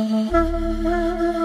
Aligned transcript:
Hello, 0.00 1.39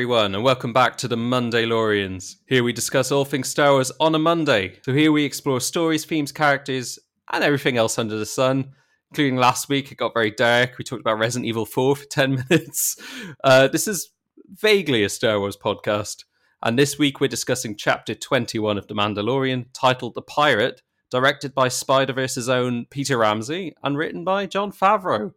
everyone, 0.00 0.34
and 0.34 0.42
welcome 0.42 0.72
back 0.72 0.96
to 0.96 1.06
the 1.06 1.14
Mondaylorians. 1.14 2.36
Here 2.46 2.64
we 2.64 2.72
discuss 2.72 3.12
all 3.12 3.26
things 3.26 3.50
Star 3.50 3.72
Wars 3.72 3.92
on 4.00 4.14
a 4.14 4.18
Monday. 4.18 4.78
So, 4.82 4.94
here 4.94 5.12
we 5.12 5.26
explore 5.26 5.60
stories, 5.60 6.06
themes, 6.06 6.32
characters, 6.32 6.98
and 7.30 7.44
everything 7.44 7.76
else 7.76 7.98
under 7.98 8.16
the 8.16 8.24
sun. 8.24 8.72
Including 9.10 9.36
last 9.36 9.68
week, 9.68 9.92
it 9.92 9.98
got 9.98 10.14
very 10.14 10.30
dark. 10.30 10.78
We 10.78 10.84
talked 10.84 11.02
about 11.02 11.18
Resident 11.18 11.46
Evil 11.46 11.66
4 11.66 11.96
for 11.96 12.04
10 12.10 12.46
minutes. 12.48 12.96
Uh, 13.44 13.68
this 13.68 13.86
is 13.86 14.08
vaguely 14.48 15.04
a 15.04 15.10
Star 15.10 15.38
Wars 15.38 15.58
podcast. 15.58 16.24
And 16.62 16.78
this 16.78 16.98
week, 16.98 17.20
we're 17.20 17.28
discussing 17.28 17.76
chapter 17.76 18.14
21 18.14 18.78
of 18.78 18.86
The 18.86 18.94
Mandalorian, 18.94 19.66
titled 19.74 20.14
The 20.14 20.22
Pirate, 20.22 20.80
directed 21.10 21.52
by 21.52 21.68
Spider 21.68 22.14
Verse's 22.14 22.48
own 22.48 22.86
Peter 22.88 23.18
Ramsey 23.18 23.74
and 23.84 23.98
written 23.98 24.24
by 24.24 24.46
Jon 24.46 24.72
Favreau. 24.72 25.34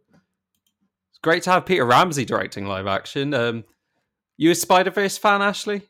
It's 1.10 1.18
great 1.22 1.42
to 1.42 1.50
have 1.50 1.66
Peter 1.66 1.84
Ramsey 1.84 2.24
directing 2.24 2.64
live 2.64 2.86
action. 2.86 3.34
Um, 3.34 3.64
you 4.36 4.50
a 4.50 4.54
Spider 4.54 4.90
Verse 4.90 5.18
fan, 5.18 5.40
Ashleigh? 5.40 5.82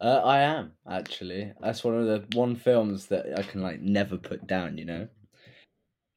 Uh, 0.00 0.20
I 0.24 0.40
am 0.40 0.72
actually. 0.90 1.52
That's 1.60 1.84
one 1.84 1.94
of 1.94 2.06
the 2.06 2.36
one 2.36 2.56
films 2.56 3.06
that 3.06 3.38
I 3.38 3.42
can 3.42 3.62
like 3.62 3.80
never 3.80 4.16
put 4.16 4.46
down. 4.46 4.76
You 4.76 4.84
know, 4.84 5.08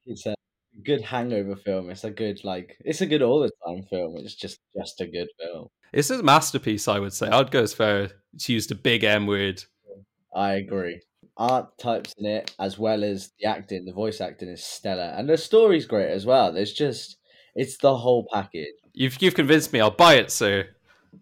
it's 0.06 0.26
a 0.26 0.36
good 0.84 1.02
hangover 1.02 1.56
film. 1.56 1.90
It's 1.90 2.04
a 2.04 2.12
good 2.12 2.44
like 2.44 2.78
it's 2.84 3.02
a 3.02 3.06
good 3.06 3.22
all 3.22 3.40
the 3.40 3.52
time 3.66 3.84
film. 3.84 4.16
It's 4.18 4.36
just 4.36 4.60
just 4.76 5.00
a 5.02 5.08
good 5.08 5.30
film. 5.40 5.68
It's 5.94 6.10
a 6.10 6.22
masterpiece, 6.22 6.88
I 6.88 7.00
would 7.00 7.14
say. 7.14 7.28
I'd 7.28 7.52
go 7.52 7.62
as 7.62 7.74
far 7.74 8.08
to 8.40 8.54
use 8.54 8.68
the 8.68 8.76
big 8.76 9.04
M 9.04 9.26
word. 9.28 9.64
I 10.36 10.54
agree. 10.54 11.02
Art 11.38 11.78
types 11.78 12.14
in 12.18 12.26
it, 12.26 12.54
as 12.60 12.80
well 12.80 13.04
as 13.04 13.32
the 13.40 13.48
acting, 13.48 13.86
the 13.86 13.94
voice 13.94 14.22
acting 14.22 14.50
is 14.50 14.64
stellar, 14.64 15.14
and 15.16 15.30
the 15.30 15.38
story's 15.38 15.86
great 15.86 16.10
as 16.10 16.26
well. 16.26 16.52
There's 16.52 16.74
just 16.74 17.18
it's 17.56 17.78
the 17.78 17.96
whole 17.96 18.28
package. 18.34 18.68
You've 18.94 19.22
you've 19.22 19.36
convinced 19.36 19.72
me. 19.72 19.80
I'll 19.80 19.92
buy 19.92 20.16
it, 20.16 20.32
sir. 20.32 20.70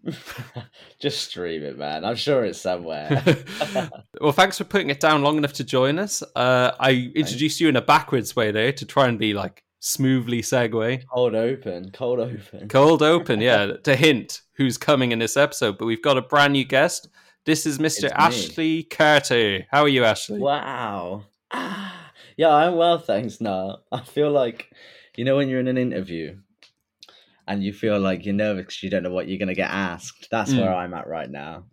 Just 0.98 1.28
stream 1.28 1.62
it, 1.62 1.78
man. 1.78 2.04
I'm 2.04 2.16
sure 2.16 2.44
it's 2.44 2.60
somewhere. 2.60 3.22
well, 4.20 4.32
thanks 4.32 4.58
for 4.58 4.64
putting 4.64 4.90
it 4.90 5.00
down 5.00 5.22
long 5.22 5.36
enough 5.36 5.52
to 5.54 5.64
join 5.64 5.98
us. 5.98 6.22
Uh, 6.34 6.72
I 6.78 7.10
introduced 7.14 7.60
you 7.60 7.68
in 7.68 7.76
a 7.76 7.82
backwards 7.82 8.34
way 8.34 8.50
there 8.50 8.72
to 8.72 8.86
try 8.86 9.08
and 9.08 9.18
be 9.18 9.34
like 9.34 9.62
smoothly 9.80 10.42
segue. 10.42 11.04
Cold 11.12 11.34
open, 11.34 11.90
cold 11.92 12.20
open. 12.20 12.68
Cold 12.68 13.02
open, 13.02 13.40
yeah. 13.40 13.72
to 13.84 13.96
hint 13.96 14.42
who's 14.54 14.78
coming 14.78 15.12
in 15.12 15.18
this 15.18 15.36
episode, 15.36 15.78
but 15.78 15.86
we've 15.86 16.02
got 16.02 16.16
a 16.16 16.22
brand 16.22 16.52
new 16.52 16.64
guest. 16.64 17.08
This 17.44 17.66
is 17.66 17.78
Mr. 17.78 18.10
Ashleigh 18.12 18.90
Carter. 18.90 19.66
How 19.70 19.82
are 19.82 19.88
you, 19.88 20.02
Ashleigh? 20.02 20.38
Wow. 20.38 21.24
Ah, 21.52 22.10
yeah, 22.36 22.52
I'm 22.52 22.76
well, 22.76 22.98
thanks. 22.98 23.40
Now 23.40 23.78
I 23.92 24.00
feel 24.00 24.30
like 24.30 24.70
you 25.16 25.24
know 25.24 25.36
when 25.36 25.48
you're 25.48 25.60
in 25.60 25.68
an 25.68 25.78
interview 25.78 26.38
and 27.46 27.62
you 27.62 27.72
feel 27.72 27.98
like 28.00 28.24
you're 28.24 28.34
nervous 28.34 28.66
because 28.66 28.82
you 28.82 28.90
don't 28.90 29.02
know 29.02 29.12
what 29.12 29.28
you're 29.28 29.38
going 29.38 29.48
to 29.48 29.54
get 29.54 29.70
asked. 29.70 30.28
That's 30.30 30.52
mm. 30.52 30.60
where 30.60 30.74
I'm 30.74 30.94
at 30.94 31.06
right 31.06 31.30
now. 31.30 31.64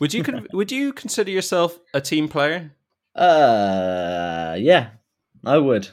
Would 0.00 0.12
you 0.12 0.22
con- 0.22 0.46
would 0.52 0.72
you 0.72 0.92
consider 0.92 1.30
yourself 1.30 1.78
a 1.94 2.00
team 2.00 2.28
player? 2.28 2.72
Uh, 3.14 4.56
yeah, 4.58 4.90
I 5.44 5.58
would. 5.58 5.88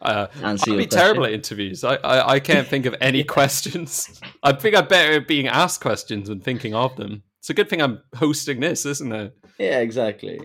Uh, 0.00 0.28
I'd 0.42 0.64
be 0.64 0.86
terrible 0.86 1.26
at 1.26 1.32
interviews. 1.32 1.84
I, 1.84 1.96
I, 1.96 2.32
I 2.34 2.40
can't 2.40 2.66
think 2.66 2.86
of 2.86 2.94
any 3.00 3.18
yeah. 3.18 3.24
questions. 3.24 4.20
I 4.42 4.52
think 4.52 4.74
I'm 4.74 4.88
better 4.88 5.12
at 5.12 5.28
being 5.28 5.46
asked 5.46 5.82
questions 5.82 6.28
than 6.28 6.40
thinking 6.40 6.74
of 6.74 6.96
them. 6.96 7.22
It's 7.38 7.50
a 7.50 7.54
good 7.54 7.68
thing 7.68 7.82
I'm 7.82 8.02
hosting 8.16 8.60
this, 8.60 8.86
isn't 8.86 9.12
it? 9.12 9.36
Yeah, 9.58 9.80
exactly. 9.80 10.40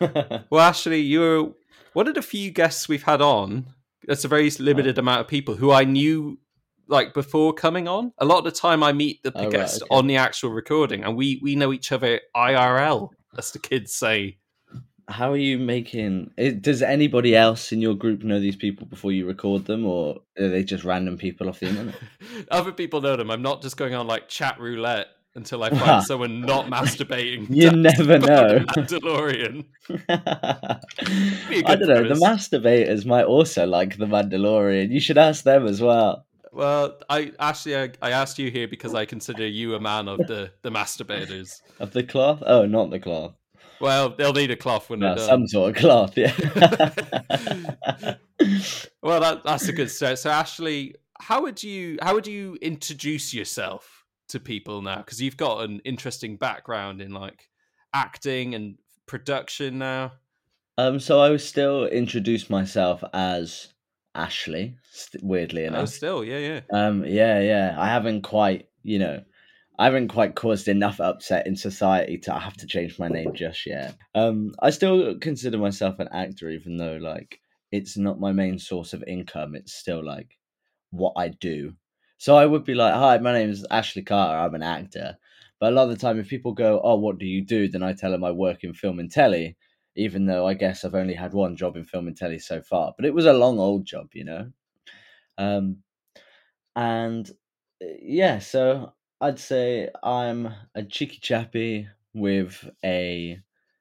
well, 0.00 0.60
actually, 0.60 1.00
you're 1.00 1.54
one 1.92 2.06
of 2.06 2.14
the 2.14 2.22
few 2.22 2.52
guests 2.52 2.88
we've 2.88 3.02
had 3.02 3.20
on. 3.20 3.66
That's 4.06 4.24
a 4.24 4.28
very 4.28 4.48
limited 4.50 4.96
amount 4.96 5.22
of 5.22 5.28
people 5.28 5.56
who 5.56 5.72
I 5.72 5.82
knew 5.82 6.38
like 6.88 7.14
before 7.14 7.52
coming 7.52 7.86
on. 7.86 8.12
A 8.18 8.24
lot 8.24 8.38
of 8.38 8.44
the 8.44 8.50
time, 8.50 8.82
I 8.82 8.92
meet 8.92 9.22
the 9.22 9.32
oh, 9.34 9.50
guest 9.50 9.82
right, 9.82 9.86
okay. 9.86 9.96
on 9.96 10.06
the 10.06 10.16
actual 10.16 10.50
recording, 10.50 11.04
and 11.04 11.16
we 11.16 11.38
we 11.42 11.54
know 11.54 11.72
each 11.72 11.92
other 11.92 12.20
IRL, 12.36 13.10
as 13.36 13.52
the 13.52 13.58
kids 13.58 13.94
say. 13.94 14.38
How 15.08 15.32
are 15.32 15.38
you 15.38 15.58
making? 15.58 16.32
Does 16.60 16.82
anybody 16.82 17.34
else 17.34 17.72
in 17.72 17.80
your 17.80 17.94
group 17.94 18.22
know 18.22 18.40
these 18.40 18.56
people 18.56 18.86
before 18.86 19.10
you 19.10 19.26
record 19.26 19.64
them, 19.64 19.86
or 19.86 20.18
are 20.38 20.48
they 20.48 20.62
just 20.62 20.84
random 20.84 21.16
people 21.16 21.48
off 21.48 21.60
the 21.60 21.68
internet? 21.68 21.94
Other 22.50 22.72
people 22.72 23.00
know 23.00 23.16
them. 23.16 23.30
I'm 23.30 23.40
not 23.40 23.62
just 23.62 23.78
going 23.78 23.94
on 23.94 24.06
like 24.06 24.28
chat 24.28 24.60
roulette 24.60 25.06
until 25.34 25.62
I 25.62 25.70
find 25.78 26.04
someone 26.04 26.42
not 26.42 26.66
masturbating. 26.66 27.46
You 27.48 27.70
never 27.70 28.18
know. 28.18 28.58
Mandalorian. 28.76 29.64
I 30.08 31.76
don't 31.76 31.88
know. 31.88 32.08
The 32.08 32.20
masturbators 32.22 33.06
might 33.06 33.24
also 33.24 33.66
like 33.66 33.96
the 33.96 34.06
Mandalorian. 34.06 34.90
You 34.90 35.00
should 35.00 35.16
ask 35.16 35.44
them 35.44 35.66
as 35.66 35.80
well. 35.80 36.26
Well, 36.58 36.98
I 37.08 37.30
actually 37.38 37.76
I, 37.76 37.90
I, 38.02 38.10
asked 38.10 38.36
you 38.36 38.50
here 38.50 38.66
because 38.66 38.92
I 38.92 39.04
consider 39.04 39.46
you 39.46 39.76
a 39.76 39.80
man 39.80 40.08
of 40.08 40.18
the 40.18 40.50
the 40.62 40.72
masturbators 40.72 41.62
of 41.78 41.92
the 41.92 42.02
cloth. 42.02 42.42
Oh, 42.44 42.66
not 42.66 42.90
the 42.90 42.98
cloth. 42.98 43.34
Well, 43.80 44.10
they'll 44.10 44.32
need 44.32 44.50
a 44.50 44.56
cloth 44.56 44.90
when 44.90 44.98
no, 44.98 45.14
they're 45.14 45.18
done. 45.18 45.28
Some 45.28 45.46
sort 45.46 45.70
of 45.70 45.76
cloth, 45.76 46.18
yeah. 46.18 46.32
well, 49.02 49.20
that, 49.20 49.42
that's 49.44 49.68
a 49.68 49.72
good 49.72 49.88
start. 49.88 50.18
So, 50.18 50.30
Ashleigh, 50.30 50.94
how 51.20 51.42
would 51.42 51.62
you 51.62 51.96
how 52.02 52.14
would 52.14 52.26
you 52.26 52.58
introduce 52.60 53.32
yourself 53.32 54.04
to 54.30 54.40
people 54.40 54.82
now? 54.82 54.96
Because 54.96 55.22
you've 55.22 55.36
got 55.36 55.62
an 55.62 55.80
interesting 55.84 56.38
background 56.38 57.00
in 57.00 57.12
like 57.12 57.48
acting 57.94 58.56
and 58.56 58.78
production 59.06 59.78
now. 59.78 60.14
Um, 60.76 60.98
so 60.98 61.20
I 61.20 61.30
would 61.30 61.40
still 61.40 61.86
introduce 61.86 62.50
myself 62.50 63.04
as 63.14 63.68
Ashleigh. 64.14 64.74
Weirdly 65.22 65.64
oh, 65.64 65.68
enough, 65.68 65.82
oh, 65.82 65.86
still, 65.86 66.24
yeah, 66.24 66.38
yeah, 66.38 66.60
um, 66.72 67.04
yeah, 67.04 67.40
yeah. 67.40 67.76
I 67.78 67.86
haven't 67.86 68.22
quite, 68.22 68.68
you 68.82 68.98
know, 68.98 69.22
I 69.78 69.84
haven't 69.84 70.08
quite 70.08 70.34
caused 70.34 70.66
enough 70.66 71.00
upset 71.00 71.46
in 71.46 71.54
society 71.54 72.18
to 72.18 72.32
have 72.32 72.56
to 72.56 72.66
change 72.66 72.98
my 72.98 73.06
name 73.08 73.32
just 73.34 73.64
yet. 73.64 73.96
Um, 74.14 74.52
I 74.60 74.70
still 74.70 75.16
consider 75.20 75.56
myself 75.56 76.00
an 76.00 76.08
actor, 76.12 76.50
even 76.50 76.76
though 76.76 76.96
like 76.96 77.40
it's 77.70 77.96
not 77.96 78.18
my 78.18 78.32
main 78.32 78.58
source 78.58 78.92
of 78.92 79.04
income. 79.06 79.54
It's 79.54 79.72
still 79.72 80.04
like 80.04 80.36
what 80.90 81.12
I 81.16 81.28
do. 81.28 81.74
So 82.18 82.36
I 82.36 82.46
would 82.46 82.64
be 82.64 82.74
like, 82.74 82.94
"Hi, 82.94 83.18
my 83.18 83.32
name 83.32 83.50
is 83.50 83.64
Ashleigh 83.70 84.06
Carter. 84.06 84.38
I'm 84.38 84.54
an 84.56 84.62
actor." 84.64 85.16
But 85.60 85.72
a 85.72 85.76
lot 85.76 85.84
of 85.84 85.90
the 85.90 85.96
time, 85.96 86.18
if 86.18 86.28
people 86.28 86.52
go, 86.52 86.80
"Oh, 86.82 86.96
what 86.96 87.18
do 87.18 87.26
you 87.26 87.44
do?" 87.44 87.68
then 87.68 87.84
I 87.84 87.92
tell 87.92 88.10
them 88.10 88.24
I 88.24 88.32
work 88.32 88.64
in 88.64 88.74
film 88.74 88.98
and 88.98 89.10
telly, 89.10 89.56
even 89.98 90.26
though 90.26 90.46
I 90.46 90.54
guess 90.54 90.84
I've 90.84 90.94
only 90.94 91.14
had 91.14 91.32
one 91.32 91.56
job 91.56 91.76
in 91.76 91.84
film 91.84 92.06
and 92.06 92.16
telly 92.16 92.38
so 92.38 92.62
far. 92.62 92.94
But 92.96 93.04
it 93.04 93.12
was 93.12 93.26
a 93.26 93.32
long 93.32 93.58
old 93.58 93.84
job, 93.84 94.10
you 94.14 94.24
know. 94.24 94.50
Um, 95.36 95.78
and 96.76 97.28
uh, 97.82 97.86
yeah, 98.00 98.38
so 98.38 98.92
I'd 99.20 99.40
say 99.40 99.90
I'm 100.02 100.54
a 100.76 100.84
cheeky 100.84 101.18
chappy 101.20 101.88
with 102.14 102.70
a 102.84 103.40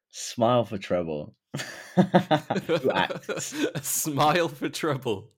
smile 0.09 0.65
for 0.65 0.79
trouble. 0.79 1.35
a 1.97 3.39
smile 3.81 4.47
for 4.47 4.69
trouble. 4.69 5.29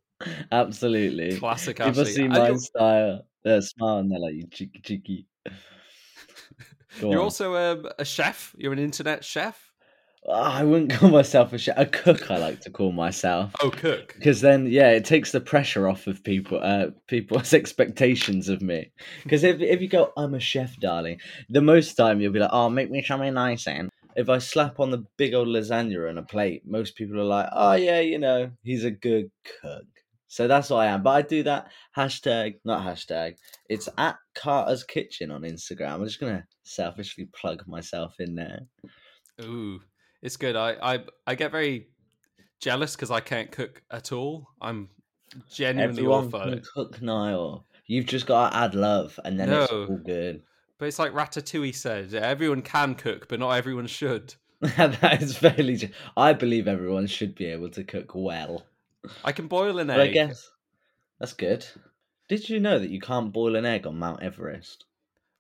Absolutely. 0.50 1.38
Classic. 1.38 1.78
People 1.78 2.06
see 2.06 2.28
my 2.30 2.56
style, 2.56 3.26
they 3.44 3.60
smile 3.60 3.98
and 3.98 4.10
they're 4.10 4.20
like, 4.20 4.36
you 4.36 4.48
cheeky 4.48 4.80
cheeky. 4.80 5.28
You're 7.02 7.12
on. 7.12 7.18
also 7.18 7.56
a, 7.56 7.94
a 8.00 8.06
chef. 8.06 8.56
You're 8.58 8.74
an 8.74 8.80
internet 8.80 9.26
chef. 9.26 9.69
I 10.28 10.64
wouldn't 10.64 10.92
call 11.00 11.10
myself 11.10 11.54
a 11.54 11.58
chef. 11.58 11.78
A 11.78 11.86
cook, 11.86 12.30
I 12.30 12.38
like 12.38 12.62
to 12.62 12.70
call 12.70 12.92
myself. 12.92 13.52
Oh, 13.62 13.70
cook. 13.70 14.14
Because 14.16 14.42
then, 14.42 14.68
yeah, 14.68 14.92
it 14.92 15.06
takes 15.06 15.32
the 15.32 15.40
pressure 15.40 15.88
off 15.88 16.08
of 16.08 16.24
people, 16.24 16.60
uh, 16.62 16.88
people's 17.08 17.54
expectations 17.54 18.50
of 18.50 18.62
me. 18.62 18.92
Because 19.24 19.44
if 19.44 19.62
if 19.62 19.82
you 19.82 19.88
go, 19.88 20.12
I'm 20.18 20.34
a 20.34 20.40
chef, 20.40 20.78
darling, 20.80 21.20
the 21.50 21.62
most 21.62 21.96
time 21.96 22.20
you'll 22.20 22.34
be 22.34 22.40
like, 22.40 22.52
oh, 22.54 22.70
make 22.70 22.92
me 22.92 23.04
something 23.04 23.34
nice, 23.34 23.68
and 23.68 23.90
if 24.16 24.30
I 24.30 24.40
slap 24.40 24.80
on 24.80 24.92
the 24.92 25.06
big 25.18 25.34
old 25.34 25.48
lasagna 25.48 26.10
on 26.10 26.18
a 26.18 26.24
plate, 26.24 26.64
most 26.66 26.96
people 26.96 27.20
are 27.20 27.24
like, 27.24 27.48
oh 27.54 27.74
yeah, 27.74 28.00
you 28.02 28.20
know, 28.20 28.52
he's 28.64 28.84
a 28.84 28.92
good 28.92 29.32
cook. 29.62 29.86
So 30.28 30.48
that's 30.48 30.70
what 30.70 30.80
I 30.80 30.88
am. 30.88 31.02
But 31.02 31.12
I 31.12 31.22
do 31.24 31.44
that 31.44 31.72
hashtag, 31.98 32.56
not 32.64 32.86
hashtag. 32.86 33.36
It's 33.70 33.90
at 33.98 34.18
Carter's 34.36 34.84
Kitchen 34.84 35.32
on 35.32 35.42
Instagram. 35.42 35.94
I'm 35.94 36.06
just 36.06 36.20
gonna 36.20 36.46
selfishly 36.64 37.30
plug 37.34 37.64
myself 37.68 38.16
in 38.20 38.36
there. 38.36 38.60
Ooh, 39.42 39.80
it's 40.22 40.38
good. 40.38 40.56
I 40.56 40.76
I 40.82 41.00
I 41.28 41.36
get 41.36 41.52
very 41.52 41.88
jealous 42.60 42.96
because 42.96 43.12
I 43.12 43.20
can't 43.20 43.52
cook 43.52 43.82
at 43.92 44.12
all. 44.12 44.48
I'm 44.62 44.90
genuinely 45.52 46.00
Everyone 46.02 46.30
fun. 46.30 46.50
can 46.52 46.64
cook 46.74 47.02
Niall. 47.02 47.66
You've 47.88 48.06
just 48.06 48.26
got 48.28 48.52
to 48.52 48.58
add 48.58 48.76
love, 48.76 49.20
and 49.26 49.40
then 49.40 49.50
it's 49.52 49.72
No. 49.72 49.86
all 49.90 49.98
good. 49.98 50.44
But 50.78 50.88
it's 50.88 51.00
like 51.00 51.12
Ratatouille 51.14 51.76
said: 51.76 52.14
everyone 52.14 52.62
can 52.62 52.96
cook, 52.96 53.28
but 53.28 53.40
not 53.40 53.52
everyone 53.52 53.88
should. 53.88 54.36
that 54.62 55.22
is 55.22 55.38
fairly. 55.38 55.76
ju- 55.78 55.90
I 56.18 56.34
believe 56.34 56.68
everyone 56.68 57.08
should 57.08 57.34
be 57.36 57.46
able 57.46 57.70
to 57.72 57.84
cook 57.84 58.12
well. 58.14 58.66
I 59.24 59.32
can 59.32 59.48
boil 59.48 59.80
an 59.80 59.88
But 59.88 60.02
I 60.02 60.08
guess 60.08 60.50
that's 61.20 61.34
good. 61.34 61.66
Did 62.28 62.48
you 62.50 62.60
know 62.60 62.78
that 62.78 62.90
you 62.90 63.00
can't 63.00 63.32
boil 63.34 63.56
an 63.56 63.66
egg 63.66 63.88
on 63.88 63.98
Mount 63.98 64.22
Everest? 64.22 64.86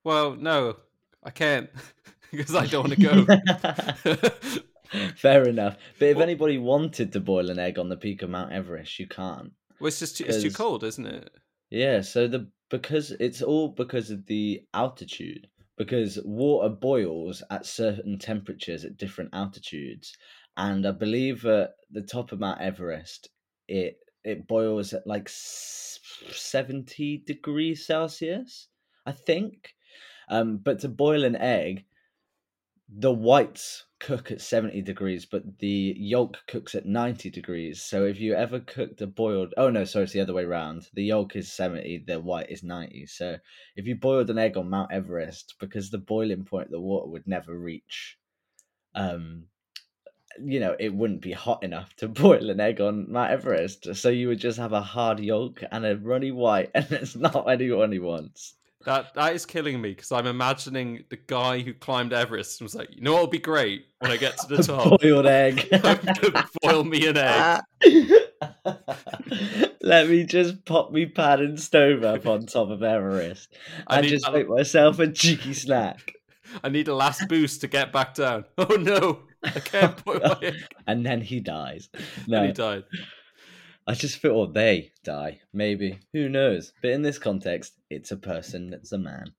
Well, 0.03 0.35
no, 0.35 0.77
I 1.23 1.29
can't 1.31 1.69
because 2.31 2.55
I 2.55 2.65
don't 2.65 2.89
want 2.89 2.99
to 2.99 4.55
go. 4.55 4.59
Fair 5.15 5.47
enough. 5.47 5.77
But 5.99 6.09
if 6.09 6.17
Well- 6.17 6.23
anybody 6.23 6.57
wanted 6.57 7.11
to 7.13 7.19
boil 7.19 7.49
an 7.49 7.59
egg 7.59 7.77
on 7.79 7.89
the 7.89 7.97
peak 7.97 8.21
of 8.21 8.29
Mount 8.29 8.51
Everest, 8.51 8.99
you 8.99 9.07
can't. 9.07 9.51
well, 9.79 9.87
it's 9.87 9.99
just 9.99 10.17
too, 10.17 10.25
it's 10.27 10.41
too 10.43 10.51
cold, 10.51 10.83
isn't 10.83 11.05
it? 11.05 11.29
Yeah, 11.69 12.01
so 12.01 12.27
the 12.27 12.49
because 12.69 13.11
it's 13.11 13.41
all 13.41 13.69
because 13.69 14.09
of 14.11 14.25
the 14.25 14.61
altitude. 14.73 15.47
Because 15.77 16.19
water 16.25 16.67
boils 16.67 17.41
at 17.49 17.65
certain 17.65 18.19
temperatures 18.19 18.83
at 18.83 18.97
different 18.97 19.29
altitudes, 19.33 20.13
and 20.57 20.85
I 20.85 20.91
believe 20.91 21.45
at 21.45 21.71
the 21.89 22.01
top 22.01 22.33
of 22.33 22.39
Mount 22.39 22.59
Everest, 22.59 23.29
it 23.69 23.97
it 24.25 24.45
boils 24.47 24.93
at 24.93 25.07
like 25.07 25.29
seventy 25.29 27.23
degrees 27.25 27.85
Celsius, 27.85 28.67
I 29.05 29.11
think. 29.13 29.73
Um, 30.29 30.57
but 30.57 30.79
to 30.79 30.89
boil 30.89 31.23
an 31.23 31.35
egg, 31.35 31.85
the 32.91 33.11
whites 33.11 33.85
cook 33.99 34.31
at 34.31 34.41
70 34.41 34.81
degrees, 34.81 35.25
but 35.25 35.59
the 35.59 35.93
yolk 35.97 36.37
cooks 36.47 36.73
at 36.73 36.85
90 36.85 37.29
degrees. 37.29 37.81
So 37.83 38.05
if 38.05 38.19
you 38.19 38.33
ever 38.33 38.59
cooked 38.59 39.01
a 39.01 39.07
boiled, 39.07 39.53
oh 39.57 39.69
no, 39.69 39.83
sorry, 39.83 40.05
it's 40.05 40.13
the 40.13 40.21
other 40.21 40.33
way 40.33 40.43
around. 40.43 40.87
The 40.93 41.03
yolk 41.03 41.35
is 41.35 41.51
70, 41.51 42.05
the 42.07 42.19
white 42.19 42.49
is 42.49 42.63
90. 42.63 43.05
So 43.05 43.37
if 43.75 43.85
you 43.85 43.95
boiled 43.95 44.29
an 44.29 44.39
egg 44.39 44.57
on 44.57 44.69
Mount 44.69 44.91
Everest, 44.91 45.55
because 45.59 45.91
the 45.91 45.99
boiling 45.99 46.45
point 46.45 46.71
the 46.71 46.79
water 46.79 47.09
would 47.09 47.27
never 47.27 47.57
reach, 47.57 48.17
um, 48.95 49.43
you 50.41 50.59
know, 50.59 50.75
it 50.79 50.93
wouldn't 50.93 51.21
be 51.21 51.33
hot 51.33 51.63
enough 51.63 51.95
to 51.97 52.07
boil 52.07 52.49
an 52.49 52.59
egg 52.59 52.81
on 52.81 53.11
Mount 53.11 53.31
Everest. 53.31 53.95
So 53.95 54.09
you 54.09 54.29
would 54.29 54.39
just 54.39 54.57
have 54.57 54.73
a 54.73 54.81
hard 54.81 55.19
yolk 55.19 55.61
and 55.71 55.85
a 55.85 55.97
runny 55.97 56.31
white, 56.31 56.71
and 56.75 56.91
it's 56.91 57.15
not 57.15 57.49
anyone 57.49 57.91
he 57.91 57.99
wants. 57.99 58.55
That 58.85 59.13
that 59.15 59.35
is 59.35 59.45
killing 59.45 59.81
me 59.81 59.89
because 59.89 60.11
I'm 60.11 60.25
imagining 60.25 61.03
the 61.09 61.17
guy 61.17 61.59
who 61.59 61.73
climbed 61.73 62.13
Everest 62.13 62.61
and 62.61 62.65
was 62.65 62.75
like, 62.75 62.95
you 62.95 63.01
know 63.01 63.13
what 63.13 63.23
would 63.23 63.31
be 63.31 63.39
great 63.39 63.85
when 63.99 64.09
I 64.09 64.15
get 64.17 64.37
to 64.37 64.55
the 64.55 64.63
top? 64.63 65.01
boiled 65.01 65.25
egg. 65.25 65.67
Boil 66.61 66.85
me 66.85 67.05
an 67.07 67.17
egg. 67.17 67.61
Let 69.81 70.07
me 70.09 70.23
just 70.23 70.63
pop 70.65 70.91
me 70.91 71.05
pad 71.07 71.41
and 71.41 71.59
stove 71.59 72.03
up 72.03 72.25
on 72.25 72.45
top 72.45 72.69
of 72.69 72.81
Everest 72.83 73.53
I 73.87 73.99
and 73.99 74.07
just 74.07 74.31
make 74.31 74.47
myself 74.47 74.99
a 74.99 75.11
cheeky 75.11 75.53
snack. 75.53 76.13
I 76.63 76.69
need 76.69 76.87
a 76.87 76.95
last 76.95 77.27
boost 77.27 77.61
to 77.61 77.67
get 77.67 77.91
back 77.91 78.15
down. 78.15 78.45
Oh 78.57 78.75
no, 78.75 79.19
I 79.43 79.59
can't 79.59 80.03
boil 80.05 80.19
my 80.23 80.37
egg. 80.41 80.55
And 80.87 81.05
then 81.05 81.21
he 81.21 81.39
dies. 81.41 81.89
And 81.93 82.27
No, 82.27 82.45
he 82.47 82.53
died. 82.53 82.83
I 83.89 83.95
just 83.95 84.19
feel 84.19 84.45
they 84.45 84.91
die. 85.03 85.39
Maybe. 85.51 85.97
Who 86.13 86.29
knows? 86.29 86.73
But 86.79 86.91
in 86.91 87.01
this 87.01 87.17
context, 87.17 87.73
it's 87.89 88.11
a 88.11 88.17
person, 88.17 88.71
it's 88.71 88.91
a 88.91 88.99
man. 88.99 89.33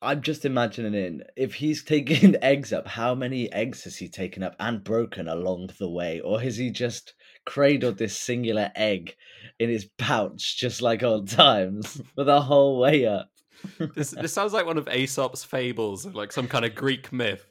I'm 0.00 0.22
just 0.22 0.44
imagining 0.44 0.94
in 0.94 1.24
if 1.36 1.54
he's 1.54 1.82
taking 1.82 2.36
eggs 2.42 2.72
up, 2.72 2.86
how 2.86 3.16
many 3.16 3.52
eggs 3.52 3.82
has 3.82 3.96
he 3.96 4.08
taken 4.08 4.44
up 4.44 4.54
and 4.60 4.84
broken 4.84 5.26
along 5.26 5.70
the 5.80 5.90
way? 5.90 6.20
Or 6.20 6.40
has 6.40 6.56
he 6.56 6.70
just 6.70 7.14
cradled 7.44 7.98
this 7.98 8.16
singular 8.16 8.70
egg 8.76 9.16
in 9.58 9.68
his 9.68 9.90
pouch 9.98 10.56
just 10.56 10.80
like 10.80 11.02
old 11.02 11.28
times 11.28 12.00
for 12.14 12.22
the 12.22 12.42
whole 12.42 12.78
way 12.78 13.06
up? 13.06 13.30
This 13.96 14.12
this 14.12 14.32
sounds 14.32 14.52
like 14.52 14.66
one 14.66 14.78
of 14.78 14.86
Aesop's 14.88 15.42
fables 15.42 16.06
like 16.06 16.30
some 16.30 16.46
kind 16.46 16.64
of 16.64 16.76
Greek 16.76 17.12
myth. 17.12 17.44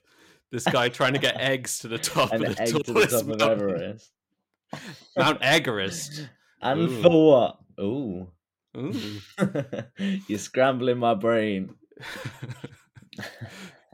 This 0.52 0.64
guy 0.64 0.88
trying 0.88 1.14
to 1.14 1.20
get 1.20 1.40
eggs 1.40 1.80
to 1.80 1.90
the 1.90 2.00
top 2.00 2.32
An 2.32 2.46
of 2.46 2.56
the 2.56 2.62
egg 2.62 2.70
to 2.70 2.74
the 2.78 2.94
tallest 2.94 3.28
top 3.28 3.28
of. 3.28 3.42
Everest. 3.42 4.10
Mount 5.18 5.42
Everest. 5.42 6.28
And 6.62 6.82
Ooh. 6.82 7.02
for 7.02 7.28
what? 7.30 7.58
Ooh. 7.84 8.28
Ooh. 8.78 9.02
You're 10.28 10.40
scrambling 10.40 10.98
my 11.00 11.14
brain. 11.16 11.74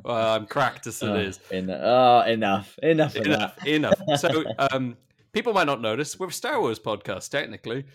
well, 0.03 0.35
I'm 0.35 0.45
cracked 0.47 0.87
as 0.87 1.01
it 1.01 1.07
Oh, 1.09 1.15
is. 1.15 1.39
en- 1.51 1.69
oh, 1.71 2.21
enough. 2.21 2.77
Enough 2.83 3.15
Enough, 3.15 3.65
enough. 3.65 4.01
So, 4.17 4.43
um, 4.57 4.97
people 5.33 5.53
might 5.53 5.67
not 5.67 5.81
notice 5.81 6.19
we're 6.19 6.27
a 6.27 6.31
Star 6.31 6.59
Wars 6.59 6.79
podcast 6.79 7.29
technically, 7.29 7.85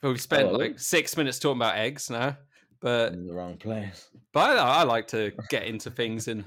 but 0.00 0.08
we've 0.08 0.20
spent 0.20 0.48
Oh. 0.48 0.52
like 0.52 0.78
six 0.78 1.16
minutes 1.16 1.38
talking 1.38 1.58
about 1.58 1.76
eggs 1.76 2.08
now. 2.10 2.36
But. 2.80 3.12
In 3.12 3.26
the 3.26 3.34
wrong 3.34 3.56
place. 3.56 4.08
but 4.32 4.58
I, 4.58 4.80
I 4.80 4.82
like 4.84 5.08
to 5.08 5.32
get 5.50 5.64
into 5.66 5.90
things 5.90 6.28
in 6.28 6.44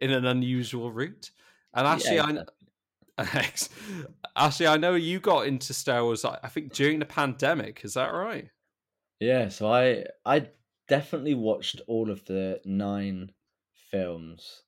in 0.00 0.10
an 0.12 0.26
unusual 0.26 0.92
route. 0.92 1.30
And 1.74 1.86
actually, 1.86 2.16
Yeah, 2.16 2.42
I 3.18 3.38
Eggs. 3.38 3.68
Actually 4.36 4.66
I 4.68 4.76
know 4.76 4.94
you 4.94 5.20
got 5.20 5.46
into 5.46 5.74
Star 5.74 6.02
Wars. 6.04 6.24
I 6.24 6.38
I 6.42 6.48
think 6.48 6.72
during 6.72 6.98
the 6.98 7.06
pandemic. 7.06 7.84
Is 7.84 7.94
that 7.94 8.08
right? 8.12 8.50
Yeah, 9.20 9.48
so 9.48 9.72
I 9.72 10.06
I 10.24 10.50
definitely 10.86 11.34
watched 11.34 11.80
all 11.86 12.10
of 12.10 12.24
the 12.24 12.60
nine 12.64 13.32
films, 13.72 14.62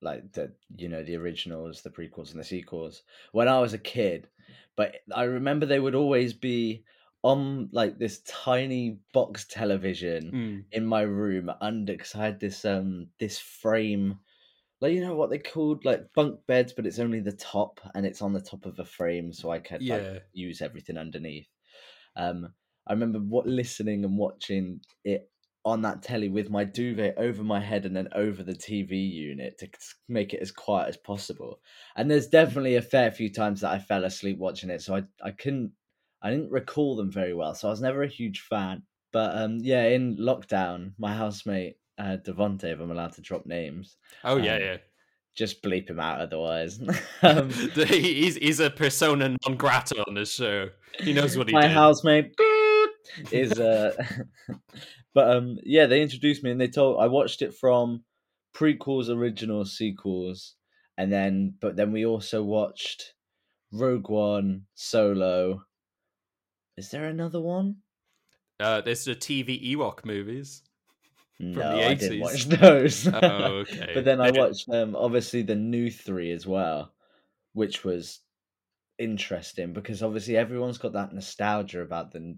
like 0.00 0.32
the 0.32 0.54
you 0.76 0.88
know 0.88 1.02
the 1.04 1.16
originals, 1.16 1.82
the 1.82 1.90
prequels, 1.90 2.30
and 2.30 2.40
the 2.40 2.44
sequels 2.44 3.02
when 3.32 3.48
I 3.48 3.60
was 3.60 3.72
a 3.74 3.78
kid. 3.78 4.28
But 4.76 4.96
I 5.14 5.24
remember 5.24 5.66
they 5.66 5.80
would 5.80 5.94
always 5.94 6.32
be 6.32 6.84
on 7.22 7.68
like 7.72 7.98
this 7.98 8.20
tiny 8.22 8.98
box 9.12 9.46
television 9.48 10.32
Mm. 10.32 10.64
in 10.72 10.84
my 10.86 11.02
room 11.02 11.50
under 11.60 11.92
because 11.92 12.14
I 12.14 12.24
had 12.24 12.40
this 12.40 12.64
um 12.64 13.10
this 13.18 13.38
frame. 13.38 14.20
Like 14.82 14.94
you 14.94 15.00
know 15.00 15.14
what 15.14 15.30
they 15.30 15.38
called 15.38 15.84
like 15.84 16.12
bunk 16.12 16.40
beds, 16.48 16.72
but 16.72 16.86
it's 16.86 16.98
only 16.98 17.20
the 17.20 17.32
top 17.32 17.80
and 17.94 18.04
it's 18.04 18.20
on 18.20 18.32
the 18.32 18.40
top 18.40 18.66
of 18.66 18.80
a 18.80 18.84
frame, 18.84 19.32
so 19.32 19.50
I 19.50 19.60
could 19.60 19.88
like 19.88 20.10
use 20.32 20.60
everything 20.60 20.98
underneath. 20.98 21.48
Um, 22.16 22.52
I 22.88 22.92
remember 22.92 23.20
what 23.20 23.46
listening 23.46 24.04
and 24.04 24.18
watching 24.18 24.80
it 25.04 25.30
on 25.64 25.82
that 25.82 26.02
telly 26.02 26.28
with 26.28 26.50
my 26.50 26.64
duvet 26.64 27.16
over 27.16 27.44
my 27.44 27.60
head 27.60 27.86
and 27.86 27.96
then 27.96 28.08
over 28.16 28.42
the 28.42 28.54
TV 28.54 28.96
unit 28.96 29.56
to 29.58 29.68
make 30.08 30.34
it 30.34 30.42
as 30.42 30.50
quiet 30.50 30.88
as 30.88 30.96
possible. 30.96 31.60
And 31.94 32.10
there's 32.10 32.26
definitely 32.26 32.74
a 32.74 32.82
fair 32.82 33.12
few 33.12 33.32
times 33.32 33.60
that 33.60 33.70
I 33.70 33.78
fell 33.78 34.04
asleep 34.04 34.38
watching 34.38 34.70
it, 34.70 34.82
so 34.82 34.96
I 34.96 35.04
I 35.22 35.30
couldn't 35.30 35.72
I 36.22 36.30
didn't 36.30 36.50
recall 36.50 36.96
them 36.96 37.10
very 37.12 37.34
well, 37.34 37.54
so 37.54 37.68
I 37.68 37.70
was 37.70 37.80
never 37.80 38.02
a 38.02 38.08
huge 38.08 38.40
fan. 38.40 38.82
But 39.12 39.36
um, 39.36 39.58
yeah, 39.60 39.84
in 39.84 40.16
lockdown, 40.16 40.94
my 40.98 41.14
housemate 41.14 41.76
uh, 42.02 42.16
Devonte, 42.18 42.64
if 42.64 42.80
I'm 42.80 42.90
allowed 42.90 43.12
to 43.14 43.20
drop 43.22 43.46
names, 43.46 43.96
Oh 44.24 44.36
yeah, 44.36 44.56
Um, 44.56 44.60
yeah. 44.62 44.76
just 45.36 45.62
bleep 45.62 45.88
him 45.88 46.00
out 46.00 46.20
otherwise. 46.20 46.80
um, 47.22 47.50
he's 47.50 48.36
he's 48.36 48.60
a 48.60 48.70
persona 48.70 49.36
non 49.46 49.56
grata 49.56 50.04
on 50.06 50.14
this 50.14 50.32
show. 50.34 50.68
He 50.98 51.12
knows 51.14 51.38
what 51.38 51.48
he 51.48 51.52
my 51.54 51.62
did. 51.68 51.72
housemate 51.72 52.34
is 53.30 53.58
uh 53.58 53.92
but 55.14 55.36
um 55.36 55.58
yeah 55.64 55.86
they 55.86 56.02
introduced 56.02 56.42
me 56.42 56.50
and 56.50 56.60
they 56.60 56.68
told 56.68 57.00
i 57.02 57.06
watched 57.06 57.42
it 57.42 57.54
from 57.54 58.04
prequels 58.54 59.08
original 59.08 59.64
sequels 59.64 60.54
and 60.98 61.10
then 61.12 61.54
but 61.60 61.76
then 61.76 61.92
we 61.92 62.04
also 62.06 62.42
watched 62.42 63.14
rogue 63.72 64.08
one 64.10 64.62
solo 64.74 65.62
is 66.76 66.90
there 66.90 67.06
another 67.06 67.40
one 67.40 67.76
Uh, 68.60 68.80
there's 68.80 69.04
the 69.04 69.14
TV 69.16 69.58
Ewok 69.74 70.04
movies. 70.04 70.62
No 71.42 71.60
the 71.60 71.84
i 71.84 71.94
didn't 71.94 72.20
watch 72.20 72.44
those. 72.48 73.08
Oh, 73.12 73.64
okay. 73.66 73.90
but 73.94 74.04
then 74.04 74.20
i 74.20 74.30
watched 74.30 74.68
um 74.70 74.96
obviously 74.96 75.42
the 75.42 75.56
new 75.56 75.90
three 75.90 76.30
as 76.32 76.46
well 76.46 76.94
which 77.52 77.84
was 77.84 78.20
interesting 78.98 79.72
because 79.72 80.02
obviously 80.02 80.36
everyone's 80.36 80.78
got 80.78 80.92
that 80.94 81.12
nostalgia 81.12 81.82
about 81.82 82.12
the 82.12 82.36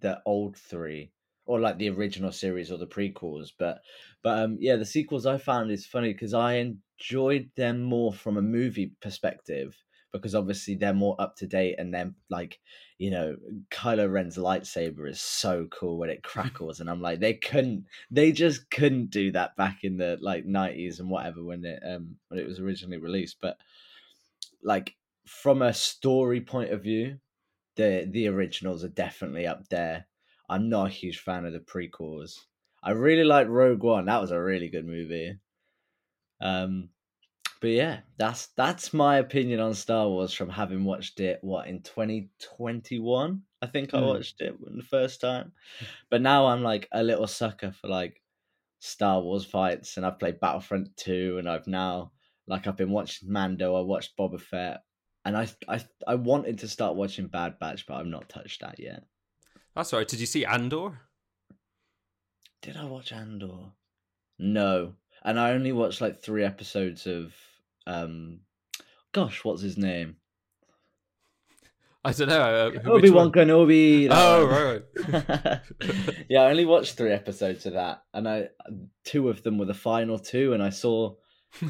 the 0.00 0.20
old 0.26 0.56
three 0.56 1.12
or 1.46 1.60
like 1.60 1.78
the 1.78 1.90
original 1.90 2.32
series 2.32 2.70
or 2.70 2.78
the 2.78 2.86
prequels. 2.86 3.50
But 3.58 3.80
but 4.22 4.38
um 4.44 4.56
yeah 4.60 4.76
the 4.76 4.84
sequels 4.84 5.26
i 5.26 5.38
found 5.38 5.70
is 5.70 5.86
funny 5.86 6.12
because 6.12 6.34
i 6.34 6.54
enjoyed 6.54 7.50
them 7.56 7.82
more 7.82 8.12
from 8.12 8.36
a 8.36 8.42
movie 8.42 8.94
perspective 9.02 9.76
because 10.12 10.34
obviously 10.34 10.74
they're 10.74 10.92
more 10.92 11.16
up 11.20 11.36
to 11.36 11.46
date 11.46 11.76
and 11.78 11.92
then 11.94 12.14
like 12.28 12.58
you 12.98 13.10
know 13.10 13.36
Kylo 13.70 14.10
Ren's 14.10 14.36
lightsaber 14.36 15.08
is 15.08 15.20
so 15.20 15.68
cool 15.70 15.98
when 15.98 16.10
it 16.10 16.22
crackles 16.24 16.80
and 16.80 16.90
I'm 16.90 17.00
like 17.00 17.20
they 17.20 17.34
couldn't 17.34 17.86
they 18.10 18.32
just 18.32 18.70
couldn't 18.70 19.10
do 19.10 19.32
that 19.32 19.56
back 19.56 19.84
in 19.84 19.96
the 19.96 20.18
like 20.20 20.46
90s 20.46 21.00
and 21.00 21.10
whatever 21.10 21.42
when 21.44 21.64
it 21.64 21.82
um 21.86 22.16
when 22.28 22.40
it 22.40 22.46
was 22.46 22.60
originally 22.60 22.98
released. 22.98 23.36
But 23.40 23.58
like 24.62 24.94
from 25.26 25.62
a 25.62 25.72
story 25.72 26.40
point 26.40 26.72
of 26.72 26.82
view 26.82 27.18
the 27.76 28.08
the 28.10 28.28
originals 28.28 28.84
are 28.84 28.88
definitely 28.88 29.46
up 29.46 29.68
there. 29.68 30.06
I'm 30.48 30.68
not 30.68 30.88
a 30.88 30.94
huge 30.94 31.20
fan 31.20 31.44
of 31.44 31.52
the 31.52 31.60
prequels. 31.60 32.34
I 32.82 32.90
really 32.90 33.24
like 33.24 33.46
Rogue 33.46 33.82
One. 33.82 34.06
That 34.06 34.20
was 34.20 34.32
a 34.32 34.40
really 34.40 34.68
good 34.68 34.86
movie. 34.86 35.38
Um 36.40 36.88
but 37.60 37.68
yeah, 37.70 38.00
that's 38.16 38.48
that's 38.56 38.92
my 38.94 39.18
opinion 39.18 39.60
on 39.60 39.74
Star 39.74 40.08
Wars 40.08 40.32
from 40.32 40.48
having 40.50 40.84
watched 40.84 41.20
it 41.20 41.38
what 41.42 41.68
in 41.68 41.82
2021. 41.82 43.42
I 43.62 43.66
think 43.66 43.94
I 43.94 43.98
Mm. 43.98 44.06
watched 44.06 44.40
it 44.40 44.56
the 44.60 44.82
first 44.82 45.20
time. 45.20 45.52
But 46.10 46.22
now 46.22 46.46
I'm 46.46 46.62
like 46.62 46.88
a 46.92 47.02
little 47.02 47.26
sucker 47.26 47.72
for 47.72 47.88
like 47.88 48.22
Star 48.80 49.20
Wars 49.22 49.44
fights 49.46 49.96
and 49.96 50.06
I've 50.06 50.18
played 50.18 50.40
Battlefront 50.40 50.96
2 50.96 51.38
and 51.38 51.48
I've 51.48 51.66
now 51.66 52.12
like 52.46 52.66
I've 52.66 52.76
been 52.76 52.90
watching 52.92 53.30
Mando, 53.32 53.76
I 53.76 53.82
watched 53.82 54.16
Boba 54.16 54.40
Fett 54.40 54.84
and 55.24 55.36
I 55.36 55.48
I 55.68 55.84
I 56.06 56.14
wanted 56.16 56.58
to 56.60 56.68
start 56.68 56.96
watching 56.96 57.28
Bad 57.28 57.58
Batch 57.58 57.86
but 57.86 57.94
I've 57.96 58.06
not 58.06 58.28
touched 58.28 58.60
that 58.62 58.78
yet. 58.80 59.04
That's 59.74 59.92
right. 59.92 60.06
Did 60.06 60.20
you 60.20 60.26
see 60.26 60.44
Andor? 60.44 61.00
Did 62.62 62.76
I 62.76 62.84
watch 62.86 63.12
Andor? 63.12 63.72
No. 64.38 64.96
And 65.22 65.38
I 65.38 65.52
only 65.52 65.72
watched 65.72 66.00
like 66.00 66.16
3 66.22 66.42
episodes 66.44 67.06
of 67.06 67.34
um 67.86 68.40
gosh, 69.12 69.44
what's 69.44 69.62
his 69.62 69.76
name? 69.76 70.16
I 72.02 72.12
don't 72.12 72.28
know. 72.28 72.72
uh, 72.74 72.90
Obi 72.90 73.10
Wan? 73.10 73.30
Kenobi. 73.30 74.08
Oh, 74.10 74.46
right. 74.46 74.82
right. 75.12 75.60
yeah, 76.30 76.42
I 76.42 76.50
only 76.50 76.64
watched 76.64 76.96
three 76.96 77.12
episodes 77.12 77.66
of 77.66 77.74
that, 77.74 78.04
and 78.14 78.26
I 78.28 78.48
two 79.04 79.28
of 79.28 79.42
them 79.42 79.58
were 79.58 79.66
the 79.66 79.74
final 79.74 80.18
two, 80.18 80.54
and 80.54 80.62
I 80.62 80.70
saw 80.70 81.14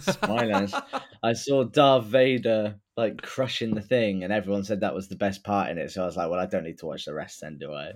Spoilers. 0.01 0.75
I 1.23 1.33
saw 1.33 1.65
Darth 1.65 2.05
Vader 2.05 2.77
like 2.97 3.23
crushing 3.23 3.75
the 3.75 3.81
thing, 3.81 4.25
and 4.25 4.33
everyone 4.33 4.65
said 4.65 4.81
that 4.81 4.95
was 4.95 5.09
the 5.09 5.17
best 5.17 5.43
part 5.43 5.71
in 5.71 5.79
it. 5.79 5.91
So 5.91 6.03
I 6.03 6.07
was 6.07 6.17
like, 6.17 6.31
well, 6.31 6.41
I 6.41 6.47
don't 6.47 6.65
need 6.65 6.79
to 6.79 6.87
watch 6.87 7.05
the 7.05 7.15
rest 7.15 7.41
then, 7.41 7.59
do 7.59 7.73
I? 7.73 7.93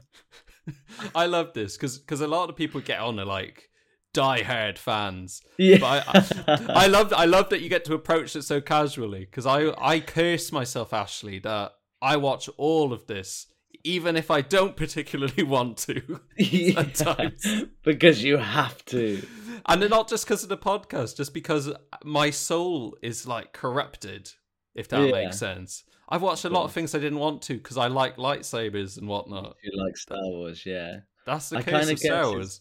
I 1.15 1.27
love 1.27 1.53
this 1.53 1.77
because 1.77 1.99
because 1.99 2.21
a 2.21 2.29
lot 2.29 2.49
of 2.49 2.57
people 2.57 2.81
get 2.81 3.01
on 3.01 3.21
are 3.21 3.25
like 3.25 3.69
die-hard 4.15 4.79
fans. 4.79 5.43
Yeah, 5.59 5.79
But 5.79 6.49
I, 6.49 6.85
I 6.85 6.87
love 6.87 7.13
I 7.13 7.27
love 7.27 7.51
that 7.51 7.61
you 7.61 7.69
get 7.69 7.85
to 7.85 7.95
approach 7.95 8.35
it 8.35 8.43
so 8.43 8.61
casually 8.63 9.21
because 9.27 9.45
I 9.47 9.73
I 9.79 10.01
curse 10.01 10.51
myself, 10.51 10.91
Ashleigh, 10.93 11.43
that 11.43 11.73
I 12.01 12.17
watch 12.17 12.49
all 12.57 12.93
of 12.95 13.07
this 13.07 13.49
even 13.87 14.17
if 14.17 14.31
I 14.31 14.41
don't 14.41 14.77
particularly 14.77 15.43
want 15.57 15.77
to. 15.79 16.21
Yeah, 16.39 16.85
sometimes. 16.95 17.45
because 17.83 18.25
you 18.25 18.39
have 18.39 18.83
to. 18.87 19.27
And 19.67 19.91
not 19.91 20.09
just 20.09 20.25
because 20.25 20.43
of 20.43 20.49
the 20.49 20.57
podcast, 20.57 21.19
just 21.19 21.35
because 21.35 21.71
my 22.03 22.31
soul 22.31 22.97
is 23.03 23.27
like 23.27 23.53
corrupted, 23.53 24.31
if 24.75 24.89
that 24.89 25.03
Yeah. 25.05 25.11
makes 25.13 25.39
sense. 25.39 25.85
I've 26.09 26.23
watched 26.23 26.45
a 26.47 26.51
lot 26.51 26.65
of 26.65 26.73
things 26.73 26.95
I 26.95 26.99
didn't 26.99 27.19
want 27.19 27.43
to 27.43 27.55
because 27.55 27.77
I 27.77 27.89
like 27.89 28.17
lightsabers 28.17 28.97
and 28.97 29.07
whatnot. 29.09 29.57
You 29.63 29.73
like 29.85 29.97
Star 29.99 30.19
Wars, 30.23 30.65
yeah. 30.65 31.01
That's 31.27 31.51
the 31.51 31.59
I 31.59 31.63
case 31.63 31.91
of 31.91 31.99
Star. 31.99 32.31
Wars. 32.31 32.61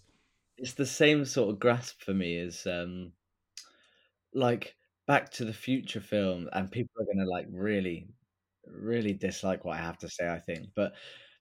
It's 0.64 0.74
the 0.74 0.86
same 0.88 1.26
sort 1.26 1.52
of 1.52 1.60
grasp 1.60 2.02
for 2.02 2.14
me 2.16 2.38
as 2.40 2.66
um 2.68 3.14
like 4.34 4.76
back 5.08 5.30
to 5.32 5.46
the 5.46 5.54
future 5.54 6.00
film 6.02 6.50
and 6.54 6.72
people 6.72 6.92
are 7.00 7.06
going 7.06 7.18
to 7.24 7.30
like 7.30 7.46
really 7.52 8.08
really 8.68 9.14
dislike 9.14 9.66
what 9.66 9.78
i 9.78 9.82
have 9.82 9.98
to 9.98 10.10
say 10.10 10.30
i 10.30 10.40
think 10.40 10.68
but 10.76 10.94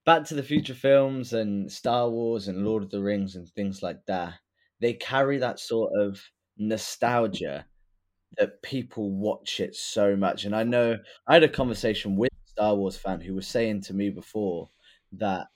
back 0.04 0.24
to 0.24 0.34
the 0.34 0.42
future 0.42 0.74
films 0.74 1.32
and 1.32 1.70
star 1.70 2.10
wars 2.10 2.48
and 2.48 2.64
lord 2.66 2.82
of 2.82 2.90
the 2.90 3.00
rings 3.00 3.36
and 3.36 3.48
things 3.50 3.82
like 3.82 4.04
that 4.06 4.34
they 4.80 4.92
carry 4.94 5.38
that 5.38 5.60
sort 5.60 5.92
of 5.96 6.20
nostalgia 6.58 7.64
that 8.38 8.62
people 8.62 9.10
watch 9.12 9.60
it 9.60 9.74
so 9.76 10.16
much 10.16 10.44
and 10.44 10.56
i 10.56 10.62
know 10.62 10.98
i 11.28 11.34
had 11.34 11.44
a 11.44 11.48
conversation 11.48 12.16
with 12.16 12.30
a 12.32 12.50
star 12.50 12.74
wars 12.76 12.96
fan 12.96 13.20
who 13.20 13.34
was 13.34 13.46
saying 13.46 13.80
to 13.80 13.94
me 13.94 14.10
before 14.10 14.68
that 15.12 15.46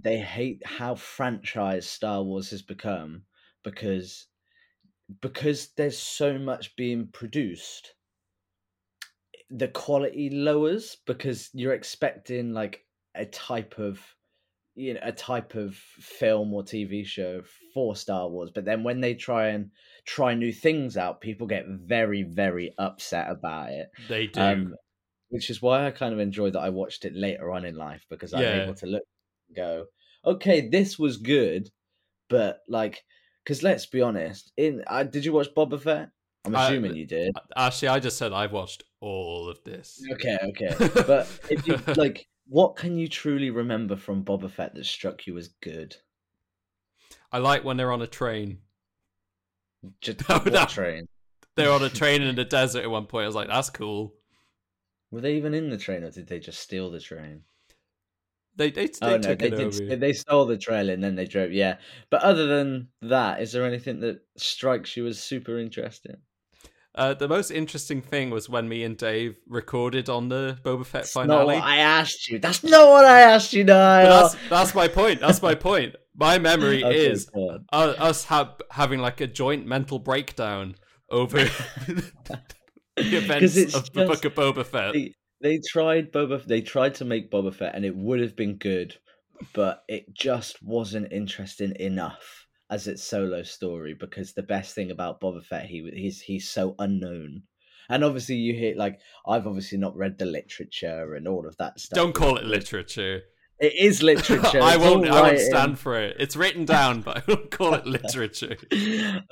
they 0.00 0.18
hate 0.18 0.64
how 0.64 0.94
franchise 0.94 1.88
Star 1.88 2.22
Wars 2.22 2.50
has 2.50 2.62
become 2.62 3.24
because 3.62 4.26
because 5.20 5.68
there's 5.76 5.98
so 5.98 6.38
much 6.38 6.74
being 6.76 7.08
produced. 7.12 7.94
The 9.50 9.68
quality 9.68 10.30
lowers 10.30 10.96
because 11.06 11.50
you're 11.52 11.74
expecting 11.74 12.54
like 12.54 12.86
a 13.14 13.26
type 13.26 13.78
of 13.78 14.00
you 14.74 14.94
know 14.94 15.00
a 15.02 15.12
type 15.12 15.54
of 15.54 15.74
film 15.74 16.54
or 16.54 16.62
TV 16.62 17.04
show 17.04 17.42
for 17.74 17.94
Star 17.94 18.26
Wars 18.30 18.50
but 18.54 18.64
then 18.64 18.82
when 18.82 19.02
they 19.02 19.12
try 19.12 19.48
and 19.48 19.70
try 20.06 20.32
new 20.32 20.50
things 20.50 20.96
out 20.96 21.20
people 21.20 21.46
get 21.46 21.66
very 21.68 22.22
very 22.22 22.72
upset 22.78 23.30
about 23.30 23.68
it. 23.68 23.90
They 24.08 24.28
do. 24.28 24.40
um, 24.40 24.74
which 25.28 25.50
is 25.50 25.60
why 25.60 25.86
I 25.86 25.90
kind 25.90 26.14
of 26.14 26.20
enjoy 26.20 26.50
that 26.50 26.60
I 26.60 26.70
watched 26.70 27.04
it 27.04 27.14
later 27.14 27.50
on 27.50 27.66
in 27.66 27.74
life 27.76 28.06
because 28.08 28.32
I'm 28.32 28.42
able 28.62 28.74
to 28.76 28.86
look 28.86 29.02
go, 29.54 29.86
okay, 30.24 30.68
this 30.68 30.98
was 30.98 31.16
good, 31.18 31.68
but 32.28 32.60
like, 32.68 33.02
because 33.44 33.62
let's 33.62 33.86
be 33.86 34.00
honest, 34.00 34.52
in 34.56 34.82
uh, 34.86 35.02
did 35.04 35.24
you 35.24 35.32
watch 35.32 35.48
Boba 35.56 35.80
Fett? 35.80 36.10
I'm 36.44 36.56
I- 36.56 36.66
assuming 36.66 36.96
you 36.96 37.06
did. 37.06 37.34
Actually, 37.56 37.88
I 37.88 38.00
just 38.00 38.18
said 38.18 38.32
I've 38.32 38.52
watched 38.52 38.82
all 39.00 39.48
of 39.48 39.62
this. 39.64 40.02
Okay, 40.12 40.38
okay, 40.50 40.74
but 41.06 41.28
if 41.50 41.66
you 41.66 41.78
like, 41.94 42.26
what 42.48 42.76
can 42.76 42.98
you 42.98 43.08
truly 43.08 43.50
remember 43.50 43.96
from 43.96 44.24
Boba 44.24 44.50
Fett 44.50 44.74
that 44.74 44.86
struck 44.86 45.26
you 45.26 45.38
as 45.38 45.48
good? 45.62 45.96
I 47.30 47.38
like 47.38 47.64
when 47.64 47.76
they're 47.76 47.92
on 47.92 48.02
a 48.02 48.06
train. 48.06 48.58
Just 50.00 50.20
No, 50.28 50.36
what 50.36 50.52
no. 50.52 50.64
train? 50.66 51.06
They're 51.56 51.72
on 51.72 51.82
a 51.82 51.88
train 52.00 52.22
in 52.22 52.34
the 52.36 52.44
desert 52.44 52.82
at 52.82 52.90
one 52.90 53.06
point. 53.06 53.24
I 53.24 53.26
was 53.26 53.34
like, 53.34 53.48
that's 53.48 53.70
cool. 53.70 54.14
Were 55.10 55.20
they 55.20 55.36
even 55.36 55.54
in 55.54 55.68
the 55.70 55.76
train, 55.78 56.04
or 56.04 56.10
did 56.10 56.26
they 56.26 56.38
just 56.40 56.60
steal 56.60 56.90
the 56.90 57.00
train? 57.00 57.42
They 58.56 58.70
they, 58.70 58.86
they 58.86 58.92
oh 59.02 59.10
no, 59.16 59.18
they 59.18 59.32
it 59.32 59.38
did. 59.38 59.60
over. 59.82 59.96
They 59.96 60.12
stole 60.12 60.44
the 60.46 60.58
trailer 60.58 60.92
and 60.92 61.02
then 61.02 61.14
they 61.14 61.24
drove. 61.26 61.52
Yeah, 61.52 61.76
but 62.10 62.22
other 62.22 62.46
than 62.46 62.88
that, 63.02 63.40
is 63.40 63.52
there 63.52 63.64
anything 63.64 64.00
that 64.00 64.20
strikes 64.36 64.96
you 64.96 65.06
as 65.06 65.18
super 65.18 65.58
interesting? 65.58 66.16
Uh, 66.94 67.14
the 67.14 67.26
most 67.26 67.50
interesting 67.50 68.02
thing 68.02 68.28
was 68.28 68.50
when 68.50 68.68
me 68.68 68.84
and 68.84 68.98
Dave 68.98 69.36
recorded 69.48 70.10
on 70.10 70.28
the 70.28 70.58
Boba 70.62 70.84
Fett 70.84 71.02
That's 71.04 71.16
not 71.16 71.22
finale. 71.22 71.54
what 71.54 71.62
I 71.64 71.78
asked 71.78 72.28
you. 72.28 72.38
That's 72.38 72.62
not 72.62 72.86
what 72.86 73.06
I 73.06 73.22
asked 73.22 73.54
you, 73.54 73.64
Niall. 73.64 74.06
that's 74.28 74.36
that's 74.50 74.74
my 74.74 74.88
point. 74.88 75.20
That's 75.20 75.40
my 75.40 75.54
point. 75.70 75.96
My 76.14 76.38
memory 76.38 76.84
Okay, 76.84 77.06
is 77.10 77.30
uh, 77.34 77.58
us 77.72 78.24
ha- 78.24 78.56
having 78.70 79.00
like 79.00 79.22
a 79.22 79.26
joint 79.26 79.66
mental 79.66 79.98
breakdown 79.98 80.74
over 81.08 81.38
the 81.86 83.16
events 83.16 83.56
of 83.56 83.72
the 83.72 83.78
just- 83.80 83.94
Book 83.94 84.24
of 84.26 84.34
Boba 84.34 84.66
Fett. 84.66 84.92
they, 84.92 85.14
they 85.42 85.58
tried 85.58 86.12
Boba. 86.12 86.44
They 86.44 86.60
tried 86.60 86.94
to 86.96 87.04
make 87.04 87.30
Boba 87.30 87.54
Fett, 87.54 87.74
and 87.74 87.84
it 87.84 87.96
would 87.96 88.20
have 88.20 88.36
been 88.36 88.56
good, 88.56 88.96
but 89.52 89.84
it 89.88 90.14
just 90.14 90.62
wasn't 90.62 91.12
interesting 91.12 91.74
enough 91.80 92.46
as 92.70 92.86
its 92.86 93.02
solo 93.02 93.42
story. 93.42 93.94
Because 93.94 94.32
the 94.32 94.42
best 94.42 94.74
thing 94.74 94.90
about 94.90 95.20
Boba 95.20 95.44
Fett, 95.44 95.66
he 95.66 95.90
he's 95.94 96.20
he's 96.20 96.48
so 96.48 96.74
unknown, 96.78 97.42
and 97.88 98.04
obviously 98.04 98.36
you 98.36 98.54
hear 98.54 98.74
like 98.76 99.00
I've 99.26 99.46
obviously 99.46 99.78
not 99.78 99.96
read 99.96 100.18
the 100.18 100.26
literature 100.26 101.14
and 101.14 101.26
all 101.28 101.46
of 101.46 101.56
that 101.58 101.80
stuff. 101.80 101.96
Don't 101.96 102.14
call 102.14 102.36
it 102.36 102.44
literature. 102.44 103.22
It 103.58 103.74
is 103.78 104.02
literature. 104.02 104.60
I 104.62 104.74
It's 104.74 104.84
won't. 104.84 105.08
I 105.08 105.22
won't 105.22 105.38
stand 105.38 105.78
for 105.78 105.98
it. 106.00 106.16
It's 106.18 106.36
written 106.36 106.64
down, 106.64 107.02
but 107.02 107.18
I 107.18 107.22
won't 107.28 107.50
call 107.50 107.74
it 107.74 107.86
literature. 107.98 108.56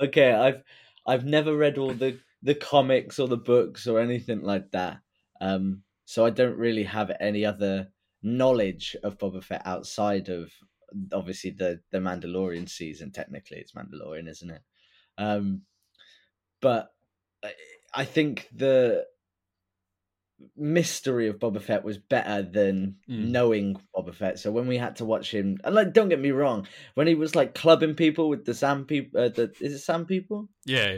okay, 0.01 0.31
I've 0.33 0.63
I've 1.05 1.25
never 1.25 1.55
read 1.55 1.77
all 1.77 1.93
the 1.93 2.19
the 2.43 2.55
comics 2.55 3.19
or 3.19 3.27
the 3.27 3.37
books 3.37 3.87
or 3.87 3.99
anything 3.99 4.41
like 4.41 4.71
that. 4.71 4.99
Um, 5.39 5.83
so 6.11 6.25
I 6.25 6.29
don't 6.29 6.57
really 6.57 6.83
have 6.83 7.09
any 7.21 7.45
other 7.45 7.87
knowledge 8.21 8.97
of 9.01 9.17
Boba 9.17 9.41
Fett 9.41 9.61
outside 9.65 10.27
of 10.27 10.51
obviously 11.13 11.51
the 11.51 11.79
the 11.91 11.99
Mandalorian 11.99 12.67
season. 12.67 13.11
Technically, 13.11 13.59
it's 13.59 13.71
Mandalorian, 13.71 14.27
isn't 14.27 14.51
it? 14.51 14.61
Um, 15.17 15.61
but 16.59 16.91
I, 17.41 17.53
I 17.93 18.03
think 18.03 18.49
the 18.53 19.05
mystery 20.57 21.29
of 21.29 21.39
Boba 21.39 21.61
Fett 21.61 21.85
was 21.85 21.97
better 21.97 22.41
than 22.41 22.97
Mm. 23.09 23.29
knowing 23.29 23.81
Boba 23.95 24.13
Fett. 24.13 24.37
So 24.37 24.51
when 24.51 24.67
we 24.67 24.77
had 24.77 24.97
to 24.97 25.05
watch 25.05 25.33
him, 25.33 25.59
and 25.63 25.73
like, 25.73 25.93
don't 25.93 26.09
get 26.09 26.19
me 26.19 26.31
wrong, 26.31 26.67
when 26.95 27.07
he 27.07 27.15
was 27.15 27.35
like 27.35 27.55
clubbing 27.55 27.95
people 27.95 28.27
with 28.27 28.43
the 28.43 28.53
Sand 28.53 28.89
people, 28.89 29.21
uh, 29.21 29.29
the 29.29 29.53
is 29.61 29.73
it 29.75 29.79
Sand 29.79 30.09
people? 30.09 30.49
Yeah, 30.65 30.97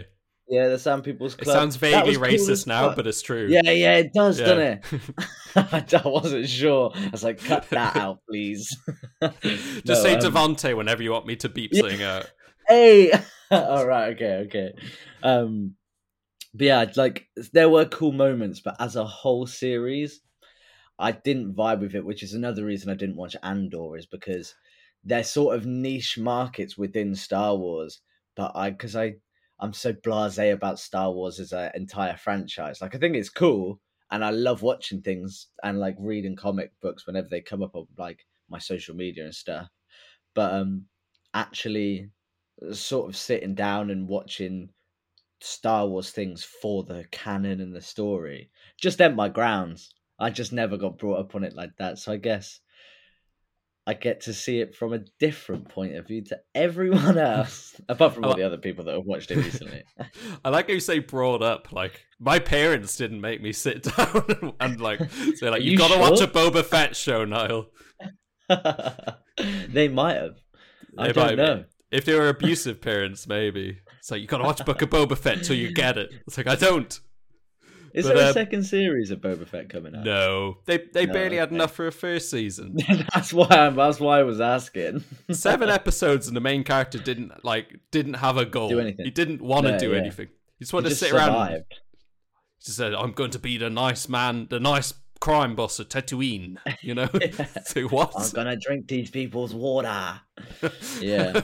Yeah, 0.49 0.67
the 0.67 0.77
Sand 0.79 1.03
people's 1.03 1.35
Club. 1.35 1.47
it 1.47 1.51
sounds 1.59 1.75
vaguely 1.77 2.09
was 2.09 2.17
cool 2.17 2.25
racist 2.27 2.67
now, 2.67 2.93
but 2.93 3.07
it's 3.07 3.21
true. 3.21 3.47
yeah, 3.49 3.71
yeah, 3.71 3.95
it 3.97 4.13
does, 4.13 4.39
Yeah. 4.39 4.45
doesn't 4.45 4.83
it? 5.55 5.93
I 6.03 6.07
wasn't 6.07 6.49
sure. 6.49 6.91
I 6.95 7.09
was 7.11 7.23
like, 7.23 7.39
cut 7.43 7.69
that 7.69 7.95
out, 7.97 8.19
please. 8.29 8.67
Just 9.21 9.85
No, 9.85 9.93
say 9.95 10.13
um, 10.15 10.19
Devante 10.19 10.75
whenever 10.75 11.01
you 11.03 11.11
want 11.11 11.25
me 11.25 11.35
to 11.37 11.49
beep 11.49 11.71
Yeah. 11.73 11.81
something 11.81 12.03
out. 12.03 12.29
hey 12.67 13.11
all 13.51 13.85
right 13.85 14.13
okay 14.13 14.45
okay 14.45 14.73
um 15.21 15.75
but 16.53 16.63
yeah 16.65 16.85
like 16.95 17.27
there 17.51 17.69
were 17.69 17.83
cool 17.85 18.13
moments 18.13 18.61
but 18.61 18.75
as 18.79 18.95
a 18.95 19.03
whole 19.05 19.45
series 19.45 20.21
i 20.97 21.11
didn't 21.11 21.53
vibe 21.53 21.81
with 21.81 21.93
it 21.93 22.05
which 22.05 22.23
is 22.23 22.33
another 22.33 22.63
reason 22.63 22.89
i 22.89 22.93
didn't 22.95 23.17
watch 23.17 23.35
andor 23.43 23.97
is 23.97 24.05
because 24.05 24.55
they're 25.03 25.25
sort 25.25 25.57
of 25.57 25.65
niche 25.65 26.17
markets 26.17 26.77
within 26.77 27.13
star 27.13 27.55
wars 27.57 27.99
but 28.37 28.53
i 28.55 28.69
because 28.69 28.95
i 28.95 29.13
i'm 29.59 29.73
so 29.73 29.93
blasé 29.93 30.53
about 30.53 30.79
star 30.79 31.11
wars 31.11 31.39
as 31.39 31.51
an 31.51 31.71
entire 31.75 32.17
franchise 32.17 32.81
like 32.81 32.95
i 32.95 32.97
think 32.97 33.15
it's 33.15 33.29
cool 33.29 33.79
and 34.11 34.23
i 34.23 34.29
love 34.29 34.61
watching 34.61 35.01
things 35.01 35.47
and 35.63 35.79
like 35.79 35.95
reading 35.99 36.35
comic 36.35 36.71
books 36.81 37.05
whenever 37.07 37.27
they 37.29 37.41
come 37.41 37.63
up 37.63 37.75
on 37.75 37.85
like 37.97 38.25
my 38.49 38.59
social 38.59 38.95
media 38.95 39.23
and 39.23 39.35
stuff 39.35 39.67
but 40.35 40.53
um 40.53 40.85
actually 41.33 42.09
sort 42.71 43.09
of 43.09 43.15
sitting 43.17 43.55
down 43.55 43.89
and 43.89 44.07
watching 44.07 44.69
Star 45.41 45.87
Wars 45.87 46.11
things 46.11 46.43
for 46.43 46.83
the 46.83 47.05
canon 47.11 47.59
and 47.59 47.75
the 47.75 47.81
story. 47.81 48.49
Just 48.79 49.01
at 49.01 49.15
my 49.15 49.29
grounds. 49.29 49.93
I 50.19 50.29
just 50.29 50.53
never 50.53 50.77
got 50.77 50.97
brought 50.97 51.19
up 51.19 51.35
on 51.35 51.43
it 51.43 51.53
like 51.53 51.75
that. 51.77 51.97
So 51.99 52.13
I 52.13 52.17
guess 52.17 52.61
I 53.85 53.93
get 53.95 54.21
to 54.21 54.33
see 54.33 54.59
it 54.61 54.73
from 54.75 54.93
a 54.93 54.99
different 55.19 55.67
point 55.67 55.95
of 55.95 56.07
view 56.07 56.23
to 56.25 56.39
everyone 56.55 57.17
else, 57.17 57.79
apart 57.89 58.13
from 58.13 58.23
all 58.23 58.35
the 58.35 58.43
other 58.43 58.57
people 58.57 58.85
that 58.85 58.95
have 58.95 59.05
watched 59.05 59.29
it 59.31 59.37
recently. 59.37 59.83
I 60.45 60.49
like 60.49 60.67
how 60.67 60.73
you 60.73 60.79
say 60.79 60.99
brought 60.99 61.41
up. 61.43 61.71
Like 61.73 62.05
my 62.19 62.39
parents 62.39 62.95
didn't 62.95 63.19
make 63.19 63.41
me 63.41 63.51
sit 63.51 63.83
down 63.97 64.23
and, 64.41 64.53
and 64.59 64.79
like 64.81 64.99
say 65.35 65.49
like 65.49 65.59
Are 65.59 65.63
you, 65.63 65.77
got 65.77 65.91
to 65.91 65.99
watch 65.99 66.21
a 66.21 66.27
Boba 66.27 66.63
Fett 66.63 66.95
show, 66.95 67.25
Niall. 67.25 67.67
they 69.69 69.87
might 69.87 70.15
have. 70.15 70.35
I 70.97 71.07
They 71.07 71.13
don't 71.13 71.25
might 71.25 71.29
be. 71.31 71.35
know. 71.35 71.65
If 71.91 72.05
they 72.05 72.15
were 72.15 72.29
abusive 72.29 72.81
parents, 72.81 73.27
maybe. 73.27 73.79
It's 73.99 74.09
like 74.11 74.21
you 74.21 74.27
got 74.27 74.39
to 74.39 74.43
watch 74.45 74.65
Book 74.65 74.81
of 74.81 74.89
Boba 74.89 75.17
Fett 75.17 75.43
till 75.43 75.55
you 75.55 75.71
get 75.73 75.97
it. 75.97 76.09
It's 76.27 76.37
like 76.37 76.47
I 76.47 76.55
don't. 76.55 76.99
Is 77.93 78.05
But, 78.07 78.15
there 78.15 78.25
uh, 78.25 78.29
a 78.31 78.33
second 78.33 78.63
series 78.63 79.11
of 79.11 79.19
Boba 79.21 79.47
Fett 79.47 79.69
coming 79.69 79.95
out? 79.95 80.03
No, 80.03 80.57
they 80.65 80.79
they 80.93 81.05
No, 81.05 81.13
barely 81.13 81.37
had 81.37 81.51
enough 81.51 81.73
for 81.75 81.85
a 81.87 81.91
first 81.91 82.29
season. 82.31 82.77
that's 83.13 83.31
why. 83.31 83.47
I'm, 83.49 83.75
that's 83.75 83.99
why 83.99 84.19
I 84.19 84.23
was 84.23 84.41
asking. 84.41 85.03
Seven 85.31 85.69
episodes 85.79 86.27
and 86.27 86.35
the 86.35 86.41
main 86.41 86.63
character 86.63 86.97
didn't 86.97 87.43
like 87.45 87.79
didn't 87.91 88.15
have 88.15 88.37
a 88.37 88.45
goal. 88.45 88.69
Do 88.69 88.79
anything. 88.79 89.05
He 89.05 89.11
didn't 89.11 89.41
want 89.41 89.65
to 89.67 89.73
No, 89.73 89.79
do 89.79 89.91
yeah. 89.91 89.97
anything. 89.99 90.29
He 90.57 90.63
just 90.65 90.71
He 90.71 90.75
wanted 90.75 90.89
just 90.89 91.01
to 91.01 91.05
sit 91.09 91.13
around. 91.15 91.27
survived. 91.27 91.73
He 92.65 92.71
said, 92.71 92.93
"I'm 92.95 93.11
going 93.11 93.31
to 93.31 93.39
be 93.39 93.57
the 93.57 93.69
nice 93.69 94.09
man, 94.09 94.47
the 94.49 94.59
nice 94.59 94.93
crime 95.19 95.55
boss 95.55 95.79
of 95.79 95.89
Tatooine." 95.89 96.57
You 96.81 96.95
know. 96.95 97.09
Yeah. 97.13 97.45
so 97.63 97.83
what? 97.89 98.13
I'm 98.17 98.29
gonna 98.31 98.55
drink 98.57 98.87
these 98.87 99.11
people's 99.11 99.53
water. 99.53 100.19
Yeah. 100.99 101.41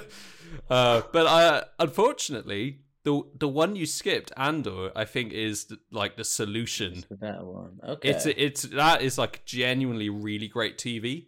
uh, 0.69 1.01
but 1.13 1.25
uh, 1.27 1.63
unfortunately, 1.77 2.79
the 3.09 3.21
the 3.43 3.47
one 3.47 3.75
you 3.75 3.85
skipped, 3.85 4.31
Andor, 4.37 4.91
I 4.95 5.05
think 5.05 5.33
is 5.33 5.65
the, 5.65 5.77
like 5.91 6.13
the 6.17 6.23
solution. 6.23 6.93
It's 6.93 7.05
the 7.07 7.15
better 7.15 7.43
one. 7.43 7.79
Okay. 7.93 8.09
It's 8.09 8.25
it's 8.25 8.61
that 8.63 9.01
is 9.01 9.17
like 9.17 9.43
genuinely 9.45 10.09
really 10.09 10.47
great 10.47 10.77
TV. 10.77 11.27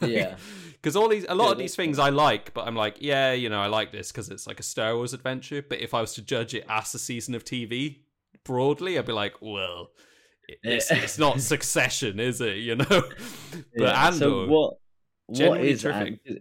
yeah. 0.00 0.36
Because 0.80 0.94
all 0.94 1.08
these, 1.08 1.26
a 1.28 1.34
lot 1.34 1.46
Yeah, 1.46 1.52
of 1.52 1.58
these 1.58 1.74
things 1.74 1.98
I 1.98 2.10
like, 2.10 2.54
but 2.54 2.68
I'm 2.68 2.76
like, 2.76 2.98
yeah, 3.00 3.32
you 3.32 3.48
know, 3.48 3.60
I 3.60 3.66
like 3.66 3.90
this 3.90 4.12
because 4.12 4.28
it's 4.28 4.46
like 4.46 4.60
a 4.60 4.62
Star 4.62 4.94
Wars 4.94 5.12
adventure. 5.12 5.60
But 5.68 5.80
if 5.80 5.92
I 5.92 6.00
was 6.00 6.14
to 6.14 6.22
judge 6.22 6.54
it 6.54 6.64
as 6.68 6.94
a 6.94 7.00
season 7.00 7.34
of 7.34 7.42
TV 7.44 8.02
broadly, 8.44 8.96
I'd 8.96 9.06
be 9.06 9.12
like, 9.12 9.34
well, 9.40 9.90
it's, 10.62 10.88
Yeah. 10.88 10.98
it's 10.98 11.18
not 11.18 11.40
Succession, 11.54 12.20
is 12.20 12.40
it? 12.40 12.58
You 12.58 12.76
know. 12.76 12.84
but 12.88 13.64
yeah. 13.76 14.06
Andor, 14.06 14.18
So 14.18 14.46
what? 14.46 14.74
What 15.26 15.60
is 15.64 15.82
terrific. 15.82 16.20
Andor? 16.24 16.40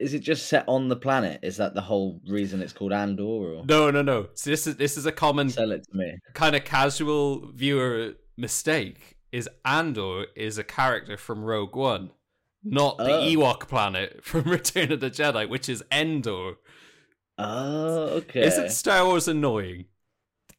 Is 0.00 0.14
it 0.14 0.20
just 0.20 0.46
set 0.46 0.64
on 0.68 0.88
the 0.88 0.96
planet? 0.96 1.40
Is 1.42 1.56
that 1.56 1.74
the 1.74 1.80
whole 1.80 2.20
reason 2.28 2.62
it's 2.62 2.72
called 2.72 2.92
Andor? 2.92 3.22
Or 3.24 3.64
no, 3.66 3.90
no, 3.90 4.00
no. 4.02 4.28
So 4.34 4.50
this 4.50 4.66
is 4.66 4.76
this 4.76 4.96
is 4.96 5.06
a 5.06 5.12
common 5.12 5.50
sell 5.50 5.72
it 5.72 5.84
to 5.90 5.96
me? 5.96 6.18
kind 6.34 6.54
of 6.54 6.64
casual 6.64 7.50
viewer 7.52 8.14
mistake. 8.36 9.16
Is 9.32 9.48
Andor 9.64 10.26
is 10.36 10.56
a 10.56 10.64
character 10.64 11.16
from 11.16 11.44
Rogue 11.44 11.76
One, 11.76 12.10
not 12.64 12.96
the 12.98 13.12
Oh. 13.16 13.22
Ewok 13.22 13.68
planet 13.68 14.20
from 14.24 14.44
Return 14.44 14.90
of 14.92 15.00
the 15.00 15.10
Jedi, 15.10 15.48
which 15.48 15.68
is 15.68 15.82
Endor. 15.92 16.54
Oh, 17.36 18.06
okay. 18.18 18.46
Isn't 18.46 18.70
Star 18.70 19.04
Wars 19.04 19.28
annoying? 19.28 19.86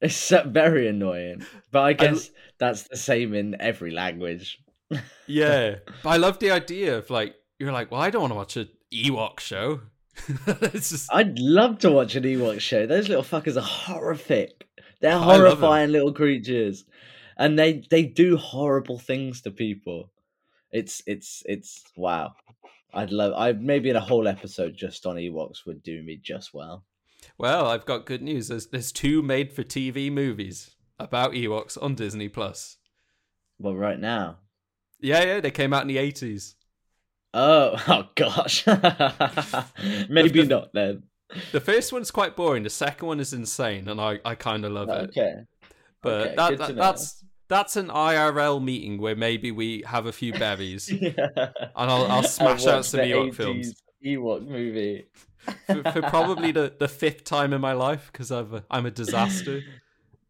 It's 0.02 0.32
very 0.46 0.88
annoying, 0.88 1.46
but 1.72 1.82
I 1.82 1.92
guess 1.94 2.30
that's 2.58 2.84
the 2.84 2.96
same 2.96 3.34
in 3.34 3.60
every 3.60 3.92
language. 3.92 4.60
Yeah, 5.28 5.76
but 6.02 6.10
I 6.10 6.18
love 6.18 6.40
the 6.40 6.50
idea 6.52 6.98
of 6.98 7.10
like 7.12 7.36
you're 7.60 7.72
like, 7.72 7.92
well, 7.92 8.02
I 8.02 8.10
don't 8.10 8.22
want 8.22 8.32
to 8.32 8.36
watch 8.38 8.58
a 8.58 8.68
Ewok 8.94 9.40
show. 9.40 9.82
just 10.74 11.14
I'd 11.14 11.40
love 11.40 11.80
to 11.80 11.92
watch 11.92 12.16
an 12.16 12.24
Ewok 12.24 12.60
show. 12.60 12.86
Those 12.86 13.08
little 13.08 13.24
fuckers 13.24 13.58
are 13.58 13.62
horrific. 13.62 14.68
They're 15.02 15.12
I 15.14 15.16
love 15.16 15.30
'em. 15.32 15.38
horrifying 15.42 15.92
little 15.92 16.14
creatures, 16.14 16.86
and 17.38 17.58
they 17.58 17.84
they 17.90 18.04
do 18.04 18.36
horrible 18.38 19.00
things 19.00 19.42
to 19.42 19.52
people. 19.52 20.12
It's 20.72 21.02
it's 21.08 21.44
it's 21.46 21.84
wow. 21.96 22.34
I'd 22.94 23.12
love. 23.12 23.34
I 23.38 23.54
maybe 23.54 23.90
in 23.90 23.96
a 23.96 24.00
whole 24.02 24.28
episode 24.28 24.76
just 24.76 25.06
on 25.06 25.16
Ewoks 25.16 25.66
would 25.66 25.84
do 25.84 26.02
me 26.04 26.18
just 26.22 26.54
well. 26.54 26.84
well, 27.38 27.68
I've 27.68 27.86
got 27.86 28.06
good 28.06 28.22
news. 28.22 28.48
There's 28.50 28.68
there's 28.68 28.92
two 28.92 29.22
made 29.22 29.54
for 29.54 29.64
TV 29.64 30.12
movies 30.12 30.76
about 31.00 31.32
Ewoks 31.34 31.78
on 31.82 31.96
Disney 31.96 32.28
Plus. 32.28 32.78
Well, 33.58 33.76
right 33.76 34.00
now, 34.00 34.38
Yeah, 35.00 35.24
yeah, 35.24 35.40
they 35.40 35.52
came 35.52 35.72
out 35.74 35.84
in 35.84 35.88
the 35.88 35.98
eighties. 35.98 36.56
Oh 37.34 37.76
oh 37.88 38.10
gosh, 38.16 38.66
maybe 40.10 40.42
The- 40.42 40.48
not 40.48 40.74
then. 40.74 41.04
The 41.52 41.60
first 41.60 41.94
one's 41.94 42.10
quite 42.10 42.36
boring. 42.36 42.64
The 42.64 42.72
second 42.72 43.08
one 43.08 43.20
is 43.20 43.34
insane, 43.34 43.88
and 43.88 44.02
I, 44.02 44.20
I 44.26 44.34
kind 44.34 44.66
of 44.66 44.72
love 44.72 44.90
it. 44.90 45.10
Okay, 45.12 45.34
But 46.02 46.12
okay, 46.28 46.36
that, 46.36 46.58
that 46.58 46.76
that's 46.76 47.24
that's 47.48 47.76
an 47.76 47.90
IRL 47.90 48.64
meeting 48.64 49.00
where 49.00 49.16
maybe 49.16 49.52
we 49.52 49.84
have 49.86 50.08
a 50.08 50.12
few 50.12 50.34
berries, 50.34 50.90
yeah. 50.92 51.12
and 51.36 51.52
I'll 51.76 52.08
I'll 52.12 52.24
smash 52.24 52.66
out 52.66 52.84
some 52.86 53.02
Ewok 53.02 53.30
80s 53.30 53.36
films 53.36 53.84
Ewok 54.04 54.48
movie. 54.48 55.06
for, 55.68 55.84
for 55.92 56.02
probably 56.04 56.52
the, 56.52 56.74
the 56.80 56.88
fifth 56.88 57.24
time 57.26 57.54
in 57.54 57.62
my 57.62 57.74
life 57.74 58.10
because 58.12 58.32
I've 58.32 58.54
a, 58.54 58.64
I'm 58.72 58.86
a 58.88 58.92
disaster. 58.92 59.62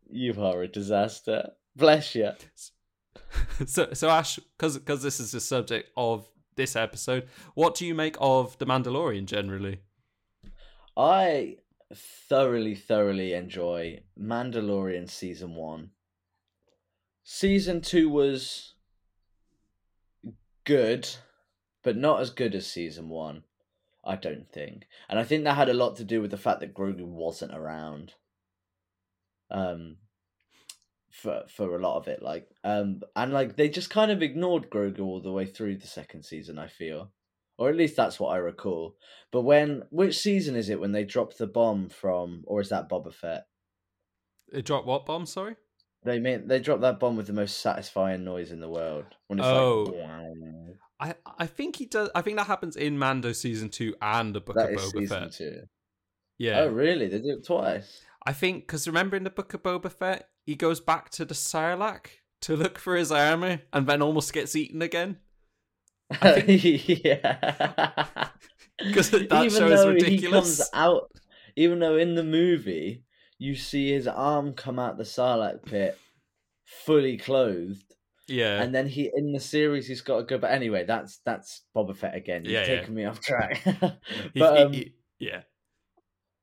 You 0.09 0.33
are 0.43 0.63
a 0.63 0.67
disaster. 0.67 1.51
Bless 1.75 2.13
you. 2.13 2.31
so 3.65 3.89
so 3.93 4.09
Ash, 4.09 4.37
because 4.57 4.77
because 4.77 5.01
this 5.01 5.19
is 5.21 5.31
the 5.31 5.39
subject 5.39 5.91
of 5.95 6.27
this 6.59 6.75
episode, 6.75 7.27
what 7.55 7.73
do 7.73 7.87
you 7.87 7.95
make 7.95 8.15
of 8.19 8.57
the 8.59 8.65
Mandalorian 8.67 9.25
generally? 9.25 9.79
I 10.95 11.57
thoroughly, 11.93 12.75
thoroughly 12.75 13.33
enjoy 13.33 14.01
Mandalorian 14.19 15.09
season 15.09 15.55
one. 15.55 15.91
Season 17.23 17.81
two 17.81 18.09
was 18.09 18.75
good, 20.65 21.09
but 21.83 21.95
not 21.97 22.19
as 22.21 22.29
good 22.29 22.53
as 22.53 22.67
season 22.67 23.09
one. 23.09 23.43
I 24.03 24.15
don't 24.15 24.51
think, 24.51 24.87
and 25.09 25.19
I 25.19 25.23
think 25.23 25.43
that 25.43 25.55
had 25.55 25.69
a 25.69 25.73
lot 25.73 25.95
to 25.97 26.03
do 26.03 26.21
with 26.21 26.31
the 26.31 26.37
fact 26.37 26.61
that 26.61 26.73
Grogu 26.73 27.05
wasn't 27.05 27.55
around. 27.55 28.13
Um, 29.51 29.97
for 31.21 31.43
for 31.47 31.75
a 31.75 31.79
lot 31.79 31.97
of 31.97 32.07
it, 32.07 32.21
like 32.21 32.47
um, 32.63 33.01
and 33.15 33.31
like 33.33 33.55
they 33.55 33.69
just 33.69 33.89
kind 33.89 34.11
of 34.11 34.21
ignored 34.21 34.69
Grogu 34.69 35.01
all 35.01 35.21
the 35.21 35.31
way 35.31 35.45
through 35.45 35.77
the 35.77 35.87
second 35.87 36.23
season. 36.23 36.57
I 36.57 36.67
feel, 36.67 37.11
or 37.57 37.69
at 37.69 37.75
least 37.75 37.95
that's 37.95 38.19
what 38.19 38.29
I 38.29 38.37
recall. 38.37 38.95
But 39.31 39.41
when 39.41 39.83
which 39.89 40.17
season 40.17 40.55
is 40.55 40.69
it 40.69 40.79
when 40.79 40.91
they 40.91 41.03
dropped 41.03 41.37
the 41.37 41.47
bomb 41.47 41.89
from, 41.89 42.43
or 42.47 42.61
is 42.61 42.69
that 42.69 42.89
Boba 42.89 43.13
Fett? 43.13 43.45
It 44.51 44.65
dropped 44.65 44.87
what 44.87 45.05
bomb? 45.05 45.25
Sorry. 45.25 45.55
They 46.03 46.19
mean 46.19 46.47
they 46.47 46.59
dropped 46.59 46.81
that 46.81 46.99
bomb 46.99 47.17
with 47.17 47.27
the 47.27 47.33
most 47.33 47.59
satisfying 47.59 48.23
noise 48.23 48.51
in 48.51 48.61
the 48.61 48.69
world. 48.69 49.05
When 49.27 49.39
it's 49.39 49.47
Oh. 49.47 49.83
like, 49.83 49.95
"Wow." 49.95 50.33
I, 51.01 51.15
I 51.37 51.45
think 51.45 51.77
he 51.77 51.85
does. 51.85 52.09
I 52.13 52.21
think 52.21 52.37
that 52.37 52.47
happens 52.47 52.75
in 52.75 52.97
Mando 52.97 53.31
season 53.31 53.69
two 53.69 53.95
and 54.01 54.33
the 54.35 54.41
Book 54.41 54.55
that 54.55 54.73
of 54.73 54.79
Boba 54.79 54.91
season 54.91 55.07
Fett. 55.23 55.31
two. 55.33 55.61
Yeah, 56.37 56.59
Oh, 56.61 56.67
really? 56.69 57.07
They 57.07 57.19
did 57.19 57.37
it 57.39 57.45
twice. 57.45 58.01
I 58.25 58.33
think 58.33 58.65
because 58.65 58.87
remember 58.87 59.15
in 59.17 59.23
the 59.23 59.29
Book 59.29 59.53
of 59.53 59.63
Boba 59.63 59.91
Fett, 59.91 60.29
he 60.49 60.55
goes 60.55 60.79
back 60.79 61.11
to 61.11 61.25
the 61.25 61.35
Sarlacc 61.35 62.07
to 62.41 62.55
look 62.55 62.79
for 62.79 62.95
his 62.95 63.11
armor, 63.11 63.61
and 63.71 63.85
then 63.85 64.01
almost 64.01 64.33
gets 64.33 64.55
eaten 64.55 64.81
again. 64.81 65.17
I 66.09 66.39
yeah. 66.47 68.29
Because 68.79 69.11
that 69.11 69.31
even 69.31 69.49
show 69.51 69.67
is 69.67 69.81
though 69.81 69.93
he 69.93 70.19
comes 70.19 70.67
out, 70.73 71.11
even 71.55 71.77
though 71.77 71.97
in 71.97 72.15
the 72.15 72.23
movie 72.23 73.03
you 73.37 73.53
see 73.53 73.91
his 73.91 74.07
arm 74.07 74.53
come 74.53 74.79
out 74.79 74.97
the 74.97 75.03
Sarlacc 75.03 75.63
pit, 75.65 75.99
fully 76.65 77.17
clothed, 77.17 77.93
Yeah, 78.27 78.59
and 78.59 78.73
then 78.73 78.87
he 78.87 79.11
in 79.13 79.31
the 79.31 79.39
series 79.39 79.85
he's 79.85 80.01
got 80.01 80.17
to 80.17 80.23
go. 80.23 80.39
But 80.39 80.49
anyway, 80.49 80.83
that's 80.83 81.19
that's 81.25 81.61
Boba 81.75 81.95
Fett 81.95 82.15
again. 82.15 82.43
You've 82.43 82.53
Yeah, 82.53 82.61
yeah. 82.61 82.79
taken 82.79 82.95
me 82.95 83.05
off 83.05 83.21
track. 83.21 83.61
But 84.35 84.57
um, 84.57 84.73
yeah, 85.19 85.41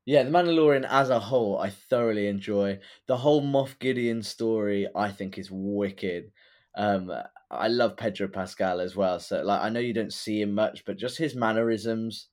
yeah, 0.07 0.23
the 0.23 0.31
Mandalorian 0.31 0.87
as 0.89 1.11
a 1.11 1.19
whole, 1.19 1.59
I 1.59 1.69
thoroughly 1.71 2.29
enjoy. 2.29 2.79
The 3.09 3.17
whole 3.17 3.43
Moff 3.43 3.79
Gideon 3.81 4.23
story, 4.23 4.87
I 4.95 5.11
think, 5.11 5.37
is 5.37 5.51
wicked. 5.51 6.31
Um, 6.77 7.13
I 7.51 7.67
love 7.67 7.97
Pedro 7.97 8.29
Pascal 8.29 8.81
as 8.81 8.95
well. 8.95 9.19
So, 9.19 9.43
like, 9.43 9.61
I 9.61 9.69
know 9.69 9.81
you 9.81 9.93
don't 9.93 10.13
see 10.13 10.41
him 10.41 10.55
much, 10.55 10.85
but 10.85 10.97
just 10.97 11.19
his 11.19 11.35
mannerisms 11.35 12.29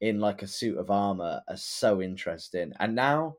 in 0.00 0.20
like 0.20 0.42
a 0.42 0.46
suit 0.46 0.78
of 0.78 0.88
armor 0.88 1.42
are 1.48 1.56
so 1.56 2.00
interesting. 2.00 2.72
And 2.78 2.94
now, 2.94 3.38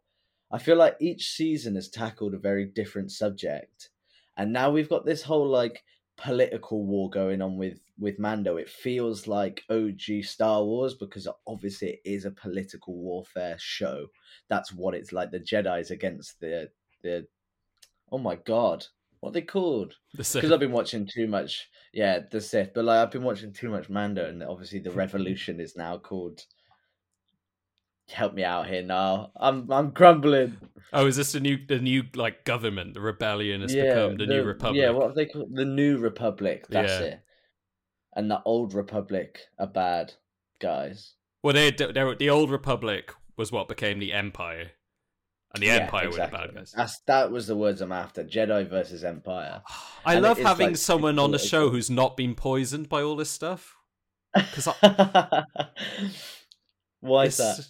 I 0.52 0.58
feel 0.58 0.76
like 0.76 0.98
each 1.00 1.30
season 1.32 1.76
has 1.76 1.88
tackled 1.90 2.34
a 2.34 2.40
very 2.40 2.66
different 2.66 3.12
subject, 3.12 3.90
and 4.36 4.52
now 4.52 4.70
we've 4.70 4.90
got 4.90 5.06
this 5.06 5.24
whole 5.24 5.48
like 5.48 5.84
political 6.18 6.86
war 6.86 7.10
going 7.10 7.42
on 7.42 7.58
with 7.58 7.80
with 8.00 8.20
Mando. 8.20 8.58
It 8.58 8.70
feels 8.70 9.28
like 9.28 9.64
OG 9.70 10.24
Star 10.24 10.64
Wars 10.64 10.96
because 10.96 11.28
obviously 11.46 11.90
it 11.90 12.02
is 12.04 12.26
a 12.26 12.32
political 12.32 12.96
warfare 12.96 13.56
show. 13.60 14.08
That's 14.50 14.74
what 14.74 14.96
it's 14.96 15.14
like. 15.14 15.32
The 15.32 15.40
Jedi's 15.40 15.92
against 15.92 16.40
the 16.40 16.70
the 17.04 17.28
oh 18.12 18.18
my 18.18 18.36
god, 18.36 18.86
what 19.20 19.30
are 19.30 19.34
they 19.34 19.42
called? 19.42 19.96
the. 20.14 20.30
Because 20.34 20.52
I've 20.52 20.60
been 20.60 20.72
watching 20.72 21.08
too 21.08 21.28
much. 21.28 21.70
Yeah, 21.94 22.20
the 22.30 22.42
Sith, 22.42 22.74
but 22.74 22.86
like 22.86 23.00
I've 23.00 23.12
been 23.12 23.24
watching 23.24 23.54
too 23.54 23.70
much 23.70 23.90
Mando, 23.90 24.28
and 24.28 24.44
obviously 24.44 24.80
the 24.80 24.92
Revolution 25.04 25.60
is 25.60 25.76
now 25.76 25.98
called 25.98 26.42
help 28.10 28.34
me 28.34 28.44
out 28.44 28.68
here 28.68 28.84
now. 28.84 29.32
I'm 29.36 29.72
I'm 29.72 29.92
crumbling. 29.92 30.58
Oh, 30.94 31.06
is 31.08 31.18
this 31.18 31.34
the 31.34 31.40
new 31.40 31.58
the 31.66 31.80
new 31.80 32.04
like 32.16 32.46
government? 32.46 32.94
The 32.94 33.02
rebellion 33.02 33.62
has 33.62 33.74
become 33.74 34.18
the, 34.18 34.26
new 34.26 34.44
republic. 34.44 34.82
Yeah, 34.82 34.92
what 34.92 35.16
they 35.16 35.26
called 35.26 35.56
the 35.56 35.66
new 35.66 35.98
republic? 35.98 36.66
That's 36.70 37.00
Yeah. 37.00 37.02
it. 37.02 37.20
And 38.16 38.32
the 38.32 38.42
old 38.44 38.74
republic 38.74 39.42
are 39.60 39.68
bad 39.68 40.14
guys. 40.60 41.14
Well, 41.44 41.54
they, 41.54 41.72
they 41.72 42.16
the 42.16 42.30
old 42.30 42.50
republic 42.50 43.14
was 43.38 43.52
what 43.52 43.68
became 43.68 44.00
the 44.00 44.12
empire, 44.14 44.72
and 45.54 45.62
the 45.62 45.68
Yeah, 45.68 45.84
empire 45.84 46.08
exactly. 46.08 46.20
were 46.20 46.26
the 46.26 46.48
bad 46.48 46.56
guys. 46.56 46.74
That's 46.76 47.00
that 47.02 47.32
was 47.32 47.48
the 47.48 47.56
words 47.56 47.82
I'm 47.82 47.92
after. 47.92 48.24
Jedi 48.24 48.68
versus 48.68 49.04
Empire. 49.04 49.62
I 50.06 50.16
And 50.16 50.24
love 50.24 50.38
having 50.40 50.68
like, 50.70 50.78
someone 50.78 51.20
on 51.20 51.32
the 51.32 51.40
show 51.40 51.70
who's 51.70 51.90
not 51.90 52.18
been 52.18 52.34
poisoned 52.34 52.90
by 52.90 53.02
all 53.02 53.16
this 53.16 53.30
stuff. 53.30 53.76
'Cause 54.34 54.68
Why 57.02 57.26
is 57.26 57.38
that? 57.38 57.68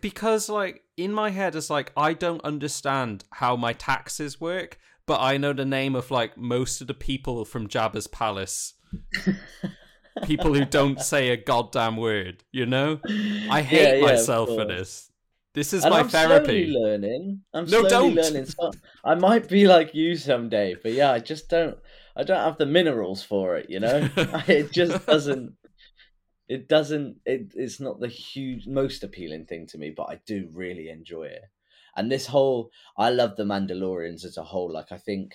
Because, 0.00 0.48
like, 0.48 0.84
in 0.96 1.12
my 1.12 1.30
head, 1.30 1.54
it's 1.54 1.70
like 1.70 1.92
I 1.96 2.12
don't 2.12 2.44
understand 2.44 3.24
how 3.32 3.56
my 3.56 3.72
taxes 3.72 4.40
work, 4.40 4.78
but 5.06 5.20
I 5.20 5.36
know 5.38 5.52
the 5.52 5.64
name 5.64 5.94
of 5.96 6.10
like 6.10 6.36
most 6.36 6.80
of 6.80 6.86
the 6.86 6.94
people 6.94 7.44
from 7.44 7.68
Jabba's 7.68 8.06
palace. 8.06 8.74
people 10.22 10.52
who 10.54 10.64
don't 10.64 11.00
say 11.00 11.30
a 11.30 11.36
goddamn 11.36 11.96
word. 11.96 12.44
You 12.52 12.66
know, 12.66 13.00
I 13.48 13.62
hate 13.62 13.80
Yeah, 13.80 13.94
yeah, 13.94 14.00
myself 14.00 14.48
for 14.48 14.64
this. 14.64 15.10
This 15.54 15.72
is 15.72 15.84
And 15.84 15.90
my 15.90 16.00
I'm 16.00 16.08
therapy. 16.08 16.66
slowly 16.66 16.72
learning. 16.72 17.42
I'm 17.54 17.64
No, 17.64 17.80
slowly 17.80 17.88
don't. 17.88 18.14
learning. 18.14 18.46
So 18.46 18.70
I 19.04 19.14
might 19.14 19.48
be 19.48 19.66
like 19.66 19.94
you 19.94 20.16
someday, 20.16 20.76
but 20.82 20.92
yeah, 20.92 21.12
I 21.12 21.18
just 21.20 21.48
don't. 21.48 21.78
I 22.16 22.24
don't 22.24 22.36
have 22.38 22.58
the 22.58 22.66
minerals 22.66 23.22
for 23.22 23.56
it. 23.56 23.70
You 23.70 23.80
know, 23.80 24.08
it 24.48 24.72
just 24.72 25.06
doesn't. 25.06 25.54
It 26.48 26.68
doesn't. 26.68 27.20
It, 27.26 27.52
it's 27.54 27.80
not 27.80 28.00
the 28.00 28.08
huge 28.08 28.66
most 28.66 29.04
appealing 29.04 29.46
thing 29.46 29.66
to 29.68 29.78
me, 29.78 29.90
but 29.90 30.04
I 30.10 30.20
do 30.26 30.48
really 30.52 30.88
enjoy 30.88 31.24
it. 31.24 31.42
And 31.96 32.10
this 32.10 32.26
whole, 32.26 32.70
I 32.96 33.10
love 33.10 33.36
the 33.36 33.44
Mandalorians 33.44 34.24
as 34.24 34.36
a 34.36 34.44
whole. 34.44 34.72
Like, 34.72 34.92
I 34.92 34.98
think 34.98 35.34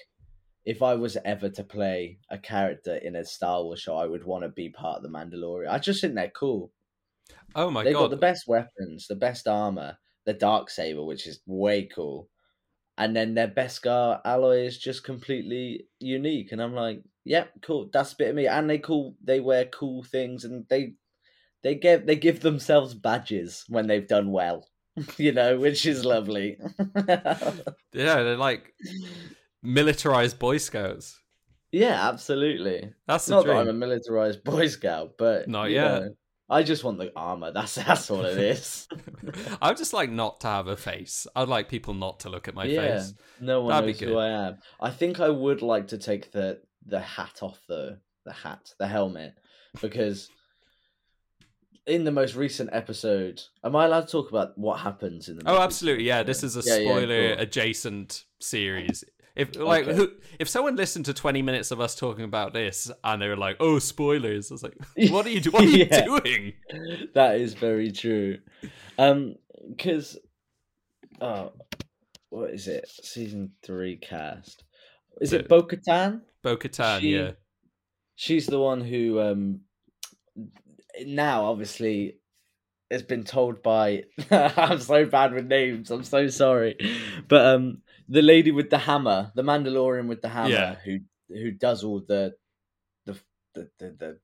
if 0.65 0.81
I 0.81 0.95
was 0.95 1.17
ever 1.25 1.49
to 1.49 1.63
play 1.63 2.19
a 2.29 2.37
character 2.37 2.95
in 2.95 3.15
a 3.15 3.25
Star 3.25 3.63
Wars 3.63 3.81
show, 3.81 3.97
I 3.97 4.07
would 4.07 4.25
want 4.25 4.43
to 4.43 4.49
be 4.49 4.69
part 4.69 4.97
of 4.97 5.03
the 5.03 5.09
Mandalorian. 5.09 5.69
I 5.69 5.79
just 5.79 6.01
think 6.01 6.15
they're 6.15 6.29
cool. 6.29 6.71
Oh 7.55 7.69
my 7.69 7.81
god. 7.81 7.85
They've 7.85 7.93
god! 7.93 8.01
got 8.03 8.09
the 8.11 8.17
best 8.17 8.47
weapons, 8.47 9.07
the 9.07 9.15
best 9.15 9.47
armor, 9.47 9.97
the 10.25 10.33
dark 10.33 10.69
saber, 10.69 11.03
which 11.03 11.27
is 11.27 11.41
way 11.45 11.85
cool, 11.85 12.29
and 12.97 13.15
then 13.15 13.33
their 13.35 13.47
Beskar 13.47 14.21
alloy 14.25 14.59
is 14.65 14.77
just 14.77 15.03
completely 15.03 15.87
unique. 15.99 16.51
And 16.51 16.61
I'm 16.61 16.73
like, 16.75 17.03
yep, 17.25 17.51
cool. 17.61 17.89
That's 17.91 18.13
a 18.13 18.17
bit 18.17 18.29
of 18.29 18.35
me. 18.35 18.47
And 18.47 18.69
they 18.69 18.79
cool. 18.79 19.15
They 19.23 19.39
wear 19.39 19.65
cool 19.65 20.03
things, 20.03 20.45
and 20.45 20.67
they 20.69 20.95
they 21.63 21.75
give 21.75 22.05
they 22.05 22.15
give 22.15 22.41
themselves 22.41 22.93
badges 22.93 23.63
when 23.67 23.87
they've 23.87 24.07
done 24.07 24.31
well. 24.31 24.67
you 25.17 25.31
know, 25.31 25.57
which 25.57 25.85
is 25.85 26.05
lovely. 26.05 26.57
Yeah, 27.93 28.23
they're 28.23 28.37
like 28.37 28.73
militarized 29.61 30.39
Boy 30.39 30.57
Scouts. 30.57 31.19
yeah, 31.71 32.07
absolutely. 32.09 32.91
That's 33.07 33.25
the 33.25 33.35
Not 33.35 33.45
that 33.45 33.55
I'm 33.57 33.69
a 33.69 33.73
militarized 33.73 34.43
Boy 34.43 34.67
Scout, 34.67 35.13
but 35.17 35.47
Not 35.47 35.69
yet. 35.71 36.01
know, 36.01 36.09
I 36.49 36.63
just 36.63 36.83
want 36.83 36.97
the 36.99 37.11
armor. 37.15 37.51
That's 37.53 37.75
that's 37.75 38.11
all 38.11 38.25
it 38.25 38.37
is. 38.37 38.87
I 39.61 39.69
would 39.69 39.77
just 39.77 39.93
like 39.93 40.11
not 40.11 40.41
to 40.41 40.47
have 40.47 40.67
a 40.67 40.75
face. 40.77 41.25
I'd 41.35 41.47
like 41.47 41.69
people 41.69 41.93
not 41.93 42.19
to 42.21 42.29
look 42.29 42.47
at 42.47 42.53
my 42.55 42.65
Yeah. 42.65 42.97
face. 42.97 43.13
No 43.39 43.61
one 43.61 43.69
That'd 43.71 43.87
knows 43.89 43.99
who. 43.99 44.17
I 44.17 44.27
am. 44.29 44.57
I 44.79 44.89
think 44.91 45.19
I 45.19 45.29
would 45.29 45.61
like 45.61 45.87
to 45.89 45.97
take 45.97 46.31
the 46.31 46.59
the 46.85 46.99
hat 46.99 47.39
off 47.41 47.59
though. 47.67 47.97
The 48.25 48.33
hat, 48.33 48.71
the 48.79 48.87
helmet, 48.87 49.33
because 49.81 50.29
in 51.87 52.03
the 52.05 52.11
most 52.11 52.35
recent 52.35 52.69
episode, 52.73 53.41
am 53.63 53.75
I 53.75 53.85
allowed 53.85 54.01
to 54.07 54.11
talk 54.11 54.29
about 54.29 54.57
what 54.57 54.79
happens 54.79 55.27
in 55.29 55.37
the? 55.37 55.43
Oh, 55.45 55.59
absolutely. 55.61 56.05
Yeah, 56.05 56.23
this 56.23 56.43
is 56.43 56.55
a 56.55 56.61
Yeah, 56.67 56.77
yeah, 56.77 56.89
spoiler 56.89 57.29
cool. 57.35 57.41
adjacent 57.43 58.23
series. 58.39 59.03
If 59.35 59.55
like 59.55 59.87
Okay. 59.87 59.95
who, 59.95 60.11
if 60.39 60.47
someone 60.47 60.75
listened 60.75 61.05
to 61.05 61.13
20 61.13 61.41
minutes 61.41 61.71
of 61.71 61.81
us 61.81 61.95
talking 61.95 62.23
about 62.23 62.53
this 62.53 62.91
and 63.03 63.19
they 63.21 63.27
were 63.27 63.35
like, 63.35 63.57
"Oh, 63.59 63.79
spoilers." 63.79 64.51
I 64.51 64.53
was 64.53 64.63
like, 64.63 64.77
"What 65.11 65.25
are 65.25 65.29
you 65.29 65.41
what 65.51 65.63
are 65.63 65.67
you 65.67 65.85
doing?" 66.21 66.53
that 67.15 67.37
is 67.39 67.55
very 67.55 67.91
true. 67.91 68.37
Um, 68.99 69.35
because, 69.67 70.19
oh, 71.19 71.51
what 72.29 72.51
is 72.51 72.67
it? 72.67 72.87
Season 72.87 73.53
three 73.63 73.97
cast. 73.97 74.63
Is 75.19 75.31
So- 75.31 75.37
it 75.37 75.47
Bo 75.49 75.63
Katan? 75.63 76.21
Bo-Katan, 76.43 76.99
She- 76.99 77.15
yeah. 77.15 77.31
she's 78.15 78.45
the 78.47 78.59
one 78.59 78.81
who 78.81 79.19
um 79.19 79.61
now 81.05 81.45
obviously 81.45 82.19
it's 82.89 83.03
been 83.03 83.23
told 83.23 83.63
by 83.63 84.03
I'm 84.31 84.79
so 84.79 85.05
bad 85.05 85.33
with 85.33 85.47
names, 85.47 85.91
I'm 85.91 86.03
so 86.03 86.27
sorry. 86.27 86.75
But 87.27 87.45
um 87.45 87.81
the 88.09 88.21
lady 88.21 88.51
with 88.51 88.69
the 88.69 88.77
hammer, 88.77 89.31
the 89.35 89.43
Mandalorian 89.43 90.07
with 90.07 90.21
the 90.21 90.29
hammer 90.29 90.51
Yeah. 90.51 90.75
who 90.85 90.99
who 91.29 91.51
does 91.51 91.83
all 91.83 92.01
the 92.01 92.35
the 93.05 93.19
the, 93.55 93.69
the, 93.79 93.89
the 93.91 94.19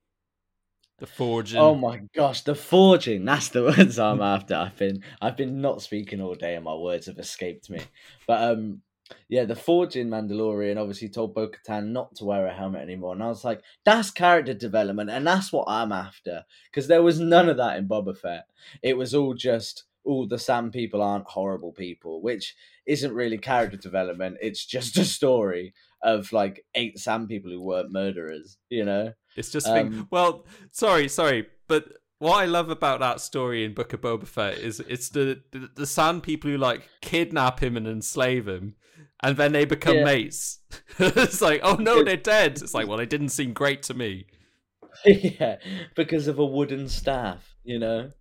The 0.99 1.07
forging. 1.07 1.59
Oh 1.61 1.75
my 1.75 2.01
gosh, 2.13 2.41
the 2.41 2.55
forging. 2.55 3.25
That's 3.25 3.49
the 3.49 3.63
words 3.77 3.97
I'm 3.97 4.21
after. 4.21 4.55
I've 4.55 4.75
been 4.77 5.03
I've 5.21 5.37
been 5.37 5.61
not 5.61 5.81
speaking 5.81 6.21
all 6.21 6.35
day 6.35 6.55
and 6.55 6.65
my 6.65 6.75
words 6.75 7.07
have 7.07 7.17
escaped 7.19 7.69
me. 7.69 7.81
But 8.27 8.43
um 8.51 8.81
yeah, 9.27 9.45
the 9.45 9.55
forging 9.55 10.07
Mandalorian 10.07 10.77
obviously 10.77 11.09
told 11.09 11.33
Bo 11.33 11.49
Katan 11.49 11.87
not 11.87 12.15
to 12.15 12.25
wear 12.25 12.47
a 12.47 12.53
helmet 12.53 12.81
anymore. 12.81 13.13
And 13.13 13.23
I 13.23 13.27
was 13.27 13.43
like, 13.43 13.61
that's 13.85 14.11
character 14.11 14.53
development, 14.53 15.09
and 15.09 15.25
that's 15.25 15.51
what 15.51 15.65
I'm 15.67 15.91
after. 15.91 16.45
Because 16.71 16.87
there 16.87 17.03
was 17.03 17.19
none 17.19 17.49
of 17.49 17.57
that 17.57 17.77
in 17.77 17.87
Boba 17.87 18.17
Fett. 18.17 18.45
It 18.81 18.97
was 18.97 19.13
all 19.13 19.33
just 19.33 19.85
all 20.03 20.27
the 20.27 20.39
Sand 20.39 20.73
people 20.73 21.01
aren't 21.01 21.27
horrible 21.27 21.71
people, 21.71 22.21
which 22.21 22.55
isn't 22.85 23.13
really 23.13 23.37
character 23.37 23.77
development. 23.77 24.37
It's 24.41 24.65
just 24.65 24.97
a 24.97 25.05
story 25.05 25.73
of 26.01 26.31
like 26.31 26.65
eight 26.75 26.97
Sand 26.97 27.27
people 27.27 27.51
who 27.51 27.61
weren't 27.61 27.91
murderers, 27.91 28.57
you 28.69 28.85
know? 28.85 29.13
It's 29.35 29.51
just. 29.51 29.67
Um, 29.67 30.07
Well, 30.09 30.45
sorry, 30.71 31.07
sorry, 31.07 31.47
but 31.67 31.85
what 32.19 32.41
I 32.41 32.45
love 32.45 32.69
about 32.69 32.99
that 32.99 33.21
story 33.21 33.63
in 33.63 33.73
Book 33.73 33.93
of 33.93 34.01
Boba 34.01 34.27
Fett 34.27 34.57
is 34.57 34.79
it's 34.81 35.09
the 35.09 35.41
the, 35.51 35.69
the 35.75 35.85
Sand 35.85 36.23
people 36.23 36.49
who 36.49 36.57
like 36.57 36.87
kidnap 37.01 37.61
him 37.61 37.77
and 37.77 37.87
enslave 37.87 38.47
him, 38.47 38.75
and 39.21 39.37
then 39.37 39.51
they 39.51 39.65
become 39.65 39.97
Yeah. 39.97 40.03
mates. 40.05 40.59
it's 40.99 41.41
like, 41.41 41.61
oh 41.63 41.75
no, 41.75 42.03
they're 42.03 42.17
dead. 42.17 42.61
It's 42.61 42.73
like, 42.73 42.87
well, 42.87 42.97
they 42.97 43.05
didn't 43.05 43.29
seem 43.29 43.53
great 43.53 43.83
to 43.83 43.93
me. 43.93 44.25
yeah, 45.05 45.57
because 45.95 46.27
of 46.27 46.39
a 46.39 46.45
wooden 46.45 46.89
staff, 46.89 47.55
you 47.63 47.79
know. 47.79 48.11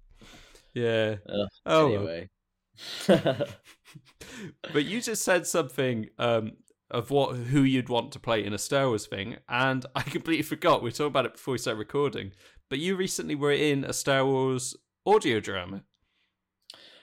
Yeah. 0.74 1.16
Ugh, 1.28 1.48
oh, 1.66 1.86
anyway, 1.86 2.28
but 4.72 4.84
you 4.84 5.00
just 5.00 5.24
said 5.24 5.46
something 5.46 6.08
um, 6.18 6.52
of 6.90 7.10
what 7.10 7.36
who 7.36 7.62
you'd 7.62 7.88
want 7.88 8.12
to 8.12 8.20
play 8.20 8.44
in 8.44 8.52
a 8.52 8.58
Star 8.58 8.86
Wars 8.88 9.06
thing, 9.06 9.36
and 9.48 9.84
I 9.94 10.02
completely 10.02 10.42
forgot. 10.42 10.82
We 10.82 10.90
talked 10.92 11.08
about 11.08 11.26
it 11.26 11.32
before 11.34 11.52
we 11.52 11.58
started 11.58 11.78
recording. 11.78 12.32
But 12.70 12.80
you 12.80 12.96
recently 12.96 13.34
were 13.34 13.52
in 13.52 13.82
a 13.84 13.92
Star 13.94 14.26
Wars 14.26 14.76
audio 15.06 15.40
drama. 15.40 15.84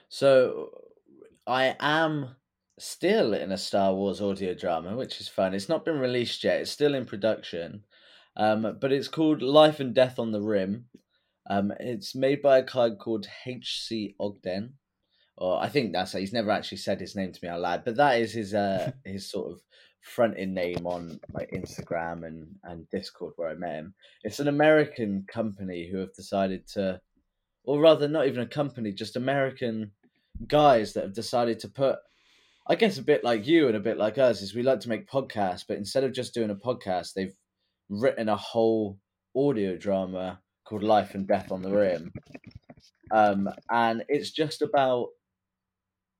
so 0.10 0.70
I 1.48 1.76
am 1.80 2.36
still 2.78 3.34
in 3.34 3.52
a 3.52 3.58
Star 3.58 3.94
Wars 3.94 4.22
audio 4.22 4.54
drama, 4.54 4.96
which 4.96 5.22
is 5.22 5.28
fun. 5.28 5.54
It's 5.54 5.70
not 5.70 5.86
been 5.86 6.00
released 6.00 6.44
yet; 6.44 6.62
it's 6.62 6.72
still 6.72 6.96
in 6.96 7.06
production, 7.06 7.86
um, 8.36 8.78
but 8.80 8.92
it's 8.92 9.08
called 9.08 9.42
Life 9.42 9.80
and 9.80 9.94
Death 9.94 10.20
on 10.20 10.32
the 10.32 10.42
Rim. 10.42 10.86
Um, 11.50 11.72
it's 11.80 12.16
made 12.16 12.42
by 12.42 12.60
a 12.60 12.66
guy 12.66 12.90
called 12.92 13.28
H.C. 13.46 14.16
Ogden, 14.20 14.74
or 15.38 15.62
I 15.62 15.70
think 15.70 15.94
that's 15.94 16.14
he's 16.14 16.34
never 16.34 16.52
actually 16.52 16.80
said 16.80 17.00
his 17.00 17.16
name 17.16 17.32
to 17.32 17.40
me 17.44 17.50
out 17.50 17.62
loud, 17.62 17.84
but 17.86 17.98
that 17.98 18.20
is 18.20 18.34
his 18.34 18.54
uh 18.54 18.92
his 19.06 19.30
sort 19.30 19.52
of 19.52 19.62
fronting 20.02 20.54
name 20.54 20.86
on 20.86 21.20
like 21.34 21.52
Instagram 21.52 22.26
and 22.26 22.48
and 22.64 22.90
Discord 22.90 23.34
where 23.36 23.50
I 23.50 23.56
met 23.56 23.76
him. 23.76 23.94
It's 24.24 24.40
an 24.40 24.48
American 24.48 25.26
company 25.28 25.90
who 25.90 25.98
have 25.98 26.14
decided 26.14 26.68
to, 26.70 27.02
or 27.64 27.80
rather, 27.80 28.08
not 28.08 28.28
even 28.28 28.42
a 28.42 28.48
company, 28.48 28.92
just 28.92 29.16
American 29.16 29.92
guys 30.48 30.94
that 30.94 31.04
have 31.04 31.14
decided 31.14 31.60
to 31.60 31.70
put. 31.70 32.00
I 32.68 32.76
guess 32.76 32.98
a 32.98 33.04
bit 33.04 33.24
like 33.24 33.46
you 33.46 33.68
and 33.68 33.76
a 33.76 33.82
bit 33.82 33.98
like 33.98 34.18
us 34.18 34.42
is 34.42 34.56
we 34.56 34.64
like 34.64 34.80
to 34.82 34.90
make 34.90 35.10
podcasts, 35.10 35.64
but 35.68 35.78
instead 35.78 36.04
of 36.04 36.14
just 36.14 36.34
doing 36.34 36.50
a 36.50 36.56
podcast, 36.56 37.14
they've 37.14 37.36
written 37.90 38.28
a 38.28 38.36
whole 38.36 38.98
audio 39.36 39.78
drama 39.78 40.40
called 40.66 40.82
Life 40.82 41.14
and 41.14 41.28
Death 41.28 41.52
on 41.52 41.62
the 41.62 41.70
Rim. 41.70 42.12
Um, 43.12 43.50
and 43.70 44.04
it's 44.10 44.32
just 44.32 44.64
about 44.64 45.10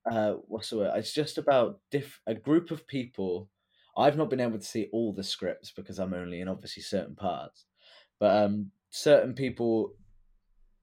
uh, 0.08 0.34
what's 0.46 0.70
the 0.70 0.76
word? 0.76 0.92
It's 0.94 1.12
just 1.12 1.36
about 1.36 1.80
diff- 1.90 2.20
a 2.28 2.34
group 2.34 2.70
of 2.70 2.86
people. 2.86 3.50
I've 3.98 4.16
not 4.16 4.30
been 4.30 4.40
able 4.40 4.58
to 4.58 4.64
see 4.64 4.88
all 4.92 5.12
the 5.12 5.24
scripts 5.24 5.72
because 5.72 5.98
I'm 5.98 6.14
only 6.14 6.40
in 6.40 6.48
obviously 6.48 6.82
certain 6.82 7.16
parts, 7.16 7.64
but 8.20 8.44
um, 8.44 8.70
certain 8.90 9.34
people, 9.34 9.94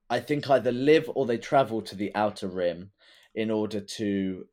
I 0.10 0.20
think 0.20 0.50
either 0.50 0.74
live 0.74 1.10
or 1.16 1.26
they 1.26 1.38
travel 1.38 1.82
to 1.84 1.96
the 1.96 2.14
outer 2.16 2.48
rim 2.48 2.92
in 3.34 3.50
order 3.50 3.80
to 3.80 4.46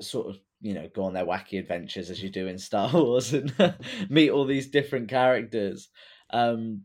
sort 0.00 0.28
of 0.28 0.38
you 0.62 0.72
know 0.74 0.88
go 0.94 1.04
on 1.04 1.12
their 1.12 1.26
wacky 1.26 1.58
adventures 1.58 2.08
as 2.08 2.22
you 2.22 2.30
do 2.30 2.46
in 2.46 2.56
Star 2.58 2.90
Wars 2.94 3.34
and 3.34 3.52
meet 4.08 4.30
all 4.30 4.46
these 4.46 4.68
different 4.68 5.08
characters. 5.08 5.88
Um, 6.30 6.82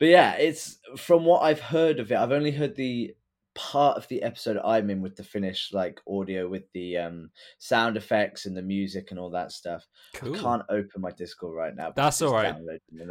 but 0.00 0.08
yeah, 0.08 0.34
it's 0.36 0.78
from 0.96 1.24
what 1.24 1.42
I've 1.42 1.60
heard 1.60 1.98
of 2.00 2.10
it. 2.12 2.16
I've 2.16 2.32
only 2.32 2.52
heard 2.52 2.76
the 2.76 3.14
part 3.54 3.96
of 3.96 4.06
the 4.06 4.22
episode 4.22 4.56
I'm 4.64 4.88
in 4.88 5.02
with 5.02 5.16
the 5.16 5.24
finished 5.24 5.74
like 5.74 6.00
audio 6.08 6.48
with 6.48 6.62
the 6.72 6.96
um 6.98 7.30
sound 7.58 7.96
effects 7.96 8.46
and 8.46 8.56
the 8.56 8.62
music 8.62 9.10
and 9.10 9.18
all 9.18 9.30
that 9.30 9.50
stuff. 9.50 9.84
Cool. 10.14 10.36
I 10.36 10.38
can't 10.38 10.62
open 10.70 11.00
my 11.00 11.10
Discord 11.10 11.56
right 11.56 11.74
now. 11.74 11.92
That's 11.94 12.22
all 12.22 12.32
right. 12.32 12.54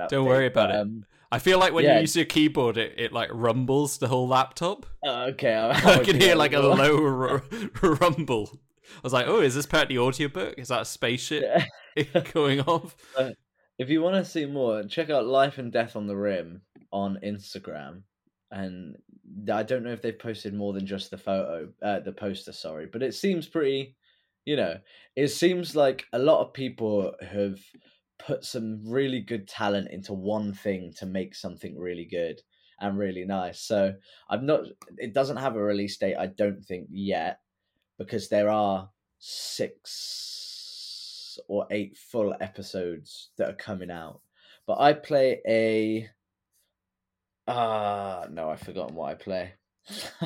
Don't 0.07 0.25
worry 0.25 0.47
about 0.47 0.69
but, 0.69 0.75
it. 0.75 0.79
Um, 0.79 1.05
I 1.29 1.39
feel 1.39 1.59
like 1.59 1.73
when 1.73 1.83
Yeah. 1.83 1.95
you 1.95 2.01
use 2.01 2.15
your 2.15 2.23
keyboard, 2.23 2.77
it, 2.77 2.93
it 2.97 3.11
like 3.11 3.29
rumbles 3.33 3.97
the 3.97 4.07
whole 4.07 4.29
laptop. 4.29 4.85
oh, 5.03 5.23
okay, 5.31 5.53
I'll, 5.53 5.71
I 5.89 5.95
I'll 5.97 6.05
can 6.05 6.17
hear 6.21 6.35
like 6.35 6.53
a 6.53 6.59
low 6.61 7.03
r- 7.03 7.43
rumble. 7.81 8.57
I 8.95 8.99
was 9.03 9.13
like, 9.13 9.27
"Oh, 9.27 9.41
is 9.41 9.55
this 9.55 9.65
part 9.65 9.83
of 9.83 9.89
the 9.89 9.99
audiobook? 9.99 10.55
Is 10.57 10.69
that 10.69 10.81
a 10.81 10.85
spaceship 10.85 11.43
going 12.33 12.61
off?" 12.61 12.95
If 13.79 13.91
you 13.91 14.01
want 14.01 14.15
to 14.15 14.25
see 14.25 14.47
more, 14.47 14.83
check 14.83 15.11
out 15.11 15.27
Life 15.27 15.59
and 15.59 15.71
Death 15.71 15.95
on 15.95 16.07
the 16.07 16.15
Rim 16.17 16.61
on 16.91 17.19
Instagram. 17.23 18.01
And 18.49 18.95
I 19.51 19.61
don't 19.61 19.83
know 19.83 19.91
if 19.91 20.01
they've 20.01 20.17
posted 20.17 20.53
more 20.53 20.73
than 20.73 20.87
just 20.87 21.11
the 21.11 21.17
photo, 21.17 21.69
uh, 21.83 21.99
the 21.99 22.11
poster, 22.11 22.53
sorry, 22.53 22.87
but 22.91 23.03
it 23.03 23.13
seems 23.13 23.45
pretty, 23.45 23.95
you 24.45 24.55
know, 24.55 24.79
it 25.15 25.27
seems 25.27 25.75
like 25.75 26.05
a 26.13 26.19
lot 26.19 26.41
of 26.41 26.53
people 26.53 27.13
have 27.21 27.59
put 28.17 28.43
some 28.43 28.81
really 28.83 29.19
good 29.19 29.47
talent 29.47 29.89
into 29.91 30.13
one 30.13 30.53
thing 30.53 30.91
to 30.97 31.05
make 31.05 31.35
something 31.35 31.77
really 31.77 32.05
good 32.05 32.41
and 32.79 32.97
really 32.97 33.25
nice. 33.25 33.61
So 33.61 33.93
I'm 34.29 34.45
not, 34.45 34.61
it 34.97 35.13
doesn't 35.13 35.37
have 35.37 35.55
a 35.55 35.61
release 35.61 35.97
date, 35.97 36.15
I 36.17 36.27
don't 36.27 36.63
think 36.63 36.87
yet, 36.89 37.39
because 37.97 38.29
there 38.29 38.49
are 38.49 38.89
six 39.19 41.39
or 41.47 41.67
eight 41.71 41.97
full 41.97 42.35
episodes 42.39 43.29
that 43.37 43.49
are 43.49 43.55
coming 43.55 43.91
out. 43.91 44.21
But 44.65 44.79
I 44.79 44.93
play 44.93 45.41
a. 45.47 46.09
Ah, 47.47 48.25
no, 48.29 48.49
I've 48.49 48.59
forgotten 48.59 48.95
what 48.95 49.11
I 49.11 49.15
play. 49.15 49.53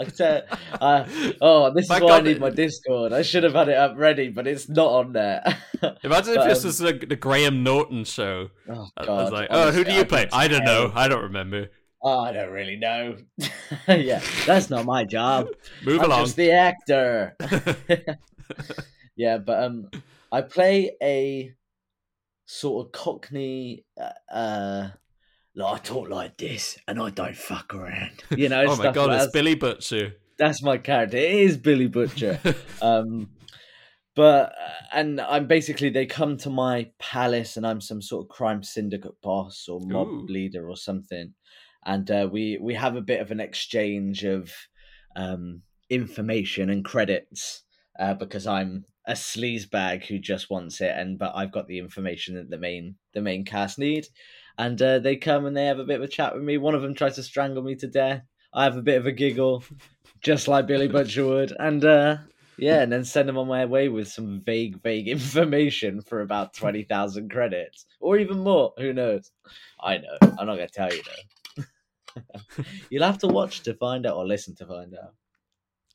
I 0.00 0.04
tell. 0.04 0.42
Uh, 0.80 1.04
oh, 1.40 1.72
this 1.72 1.84
is 1.84 1.90
My 1.90 2.00
why 2.00 2.18
I 2.18 2.20
need 2.22 2.40
my 2.40 2.50
Discord. 2.50 3.12
I 3.12 3.22
should 3.22 3.44
have 3.44 3.54
had 3.54 3.68
it 3.68 3.76
up 3.76 3.92
ready, 3.96 4.28
but 4.28 4.48
it's 4.48 4.68
not 4.68 4.88
on 4.88 5.12
there. 5.12 5.44
Imagine 6.02 6.38
if 6.38 6.44
this 6.44 6.64
um, 6.64 6.68
was 6.68 6.78
the, 6.78 6.92
the 6.92 7.14
Graham 7.14 7.62
Norton 7.62 8.02
show. 8.04 8.50
oh, 8.68 8.88
I 8.96 9.06
God, 9.06 9.22
was 9.22 9.32
like, 9.32 9.48
"Oh, 9.50 9.70
who 9.70 9.84
do 9.84 9.92
you 9.92 10.04
play?" 10.04 10.28
I 10.32 10.48
don't 10.48 10.64
know. 10.64 10.90
I 10.94 11.06
don't 11.06 11.22
remember. 11.22 11.68
Oh, 12.02 12.20
I 12.20 12.32
don't 12.32 12.52
really 12.52 12.76
know. 12.76 13.16
yeah, 13.88 14.20
that's 14.44 14.70
not 14.70 14.84
my 14.84 15.04
job. 15.04 15.48
Move 15.84 16.00
I'm 16.00 16.06
along. 16.06 16.24
just 16.24 16.36
the 16.36 16.52
actor. 16.52 17.36
yeah, 19.16 19.38
but 19.38 19.62
um, 19.62 19.90
I 20.30 20.42
play 20.42 20.92
a 21.02 21.52
sort 22.46 22.86
of 22.86 22.92
Cockney. 22.92 23.84
Uh, 24.00 24.32
uh 24.32 24.88
like, 25.54 25.74
I 25.74 25.78
talk 25.78 26.10
like 26.10 26.36
this, 26.36 26.78
and 26.86 27.00
I 27.00 27.08
don't 27.10 27.36
fuck 27.36 27.74
around. 27.74 28.22
You 28.36 28.50
know, 28.50 28.66
oh 28.68 28.76
my 28.76 28.92
god, 28.92 29.08
like 29.08 29.22
it's. 29.22 29.32
Billy 29.32 29.54
Butcher. 29.54 30.16
That's 30.38 30.62
my 30.62 30.76
character. 30.76 31.16
It 31.16 31.30
is 31.32 31.56
Billy 31.56 31.88
Butcher. 31.88 32.38
um, 32.82 33.30
but 34.14 34.54
and 34.92 35.20
I'm 35.20 35.46
basically 35.46 35.90
they 35.90 36.06
come 36.06 36.36
to 36.38 36.50
my 36.50 36.90
palace, 36.98 37.56
and 37.56 37.66
I'm 37.66 37.80
some 37.80 38.00
sort 38.02 38.24
of 38.24 38.28
crime 38.28 38.62
syndicate 38.62 39.20
boss 39.22 39.68
or 39.68 39.80
mob 39.80 40.08
Ooh. 40.08 40.26
leader 40.26 40.68
or 40.68 40.76
something, 40.76 41.34
and 41.86 42.10
uh, 42.10 42.28
we 42.30 42.58
we 42.60 42.74
have 42.74 42.96
a 42.96 43.00
bit 43.00 43.20
of 43.20 43.30
an 43.30 43.40
exchange 43.40 44.24
of 44.24 44.52
um, 45.14 45.62
information 45.88 46.68
and 46.68 46.84
credits 46.84 47.62
uh, 47.98 48.12
because 48.12 48.46
I'm 48.46 48.84
a 49.06 49.12
sleazebag 49.12 50.04
who 50.04 50.18
just 50.18 50.50
wants 50.50 50.80
it, 50.80 50.92
and 50.96 51.18
but 51.18 51.32
I've 51.34 51.52
got 51.52 51.68
the 51.68 51.78
information 51.78 52.34
that 52.34 52.50
the 52.50 52.58
main 52.58 52.96
the 53.14 53.22
main 53.22 53.44
cast 53.44 53.78
need, 53.78 54.08
and 54.58 54.80
uh, 54.82 54.98
they 54.98 55.16
come 55.16 55.46
and 55.46 55.56
they 55.56 55.66
have 55.66 55.78
a 55.78 55.84
bit 55.84 55.96
of 55.96 56.02
a 56.02 56.08
chat 56.08 56.34
with 56.34 56.42
me. 56.42 56.58
One 56.58 56.74
of 56.74 56.82
them 56.82 56.94
tries 56.94 57.14
to 57.14 57.22
strangle 57.22 57.62
me 57.62 57.76
to 57.76 57.86
death. 57.86 58.22
I 58.52 58.64
have 58.64 58.76
a 58.76 58.82
bit 58.82 58.98
of 58.98 59.06
a 59.06 59.12
giggle, 59.12 59.62
just 60.22 60.48
like 60.48 60.66
Billy 60.66 60.88
Butcher 60.88 61.24
would, 61.24 61.54
and 61.58 61.84
uh, 61.84 62.16
yeah, 62.58 62.82
and 62.82 62.90
then 62.90 63.04
send 63.04 63.28
them 63.28 63.38
on 63.38 63.46
my 63.46 63.64
way 63.64 63.88
with 63.88 64.08
some 64.08 64.42
vague, 64.44 64.82
vague 64.82 65.06
information 65.16 66.00
for 66.00 66.20
about 66.20 66.52
twenty 66.52 66.82
thousand 66.82 67.30
credits, 67.30 67.86
or 68.00 68.18
even 68.18 68.40
more. 68.40 68.72
Who 68.78 68.92
knows? 68.92 69.30
I 69.80 69.98
know. 69.98 70.16
I'm 70.20 70.46
not 70.48 70.56
gonna 70.56 70.68
tell 70.68 70.92
you 70.92 71.02
though. 71.04 71.45
You'll 72.90 73.04
have 73.04 73.18
to 73.18 73.28
watch 73.28 73.62
to 73.62 73.74
find 73.74 74.06
out, 74.06 74.16
or 74.16 74.26
listen 74.26 74.54
to 74.56 74.66
find 74.66 74.94
out. 74.94 75.14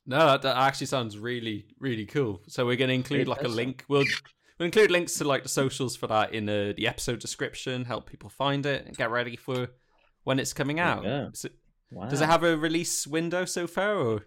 No, 0.05 0.17
that, 0.27 0.41
that 0.43 0.57
actually 0.57 0.87
sounds 0.87 1.17
really, 1.17 1.65
really 1.79 2.05
cool. 2.05 2.41
So 2.47 2.65
we're 2.65 2.75
going 2.75 2.89
to 2.89 2.95
include 2.95 3.21
It 3.21 3.27
like 3.27 3.43
a 3.43 3.47
link. 3.47 3.85
We'll 3.87 4.05
we'll 4.57 4.65
include 4.65 4.91
links 4.91 5.15
to 5.19 5.23
like 5.25 5.43
the 5.43 5.49
socials 5.49 5.95
for 5.95 6.07
that 6.07 6.33
in 6.33 6.49
uh, 6.49 6.73
the 6.75 6.87
episode 6.87 7.19
description. 7.19 7.85
Help 7.85 8.09
people 8.09 8.29
find 8.29 8.65
it 8.65 8.85
and 8.87 8.97
get 8.97 9.11
ready 9.11 9.35
for 9.35 9.67
when 10.23 10.39
it's 10.39 10.53
coming 10.53 10.79
out. 10.79 11.03
So- 11.35 11.49
Wow. 11.93 12.07
Does 12.07 12.21
it 12.21 12.27
have 12.27 12.43
a 12.43 12.55
release 12.55 13.05
window 13.05 13.43
so 13.43 13.67
far? 13.67 13.95
Or 13.97 14.25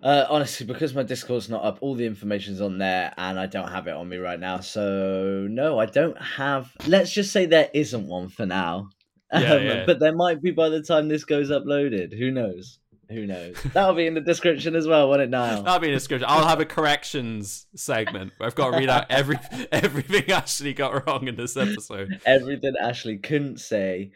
Uh, 0.00 0.26
honestly, 0.30 0.64
because 0.64 0.94
my 0.94 1.02
Discord's 1.02 1.48
not 1.48 1.64
up, 1.64 1.78
all 1.80 1.96
the 1.96 2.06
information's 2.06 2.60
on 2.60 2.78
there, 2.78 3.12
and 3.16 3.36
I 3.36 3.46
don't 3.46 3.66
have 3.72 3.88
it 3.88 3.94
on 3.94 4.08
me 4.08 4.18
right 4.18 4.38
now. 4.38 4.60
So 4.60 5.48
no, 5.50 5.80
I 5.80 5.86
don't 5.86 6.16
have. 6.22 6.70
Let's 6.86 7.10
just 7.12 7.32
say 7.32 7.46
there 7.46 7.68
isn't 7.74 8.06
one 8.06 8.28
for 8.28 8.46
now. 8.46 8.90
Yeah, 9.32 9.52
Um, 9.54 9.62
yeah. 9.62 9.84
But 9.86 10.00
there 10.00 10.14
might 10.14 10.40
be 10.42 10.50
by 10.52 10.68
the 10.70 10.82
time 10.82 11.08
this 11.08 11.24
goes 11.24 11.50
uploaded. 11.50 12.16
Who 12.18 12.30
knows? 12.30 12.78
Who 13.10 13.26
knows? 13.26 13.56
That'll 13.72 13.94
be 13.94 14.06
in 14.06 14.12
the 14.14 14.20
description 14.20 14.76
as 14.76 14.86
well, 14.86 15.08
won't 15.08 15.22
it, 15.22 15.30
Niall? 15.30 15.62
that'll 15.62 15.78
be 15.80 15.86
in 15.88 15.92
the 15.92 15.98
description. 15.98 16.28
I'll 16.30 16.46
have 16.46 16.60
a 16.60 16.66
corrections 16.66 17.66
segment 17.74 18.32
where 18.36 18.46
I've 18.46 18.54
got 18.54 18.70
to 18.72 18.76
read 18.78 18.90
out 18.90 19.06
every 19.10 19.38
everything 19.72 20.24
Ashleigh 20.24 20.76
got 20.76 21.06
wrong 21.06 21.26
in 21.26 21.34
this 21.36 21.56
episode. 21.56 22.20
Everything 22.26 22.74
Ashleigh 22.82 23.22
couldn't 23.22 23.60
say, 23.60 24.12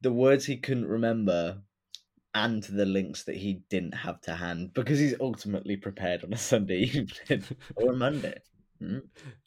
the 0.00 0.12
words 0.12 0.44
he 0.44 0.56
couldn't 0.56 0.86
remember, 0.86 1.58
and 2.34 2.64
the 2.64 2.84
links 2.84 3.22
that 3.24 3.36
he 3.36 3.62
didn't 3.70 3.94
have 3.94 4.20
to 4.22 4.34
hand 4.34 4.74
because 4.74 4.98
he's 4.98 5.14
ultimately 5.20 5.76
prepared 5.76 6.24
on 6.24 6.32
a 6.32 6.36
Sunday 6.36 6.78
evening 7.28 7.44
or 7.76 7.92
a 7.92 7.96
Monday. 7.96 8.34
Hmm? 8.80 8.98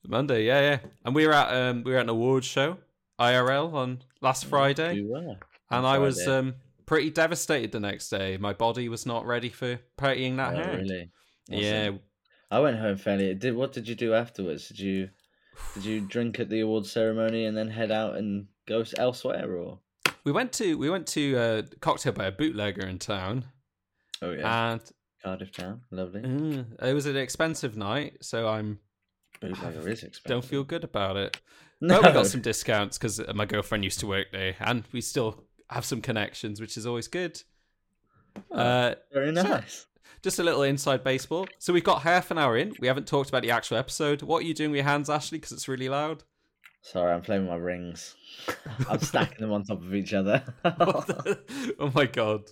Monday, 0.07 0.45
yeah, 0.45 0.61
yeah. 0.61 0.79
And 1.03 1.13
we 1.13 1.27
were 1.27 1.33
at 1.33 1.53
um 1.53 1.83
we 1.83 1.91
were 1.91 1.97
at 1.97 2.03
an 2.03 2.09
awards 2.09 2.47
show, 2.47 2.77
IRL, 3.19 3.73
on 3.73 3.99
last 4.21 4.45
Friday. 4.45 4.95
You 4.95 5.09
were. 5.11 5.35
and 5.71 5.85
I 5.85 5.97
was 5.97 6.27
um, 6.27 6.55
pretty 6.85 7.09
devastated 7.09 7.71
the 7.71 7.79
next 7.79 8.09
day. 8.09 8.37
My 8.37 8.53
body 8.53 8.89
was 8.89 9.05
not 9.05 9.25
ready 9.25 9.49
for 9.49 9.79
partying 9.97 10.37
that 10.37 10.53
Oh, 10.57 10.63
hard. 10.63 10.79
really? 10.79 11.11
Yeah, 11.47 11.91
I 12.51 12.59
went 12.59 12.79
home 12.79 12.97
fairly. 12.97 13.33
Did 13.35 13.55
what 13.55 13.73
did 13.73 13.87
you 13.87 13.95
do 13.95 14.13
afterwards? 14.13 14.67
Did 14.67 14.79
you 14.79 15.09
did 15.73 15.85
you 15.85 16.01
drink 16.07 16.39
at 16.39 16.49
the 16.49 16.61
awards 16.61 16.91
ceremony 16.91 17.45
and 17.45 17.55
then 17.57 17.69
head 17.69 17.91
out 17.91 18.15
and 18.15 18.47
go 18.67 18.83
elsewhere 18.97 19.51
or? 19.55 19.79
we 20.25 20.31
went 20.31 20.51
to 20.53 20.77
we 20.77 20.89
went 20.89 21.07
to 21.07 21.35
a 21.35 21.63
cocktail 21.79 22.11
by 22.13 22.25
a 22.25 22.31
bootlegger 22.31 22.85
in 22.85 22.99
town, 22.99 23.45
Oh 24.21 24.31
yeah, 24.31 24.71
and 24.73 24.81
Cardiff 25.23 25.51
town, 25.51 25.81
lovely. 25.91 26.21
mm, 26.21 26.65
it 26.83 26.93
was 26.93 27.05
an 27.05 27.15
expensive 27.17 27.75
night, 27.77 28.17
so 28.21 28.47
I'm 28.47 28.79
Bootlegger 29.41 29.87
is 29.87 30.03
expensive. 30.03 30.23
don't 30.27 30.45
feel 30.45 30.63
good 30.63 30.83
about 30.83 31.15
it. 31.17 31.39
No, 31.81 32.01
But 32.01 32.09
we 32.11 32.13
got 32.13 32.27
some 32.27 32.41
discounts 32.41 32.97
because 32.97 33.21
my 33.33 33.45
girlfriend 33.45 33.83
used 33.83 33.99
to 34.01 34.07
work 34.07 34.27
there, 34.31 34.55
and 34.59 34.83
we 34.91 35.01
still 35.01 35.43
have 35.69 35.85
some 35.85 36.01
connections, 36.01 36.59
which 36.59 36.75
is 36.77 36.85
always 36.85 37.07
good. 37.07 37.41
Oh, 38.51 38.57
Uh, 38.57 38.95
very 39.13 39.33
so- 39.35 39.43
nice. 39.43 39.85
just 40.21 40.39
a 40.39 40.43
little 40.43 40.63
inside 40.63 41.03
baseball. 41.03 41.47
So 41.57 41.71
we've 41.71 41.83
got 41.83 42.01
half 42.01 42.31
an 42.31 42.37
hour 42.37 42.57
in. 42.57 42.73
We 42.79 42.87
haven't 42.87 43.07
talked 43.07 43.29
about 43.29 43.43
the 43.43 43.51
actual 43.51 43.77
episode. 43.77 44.21
What 44.21 44.43
are 44.43 44.45
you 44.45 44.53
doing 44.53 44.71
with 44.71 44.77
your 44.79 44.85
hands, 44.85 45.09
Ashleigh? 45.09 45.31
Because 45.37 45.51
it's 45.53 45.67
really 45.67 45.87
loud. 45.89 46.23
Sorry, 46.81 47.13
I'm 47.13 47.21
playing 47.21 47.43
with 47.43 47.51
my 47.51 47.57
rings. 47.57 48.15
I'm 48.89 48.99
stacking 48.99 49.39
them 49.39 49.51
on 49.51 49.63
top 49.63 49.81
of 49.81 49.93
each 49.95 50.13
other. 50.13 50.43
The- 50.63 51.75
oh 51.79 51.91
my 51.93 52.05
god! 52.05 52.43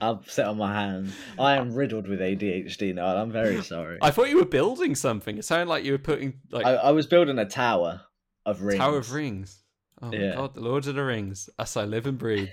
I'm 0.00 0.20
set 0.26 0.46
on 0.46 0.58
my 0.58 0.72
hands. 0.72 1.14
I 1.38 1.54
am 1.56 1.74
riddled 1.74 2.06
with 2.08 2.20
ADHD 2.20 2.94
now. 2.94 3.16
I'm 3.16 3.32
very 3.32 3.62
sorry. 3.62 3.98
I 4.02 4.10
thought 4.10 4.28
you 4.28 4.36
were 4.36 4.44
building 4.44 4.94
something. 4.94 5.38
It 5.38 5.44
sounded 5.46 5.68
like 5.68 5.84
you 5.84 5.92
were 5.92 5.98
putting 5.98 6.34
like 6.50 6.66
I, 6.66 6.74
I 6.74 6.90
was 6.90 7.06
building 7.06 7.38
a 7.38 7.46
tower 7.46 8.02
of 8.50 8.62
rings. 8.62 8.78
Tower 8.78 8.98
of 8.98 9.12
Rings. 9.12 9.62
Oh 10.00 10.10
my 10.10 10.32
god, 10.34 10.54
the 10.54 10.60
Lord 10.60 10.86
of 10.86 10.94
the 10.94 11.02
Rings. 11.04 11.48
As 11.58 11.76
I 11.76 11.84
live 11.84 12.06
and 12.06 12.18
breathe. 12.18 12.48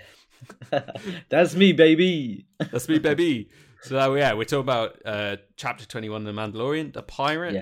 That's 1.29 1.55
me, 1.55 1.73
baby. 1.73 2.45
That's 2.71 2.87
me, 2.89 2.99
baby. 2.99 3.49
So 3.81 3.99
uh, 3.99 4.15
yeah, 4.15 4.33
we're 4.33 4.45
talking 4.45 4.59
about 4.61 4.97
uh, 5.05 5.37
chapter 5.57 5.85
twenty-one 5.85 6.25
of 6.27 6.35
The 6.35 6.41
Mandalorian, 6.41 6.93
the 6.93 7.03
pirate, 7.03 7.53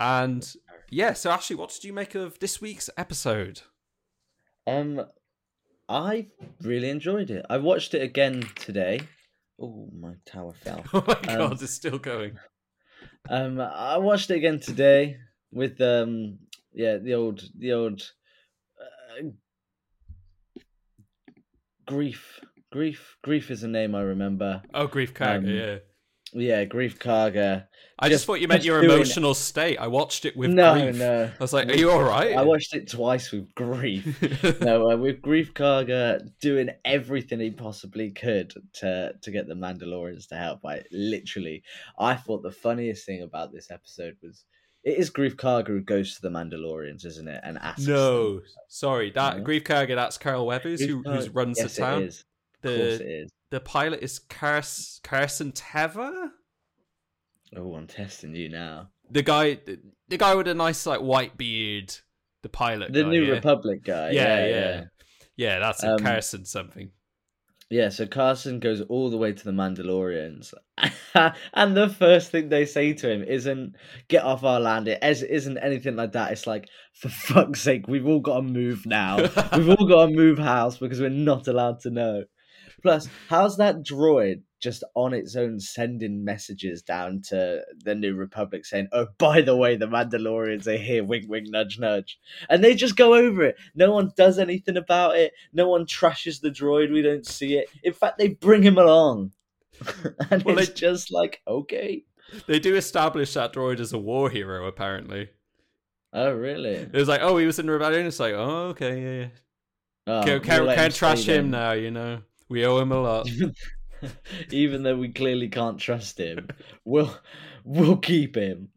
Yeah. 0.00 0.26
and 0.26 0.54
yeah. 0.90 1.12
So 1.12 1.30
Ashleigh, 1.30 1.56
what 1.56 1.70
did 1.70 1.84
you 1.84 1.92
make 1.92 2.14
of 2.14 2.38
this 2.38 2.60
week's 2.60 2.88
episode? 2.96 3.60
Um, 4.66 5.04
I 5.88 6.28
really 6.62 6.88
enjoyed 6.88 7.30
it. 7.30 7.44
I 7.50 7.58
watched 7.58 7.94
it 7.94 8.02
again 8.02 8.42
today. 8.54 9.00
Oh, 9.60 9.88
my 9.98 10.14
tower 10.26 10.54
fell. 10.54 10.84
Oh 10.94 11.04
my 11.06 11.14
god, 11.22 11.40
Um, 11.40 11.52
it's 11.52 11.70
still 11.70 11.98
going. 11.98 12.38
Um, 13.28 13.60
I 13.60 13.98
watched 13.98 14.30
it 14.30 14.36
again 14.36 14.58
today 14.60 15.16
with 15.52 15.80
um, 15.80 16.38
yeah, 16.74 16.96
the 16.98 17.14
old, 17.14 17.42
the 17.58 17.72
old, 17.72 18.02
uh, 18.80 19.28
grief, 21.86 22.40
grief, 22.70 23.16
grief 23.22 23.50
is 23.50 23.62
a 23.62 23.68
name 23.68 23.94
I 23.94 24.02
remember. 24.02 24.62
Oh, 24.74 24.86
grief 24.86 25.14
character, 25.14 25.48
um, 25.48 25.54
yeah. 25.54 25.78
yeah, 26.60 26.64
Greef 26.64 26.98
Karga. 26.98 27.66
I 27.98 28.08
just, 28.08 28.12
Just- 28.20 28.26
thought 28.26 28.40
you 28.40 28.48
meant 28.48 28.64
your 28.64 28.80
doing 28.80 28.90
it. 28.90 28.94
emotional 28.96 29.34
state. 29.34 29.76
I 29.78 29.86
watched 29.86 30.24
it 30.24 30.36
with 30.36 30.50
no, 30.50 30.72
grief. 30.74 30.96
no. 30.96 31.24
I 31.26 31.42
was 31.42 31.52
like, 31.52 31.68
"Are 31.68 31.76
you 31.76 31.90
all 31.90 32.02
right?" 32.02 32.34
I 32.36 32.42
watched 32.42 32.74
it 32.74 32.88
twice 32.88 33.30
with 33.30 33.54
grief. 33.54 34.04
no, 34.60 34.90
uh, 34.90 34.96
with 34.96 35.22
Greef 35.22 35.52
Karga 35.52 36.20
doing 36.40 36.70
everything 36.84 37.38
he 37.38 37.50
possibly 37.50 38.10
could 38.10 38.52
to 38.74 39.12
to 39.20 39.30
get 39.30 39.46
the 39.46 39.54
Mandalorians 39.54 40.26
to 40.28 40.34
help. 40.36 40.64
I 40.66 40.82
literally, 40.90 41.62
I 41.98 42.14
thought 42.14 42.42
the 42.42 42.50
funniest 42.50 43.06
thing 43.06 43.22
about 43.22 43.52
this 43.52 43.70
episode 43.70 44.16
was 44.22 44.46
it 44.84 44.98
is 44.98 45.10
Greef 45.10 45.36
Karga 45.36 45.68
who 45.68 45.80
goes 45.80 46.16
to 46.16 46.22
the 46.22 46.28
Mandalorians, 46.28 47.04
isn't 47.04 47.28
it? 47.28 47.40
And 47.44 47.58
asks. 47.58 47.86
no, 47.86 48.34
them. 48.34 48.42
sorry, 48.68 49.10
that 49.12 49.38
No? 49.38 49.44
Greef 49.44 49.62
Karga. 49.62 49.94
That's 49.94 50.18
Carl 50.18 50.46
Weathers 50.46 50.80
who, 50.80 51.02
who 51.02 51.30
runs 51.30 51.58
yes, 51.58 51.74
the 51.74 51.82
town. 51.82 52.02
It 52.02 52.06
is. 52.06 52.24
Of 52.64 52.70
course, 52.70 53.00
it 53.00 53.00
The 53.02 53.28
the 53.50 53.60
pilot 53.60 54.02
is 54.02 54.18
Cars- 54.18 55.00
Carson 55.04 55.52
Teva. 55.52 56.30
Oh, 57.56 57.74
I'm 57.74 57.86
testing 57.86 58.34
you 58.34 58.48
now. 58.48 58.88
The 59.10 59.22
guy, 59.22 59.54
the, 59.54 59.78
the 60.08 60.16
guy 60.16 60.34
with 60.34 60.48
a 60.48 60.54
nice 60.54 60.86
like 60.86 61.00
white 61.00 61.36
beard. 61.36 61.94
The 62.42 62.48
pilot. 62.48 62.92
The 62.92 63.02
guy, 63.02 63.08
New 63.10 63.24
yeah? 63.24 63.32
Republic 63.34 63.84
guy. 63.84 64.10
Yeah, 64.10 64.22
yeah, 64.22 64.46
yeah, 64.46 64.54
yeah. 64.54 64.84
yeah. 65.36 65.58
that's 65.58 65.84
it. 65.84 65.90
Um, 65.90 65.98
Carson 65.98 66.44
something. 66.44 66.90
Yeah, 67.72 67.88
so 67.88 68.06
Carson 68.06 68.60
goes 68.60 68.82
all 68.82 69.08
the 69.08 69.16
way 69.16 69.32
to 69.32 69.44
the 69.44 69.50
Mandalorians, 69.50 70.52
and 71.54 71.74
the 71.74 71.88
first 71.88 72.30
thing 72.30 72.50
they 72.50 72.66
say 72.66 72.92
to 72.92 73.10
him 73.10 73.22
isn't 73.22 73.76
"get 74.08 74.24
off 74.24 74.44
our 74.44 74.60
land." 74.60 74.88
It 74.88 75.02
is- 75.02 75.22
isn't 75.22 75.56
anything 75.56 75.96
like 75.96 76.12
that. 76.12 76.32
It's 76.32 76.46
like, 76.46 76.68
for 76.92 77.08
fuck's 77.08 77.62
sake, 77.62 77.88
we've 77.88 78.06
all 78.06 78.20
got 78.20 78.36
to 78.36 78.42
move 78.42 78.84
now. 78.84 79.16
we've 79.56 79.70
all 79.70 79.88
got 79.88 80.06
to 80.06 80.12
move 80.12 80.38
house 80.38 80.76
because 80.76 81.00
we're 81.00 81.08
not 81.08 81.48
allowed 81.48 81.80
to 81.80 81.90
know. 81.90 82.24
Plus, 82.82 83.08
how's 83.30 83.56
that 83.56 83.76
droid 83.76 84.42
just 84.62 84.84
on 84.94 85.12
its 85.12 85.34
own 85.36 85.58
sending 85.60 86.24
messages 86.24 86.80
down 86.82 87.20
to 87.28 87.62
the 87.84 87.94
New 87.94 88.14
Republic 88.14 88.64
saying, 88.64 88.88
"Oh, 88.92 89.08
by 89.18 89.42
the 89.42 89.56
way, 89.56 89.76
the 89.76 89.88
Mandalorians 89.88 90.66
are 90.66 90.76
here." 90.78 91.04
Wink, 91.04 91.26
wink, 91.28 91.48
nudge, 91.50 91.78
nudge, 91.78 92.18
and 92.48 92.62
they 92.64 92.74
just 92.74 92.96
go 92.96 93.14
over 93.14 93.42
it. 93.42 93.56
No 93.74 93.92
one 93.92 94.12
does 94.16 94.38
anything 94.38 94.76
about 94.76 95.16
it. 95.16 95.32
No 95.52 95.68
one 95.68 95.84
trashes 95.84 96.40
the 96.40 96.50
droid. 96.50 96.92
We 96.92 97.02
don't 97.02 97.26
see 97.26 97.56
it. 97.56 97.68
In 97.82 97.92
fact, 97.92 98.18
they 98.18 98.28
bring 98.28 98.62
him 98.62 98.78
along, 98.78 99.32
and 100.30 100.42
Well, 100.44 100.58
it's 100.58 100.68
they- 100.68 100.74
just 100.74 101.12
like, 101.12 101.42
okay. 101.46 102.04
They 102.46 102.58
do 102.60 102.74
establish 102.76 103.34
that 103.34 103.52
droid 103.52 103.78
as 103.80 103.92
a 103.92 103.98
war 103.98 104.30
hero. 104.30 104.66
Apparently, 104.66 105.28
Oh, 106.14 106.32
really? 106.32 106.74
it 106.76 106.92
was 106.94 107.08
like, 107.08 107.20
oh, 107.22 107.36
he 107.36 107.46
was 107.46 107.58
in 107.58 107.68
rebellion. 107.68 108.06
It's 108.06 108.20
like, 108.20 108.32
oh, 108.34 108.68
okay, 108.68 109.02
yeah, 109.02 109.20
yeah. 109.20 109.28
Oh, 110.06 110.22
Can't, 110.24 110.46
we'll 110.46 110.66
can't, 110.66 110.76
can't 110.76 110.94
trash 110.94 111.24
him 111.28 111.50
then. 111.50 111.60
now. 111.60 111.72
You 111.72 111.90
know, 111.90 112.22
we 112.48 112.64
owe 112.64 112.78
him 112.78 112.92
a 112.92 113.00
lot. 113.00 113.28
Even 114.50 114.82
though 114.82 114.96
we 114.96 115.08
clearly 115.10 115.48
can't 115.48 115.78
trust 115.78 116.18
him, 116.18 116.48
we'll 116.84 117.14
we'll 117.64 117.96
keep 117.96 118.36
him. 118.36 118.68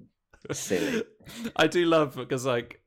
Silly. 0.51 1.03
I 1.55 1.67
do 1.67 1.85
love 1.85 2.15
because 2.15 2.45
like 2.45 2.81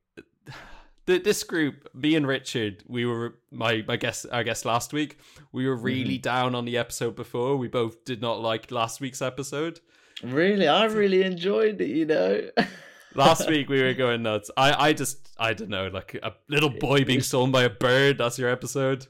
th- 1.07 1.25
this 1.25 1.43
group, 1.45 1.89
me 1.95 2.15
and 2.15 2.27
Richard, 2.27 2.85
we 2.87 3.05
were 3.05 3.39
my 3.51 3.85
my 3.87 3.97
guest 3.97 4.27
I 4.33 4.43
guess 4.43 4.65
last 4.65 4.93
week. 4.93 5.19
We 5.53 5.67
were 5.67 5.77
really 5.77 6.15
Mm-hmm. 6.19 6.23
down 6.23 6.55
on 6.55 6.65
the 6.65 6.79
episode 6.79 7.17
before. 7.17 7.57
We 7.57 7.69
both 7.69 8.05
did 8.05 8.21
not 8.21 8.41
like 8.41 8.71
last 8.71 9.01
week's 9.01 9.23
episode. 9.23 9.81
Really, 10.23 10.67
I 10.69 10.85
really 10.85 11.23
enjoyed 11.23 11.81
it. 11.81 11.89
You 11.91 12.07
know. 12.07 12.51
Last 13.15 13.49
week 13.49 13.69
we 13.71 13.83
were 13.83 13.95
going 13.95 14.23
nuts. 14.23 14.51
I 14.57 14.89
I 14.89 14.93
just 14.93 15.31
I 15.39 15.55
don't 15.55 15.71
know 15.71 15.89
like 15.89 16.15
a 16.23 16.35
little 16.49 16.69
boy 16.71 17.05
being 17.05 17.23
stolen 17.23 17.51
by 17.51 17.63
a 17.65 17.71
bird. 17.71 18.19
That's 18.19 18.39
your 18.39 18.51
episode. 18.51 19.07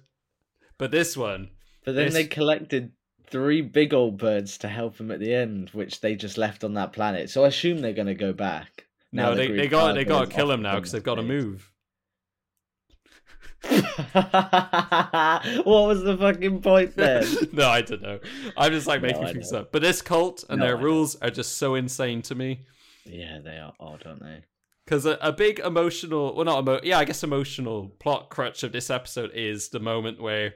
But 0.78 0.92
this 0.92 1.16
one, 1.16 1.50
But 1.84 1.96
then 1.96 2.04
This- 2.06 2.14
they 2.14 2.24
collected 2.26 2.92
three 3.30 3.60
big 3.60 3.94
old 3.94 4.18
birds 4.18 4.58
to 4.58 4.68
help 4.68 4.98
him 4.98 5.10
at 5.10 5.20
the 5.20 5.34
end, 5.34 5.70
which 5.70 6.00
they 6.00 6.14
just 6.14 6.38
left 6.38 6.64
on 6.64 6.74
that 6.74 6.92
planet. 6.92 7.30
So 7.30 7.44
I 7.44 7.48
assume 7.48 7.80
they're 7.80 7.92
going 7.92 8.06
to 8.06 8.14
go 8.14 8.32
back. 8.32 8.86
no, 9.12 9.34
they, 9.34 9.50
they 9.50 9.68
got 9.68 9.94
they 9.94 10.04
got 10.04 10.28
to 10.28 10.34
kill 10.34 10.50
him 10.50 10.62
now 10.62 10.76
because 10.76 10.92
they've 10.92 11.02
got 11.02 11.16
to 11.16 11.22
move. 11.22 11.72
what 13.62 13.82
was 15.64 16.02
the 16.04 16.16
fucking 16.18 16.62
point 16.62 16.94
then? 16.96 17.26
no, 17.52 17.68
I 17.68 17.82
don't 17.82 18.02
know. 18.02 18.20
I'm 18.56 18.70
just 18.72 18.86
like 18.86 19.02
making 19.02 19.24
I 19.24 19.32
things 19.32 19.52
up. 19.52 19.72
But 19.72 19.82
this 19.82 20.00
cult 20.00 20.44
and 20.48 20.60
No, 20.60 20.66
their 20.66 20.78
I 20.78 20.80
rules 20.80 21.16
are 21.16 21.30
just 21.30 21.56
so 21.56 21.74
insane 21.74 22.22
to 22.22 22.34
me. 22.34 22.66
yeah, 23.04 23.40
they 23.42 23.58
are 23.58 23.72
odd, 23.80 24.04
aren't 24.06 24.22
they? 24.22 24.44
Because 24.84 25.06
a, 25.06 25.18
a 25.20 25.32
big 25.32 25.58
emotional, 25.58 26.34
well, 26.34 26.44
not 26.44 26.60
emo, 26.60 26.80
yeah, 26.82 26.98
I 26.98 27.04
guess 27.04 27.22
emotional 27.24 27.88
plot 27.98 28.30
crutch 28.30 28.62
of 28.62 28.72
this 28.72 28.90
episode 28.90 29.32
is 29.34 29.68
the 29.70 29.80
moment 29.80 30.20
where 30.20 30.54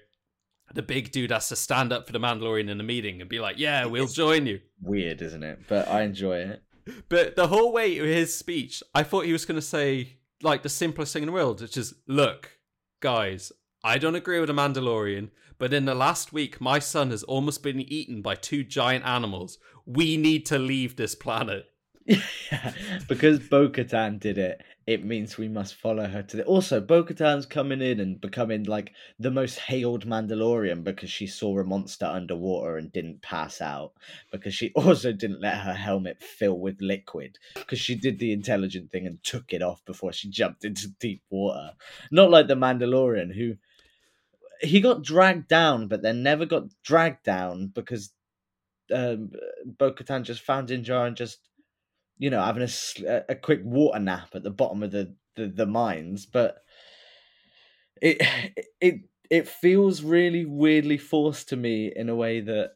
the 0.74 0.82
big 0.82 1.12
dude 1.12 1.30
has 1.30 1.48
to 1.48 1.56
stand 1.56 1.92
up 1.92 2.06
for 2.06 2.12
the 2.12 2.20
Mandalorian 2.20 2.68
in 2.68 2.80
a 2.80 2.84
meeting 2.84 3.20
and 3.20 3.28
be 3.28 3.40
like, 3.40 3.58
"Yeah, 3.58 3.86
we'll 3.86 4.06
join 4.06 4.46
you." 4.46 4.60
Weird, 4.80 5.22
isn't 5.22 5.42
it? 5.42 5.60
But 5.68 5.88
I 5.88 6.02
enjoy 6.02 6.38
it. 6.38 6.62
But 7.08 7.36
the 7.36 7.48
whole 7.48 7.72
way 7.72 7.98
of 7.98 8.06
his 8.06 8.36
speech, 8.36 8.82
I 8.94 9.02
thought 9.02 9.26
he 9.26 9.32
was 9.32 9.44
going 9.44 9.60
to 9.60 9.66
say 9.66 10.18
like 10.42 10.62
the 10.62 10.68
simplest 10.68 11.12
thing 11.12 11.22
in 11.22 11.28
the 11.28 11.32
world, 11.32 11.60
which 11.60 11.76
is, 11.76 11.94
"Look, 12.06 12.58
guys, 13.00 13.52
I 13.84 13.98
don't 13.98 14.14
agree 14.14 14.40
with 14.40 14.48
the 14.48 14.54
Mandalorian, 14.54 15.30
but 15.58 15.72
in 15.72 15.84
the 15.84 15.94
last 15.94 16.32
week, 16.32 16.60
my 16.60 16.78
son 16.78 17.10
has 17.10 17.22
almost 17.22 17.62
been 17.62 17.80
eaten 17.80 18.22
by 18.22 18.34
two 18.34 18.64
giant 18.64 19.04
animals. 19.04 19.58
We 19.86 20.16
need 20.16 20.46
to 20.46 20.58
leave 20.58 20.96
this 20.96 21.14
planet." 21.14 21.66
Because 23.08 23.38
Bo 23.38 23.68
Katan 23.68 24.18
did 24.18 24.38
it, 24.38 24.62
it 24.86 25.04
means 25.04 25.38
we 25.38 25.48
must 25.48 25.74
follow 25.74 26.06
her 26.06 26.22
to 26.22 26.36
the. 26.38 26.44
Also, 26.44 26.80
Bo 26.80 27.04
Katan's 27.04 27.46
coming 27.46 27.80
in 27.80 28.00
and 28.00 28.20
becoming 28.20 28.64
like 28.64 28.92
the 29.18 29.30
most 29.30 29.58
hailed 29.58 30.06
Mandalorian 30.06 30.82
because 30.84 31.10
she 31.10 31.26
saw 31.26 31.58
a 31.58 31.64
monster 31.64 32.06
underwater 32.06 32.76
and 32.76 32.92
didn't 32.92 33.22
pass 33.22 33.60
out. 33.60 33.92
Because 34.30 34.54
she 34.54 34.72
also 34.76 35.12
didn't 35.12 35.40
let 35.40 35.58
her 35.58 35.74
helmet 35.74 36.22
fill 36.22 36.58
with 36.58 36.80
liquid. 36.80 37.38
Because 37.54 37.78
she 37.78 37.94
did 37.94 38.18
the 38.18 38.32
intelligent 38.32 38.90
thing 38.90 39.06
and 39.06 39.22
took 39.22 39.52
it 39.52 39.62
off 39.62 39.84
before 39.84 40.12
she 40.12 40.30
jumped 40.30 40.64
into 40.64 40.88
deep 41.00 41.22
water. 41.30 41.72
Not 42.10 42.30
like 42.30 42.48
the 42.48 42.54
Mandalorian 42.54 43.34
who. 43.34 43.56
He 44.60 44.80
got 44.80 45.02
dragged 45.02 45.48
down, 45.48 45.88
but 45.88 46.02
then 46.02 46.22
never 46.22 46.46
got 46.46 46.68
dragged 46.84 47.24
down 47.24 47.66
because 47.74 48.12
um, 48.92 49.32
Bo 49.64 49.92
Katan 49.92 50.22
just 50.22 50.42
found 50.42 50.68
Jinjar 50.68 51.06
and 51.06 51.16
just 51.16 51.38
you 52.22 52.30
know, 52.30 52.40
having 52.40 52.62
a, 52.62 53.24
a 53.30 53.34
quick 53.34 53.62
water 53.64 53.98
nap 53.98 54.28
at 54.34 54.44
the 54.44 54.50
bottom 54.50 54.84
of 54.84 54.92
the, 54.92 55.12
the, 55.34 55.48
the 55.48 55.66
mines, 55.66 56.24
but 56.24 56.58
it 58.00 58.22
it 58.80 59.00
it 59.28 59.48
feels 59.48 60.04
really 60.04 60.44
weirdly 60.44 60.98
forced 60.98 61.48
to 61.48 61.56
me 61.56 61.92
in 61.96 62.08
a 62.08 62.14
way 62.14 62.40
that 62.40 62.74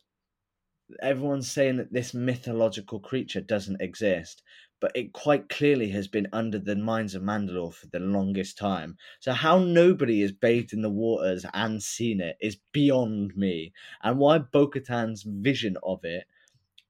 everyone's 1.00 1.48
saying 1.48 1.76
that 1.76 1.92
this 1.92 2.12
mythological 2.12 2.98
creature 2.98 3.40
doesn't 3.40 3.80
exist, 3.80 4.42
but 4.80 4.90
it 4.96 5.12
quite 5.12 5.48
clearly 5.48 5.90
has 5.90 6.09
been 6.09 6.26
under 6.32 6.59
the 6.59 6.74
mines 6.74 7.14
of 7.14 7.22
Mandalore 7.22 7.72
for 7.72 7.87
the 7.87 8.00
longest 8.00 8.59
time. 8.59 8.96
So 9.20 9.32
how 9.32 9.61
nobody 9.61 10.22
has 10.22 10.32
bathed 10.32 10.72
in 10.72 10.82
the 10.82 10.90
waters 10.90 11.46
and 11.54 11.80
seen 11.80 12.20
it 12.20 12.37
is 12.40 12.59
beyond 12.72 13.37
me, 13.37 13.72
and 14.02 14.18
why 14.18 14.38
Bo-Katan's 14.38 15.22
vision 15.24 15.76
of 15.85 16.00
it, 16.02 16.24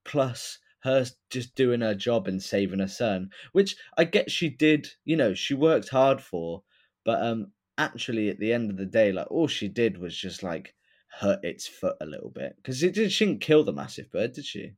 plus 0.06 0.58
her 0.86 1.04
just 1.30 1.54
doing 1.54 1.82
her 1.82 1.94
job 1.94 2.26
and 2.26 2.42
saving 2.42 2.78
her 2.78 2.88
son, 2.88 3.30
which 3.52 3.76
I 3.98 4.04
get 4.04 4.30
she 4.30 4.48
did, 4.48 4.88
you 5.04 5.16
know, 5.16 5.34
she 5.34 5.54
worked 5.54 5.90
hard 5.90 6.20
for, 6.20 6.62
but 7.04 7.22
um 7.22 7.52
actually 7.78 8.30
at 8.30 8.38
the 8.38 8.52
end 8.52 8.70
of 8.70 8.76
the 8.76 8.86
day, 8.86 9.12
like 9.12 9.30
all 9.30 9.48
she 9.48 9.68
did 9.68 9.98
was 9.98 10.16
just 10.16 10.42
like 10.42 10.74
hurt 11.20 11.44
its 11.44 11.66
foot 11.66 11.96
a 12.00 12.06
little 12.06 12.30
bit 12.30 12.56
because 12.56 12.82
it 12.82 12.94
did, 12.94 13.12
she 13.12 13.26
didn't 13.26 13.40
kill 13.40 13.64
the 13.64 13.72
massive 13.72 14.10
bird, 14.10 14.32
did 14.32 14.44
she? 14.44 14.72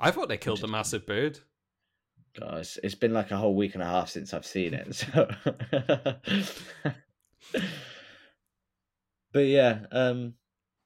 I 0.00 0.10
thought 0.10 0.28
they 0.28 0.38
killed 0.38 0.60
the 0.60 0.68
massive 0.68 1.06
bird. 1.06 1.38
God, 2.38 2.58
it's, 2.58 2.78
it's 2.82 2.94
been 2.94 3.12
like 3.12 3.30
a 3.30 3.36
whole 3.36 3.54
week 3.54 3.74
and 3.74 3.82
a 3.82 3.86
half 3.86 4.08
since 4.08 4.32
I've 4.32 4.46
seen 4.46 4.74
it. 4.74 5.06
So, 7.52 7.60
but 9.32 9.46
yeah, 9.46 9.80
um, 9.90 10.34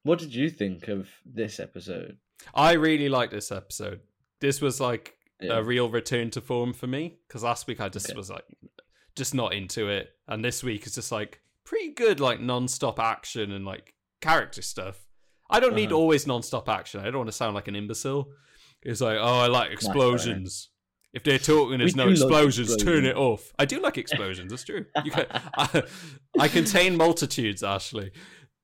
what 0.03 0.19
did 0.19 0.35
you 0.35 0.51
think 0.51 0.89
of 0.89 1.09
this 1.25 1.61
episode? 1.61 2.17
I 2.55 2.73
really 2.73 3.09
like 3.09 3.31
this 3.31 3.53
episode. 3.53 4.01
This 4.41 4.61
was 4.61 4.81
like 4.81 5.15
Yeah. 5.41 5.59
a 5.59 5.63
real 5.63 5.89
return 5.89 6.31
to 6.33 6.41
form 6.41 6.73
for 6.73 6.87
me 6.87 7.19
because 7.27 7.43
last 7.43 7.67
week 7.67 7.81
I 7.81 7.89
just 7.89 8.11
Okay. 8.11 8.17
was 8.17 8.31
like 8.31 8.45
just 9.15 9.35
not 9.35 9.55
into 9.55 9.89
it, 9.89 10.11
and 10.29 10.45
this 10.45 10.63
week 10.63 10.87
is 10.87 10.95
just 10.95 11.11
like 11.13 11.41
pretty 11.65 11.91
good, 11.93 12.21
like 12.21 12.41
non-stop 12.41 12.99
action 13.01 13.51
and 13.53 13.65
like 13.65 13.95
character 14.21 14.63
stuff. 14.63 15.07
I 15.51 15.61
don't 15.61 15.75
need 15.75 15.89
Uh-huh. 15.93 15.97
always 16.01 16.27
non-stop 16.27 16.69
action. 16.69 17.01
I 17.01 17.05
don't 17.05 17.19
want 17.19 17.29
to 17.29 17.33
sound 17.33 17.55
like 17.55 17.69
an 17.69 17.77
imbecile. 17.77 18.31
It's 18.83 19.01
like, 19.01 19.19
oh, 19.19 19.41
I 19.41 19.47
like 19.47 19.71
explosions. 19.73 20.69
If 21.13 21.23
they're 21.25 21.39
talking, 21.39 21.79
there's 21.79 21.95
We 21.95 21.99
no 21.99 22.05
like 22.07 22.13
explosions. 22.19 22.77
Turn 22.77 23.05
it 23.07 23.17
off. 23.17 23.53
I 23.59 23.65
do 23.65 23.81
like 23.81 23.97
explosions. 23.97 24.51
That's 24.51 24.65
true. 24.65 24.85
You 25.05 25.11
can, 25.11 25.27
I, 25.57 25.83
I 26.39 26.49
contain 26.49 26.97
multitudes, 26.97 27.63
Ashley, 27.63 28.11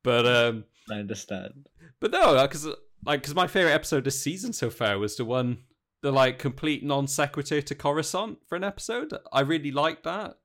but 0.03 0.26
um, 0.26 0.64
I 0.90 0.97
understand. 0.97 1.68
but 1.99 2.11
no, 2.11 2.40
because 2.42 2.68
like 3.05 3.20
because 3.22 3.34
my 3.34 3.46
favorite 3.46 3.72
episode 3.72 4.05
this 4.05 4.20
season 4.20 4.53
so 4.53 4.70
far 4.70 4.98
was 4.98 5.16
the 5.16 5.24
one 5.24 5.59
the 6.03 6.11
like 6.12 6.38
complete 6.38 6.82
non 6.84 7.07
sequitur 7.07 7.62
to 7.62 7.74
Coruscant 7.74 8.38
for 8.48 8.57
an 8.57 8.64
episode. 8.64 9.12
I 9.32 9.40
really 9.40 9.70
liked 9.70 10.05
that. 10.05 10.36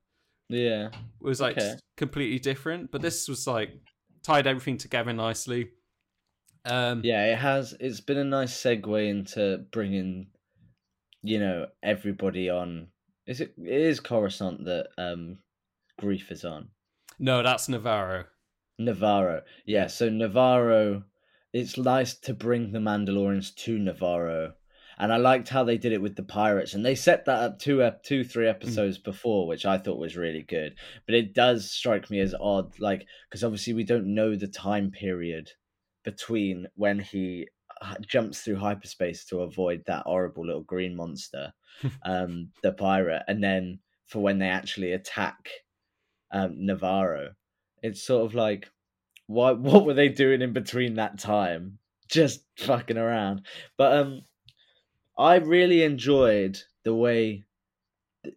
Yeah, 0.49 0.87
It 0.87 0.93
was 1.23 1.41
like 1.41 1.57
Okay. 1.57 1.73
completely 1.97 2.39
different, 2.39 2.91
but 2.91 3.01
this 3.01 3.27
was 3.27 3.47
like 3.47 3.71
tied 4.23 4.47
everything 4.47 4.77
together 4.77 5.11
nicely. 5.13 5.71
Um, 6.65 7.01
Yeah, 7.03 7.25
it 7.25 7.37
has. 7.37 7.73
It's 7.79 8.01
been 8.01 8.17
a 8.17 8.23
nice 8.23 8.53
segue 8.53 9.09
into 9.09 9.65
bringing, 9.71 10.27
you 11.23 11.39
know, 11.39 11.67
everybody 11.83 12.49
on. 12.49 12.87
Is 13.25 13.41
it? 13.41 13.53
It 13.57 13.81
is 13.81 13.99
Coruscant 13.99 14.63
that 14.65 14.87
um, 14.97 15.39
Greef 15.99 16.31
is 16.31 16.45
on. 16.45 16.69
No, 17.19 17.41
that's 17.43 17.67
Nevarro. 17.67 18.25
Nevarro. 18.79 19.41
Yeah, 19.65 19.87
so 19.87 20.09
Nevarro. 20.09 21.03
It's 21.57 21.75
nice 21.75 22.13
to 22.19 22.35
bring 22.35 22.71
the 22.71 22.77
Mandalorians 22.77 23.55
to 23.55 23.79
Nevarro, 23.79 24.53
and 24.99 25.11
I 25.11 25.17
liked 25.17 25.49
how 25.49 25.63
they 25.63 25.79
did 25.79 25.91
it 25.91 25.99
with 26.03 26.15
the 26.15 26.21
pirates, 26.21 26.75
and 26.75 26.85
they 26.85 26.93
set 26.93 27.25
that 27.25 27.41
up 27.41 27.57
two, 27.57 27.81
ep- 27.81 28.03
two, 28.03 28.23
three 28.23 28.47
episodes 28.47 28.99
before, 28.99 29.47
which 29.47 29.65
I 29.65 29.79
thought 29.79 29.97
was 29.97 30.15
really 30.15 30.43
good. 30.43 30.75
But 31.07 31.15
it 31.15 31.33
does 31.33 31.71
strike 31.71 32.11
me 32.11 32.19
as 32.19 32.35
odd, 32.39 32.79
like 32.79 33.07
because 33.27 33.43
obviously 33.43 33.73
we 33.73 33.83
don't 33.83 34.13
know 34.13 34.35
the 34.35 34.47
time 34.47 34.91
period 34.91 35.49
between 36.03 36.67
when 36.75 36.99
he 36.99 37.47
jumps 38.01 38.41
through 38.41 38.57
hyperspace 38.57 39.25
to 39.25 39.41
avoid 39.41 39.81
that 39.87 40.03
horrible 40.03 40.45
little 40.45 40.61
green 40.61 40.95
monster, 40.95 41.53
um, 42.03 42.51
the 42.61 42.71
pirate, 42.71 43.23
and 43.27 43.43
then 43.43 43.79
for 44.05 44.19
when 44.19 44.37
they 44.37 44.49
actually 44.49 44.91
attack 44.91 45.49
um, 46.29 46.55
Nevarro. 46.59 47.29
It's 47.81 48.03
sort 48.03 48.27
of 48.27 48.35
like, 48.35 48.69
why? 49.27 49.51
What 49.51 49.85
were 49.85 49.93
they 49.93 50.09
doing 50.09 50.41
in 50.41 50.53
between 50.53 50.95
that 50.95 51.19
time? 51.19 51.79
Just 52.09 52.43
fucking 52.57 52.97
around. 52.97 53.43
But 53.77 53.93
um, 53.97 54.21
I 55.17 55.35
really 55.35 55.83
enjoyed 55.83 56.57
the 56.83 56.95
way, 56.95 57.43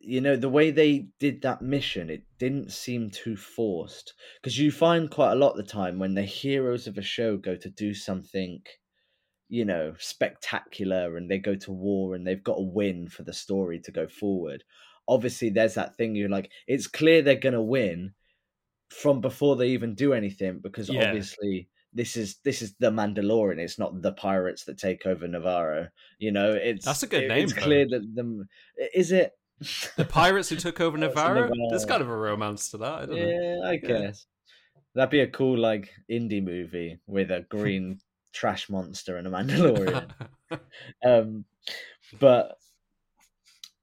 you 0.01 0.21
know, 0.21 0.37
the 0.37 0.49
way 0.49 0.71
they 0.71 1.07
did 1.19 1.43
that 1.43 1.63
mission. 1.63 2.11
It 2.11 2.25
didn't 2.39 2.73
seem 2.73 3.11
too 3.11 3.37
forced 3.37 4.15
because 4.43 4.59
you 4.59 4.71
find 4.71 5.11
quite 5.11 5.33
a 5.33 5.37
lot 5.37 5.53
of 5.53 5.57
the 5.59 5.73
time 5.73 5.99
when 5.99 6.15
the 6.15 6.23
heroes 6.23 6.87
of 6.87 6.99
a 6.99 7.03
show 7.03 7.37
go 7.37 7.57
to 7.57 7.71
do 7.71 7.95
something 7.95 8.63
you 9.53 9.65
know 9.65 9.93
spectacular 9.99 11.17
and 11.17 11.29
they 11.29 11.37
go 11.37 11.57
to 11.57 11.73
war 11.73 12.15
and 12.15 12.25
they've 12.25 12.45
got 12.45 12.55
to 12.55 12.63
win 12.63 13.09
for 13.09 13.25
the 13.25 13.33
story 13.33 13.81
to 13.81 13.91
go 13.91 14.07
forward 14.07 14.63
obviously 15.09 15.51
there's 15.51 15.75
that 15.75 15.97
thing 15.97 16.15
you're 16.15 16.29
like 16.29 16.51
it's 16.69 16.87
clear 16.87 17.21
they're 17.21 17.35
going 17.35 17.53
to 17.53 17.61
win 17.61 18.15
from 18.91 19.21
before 19.21 19.57
they 19.57 19.69
even 19.69 19.95
do 19.95 20.13
anything 20.13 20.59
because 20.61 20.89
Yeah. 20.89 21.07
obviously 21.09 21.69
this 21.93 22.17
is 22.17 22.37
this 22.45 22.63
is 22.63 22.75
the 22.79 22.91
mandalorian 22.91 23.59
it's 23.59 23.79
not 23.79 24.01
the 24.03 24.13
pirates 24.13 24.65
that 24.65 24.79
take 24.79 25.07
over 25.07 25.27
nevarro 25.27 25.89
you 26.19 26.31
know 26.33 26.53
it's 26.53 26.85
That's 26.85 27.03
a 27.03 27.07
good 27.09 27.25
it- 27.25 27.29
name, 27.29 27.45
it's 27.45 27.55
though. 27.55 27.63
clear 27.63 27.87
that 27.89 28.03
the 28.15 28.45
is 28.95 29.11
it 29.13 29.33
The 29.97 30.05
pirates 30.05 30.49
who 30.49 30.57
took 30.57 30.81
over 30.81 30.97
Nevarro. 31.05 31.49
Nevarro. 31.49 31.71
There's 31.71 31.85
kind 31.85 32.01
of 32.03 32.09
a 32.09 32.17
romance 32.17 32.71
to 32.71 32.79
that. 32.79 32.95
I 33.03 33.07
don't 33.07 33.17
know. 33.17 33.61
yeah 33.63 33.69
i 33.69 33.77
guess 33.77 34.27
that'd 34.95 35.11
be 35.11 35.21
a 35.21 35.27
cool 35.29 35.59
like 35.59 35.91
indie 36.11 36.43
movie 36.43 36.99
with 37.07 37.31
a 37.31 37.41
green 37.49 38.01
trash 38.33 38.69
monster 38.71 39.17
and 39.17 39.27
a 39.27 39.31
mandalorian 39.31 40.11
um 41.05 41.45
but 42.19 42.57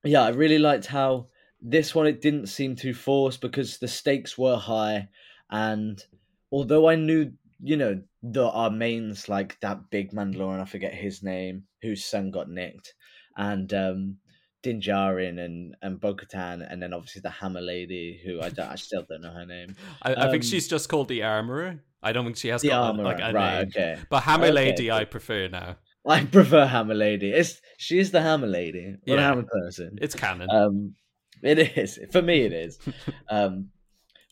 yeah 0.03 0.24
i 0.24 0.30
really 0.30 0.60
liked 0.60 0.86
how 0.86 1.28
this 1.70 1.93
one 1.93 2.07
it 2.07 2.22
didn't 2.22 2.47
seem 2.47 2.76
too 2.76 2.93
forced 2.93 3.41
because 3.41 3.78
the 3.78 3.88
stakes 3.88 4.38
were 4.38 4.55
high 4.57 5.07
and 5.51 6.03
although 6.51 6.88
i 6.88 6.95
knew 6.95 7.32
you 7.61 7.76
know 7.76 8.01
the 8.24 8.45
our 8.49 8.70
mains 8.70 9.28
like 9.28 9.59
that 9.61 9.89
big 9.89 10.11
mandalorian 10.11 10.61
i 10.61 10.65
forget 10.65 10.93
his 10.93 11.24
name 11.24 11.63
whose 11.82 12.05
son 12.05 12.32
got 12.32 12.49
nicked 12.49 12.93
and 13.36 13.74
um 13.74 14.18
Din 14.63 14.82
Djarin 14.82 15.38
and 15.39 15.76
and 15.84 15.99
Bo-Katan, 16.01 16.65
and 16.70 16.82
then 16.82 16.91
obviously 16.91 17.22
the 17.22 17.30
Hammer 17.30 17.61
Lady, 17.61 18.20
who 18.26 18.41
I 18.41 18.49
don't, 18.49 18.68
I 18.72 18.76
still 18.76 19.03
don't 19.07 19.22
know 19.22 19.32
her 19.32 19.45
name. 19.45 19.76
I, 20.01 20.13
I 20.15 20.32
think 20.32 20.43
Um, 20.43 20.49
she's 20.49 20.68
just 20.68 20.89
called 20.89 21.07
the 21.09 21.22
Armorer. 21.22 21.80
I 22.01 22.11
don't 22.11 22.26
think 22.26 22.38
she 22.38 22.47
has 22.47 22.63
The 22.63 22.70
got 22.70 22.82
a- 22.82 22.88
Armorer, 22.88 23.03
like 23.05 23.20
a 23.22 23.32
right? 23.34 23.57
name. 23.59 23.68
Okay, 23.68 24.01
But 24.09 24.24
Hammer 24.24 24.45
Okay, 24.45 24.53
Lady, 24.53 24.91
I 24.91 25.05
prefer 25.05 25.47
now. 25.47 25.78
I 26.07 26.26
prefer 26.26 26.65
Hammer 26.65 26.95
Lady. 26.95 27.30
It's 27.32 27.61
she 27.78 27.99
is 27.99 28.09
the 28.09 28.20
Hammer 28.22 28.47
Lady, 28.47 28.95
the 29.05 29.13
Yeah. 29.13 29.22
Hammer 29.22 29.43
person. 29.43 29.99
It's 30.01 30.15
canon. 30.15 30.49
Um, 30.49 30.95
it 31.41 31.77
is 31.77 31.99
for 32.11 32.21
me. 32.21 32.41
It 32.41 32.53
is. 32.53 32.79
um, 33.29 33.69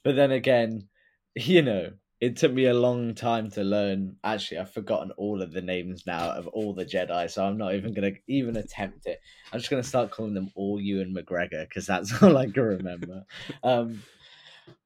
but 0.03 0.15
then 0.15 0.31
again, 0.31 0.87
you 1.35 1.61
know, 1.61 1.91
it 2.21 2.37
took 2.37 2.53
me 2.53 2.65
a 2.65 2.73
long 2.73 3.13
time 3.13 3.51
to 3.51 3.63
learn. 3.63 4.15
Actually, 4.23 4.59
I've 4.59 4.73
forgotten 4.73 5.11
all 5.17 5.41
of 5.41 5.51
the 5.51 5.61
names 5.61 6.03
now 6.07 6.31
of 6.31 6.47
all 6.47 6.73
the 6.73 6.85
Jedi, 6.85 7.29
so 7.29 7.45
I'm 7.45 7.57
not 7.57 7.75
even 7.75 7.93
gonna 7.93 8.13
even 8.27 8.55
attempt 8.55 9.05
it. 9.05 9.19
I'm 9.51 9.59
just 9.59 9.69
gonna 9.69 9.83
start 9.83 10.11
calling 10.11 10.33
them 10.33 10.51
all 10.55 10.79
Ewan 10.79 11.13
McGregor 11.13 11.67
because 11.67 11.85
that's 11.85 12.11
all 12.23 12.37
I 12.37 12.47
can 12.47 12.63
remember. 12.63 13.25
um, 13.63 14.01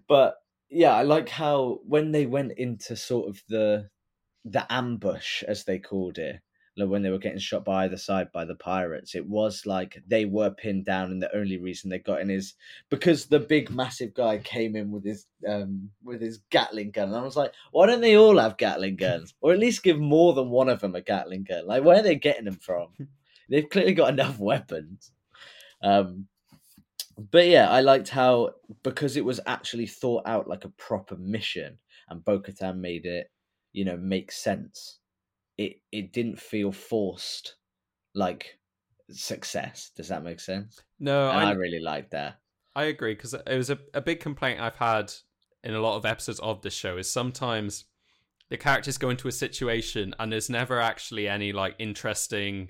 but 0.07 0.35
yeah, 0.69 0.93
I 0.93 1.03
like 1.03 1.29
how 1.29 1.79
when 1.85 2.11
they 2.11 2.25
went 2.25 2.53
into 2.57 2.95
sort 2.95 3.29
of 3.29 3.41
the 3.47 3.89
the 4.45 4.65
ambush, 4.71 5.43
as 5.43 5.65
they 5.65 5.79
called 5.79 6.17
it, 6.17 6.39
like 6.79 6.89
when 6.89 7.01
they 7.01 7.09
were 7.09 7.19
getting 7.19 7.39
shot 7.39 7.65
by 7.65 7.83
either 7.83 7.97
side 7.97 8.31
by 8.31 8.45
the 8.45 8.55
pirates, 8.55 9.15
it 9.15 9.27
was 9.27 9.65
like 9.65 10.01
they 10.07 10.25
were 10.25 10.49
pinned 10.49 10.85
down, 10.85 11.11
and 11.11 11.21
the 11.21 11.35
only 11.35 11.57
reason 11.57 11.89
they 11.89 11.99
got 11.99 12.21
in 12.21 12.29
is 12.29 12.55
because 12.89 13.25
the 13.25 13.39
big 13.39 13.69
massive 13.69 14.13
guy 14.13 14.37
came 14.39 14.75
in 14.75 14.91
with 14.91 15.03
his 15.03 15.27
um 15.47 15.89
with 16.03 16.21
his 16.21 16.39
Gatling 16.49 16.91
gun. 16.91 17.09
And 17.09 17.17
I 17.17 17.23
was 17.23 17.35
like, 17.35 17.53
why 17.71 17.85
don't 17.85 18.01
they 18.01 18.17
all 18.17 18.37
have 18.39 18.57
Gatling 18.57 18.95
guns, 18.95 19.33
or 19.41 19.51
at 19.51 19.59
least 19.59 19.83
give 19.83 19.99
more 19.99 20.33
than 20.33 20.49
one 20.49 20.69
of 20.69 20.79
them 20.79 20.95
a 20.95 21.01
Gatling 21.01 21.43
gun? 21.43 21.67
Like, 21.67 21.83
where 21.83 21.99
are 21.99 22.03
they 22.03 22.15
getting 22.15 22.45
them 22.45 22.59
from? 22.61 22.87
They've 23.49 23.69
clearly 23.69 23.93
got 23.93 24.13
enough 24.13 24.39
weapons. 24.39 25.11
Um, 25.81 26.27
but 27.31 27.47
yeah, 27.47 27.69
I 27.69 27.81
liked 27.81 28.09
how 28.09 28.51
because 28.83 29.17
it 29.17 29.25
was 29.25 29.39
actually 29.45 29.87
thought 29.87 30.23
out 30.25 30.47
like 30.47 30.65
a 30.65 30.69
proper 30.69 31.17
mission, 31.17 31.77
and 32.09 32.23
Bo-Katan 32.23 32.77
made 32.77 33.05
it, 33.05 33.29
you 33.73 33.85
know, 33.85 33.97
make 33.97 34.31
sense. 34.31 34.98
It 35.59 35.81
it 35.91 36.13
didn't 36.13 36.39
feel 36.39 36.71
forced, 36.71 37.55
like 38.15 38.57
success. 39.09 39.91
Does 39.95 40.07
that 40.07 40.23
make 40.23 40.39
sense? 40.39 40.81
no, 40.99 41.29
and 41.29 41.39
I, 41.39 41.49
I, 41.49 41.53
really 41.53 41.81
liked 41.81 42.11
that. 42.11 42.39
I 42.75 42.85
agree 42.85 43.13
because 43.13 43.33
it 43.33 43.57
was 43.57 43.69
a, 43.69 43.77
a 43.93 43.99
big 43.99 44.21
complaint 44.21 44.61
I've 44.61 44.77
had 44.77 45.11
in 45.65 45.73
a 45.73 45.81
lot 45.81 45.97
of 45.97 46.05
episodes 46.05 46.39
of 46.39 46.61
this 46.61 46.73
show 46.73 46.97
is 46.97 47.11
sometimes 47.11 47.83
the 48.49 48.57
characters 48.57 48.97
go 48.97 49.09
into 49.09 49.27
a 49.27 49.33
situation 49.33 50.15
and 50.17 50.31
there's 50.31 50.49
never 50.49 50.79
actually 50.79 51.27
any 51.27 51.51
like 51.51 51.75
interesting 51.77 52.69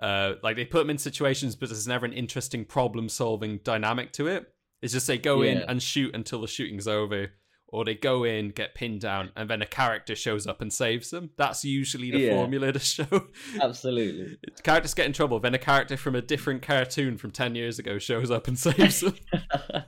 uh 0.00 0.34
like 0.44 0.54
they 0.56 0.64
put 0.64 0.78
them 0.78 0.90
in 0.90 0.98
situations 0.98 1.56
but 1.56 1.68
there's 1.68 1.88
never 1.88 2.06
an 2.06 2.12
interesting 2.12 2.64
problem 2.64 3.08
solving 3.08 3.58
dynamic 3.64 4.12
to 4.12 4.28
it 4.28 4.46
it's 4.80 4.92
just 4.92 5.06
they 5.06 5.18
go 5.18 5.42
in 5.42 5.58
and 5.58 5.82
shoot 5.82 6.14
until 6.14 6.40
the 6.40 6.46
shooting's 6.46 6.86
over 6.86 7.28
or 7.72 7.84
they 7.84 7.94
go 7.94 8.24
in 8.24 8.50
get 8.50 8.74
pinned 8.74 9.00
down 9.00 9.30
and 9.36 9.48
then 9.48 9.62
a 9.62 9.66
character 9.66 10.14
shows 10.16 10.46
up 10.46 10.60
and 10.60 10.72
saves 10.72 11.10
them 11.10 11.30
that's 11.36 11.64
usually 11.64 12.10
the 12.10 12.18
Yeah. 12.18 12.34
formula 12.36 12.72
the 12.72 12.78
show 12.78 13.26
Absolutely. 13.60 14.36
characters 14.62 14.94
get 14.94 15.06
in 15.06 15.12
trouble 15.12 15.40
then 15.40 15.54
a 15.54 15.58
character 15.58 15.96
from 15.96 16.14
a 16.14 16.22
different 16.22 16.62
cartoon 16.62 17.16
from 17.18 17.30
10 17.30 17.54
years 17.54 17.78
ago 17.78 17.98
shows 17.98 18.30
up 18.30 18.48
and 18.48 18.58
saves 18.66 19.00
them 19.00 19.14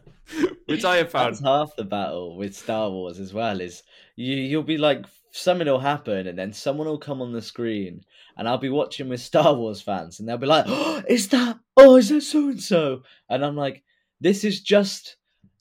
which 0.67 0.85
i 0.85 0.97
have 0.97 1.11
found 1.11 1.35
That's 1.35 1.45
half 1.45 1.77
the 1.77 1.85
battle 1.85 2.37
with 2.37 2.55
Star 2.57 2.91
Wars 2.91 3.19
as 3.19 3.33
well. 3.35 3.61
Is 3.61 3.83
you 4.17 4.35
you'll 4.37 4.63
be 4.63 4.79
like 4.79 5.05
something 5.33 5.67
will 5.67 5.79
happen 5.79 6.27
and 6.27 6.39
then 6.39 6.53
someone 6.53 6.87
will 6.87 6.99
come 6.99 7.21
on 7.23 7.33
the 7.33 7.43
screen 7.43 8.03
and 8.37 8.49
I'll 8.49 8.59
be 8.59 8.69
watching 8.71 9.09
with 9.09 9.21
Star 9.21 9.55
Wars 9.55 9.81
fans 9.83 10.21
and 10.21 10.29
they'll 10.29 10.39
be 10.39 10.47
like, 10.47 10.65
oh, 10.69 11.03
"Is 11.09 11.29
that? 11.29 11.59
Oh, 11.77 11.97
is 11.97 12.09
that 12.11 12.23
so 12.23 12.49
and 12.49 12.63
so?" 12.63 13.03
And 13.29 13.45
I'm 13.45 13.57
like, 13.57 13.83
"This 14.21 14.45
is 14.45 14.61
just 14.63 15.17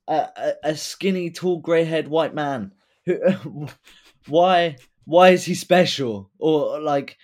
a, 0.07 0.53
a, 0.63 0.75
skinny, 0.75 1.31
tall, 1.31 1.59
grey-haired 1.59 2.07
white 2.07 2.33
man. 2.33 2.71
Who? 3.05 3.67
why? 4.27 4.77
Why 5.05 5.29
is 5.29 5.45
he 5.45 5.55
special? 5.55 6.29
Or 6.39 6.79
like, 6.79 7.17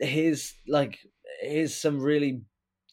here's 0.00 0.54
like 0.66 0.98
here's 1.40 1.74
some 1.74 2.00
really, 2.00 2.42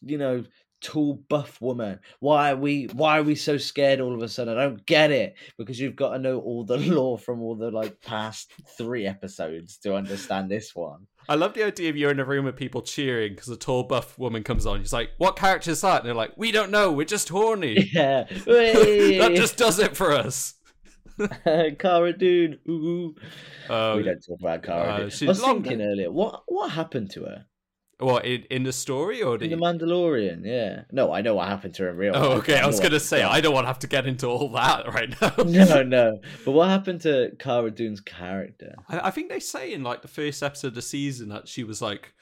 you 0.00 0.18
know." 0.18 0.44
tall 0.80 1.22
buff 1.28 1.60
woman 1.60 2.00
why 2.20 2.52
are 2.52 2.56
we 2.56 2.86
why 2.94 3.18
are 3.18 3.22
we 3.22 3.34
so 3.34 3.58
scared 3.58 4.00
all 4.00 4.14
of 4.14 4.22
a 4.22 4.28
sudden 4.28 4.56
i 4.56 4.62
don't 4.62 4.86
get 4.86 5.10
it 5.10 5.34
because 5.58 5.78
you've 5.78 5.96
got 5.96 6.12
to 6.12 6.18
know 6.18 6.40
all 6.40 6.64
the 6.64 6.78
lore 6.94 7.18
from 7.18 7.42
all 7.42 7.54
the 7.54 7.70
like 7.70 8.00
past 8.00 8.50
three 8.78 9.06
episodes 9.06 9.76
to 9.76 9.94
understand 9.94 10.50
this 10.50 10.74
one 10.74 11.06
I 11.30 11.36
love 11.36 11.54
the 11.54 11.62
idea 11.62 11.88
of 11.88 11.96
you're 11.96 12.10
in 12.10 12.18
a 12.18 12.24
room 12.24 12.44
with 12.44 12.56
people 12.56 12.82
cheering 12.82 13.34
because 13.34 13.48
a 13.48 13.56
tall 13.56 13.84
buff 13.84 14.18
woman 14.18 14.42
comes 14.42 14.66
on. 14.66 14.80
He's 14.80 14.92
like, 14.92 15.10
"What 15.16 15.36
character 15.36 15.70
is 15.70 15.80
that?" 15.82 16.00
And 16.00 16.06
they're 16.08 16.14
like, 16.14 16.32
"We 16.36 16.50
don't 16.50 16.72
know. 16.72 16.90
We're 16.90 17.04
just 17.04 17.28
horny." 17.28 17.88
yeah 17.92 18.24
that 18.46 19.32
just 19.36 19.56
does 19.56 19.78
it 19.78 19.96
for 19.96 20.10
us. 20.10 20.54
Cara 21.78 22.18
Dune 22.18 22.58
ooh. 22.68 23.14
Uh, 23.68 23.94
we 23.96 24.02
don't 24.02 24.18
talk 24.26 24.40
about 24.40 24.64
Cara 24.64 24.82
uh, 24.82 24.96
Dune. 24.98 25.10
she's 25.10 25.22
I 25.22 25.26
was 25.28 25.40
long- 25.40 25.62
thinking 25.62 25.80
earlier 25.82 26.10
what 26.10 26.42
what 26.46 26.72
happened 26.72 27.12
to 27.12 27.22
her 27.26 27.44
what 28.00 28.24
in, 28.24 28.44
in 28.50 28.62
the 28.62 28.72
story 28.72 29.22
or 29.22 29.34
in 29.34 29.40
the? 29.40 29.48
the 29.48 29.56
Mandalorian 29.56 30.44
yeah 30.44 30.82
no 30.90 31.12
I 31.12 31.20
know 31.20 31.34
what 31.34 31.48
happened 31.48 31.74
to 31.74 31.84
her 31.84 31.90
in 31.90 31.96
real 31.96 32.16
oh, 32.16 32.30
life. 32.30 32.38
okay. 32.38 32.58
I 32.58 32.62
know 32.62 32.66
was 32.68 32.80
gonna 32.80 33.00
say 33.00 33.22
I 33.22 33.40
don't 33.40 33.54
want 33.54 33.64
to 33.64 33.68
have 33.68 33.78
to 33.80 33.86
get 33.86 34.06
into 34.06 34.26
all 34.26 34.48
that 34.50 34.92
right 34.92 35.20
now. 35.20 35.34
no 35.44 35.82
no 35.82 36.18
but 36.44 36.52
what 36.52 36.68
happened 36.68 37.00
to 37.02 37.32
Cara 37.38 37.70
Dune's 37.70 38.00
character 38.00 38.74
I, 38.88 39.08
I 39.08 39.10
think 39.10 39.28
they 39.28 39.40
say 39.40 39.72
in 39.72 39.82
like 39.82 40.02
the 40.02 40.08
first 40.08 40.42
episode 40.42 40.68
of 40.68 40.74
the 40.74 40.82
season 40.82 41.28
that 41.30 41.48
she 41.48 41.64
was 41.64 41.80
like 41.82 42.12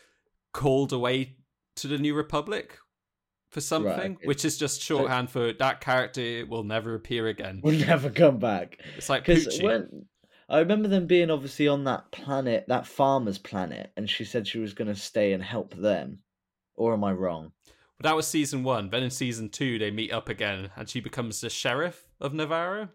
called 0.53 0.93
away 0.93 1.37
to 1.77 1.89
the 1.89 1.99
New 1.99 2.15
Republic 2.15 2.79
for 3.51 3.61
something, 3.61 4.17
okay. 4.17 4.27
which 4.27 4.45
is 4.45 4.59
just 4.59 4.83
shorthand 4.83 5.31
for 5.31 5.53
that 5.55 5.81
character 5.81 6.45
will 6.47 6.65
never 6.65 6.95
appear 6.95 7.29
again. 7.29 7.61
will 7.63 7.73
never 7.73 8.11
come 8.11 8.39
back 8.39 8.79
It's 8.97 9.09
like 9.09 9.25
Poochie. 9.25 9.63
when 9.63 10.07
I 10.49 10.61
remember 10.61 10.89
them 10.89 11.07
being 11.07 11.31
obviously 11.31 11.69
on 11.69 11.85
that 11.85 12.11
planet, 12.11 12.65
that 12.69 12.87
farmer's 12.87 13.39
planet, 13.39 13.93
and 13.97 14.09
she 14.09 14.25
said 14.25 14.47
she 14.47 14.59
was 14.59 14.73
going 14.73 14.89
to 14.89 14.95
stay 14.99 15.33
and 15.33 15.43
help 15.43 15.75
them. 15.75 16.21
Or 16.75 16.93
am 16.95 17.05
I 17.05 17.13
wrong? 17.13 17.53
But 17.99 18.05
that 18.05 18.17
was 18.17 18.27
season 18.27 18.63
one. 18.63 18.89
Then 18.91 19.03
in 19.03 19.11
season 19.11 19.49
two, 19.51 19.79
they 19.79 19.91
meet 19.91 20.13
up 20.13 20.29
again, 20.29 20.71
and 20.77 20.89
she 20.89 21.01
becomes 21.01 21.41
the 21.41 21.51
sheriff 21.51 22.07
of 22.21 22.33
Nevarro. 22.33 22.89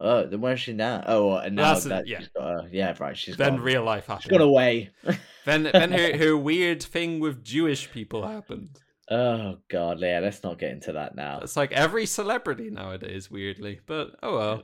Oh, 0.00 0.26
then 0.26 0.40
where's 0.40 0.60
she 0.60 0.72
now? 0.72 1.04
Oh, 1.06 1.28
well, 1.28 1.38
and 1.38 1.54
now 1.56 1.72
That's 1.74 1.86
a- 1.86 1.88
that 1.90 2.06
yeah. 2.08 2.18
she's 2.18 2.28
got, 2.28 2.42
uh, 2.42 2.62
yeah, 2.70 2.94
right. 2.98 3.16
She's 3.16 3.36
Then 3.36 3.54
gone. 3.56 3.64
real 3.64 3.84
life 3.84 4.04
she's 4.04 4.08
happened. 4.08 4.30
gone 4.30 4.40
away. 4.42 4.90
Then 5.46 5.64
then 5.64 5.92
her, 5.92 6.16
her 6.16 6.36
weird 6.36 6.82
thing 6.82 7.20
with 7.20 7.44
Jewish 7.44 7.90
people 7.92 8.26
happened. 8.26 8.80
Oh 9.10 9.58
God, 9.68 10.00
yeah. 10.00 10.20
Let's 10.20 10.42
not 10.42 10.58
get 10.58 10.72
into 10.72 10.92
that 10.92 11.14
now. 11.14 11.40
It's 11.42 11.56
like 11.56 11.72
every 11.72 12.06
celebrity 12.06 12.70
nowadays, 12.70 13.30
weirdly. 13.30 13.80
But 13.86 14.12
oh 14.22 14.36
well. 14.36 14.62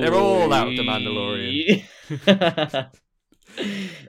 They're 0.00 0.14
all 0.14 0.52
out 0.52 0.68
of 0.68 0.76
the 0.76 0.82
Mandalorian. 0.82 1.82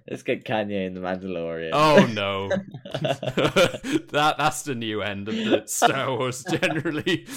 Let's 0.09 0.23
get 0.23 0.45
Kanye 0.45 0.87
in 0.87 0.93
the 0.93 1.01
Mandalorian. 1.01 1.71
Oh 1.73 2.05
no. 2.13 2.49
that 4.11 4.35
that's 4.37 4.63
the 4.63 4.75
new 4.75 5.01
end 5.01 5.27
of 5.27 5.35
the 5.35 5.63
Star 5.65 6.15
Wars 6.15 6.43
generally. 6.49 7.27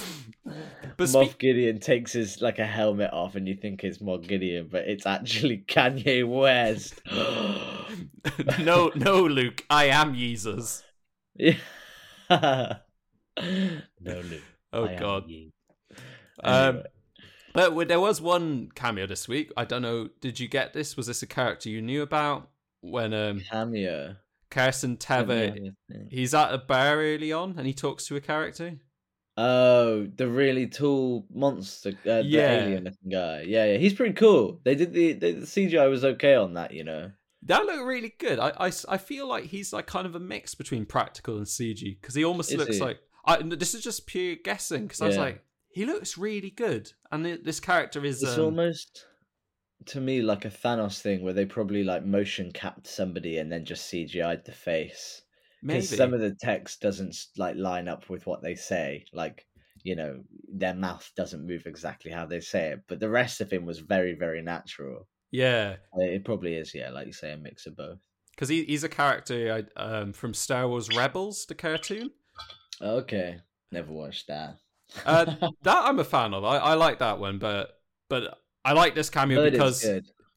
But 0.45 1.09
Moff 1.09 1.25
speak- 1.25 1.39
Gideon 1.39 1.79
takes 1.79 2.13
his 2.13 2.41
like 2.41 2.59
a 2.59 2.65
helmet 2.65 3.11
off, 3.11 3.35
and 3.35 3.47
you 3.47 3.55
think 3.55 3.83
it's 3.83 3.97
Moff 3.97 4.27
Gideon, 4.27 4.69
but 4.71 4.87
it's 4.87 5.05
actually 5.05 5.65
Kanye 5.67 6.27
West. 6.27 7.01
no, 8.59 8.91
no, 8.95 9.21
Luke, 9.23 9.65
I 9.69 9.85
am 9.85 10.15
Jesus. 10.15 10.83
Yeah. 11.35 11.55
no, 12.29 12.79
Luke. 14.05 14.41
Oh 14.73 14.85
I 14.85 14.95
God. 14.95 15.23
Um, 16.43 16.83
but 17.53 17.87
there 17.87 17.99
was 17.99 18.21
one 18.21 18.69
cameo 18.75 19.07
this 19.07 19.27
week. 19.27 19.51
I 19.57 19.65
don't 19.65 19.81
know. 19.81 20.09
Did 20.21 20.39
you 20.39 20.47
get 20.47 20.73
this? 20.73 20.97
Was 20.97 21.07
this 21.07 21.23
a 21.23 21.27
character 21.27 21.69
you 21.69 21.81
knew 21.81 22.01
about? 22.01 22.49
When 22.81 23.13
um, 23.13 23.41
cameo. 23.49 24.15
Carson 24.49 24.97
Teva, 24.97 25.53
Cameo 25.53 25.71
he's 26.09 26.33
at 26.33 26.53
a 26.53 26.57
bar 26.57 26.97
early 27.01 27.33
on, 27.33 27.55
and 27.57 27.67
he 27.67 27.73
talks 27.73 28.05
to 28.07 28.15
a 28.15 28.21
character. 28.21 28.77
Oh, 29.35 30.07
the 30.15 30.27
really 30.27 30.67
tall 30.67 31.27
monster, 31.33 31.89
uh, 32.05 32.21
the 32.21 32.23
Yeah. 32.23 32.63
alien 32.63 32.83
looking 32.85 33.11
guy. 33.11 33.41
Yeah, 33.41 33.65
yeah, 33.65 33.77
he's 33.77 33.93
pretty 33.93 34.13
cool. 34.13 34.61
They 34.63 34.75
did 34.75 34.93
the, 34.93 35.13
the 35.13 35.31
the 35.33 35.45
CGI 35.45 35.89
was 35.89 36.03
okay 36.05 36.35
on 36.35 36.53
that, 36.53 36.71
you 36.73 36.83
know. 36.83 37.11
That 37.47 37.65
looked 37.65 37.83
really 37.83 38.13
good. 38.17 38.39
I, 38.39 38.51
I, 38.59 38.71
I 38.89 38.97
feel 38.97 39.27
like 39.27 39.45
he's 39.45 39.73
like 39.73 39.87
kind 39.87 40.05
of 40.05 40.15
a 40.15 40.19
mix 40.19 40.55
between 40.55 40.85
practical 40.85 41.37
and 41.37 41.45
CG 41.45 41.99
because 41.99 42.15
he 42.15 42.23
almost 42.23 42.51
Is 42.51 42.57
looks 42.57 42.75
he? 42.75 42.81
like. 42.81 42.99
I, 43.25 43.41
this 43.41 43.73
is 43.73 43.83
just 43.83 44.07
pure 44.07 44.35
guessing 44.35 44.83
because 44.83 45.01
I 45.01 45.07
was 45.07 45.17
like, 45.17 45.43
he 45.69 45.85
looks 45.85 46.17
really 46.17 46.49
good, 46.49 46.91
and 47.11 47.23
th- 47.23 47.43
this 47.43 47.59
character 47.59 48.03
is. 48.05 48.23
It's 48.23 48.37
um, 48.37 48.45
almost 48.45 49.05
to 49.85 50.01
me 50.01 50.21
like 50.21 50.45
a 50.45 50.49
Thanos 50.49 50.99
thing 50.99 51.23
where 51.23 51.33
they 51.33 51.45
probably 51.45 51.83
like 51.83 52.05
motion 52.05 52.51
capped 52.51 52.87
somebody 52.87 53.37
and 53.37 53.51
then 53.51 53.65
just 53.65 53.91
CGI'd 53.91 54.45
the 54.45 54.51
face. 54.51 55.21
maybe 55.61 55.81
Because 55.81 55.97
some 55.97 56.13
of 56.13 56.19
the 56.19 56.35
text 56.41 56.81
doesn't 56.81 57.15
like 57.37 57.55
line 57.55 57.87
up 57.87 58.09
with 58.09 58.25
what 58.25 58.41
they 58.41 58.55
say. 58.55 59.05
Like, 59.13 59.45
you 59.83 59.95
know, 59.95 60.21
their 60.51 60.73
mouth 60.73 61.09
doesn't 61.15 61.45
move 61.45 61.65
exactly 61.65 62.11
how 62.11 62.25
they 62.25 62.39
say 62.39 62.71
it. 62.71 62.81
But 62.87 62.99
the 62.99 63.09
rest 63.09 63.39
of 63.41 63.51
him 63.51 63.65
was 63.65 63.79
very, 63.79 64.13
very 64.13 64.41
natural. 64.41 65.07
Yeah, 65.31 65.75
Uh, 65.97 66.01
It 66.03 66.23
probably 66.25 66.53
is, 66.55 66.73
yeah, 66.73 66.89
like 66.89 67.07
you 67.07 67.13
say, 67.13 67.33
a 67.33 67.37
mix 67.37 67.65
of 67.65 67.75
both. 67.75 67.99
because 68.31 68.49
he, 68.49 68.63
he's 68.63 68.83
a 68.83 68.89
character 68.89 69.65
I, 69.77 69.81
um, 69.81 70.13
from 70.13 70.33
Star 70.33 70.67
Wars 70.67 70.95
Rebels, 70.95 71.45
the 71.47 71.55
cartoon. 71.55 72.11
Okay. 72.81 73.37
Never 73.71 73.91
watched 73.91 74.27
that. 74.27 74.57
Uh, 75.05 75.25
that 75.63 75.77
I'm 75.85 75.99
a 75.99 76.03
fan 76.05 76.33
of. 76.33 76.43
I, 76.45 76.57
I 76.57 76.73
like 76.75 76.99
that 76.99 77.19
one, 77.19 77.39
but 77.39 77.79
but 78.09 78.37
I 78.63 78.71
like 78.73 78.95
this 78.95 79.09
cameo 79.09 79.49
because 79.49 79.85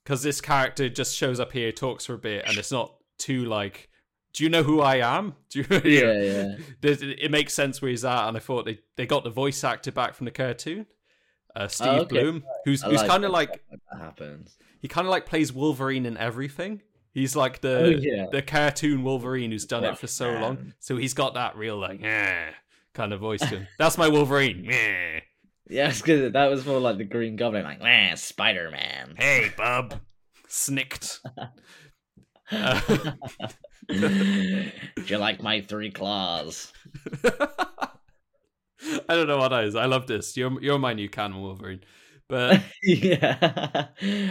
because 0.03 0.23
this 0.23 0.41
character 0.41 0.89
just 0.89 1.15
shows 1.17 1.39
up 1.39 1.53
here, 1.53 1.71
talks 1.71 2.07
for 2.07 2.15
a 2.15 2.19
bit, 2.19 2.45
and 2.49 2.59
it's 2.59 2.73
not 2.73 2.97
too 3.19 3.45
like. 3.45 3.89
Do 4.33 4.45
you 4.45 4.51
know 4.51 4.63
who 4.63 4.81
I 4.81 4.97
am? 4.97 5.35
Do 5.51 5.61
you, 5.61 5.67
Yeah, 5.85 6.13
yeah. 6.21 6.57
it 6.83 7.31
makes 7.33 7.53
sense 7.53 7.83
where 7.83 7.91
he's 7.91 8.05
at, 8.05 8.29
and 8.29 8.37
I 8.37 8.41
thought 8.41 8.65
they, 8.65 8.79
they 8.97 9.05
got 9.07 9.25
the 9.25 9.31
voice 9.31 9.63
actor 9.65 9.91
back 9.91 10.15
from 10.15 10.25
the 10.25 10.31
cartoon, 10.31 10.87
uh, 11.57 11.67
Steve 11.67 11.89
Oh, 11.89 11.97
okay. 12.03 12.23
Blum, 12.23 12.45
who's 12.65 12.83
I 12.85 12.91
who's 12.91 13.01
like 13.01 13.11
kind 13.11 13.25
of 13.25 13.33
like 13.33 13.51
like 13.51 13.81
that 13.93 14.01
happens. 14.01 14.57
He 14.81 14.89
kind 14.89 15.07
of 15.07 15.11
like 15.11 15.27
plays 15.27 15.53
Wolverine 15.53 16.07
in 16.07 16.17
everything. 16.17 16.83
He's 17.13 17.35
like 17.37 17.61
the 17.61 17.79
Oh, 17.79 17.89
yeah. 17.89 18.27
the 18.31 18.43
cartoon 18.43 19.03
Wolverine 19.03 19.51
who's 19.51 19.65
done 19.67 19.85
it 19.85 19.99
for 19.99 20.07
so 20.07 20.33
long, 20.33 20.75
so 20.79 20.97
he's 20.97 21.15
got 21.15 21.35
that 21.35 21.57
real 21.57 21.77
like 21.79 22.03
eh, 22.03 22.51
kind 22.95 23.13
of 23.13 23.21
voice 23.21 23.41
to 23.41 23.47
him. 23.47 23.67
That's 23.79 23.99
my 23.99 24.09
Wolverine. 24.09 24.67
Eh. 24.71 25.21
Yeah, 25.69 25.93
good. 26.05 26.33
That 26.33 26.51
was 26.51 26.67
more 26.67 26.81
like 26.81 26.99
the 26.99 27.05
Green 27.05 27.37
Goblin, 27.37 27.63
like, 27.63 27.81
man, 27.81 28.17
Spider 28.17 28.71
Man. 28.73 29.15
Hey, 29.17 29.53
bub, 29.57 29.95
snicked. 30.49 31.21
Uh, 32.51 32.81
Do 33.89 34.71
you 35.07 35.17
like 35.19 35.43
my 35.43 35.61
three 35.61 35.91
claws? 35.93 36.73
I 37.25 39.15
don't 39.15 39.29
know 39.29 39.37
what 39.39 39.49
that 39.51 39.65
is. 39.65 39.77
I 39.77 39.85
love 39.87 40.07
this. 40.07 40.37
You're 40.37 40.61
you're 40.63 40.79
my 40.79 40.93
new 40.95 41.09
canon 41.09 41.41
Wolverine, 41.41 41.81
but 42.31 42.63
yeah. 42.83 43.89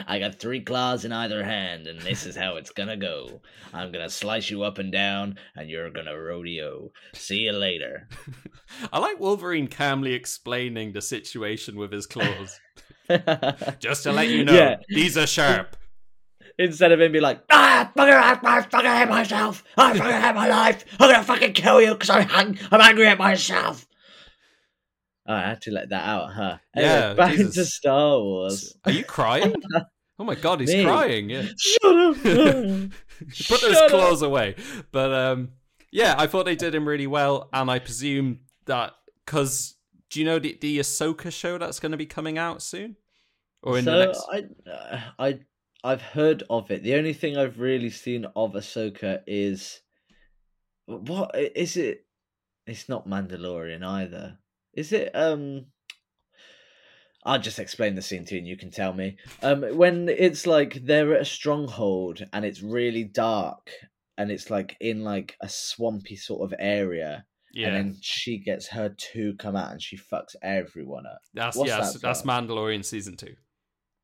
I 0.08 0.18
got 0.20 0.40
three 0.40 0.62
claws 0.62 1.06
in 1.06 1.12
either 1.12 1.44
hand, 1.44 1.86
and 1.88 2.00
this 2.02 2.26
is 2.26 2.36
how 2.36 2.56
it's 2.56 2.72
gonna 2.72 2.98
go. 2.98 3.42
I'm 3.74 3.92
gonna 3.92 4.10
slice 4.10 4.50
you 4.50 4.64
up 4.64 4.78
and 4.80 4.92
down, 4.92 5.38
and 5.56 5.70
you're 5.70 5.90
gonna 5.92 6.18
rodeo. 6.18 6.92
See 7.14 7.40
you 7.40 7.52
later. 7.52 8.08
I 8.94 9.00
like 9.00 9.20
Wolverine 9.20 9.68
calmly 9.68 10.14
explaining 10.14 10.94
the 10.94 11.02
situation 11.02 11.78
with 11.78 11.92
his 11.92 12.08
claws. 12.08 12.60
Just 13.80 14.04
to 14.04 14.12
let 14.12 14.30
you 14.30 14.44
know, 14.44 14.54
Yeah. 14.54 14.76
these 14.88 15.18
are 15.18 15.28
sharp. 15.28 15.76
Instead 16.58 16.92
of 16.92 17.00
him 17.00 17.12
be 17.14 17.22
like, 17.22 17.42
ah, 17.50 17.90
fucking, 17.96 18.14
I, 18.14 18.62
fucking 18.64 18.90
hate 18.92 19.08
myself. 19.08 19.64
I 19.78 19.98
fucking 19.98 20.12
hate 20.22 20.36
my 20.36 20.50
life. 20.50 20.84
I'm 21.00 21.10
gonna 21.12 21.24
fucking 21.24 21.54
kill 21.54 21.82
you 21.82 21.94
because 21.94 22.10
I'm, 22.10 22.28
hung- 22.28 22.58
I'm 22.72 22.82
angry 22.82 23.08
at 23.08 23.18
myself. 23.18 23.88
Oh, 25.30 25.34
I 25.36 25.42
had 25.50 25.62
to 25.62 25.72
let 25.72 25.90
that 25.90 26.06
out, 26.08 26.34
huh? 26.34 26.58
Anyway, 26.76 26.92
Yeah, 26.92 27.14
back 27.14 27.32
Jesus. 27.36 27.58
into 27.58 27.66
Star 27.70 28.20
Wars. 28.20 28.76
Are 28.84 28.92
you 28.92 29.04
crying? 29.04 29.54
Oh 30.18 30.24
my 30.24 30.34
god, 30.36 30.60
he's 30.60 30.74
Me? 30.74 30.84
crying. 30.84 31.30
Yeah. 31.30 31.44
Shut 31.56 31.96
up. 31.96 32.16
Put 32.24 32.92
those 33.62 33.62
Shut 33.62 33.84
up. 33.84 33.90
claws 33.92 34.22
away. 34.24 34.56
But 34.92 35.14
um, 35.14 35.50
yeah, 35.92 36.16
I 36.18 36.26
thought 36.26 36.46
they 36.46 36.56
did 36.56 36.74
him 36.74 36.88
really 36.88 37.06
well, 37.08 37.48
and 37.54 37.70
I 37.70 37.78
presume 37.80 38.40
that 38.66 38.94
because 39.24 39.76
do 40.10 40.20
you 40.20 40.26
know 40.26 40.40
the 40.40 40.58
the 40.60 40.80
Ahsoka 40.80 41.32
show 41.32 41.60
that's 41.60 41.80
going 41.80 41.92
to 41.92 41.98
be 41.98 42.08
coming 42.08 42.40
out 42.40 42.64
soon, 42.64 42.96
or 43.62 43.78
in 43.78 43.86
so 43.86 43.92
the 44.00 44.06
next? 44.08 44.26
I, 44.32 44.70
uh, 44.70 45.02
I, 45.20 45.40
I've 45.84 46.02
heard 46.02 46.42
of 46.50 46.72
it. 46.72 46.82
The 46.82 46.96
only 46.96 47.14
thing 47.14 47.38
I've 47.38 47.60
really 47.60 47.92
seen 47.92 48.26
of 48.36 48.54
Ahsoka 48.54 49.22
is 49.28 49.80
what 50.88 51.36
is 51.38 51.78
it? 51.78 52.06
It's 52.66 52.90
not 52.90 53.08
Mandalorian 53.08 53.84
either. 53.84 54.39
Is 54.74 54.92
it? 54.94 55.12
Um, 55.14 55.66
I'll 57.24 57.40
just 57.40 57.60
explain 57.60 57.96
the 57.96 58.02
scene 58.02 58.26
to 58.26 58.36
you, 58.36 58.40
and 58.40 58.48
you 58.48 58.58
can 58.58 58.72
tell 58.72 58.94
me. 58.94 59.18
Um, 59.44 59.62
when 59.76 60.08
it's 60.10 60.48
like 60.48 60.76
they're 60.86 61.14
at 61.16 61.22
a 61.22 61.26
stronghold 61.26 62.26
and 62.32 62.46
it's 62.46 62.62
really 62.62 63.04
dark, 63.04 63.72
and 64.18 64.32
it's 64.32 64.50
like 64.50 64.78
in 64.80 65.04
like 65.04 65.36
a 65.42 65.50
swampy 65.50 66.16
sort 66.16 66.42
of 66.50 66.58
area, 66.60 67.26
Yeah, 67.54 67.68
and 67.68 67.76
then 67.76 67.98
she 68.02 68.38
gets 68.38 68.68
her 68.68 68.90
two 68.98 69.36
come 69.38 69.56
out 69.56 69.72
and 69.72 69.82
she 69.82 69.98
fucks 69.98 70.36
everyone 70.42 71.06
up. 71.06 71.20
that's 71.34 71.58
what's 71.58 71.68
yes, 71.70 71.94
that 71.94 72.02
that's? 72.02 72.22
Mandalorian 72.22 72.86
season 72.86 73.18
two. 73.18 73.36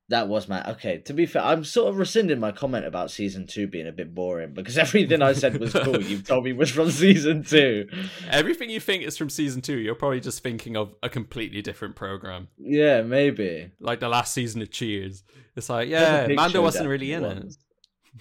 That 0.09 0.27
was 0.27 0.47
my 0.47 0.63
okay. 0.73 0.99
To 0.99 1.13
be 1.13 1.25
fair, 1.25 1.43
I'm 1.43 1.63
sort 1.63 1.89
of 1.89 1.97
rescinding 1.97 2.39
my 2.39 2.51
comment 2.51 2.85
about 2.85 3.09
season 3.09 3.47
two 3.47 3.65
being 3.65 3.87
a 3.87 3.91
bit 3.91 4.13
boring 4.13 4.53
because 4.53 4.77
everything 4.85 5.23
I 5.23 5.33
said 5.33 5.59
was 5.59 5.73
cool. 5.73 5.99
You've 6.01 6.23
told 6.27 6.43
me 6.45 6.53
was 6.53 6.69
from 6.69 6.91
season 6.91 7.43
two. 7.43 7.87
Everything 8.29 8.69
you 8.69 8.79
think 8.79 9.03
is 9.03 9.17
from 9.17 9.31
season 9.31 9.61
two, 9.61 9.77
you're 9.77 9.95
probably 9.95 10.19
just 10.19 10.43
thinking 10.43 10.77
of 10.77 10.93
a 11.01 11.09
completely 11.09 11.63
different 11.63 11.95
program, 11.95 12.49
Yeah, 12.59 13.01
maybe. 13.01 13.71
like 13.79 13.99
the 13.99 14.09
last 14.09 14.31
season 14.33 14.61
of 14.61 14.69
Cheers. 14.69 15.23
It's 15.55 15.69
like, 15.69 15.89
yeah, 15.89 16.27
Mando 16.27 16.61
wasn't 16.61 16.87
really 16.87 17.11
in 17.11 17.23
it. 17.25 17.55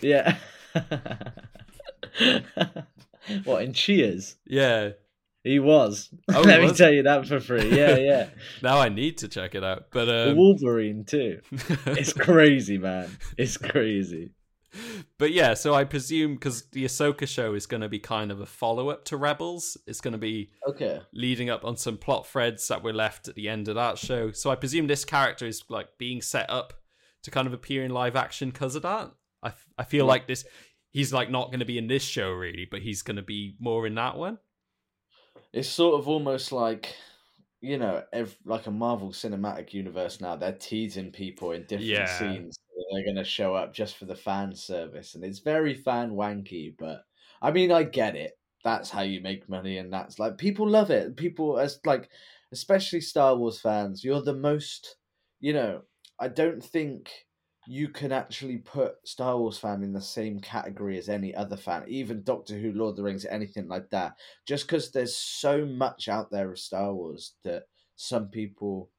Yeah. 0.00 0.38
what 3.44 3.62
in 3.62 3.72
Cheers? 3.72 4.36
Yeah, 4.46 4.90
He 5.44 5.58
was. 5.58 6.08
Oh, 6.32 6.40
Let 6.44 6.60
he 6.62 6.66
me 6.68 6.72
tell 6.74 6.92
you 6.92 7.02
that 7.04 7.26
for 7.28 7.38
free. 7.38 7.68
Yeah, 7.76 7.96
yeah. 7.98 8.28
now 8.62 8.78
I 8.80 8.88
need 8.88 9.18
to 9.18 9.28
check 9.28 9.54
it 9.54 9.62
out. 9.62 9.84
But 9.92 10.06
The 10.06 10.30
um, 10.30 10.36
Wolverine 10.36 11.04
too. 11.04 11.40
It's 11.86 12.12
crazy, 12.14 12.78
man. 12.78 13.10
It's 13.38 13.56
crazy. 13.58 14.32
but 15.18 15.30
yeah, 15.32 15.54
so 15.54 15.72
I 15.74 15.84
presume 15.84 16.34
because 16.34 16.68
the 16.70 16.84
Ahsoka 16.84 17.28
show 17.28 17.54
is 17.54 17.66
going 17.66 17.82
to 17.82 17.88
be 17.88 18.00
kind 18.00 18.32
of 18.32 18.40
a 18.40 18.46
follow 18.46 18.88
up 18.90 19.04
to 19.04 19.16
Rebels, 19.16 19.76
it's 19.86 20.00
going 20.00 20.12
to 20.12 20.18
be 20.18 20.50
Okay. 20.66 21.00
leading 21.12 21.48
up 21.50 21.64
on 21.64 21.76
some 21.76 21.96
plot 21.96 22.26
threads 22.26 22.66
that 22.68 22.82
were 22.82 22.92
left 22.92 23.28
at 23.28 23.36
the 23.36 23.48
end 23.48 23.68
of 23.68 23.76
that 23.76 23.98
show. 23.98 24.32
So 24.32 24.50
I 24.50 24.56
presume 24.56 24.86
this 24.88 25.04
character 25.04 25.46
is 25.46 25.62
like 25.68 25.88
being 25.98 26.20
set 26.22 26.50
up 26.50 26.72
to 27.22 27.30
kind 27.30 27.46
of 27.46 27.52
appear 27.52 27.84
in 27.84 27.92
live 27.92 28.16
action 28.16 28.50
because 28.50 28.74
of 28.74 28.82
that. 28.82 29.12
I, 29.42 29.48
f- 29.48 29.66
I 29.78 29.84
feel 29.84 30.06
Yeah. 30.06 30.10
like 30.10 30.26
this, 30.26 30.44
he's 30.90 31.12
like 31.12 31.30
not 31.30 31.48
going 31.50 31.60
to 31.60 31.64
be 31.66 31.78
in 31.78 31.86
this 31.86 32.02
show 32.02 32.32
really, 32.32 32.66
but 32.68 32.80
he's 32.82 33.02
going 33.02 33.16
to 33.16 33.22
be 33.22 33.54
more 33.60 33.86
in 33.86 33.94
that 33.94 34.16
one. 34.16 34.38
It's 35.54 35.68
sort 35.68 35.98
of 36.00 36.08
almost 36.08 36.52
like 36.52 36.96
you 37.62 37.78
know, 37.78 38.04
if 38.12 38.38
like 38.44 38.66
a 38.66 38.70
Marvel 38.72 39.10
Cinematic 39.12 39.72
Universe 39.74 40.20
now, 40.20 40.36
they're 40.36 40.56
teasing 40.58 41.12
people 41.12 41.52
in 41.52 41.66
different 41.66 42.08
Yeah. 42.08 42.08
scenes. 42.08 42.58
They're 42.92 43.06
gonna 43.06 43.24
show 43.24 43.54
up 43.54 43.72
just 43.74 43.96
for 43.96 44.06
the 44.06 44.16
fan 44.16 44.54
service, 44.54 45.14
and 45.14 45.24
it's 45.24 45.40
very 45.40 45.74
fan 45.74 46.12
wanky. 46.12 46.76
But 46.76 47.04
I 47.42 47.52
mean, 47.52 47.72
I 47.72 47.84
get 47.84 48.16
it. 48.16 48.38
That's 48.64 48.90
how 48.90 49.02
you 49.02 49.20
make 49.22 49.48
money, 49.48 49.78
and 49.78 49.92
that's 49.92 50.18
like 50.18 50.38
people 50.38 50.68
love 50.68 50.90
it. 50.90 51.16
People 51.16 51.58
as 51.58 51.80
like, 51.86 52.10
especially 52.52 53.00
Star 53.02 53.36
Wars 53.36 53.60
fans, 53.60 54.04
you're 54.04 54.22
the 54.22 54.34
most. 54.34 54.98
You 55.40 55.54
know, 55.54 55.84
I 56.20 56.28
don't 56.28 56.62
think 56.64 57.26
you 57.66 57.88
can 57.88 58.12
actually 58.12 58.58
put 58.58 58.96
Star 59.04 59.38
Wars 59.38 59.58
fan 59.58 59.82
in 59.82 59.92
the 59.92 60.00
same 60.00 60.40
category 60.40 60.98
as 60.98 61.08
any 61.08 61.34
other 61.34 61.56
fan, 61.56 61.84
even 61.88 62.22
Doctor 62.22 62.58
Who, 62.58 62.72
Lord 62.72 62.92
of 62.92 62.96
the 62.96 63.02
Rings, 63.02 63.24
anything 63.24 63.68
like 63.68 63.90
that. 63.90 64.14
Just 64.46 64.66
because 64.66 64.90
there's 64.90 65.16
so 65.16 65.64
much 65.64 66.08
out 66.08 66.30
there 66.30 66.50
of 66.50 66.58
Star 66.58 66.92
Wars 66.92 67.34
that 67.44 67.64
some 67.96 68.28
people 68.28 68.90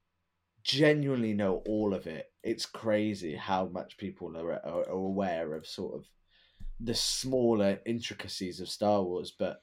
genuinely 0.64 1.34
know 1.34 1.62
all 1.68 1.94
of 1.94 2.08
it. 2.08 2.32
It's 2.44 2.66
crazy 2.66 3.36
how 3.36 3.68
much 3.68 3.98
people 3.98 4.36
are, 4.38 4.54
are, 4.54 4.90
are 4.90 4.90
aware 4.90 5.54
of 5.54 5.68
sort 5.68 5.96
of 5.96 6.06
the 6.80 6.96
smaller 6.96 7.80
intricacies 7.86 8.60
of 8.60 8.70
Star 8.70 9.04
Wars, 9.04 9.34
but 9.38 9.62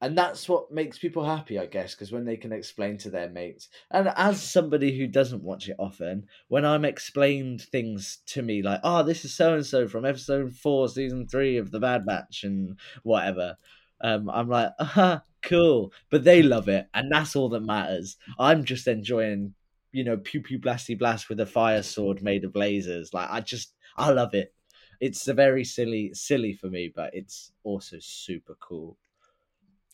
and 0.00 0.16
that's 0.16 0.48
what 0.48 0.70
makes 0.70 0.98
people 0.98 1.24
happy, 1.24 1.58
I 1.58 1.66
guess, 1.66 1.94
because 1.94 2.12
when 2.12 2.24
they 2.24 2.36
can 2.36 2.52
explain 2.52 2.98
to 2.98 3.10
their 3.10 3.28
mates, 3.28 3.68
and 3.90 4.08
as 4.16 4.40
somebody 4.40 4.96
who 4.96 5.06
doesn't 5.08 5.42
watch 5.42 5.68
it 5.68 5.76
often, 5.78 6.28
when 6.48 6.64
I'm 6.64 6.84
explained 6.84 7.62
things 7.62 8.18
to 8.26 8.42
me 8.42 8.62
like, 8.62 8.80
"Oh, 8.84 9.02
this 9.02 9.24
is 9.24 9.34
so 9.34 9.54
and 9.54 9.66
so 9.66 9.88
from 9.88 10.04
episode 10.04 10.52
four, 10.54 10.88
season 10.88 11.26
three 11.26 11.56
of 11.56 11.70
the 11.72 11.80
Bad 11.80 12.06
Batch," 12.06 12.44
and 12.44 12.78
whatever, 13.02 13.56
um, 14.00 14.30
I'm 14.30 14.48
like, 14.48 14.72
"Ah, 14.78 15.22
cool," 15.42 15.92
but 16.10 16.22
they 16.24 16.42
love 16.42 16.68
it, 16.68 16.88
and 16.94 17.10
that's 17.10 17.34
all 17.34 17.48
that 17.50 17.60
matters. 17.64 18.16
I'm 18.38 18.64
just 18.64 18.86
enjoying, 18.86 19.54
you 19.92 20.04
know, 20.04 20.16
pew 20.18 20.40
pew 20.42 20.58
blasty 20.60 20.96
blast 20.98 21.28
with 21.28 21.40
a 21.40 21.46
fire 21.46 21.82
sword 21.82 22.22
made 22.22 22.44
of 22.44 22.52
lasers. 22.52 23.12
Like, 23.12 23.30
I 23.30 23.40
just, 23.40 23.74
I 23.96 24.10
love 24.10 24.34
it. 24.34 24.54
It's 25.00 25.26
a 25.28 25.34
very 25.34 25.64
silly, 25.64 26.12
silly 26.14 26.52
for 26.54 26.68
me, 26.68 26.92
but 26.94 27.14
it's 27.14 27.52
also 27.64 27.98
super 28.00 28.56
cool. 28.60 28.96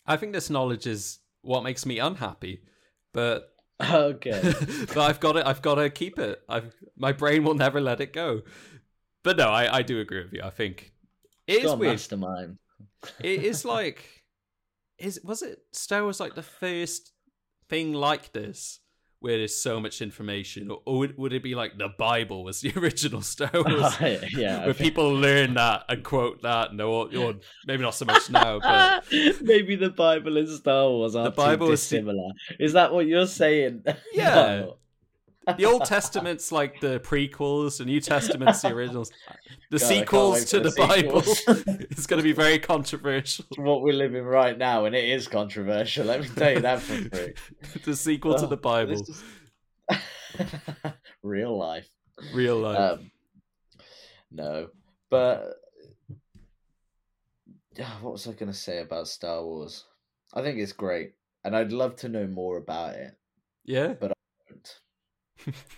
I 0.06 0.16
think 0.16 0.32
this 0.32 0.50
knowledge 0.50 0.86
is 0.86 1.20
what 1.42 1.62
makes 1.62 1.84
me 1.86 1.98
unhappy, 1.98 2.62
but 3.12 3.54
Okay. 3.80 4.54
but 4.88 4.98
I've 4.98 5.20
got 5.20 5.32
to 5.32 5.46
I've 5.46 5.62
got 5.62 5.76
to 5.76 5.90
keep 5.90 6.18
it. 6.18 6.42
I've 6.48 6.74
my 6.96 7.12
brain 7.12 7.44
will 7.44 7.54
never 7.54 7.80
let 7.80 8.00
it 8.00 8.12
go. 8.12 8.42
But 9.22 9.36
no, 9.36 9.48
I, 9.48 9.78
I 9.78 9.82
do 9.82 10.00
agree 10.00 10.22
with 10.22 10.32
you. 10.32 10.42
I 10.44 10.50
think 10.50 10.92
it 11.46 11.64
is 11.64 11.74
weird. 11.74 11.94
mastermind. 11.94 12.58
It 13.20 13.42
is 13.42 13.64
like 13.64 14.24
is 14.98 15.20
was 15.24 15.42
it 15.42 15.58
Star 15.72 16.02
Wars 16.02 16.20
like 16.20 16.34
the 16.34 16.42
first 16.42 17.12
thing 17.68 17.92
like 17.92 18.32
this 18.32 18.80
where 19.24 19.38
there's 19.38 19.56
so 19.56 19.80
much 19.80 20.02
information, 20.02 20.70
or, 20.70 20.82
or 20.84 20.98
would, 20.98 21.16
would 21.18 21.32
it 21.32 21.42
be 21.42 21.54
like 21.54 21.78
the 21.78 21.88
Bible 21.98 22.44
was 22.44 22.60
the 22.60 22.72
original 22.78 23.22
Star 23.22 23.50
Wars? 23.54 23.94
yeah. 24.00 24.60
I 24.62 24.66
Where 24.66 24.74
think- 24.74 24.76
people 24.78 25.14
learn 25.14 25.54
that 25.54 25.84
and 25.88 26.04
quote 26.04 26.42
that, 26.42 26.70
and 26.72 26.80
or, 26.82 27.08
or 27.16 27.34
maybe 27.66 27.82
not 27.82 27.94
so 27.94 28.04
much 28.04 28.28
now, 28.30 28.60
but 28.60 29.04
Maybe 29.42 29.76
the 29.76 29.88
Bible 29.90 30.36
and 30.36 30.48
Star 30.48 30.88
Wars 30.90 31.16
are 31.16 31.24
The 31.24 31.30
Bible 31.30 31.70
is- 31.72 31.82
similar. 31.82 32.28
Is 32.60 32.74
that 32.74 32.92
what 32.92 33.06
you're 33.06 33.26
saying? 33.26 33.84
Yeah. 34.12 34.34
No. 34.34 34.76
The 35.56 35.64
Old 35.66 35.84
Testament's 35.84 36.50
like 36.52 36.80
the 36.80 37.00
prequels, 37.00 37.78
the 37.78 37.84
New 37.84 38.00
Testament's 38.00 38.62
the 38.62 38.72
originals. 38.72 39.10
The 39.70 39.78
God, 39.78 39.86
sequels 39.86 40.44
to 40.46 40.60
the, 40.60 40.70
the 40.70 40.76
Bible 40.76 41.22
is 41.90 42.06
going 42.06 42.18
to 42.18 42.24
be 42.24 42.32
very 42.32 42.58
controversial. 42.58 43.44
what 43.56 43.82
we're 43.82 43.94
living 43.94 44.24
right 44.24 44.56
now, 44.56 44.84
and 44.84 44.94
it 44.94 45.08
is 45.08 45.28
controversial. 45.28 46.06
Let 46.06 46.20
me 46.22 46.28
tell 46.28 46.52
you 46.52 46.60
that 46.60 46.80
for 46.80 46.96
free. 47.10 47.34
the 47.84 47.96
sequel 47.96 48.34
to 48.38 48.44
Oh, 48.44 48.48
the 48.48 48.56
Bible, 48.56 48.96
this 48.96 49.08
is- 49.08 49.24
Real 51.22 51.56
life. 51.56 51.88
real 52.32 52.58
life. 52.58 52.78
Um, 52.98 53.10
no, 54.30 54.68
but 55.10 55.44
what 58.00 58.12
was 58.12 58.26
I 58.26 58.32
going 58.32 58.50
to 58.52 58.56
say 58.58 58.80
about 58.80 59.08
Star 59.08 59.44
Wars? 59.44 59.84
I 60.32 60.42
think 60.42 60.58
it's 60.58 60.72
great, 60.72 61.12
and 61.44 61.54
I'd 61.56 61.72
love 61.72 61.96
to 61.96 62.08
know 62.08 62.26
more 62.26 62.56
about 62.56 62.94
it. 62.94 63.12
yeah, 63.64 63.94
but 63.94 64.13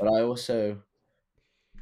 I 0.00 0.22
also, 0.22 0.82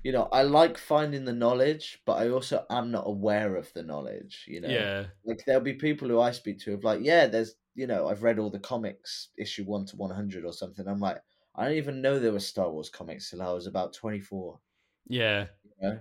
you 0.03 0.13
know, 0.13 0.29
I 0.33 0.43
like 0.43 0.79
finding 0.79 1.25
the 1.25 1.33
knowledge, 1.33 2.03
but 2.07 2.15
I 2.15 2.29
also 2.29 2.65
am 2.71 2.91
not 2.91 3.07
aware 3.07 3.57
of 3.57 3.73
the 3.73 3.83
knowledge. 3.83 4.45
You 4.47 4.61
know, 4.61 4.69
yeah, 4.69 5.07
like 5.25 5.45
there'll 5.47 5.63
be 5.63 5.75
people 5.75 6.09
who 6.09 6.21
I 6.21 6.31
speak 6.31 6.59
to 6.61 6.75
of 6.75 6.85
like, 6.85 7.01
yeah, 7.03 7.27
there's, 7.27 7.55
you 7.75 7.87
know, 7.87 8.09
I've 8.09 8.23
read 8.23 8.39
all 8.39 8.51
the 8.51 8.59
comics, 8.59 9.29
issue 9.39 9.65
one 9.65 9.87
to 9.87 9.97
one 9.97 10.11
hundred 10.15 10.45
or 10.45 10.53
something. 10.53 10.87
I'm 10.87 11.01
like, 11.01 11.19
I 11.55 11.65
didn't 11.65 11.79
even 11.79 12.03
know 12.03 12.19
there 12.19 12.33
were 12.33 12.41
Star 12.41 12.71
Wars 12.71 12.89
comics 12.89 13.31
till 13.31 13.43
I 13.43 13.51
was 13.53 13.67
about 13.67 13.93
twenty 13.93 14.21
four. 14.21 14.61
yeah. 15.09 15.47
You 15.65 15.89
know, 15.89 15.99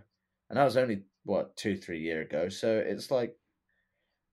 and 0.49 0.57
that 0.59 0.65
was 0.65 0.77
only 0.77 1.03
what 1.23 1.55
two, 1.55 1.77
three 1.77 1.99
year 1.99 2.21
ago. 2.21 2.49
So 2.49 2.77
it's 2.77 3.09
like, 3.09 3.35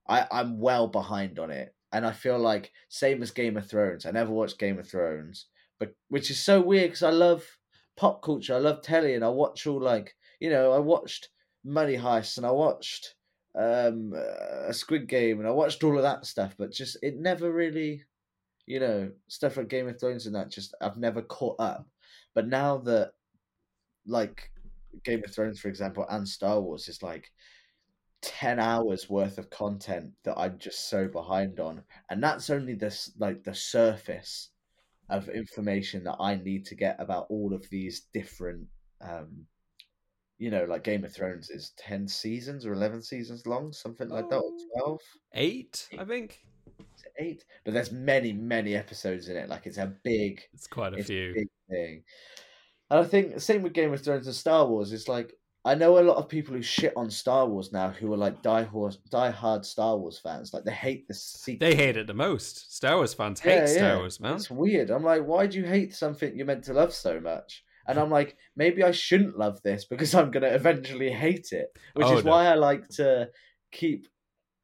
I 0.07 0.27
I'm 0.31 0.59
well 0.59 0.87
behind 0.87 1.39
on 1.39 1.51
it, 1.51 1.73
and 1.93 2.05
I 2.05 2.11
feel 2.11 2.37
like 2.37 2.71
same 2.89 3.23
as 3.23 3.31
Game 3.31 3.57
of 3.57 3.67
Thrones. 3.67 4.05
I 4.05 4.11
never 4.11 4.31
watched 4.31 4.59
Game 4.59 4.79
of 4.79 4.87
Thrones, 4.89 5.45
but 5.81 5.95
which 6.09 6.29
is 6.29 6.39
so 6.39 6.61
weird 6.61 6.91
because 6.91 7.01
I 7.01 7.09
love 7.09 7.43
pop 7.97 8.21
culture. 8.21 8.53
I 8.53 8.59
love 8.59 8.83
telly, 8.83 9.15
and 9.15 9.25
I 9.25 9.29
watch 9.29 9.65
all 9.65 9.81
like 9.81 10.15
you 10.39 10.51
know 10.51 10.71
I 10.71 10.77
watched 10.77 11.29
Money 11.65 11.97
Heist 11.97 12.37
and 12.37 12.45
I 12.45 12.51
watched 12.51 13.15
um 13.59 14.13
a 14.13 14.71
Squid 14.73 15.07
Game 15.07 15.39
and 15.39 15.47
I 15.47 15.51
watched 15.51 15.83
all 15.83 15.97
of 15.97 16.03
that 16.03 16.27
stuff, 16.27 16.53
but 16.55 16.71
just 16.71 16.97
it 17.01 17.15
never 17.17 17.51
really, 17.51 18.03
you 18.67 18.79
know, 18.79 19.11
stuff 19.27 19.57
like 19.57 19.69
Game 19.69 19.87
of 19.87 19.99
Thrones 19.99 20.27
and 20.27 20.35
that. 20.35 20.51
Just 20.51 20.75
I've 20.81 20.97
never 20.97 21.23
caught 21.23 21.59
up. 21.59 21.87
But 22.35 22.47
now 22.47 22.77
that 22.85 23.13
like 24.05 24.51
Game 25.03 25.23
of 25.25 25.33
Thrones, 25.33 25.59
for 25.59 25.67
example, 25.67 26.05
and 26.11 26.27
Star 26.27 26.61
Wars 26.61 26.87
is 26.89 27.01
like 27.01 27.31
10 28.21 28.59
hours 28.59 29.09
worth 29.09 29.39
of 29.39 29.49
content 29.49 30.11
that 30.25 30.37
I'm 30.37 30.59
just 30.59 30.89
so 30.91 31.07
behind 31.07 31.59
on. 31.59 31.81
And 32.11 32.23
that's 32.23 32.51
only 32.51 32.75
this 32.75 33.11
like 33.17 33.43
the 33.43 33.55
surface 33.55 34.49
of 35.11 35.29
information 35.29 36.03
that 36.05 36.17
I 36.19 36.35
need 36.35 36.65
to 36.67 36.75
get 36.75 36.95
about 36.99 37.27
all 37.29 37.53
of 37.53 37.69
these 37.69 38.07
different 38.13 38.67
um 39.01 39.45
you 40.37 40.49
know, 40.49 40.65
like 40.65 40.83
Game 40.83 41.05
of 41.05 41.13
Thrones 41.13 41.51
is 41.51 41.71
10 41.77 42.07
seasons 42.07 42.65
or 42.65 42.73
11 42.73 43.03
seasons 43.03 43.45
long, 43.45 43.71
something 43.71 44.09
like 44.09 44.27
that, 44.29 44.37
or 44.37 44.51
Oh. 44.51 44.67
12, 44.79 44.99
Eight, 45.35 45.87
I 45.99 46.03
think. 46.03 46.39
8. 47.19 47.45
But 47.63 47.75
there's 47.75 47.91
many, 47.91 48.33
many 48.33 48.75
episodes 48.75 49.29
in 49.29 49.37
it. 49.37 49.49
Like 49.49 49.67
it's 49.67 49.77
a 49.77 49.93
big 50.03 50.41
It's 50.53 50.65
quite 50.65 50.93
a 50.93 50.97
it's 50.97 51.09
a 51.09 51.13
few. 51.13 51.33
big 51.35 51.47
thing. 51.69 52.03
And 52.89 52.99
I 52.99 53.03
think 53.03 53.39
same 53.39 53.61
with 53.61 53.73
Game 53.73 53.93
of 53.93 54.03
Thrones 54.03 54.25
and 54.25 54.35
Star 54.35 54.65
Wars. 54.67 54.91
It's 54.93 55.07
like 55.07 55.33
I 55.63 55.75
know 55.75 55.99
a 55.99 56.01
lot 56.01 56.17
of 56.17 56.27
people 56.27 56.55
who 56.55 56.61
shit 56.63 56.93
on 56.95 57.09
Star 57.11 57.47
Wars 57.47 57.71
now 57.71 57.89
who 57.89 58.11
are 58.13 58.17
like 58.17 58.41
die 58.41 58.63
horse, 58.63 58.97
die 59.11 59.29
hard 59.29 59.63
Star 59.65 59.95
Wars 59.97 60.17
fans. 60.17 60.53
Like 60.53 60.63
they 60.63 60.71
hate 60.71 61.07
the 61.07 61.13
sequel. 61.13 61.67
They 61.69 61.75
hate 61.75 61.97
it 61.97 62.07
the 62.07 62.15
most. 62.15 62.75
Star 62.75 62.95
Wars 62.97 63.13
fans 63.13 63.39
hate 63.39 63.55
Yeah, 63.57 63.65
Star 63.67 63.89
yeah. 63.89 63.97
Wars, 63.97 64.19
man. 64.19 64.35
It's 64.35 64.49
weird. 64.49 64.89
I'm 64.89 65.03
like, 65.03 65.23
why 65.23 65.45
do 65.45 65.59
you 65.59 65.65
hate 65.65 65.93
something 65.93 66.35
you're 66.35 66.47
meant 66.47 66.63
to 66.63 66.73
love 66.73 66.93
so 66.93 67.19
much? 67.19 67.63
And 67.87 67.99
I'm 67.99 68.09
like, 68.09 68.37
maybe 68.55 68.83
I 68.83 68.91
shouldn't 68.91 69.37
love 69.37 69.61
this 69.63 69.85
because 69.85 70.15
I'm 70.15 70.31
gonna 70.31 70.47
eventually 70.47 71.11
hate 71.11 71.49
it. 71.51 71.67
Which 71.93 72.07
Oh, 72.07 72.17
is 72.17 72.25
no. 72.25 72.31
why 72.31 72.45
I 72.47 72.55
like 72.55 72.87
to 72.95 73.29
keep 73.71 74.07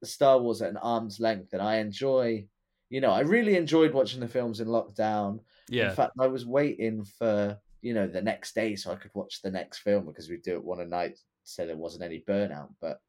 Star 0.04 0.40
Wars 0.40 0.62
at 0.64 0.70
an 0.70 0.78
arm's 0.78 1.20
length, 1.20 1.54
and 1.54 1.62
I 1.62 1.78
enjoy. 1.78 2.48
You 2.90 3.02
know, 3.02 3.12
I 3.12 3.20
really 3.22 3.58
enjoyed 3.58 3.94
watching 3.94 4.22
the 4.22 4.28
films 4.30 4.62
in 4.62 4.68
lockdown. 4.70 5.40
Yeah, 5.70 5.90
In 5.90 5.96
fact, 5.96 6.14
I 6.18 6.28
was 6.28 6.46
waiting 6.46 7.04
for 7.04 7.58
you 7.88 7.94
know 7.94 8.06
the 8.06 8.22
next 8.22 8.54
day 8.54 8.76
so 8.76 8.92
I 8.92 8.96
could 8.96 9.12
watch 9.14 9.42
the 9.42 9.50
next 9.50 9.80
film 9.80 10.06
because 10.06 10.30
we'd 10.30 10.42
do 10.42 10.56
it 10.58 10.66
one 10.66 10.82
a 10.82 10.86
night, 10.86 11.18
so 11.46 11.66
there 11.66 11.78
wasn't 11.78 12.04
any 12.04 12.22
burnout. 12.28 12.68
But 12.82 13.00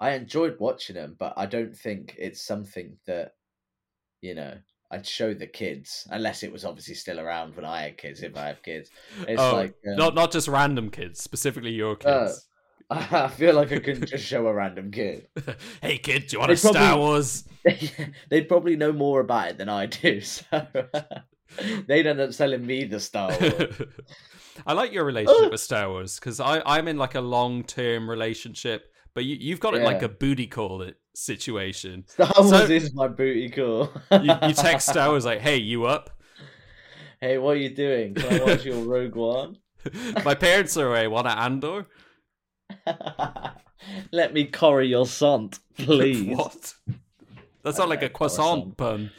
I 0.00 0.12
enjoyed 0.12 0.56
watching 0.58 0.96
them, 0.96 1.14
but 1.18 1.34
I 1.36 1.44
don't 1.44 1.76
think 1.76 2.14
it's 2.18 2.42
something 2.42 2.96
that 3.06 3.32
you 4.22 4.34
know 4.34 4.54
I'd 4.90 5.06
show 5.06 5.34
the 5.34 5.46
kids 5.46 6.08
unless 6.10 6.42
it 6.42 6.50
was 6.50 6.64
obviously 6.64 6.94
still 6.94 7.20
around 7.20 7.54
when 7.54 7.66
I 7.66 7.82
had 7.82 7.98
kids. 7.98 8.22
If 8.22 8.34
I 8.34 8.46
have 8.46 8.62
kids, 8.62 8.88
it's 9.28 9.42
oh, 9.42 9.52
like 9.52 9.74
um, 9.86 9.96
not 9.96 10.14
not 10.14 10.32
just 10.32 10.48
random 10.48 10.88
kids, 10.88 11.22
specifically 11.22 11.72
your 11.72 11.98
Uh, 12.02 12.28
kids. 12.28 12.46
I 12.90 13.28
feel 13.28 13.54
like 13.54 13.70
I 13.72 13.78
couldn't 13.78 14.06
just 14.06 14.24
show 14.24 14.46
a 14.46 14.54
random 14.54 14.90
kid. 14.90 15.28
hey 15.82 15.98
kid, 15.98 16.26
do 16.26 16.34
you 16.34 16.38
want 16.40 16.48
They 16.48 16.54
a 16.54 16.56
Star 16.56 16.98
Wars? 16.98 17.44
They'd 18.30 18.48
probably 18.48 18.74
know 18.74 18.92
more 18.92 19.20
about 19.20 19.50
it 19.50 19.58
than 19.58 19.68
I 19.68 19.84
do, 19.86 20.20
so 20.22 20.42
they'd 21.86 22.06
end 22.06 22.20
up 22.20 22.32
selling 22.32 22.64
me 22.66 22.84
the 22.84 23.00
Star 23.00 23.30
Wars. 23.40 23.82
I 24.66 24.72
like 24.74 24.92
your 24.92 25.04
relationship 25.04 25.44
Oh. 25.46 25.50
with 25.50 25.60
Star 25.60 25.88
Wars 25.88 26.18
because 26.18 26.40
I 26.40 26.62
I'm 26.66 26.88
in 26.88 26.96
like 26.98 27.14
a 27.14 27.20
long 27.20 27.64
term 27.64 28.08
relationship, 28.08 28.92
but 29.14 29.24
you 29.24 29.36
you've 29.40 29.60
got 29.60 29.74
it 29.74 29.82
like 29.82 30.02
a 30.02 30.08
booty 30.08 30.46
call 30.46 30.82
it 30.82 30.96
situation. 31.14 32.04
Star 32.08 32.30
Wars 32.38 32.50
So- 32.50 32.64
is 32.64 32.94
my 32.94 33.08
booty 33.08 33.48
call. 33.50 33.90
You, 34.12 34.34
you 34.48 34.54
text 34.54 34.88
Star 34.88 35.08
Wars 35.10 35.24
like, 35.24 35.40
"Hey, 35.40 35.56
you 35.56 35.84
up?" 35.86 36.10
hey, 37.20 37.36
what 37.38 37.56
are 37.56 37.60
you 37.60 37.70
doing? 37.74 38.14
Can 38.14 38.40
I 38.40 38.44
watch 38.44 38.64
your 38.64 38.82
Rogue 38.82 39.14
One? 39.14 39.56
My 40.24 40.34
parents 40.34 40.76
are 40.76 40.88
away. 40.88 41.06
Want 41.08 41.26
a 41.26 41.30
Andor? 41.38 41.86
Let 44.12 44.32
me 44.34 44.44
curry 44.44 44.88
your 44.88 45.06
sont, 45.06 45.58
please. 45.78 46.36
what? 46.36 46.74
That's 47.62 47.78
not 47.78 47.88
like 47.88 48.02
a 48.02 48.08
croissant. 48.08 48.76
croissant 48.76 48.76
pun. 48.76 49.10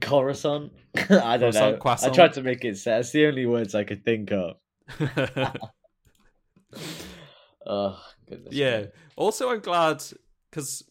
Coruscant. 0.00 0.72
I 0.96 1.36
don't 1.38 1.52
Croissant, 1.52 1.72
know. 1.72 1.76
croissant. 1.78 2.12
I 2.12 2.14
tried 2.14 2.32
to 2.34 2.42
make 2.42 2.64
it 2.64 2.76
set. 2.78 3.00
It's 3.00 3.10
the 3.12 3.26
only 3.26 3.46
words 3.46 3.74
I 3.74 3.84
could 3.84 4.04
think 4.04 4.30
of. 4.32 4.56
Oh 7.66 8.00
goodness. 8.26 8.54
yeah. 8.54 8.86
Also, 9.16 9.50
I'm 9.50 9.60
glad 9.60 10.02
because 10.50 10.84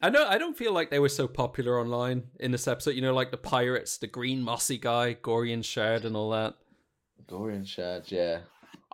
I 0.00 0.10
know 0.10 0.26
I 0.26 0.36
don't 0.38 0.56
feel 0.56 0.72
like 0.72 0.90
they 0.90 0.98
were 0.98 1.08
so 1.08 1.28
popular 1.28 1.78
online 1.80 2.24
in 2.40 2.50
this 2.50 2.66
episode. 2.66 2.92
You 2.96 3.02
know, 3.02 3.14
like 3.14 3.30
the 3.30 3.36
pirates, 3.36 3.98
the 3.98 4.08
green 4.08 4.42
mossy 4.42 4.78
guy, 4.78 5.14
Gorian 5.14 5.64
Shard, 5.64 6.04
and 6.04 6.16
all 6.16 6.30
that. 6.30 6.54
Gorian 7.28 7.66
Shard, 7.66 8.10
Yeah. 8.10 8.40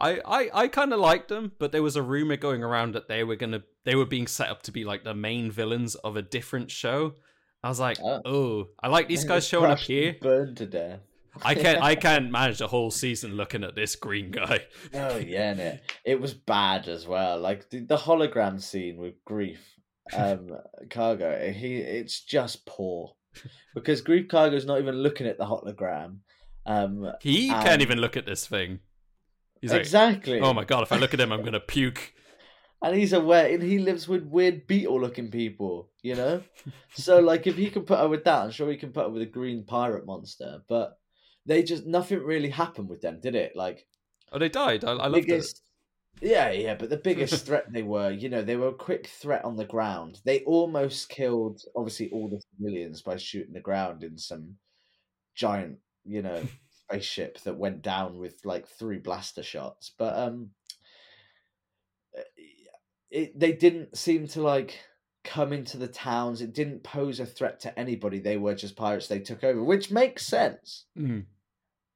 I 0.01 0.21
I, 0.25 0.51
I 0.53 0.69
kind 0.69 0.93
of 0.93 1.01
liked 1.01 1.29
them, 1.29 1.53
but 1.59 1.73
there 1.73 1.83
was 1.83 1.97
a 1.97 2.03
rumor 2.03 2.37
going 2.37 2.63
around 2.63 2.95
that 2.95 3.09
they 3.09 3.25
were 3.25 3.37
gonna 3.37 3.63
they 3.85 3.95
were 3.95 4.05
being 4.07 4.27
set 4.27 4.49
up 4.51 4.63
to 4.65 4.73
be 4.73 4.85
like 4.85 5.03
the 5.05 5.15
main 5.15 5.51
villains 5.51 5.95
of 5.97 6.15
a 6.17 6.23
different 6.23 6.71
show. 6.71 7.15
I 7.63 7.69
was 7.69 7.81
like, 7.81 7.99
Oh. 8.03 8.21
oh, 8.25 8.69
I 8.83 8.89
like 8.89 9.09
these 9.09 9.25
guys 9.25 9.47
showing 9.47 9.71
up 9.71 9.79
here. 9.79 10.11
and 10.11 10.21
Burned 10.21 10.57
to 10.59 10.67
death. 10.67 11.01
I 11.43 11.55
can't 11.55 11.83
I 11.83 11.95
can't 12.07 12.31
manage 12.31 12.59
the 12.59 12.69
whole 12.69 12.91
season 12.91 13.35
looking 13.37 13.63
at 13.65 13.75
this 13.75 13.95
green 13.97 14.31
guy. 14.31 14.61
Oh 14.95 15.17
yeah, 15.19 15.55
no. 15.55 15.79
it 16.05 16.21
was 16.21 16.35
bad 16.35 16.89
as 16.89 17.07
well. 17.07 17.39
Like 17.41 17.69
the, 17.71 17.81
the 17.81 17.97
hologram 17.97 18.61
scene 18.61 18.97
with 18.97 19.15
Greef, 19.25 19.59
um, 20.17 20.51
Karga. 20.89 21.53
He, 21.53 21.77
it's 21.77 22.21
just 22.21 22.65
poor 22.67 23.15
because 23.75 24.03
Greef 24.03 24.27
Karga's 24.29 24.67
not 24.67 24.79
even 24.81 24.97
looking 24.97 25.27
at 25.27 25.39
the 25.39 25.45
hologram. 25.47 26.19
Um, 26.67 27.13
He 27.23 27.51
Um, 27.51 27.63
can't 27.63 27.83
even 27.83 27.99
look 27.99 28.17
at 28.17 28.27
this 28.27 28.47
thing. 28.47 28.81
He's 29.61 29.73
like, 29.73 29.81
exactly. 29.81 30.41
oh 30.41 30.53
my 30.53 30.65
god, 30.65 30.83
if 30.85 30.93
I 30.93 30.97
look 30.97 31.13
at 31.15 31.21
him, 31.21 31.33
I'm 31.33 31.43
gonna 31.45 31.61
puke. 31.61 32.15
And 32.83 32.97
he's 32.97 33.13
aware, 33.13 33.53
and 33.53 33.63
he 33.63 33.79
lives 33.79 34.09
with 34.09 34.25
weird 34.25 34.67
beetle-looking 34.67 35.31
people. 35.31 35.91
You 36.03 36.15
know, 36.15 36.43
so 36.95 37.21
like 37.21 37.47
if 37.47 37.57
he 37.57 37.71
can 37.71 37.83
put 37.83 37.99
up 37.99 38.11
with 38.11 38.25
that, 38.25 38.45
I'm 38.45 38.51
sure 38.51 38.71
he 38.71 38.77
can 38.77 38.93
put 38.93 39.07
up 39.07 39.13
with 39.13 39.23
a 39.23 39.27
green 39.27 39.65
pirate 39.65 40.07
monster. 40.07 40.63
But 40.69 40.99
they 41.47 41.63
just 41.63 41.87
nothing 41.87 42.23
really 42.23 42.51
happened 42.51 42.89
with 42.89 43.01
them, 43.01 43.21
did 43.21 43.35
it? 43.35 43.53
Like 43.57 43.87
Oh, 44.33 44.39
they 44.39 44.49
died. 44.49 44.85
I, 44.85 44.93
I 44.93 45.07
loved 45.07 45.17
it. 45.17 45.27
biggest, 45.27 45.63
Yeah, 46.21 46.51
yeah, 46.51 46.75
but 46.75 46.91
the 46.91 46.97
biggest 46.97 47.47
threat 47.47 47.73
they 47.73 47.83
were, 47.83 48.11
you 48.11 48.29
know, 48.29 48.43
they 48.43 48.57
were 48.57 48.69
a 48.69 48.75
quick 48.75 49.07
threat 49.07 49.45
on 49.45 49.57
the 49.57 49.65
ground. 49.65 50.21
They 50.25 50.41
almost 50.41 51.09
killed, 51.09 51.63
obviously, 51.75 52.11
all 52.11 52.29
the 52.29 52.43
civilians 52.57 53.03
by 53.03 53.17
shooting 53.17 53.55
the 53.55 53.61
ground 53.61 54.03
in 54.03 54.19
some 54.19 54.57
giant, 55.35 55.79
you 56.05 56.23
know, 56.23 56.43
spaceship 56.91 57.41
that 57.41 57.57
went 57.57 57.83
down 57.83 58.19
with 58.19 58.45
like 58.45 58.67
three 58.69 58.99
blaster 58.99 59.43
shots. 59.43 59.93
But 59.99 60.17
um, 60.19 60.51
it 63.11 63.39
they 63.39 63.53
didn't 63.53 63.97
seem 63.97 64.27
to 64.29 64.43
like 64.43 64.79
come 65.25 65.53
into 65.53 65.77
the 65.77 65.89
towns. 65.89 66.41
It 66.41 66.55
didn't 66.55 66.83
pose 66.85 67.21
a 67.21 67.27
threat 67.27 67.61
to 67.61 67.79
anybody. 67.79 68.19
They 68.19 68.37
were 68.37 68.55
just 68.55 68.77
pirates. 68.77 69.09
They 69.09 69.19
took 69.21 69.45
over, 69.45 69.63
which 69.63 69.91
makes 69.91 70.27
sense 70.27 70.87
Mm. 70.97 71.25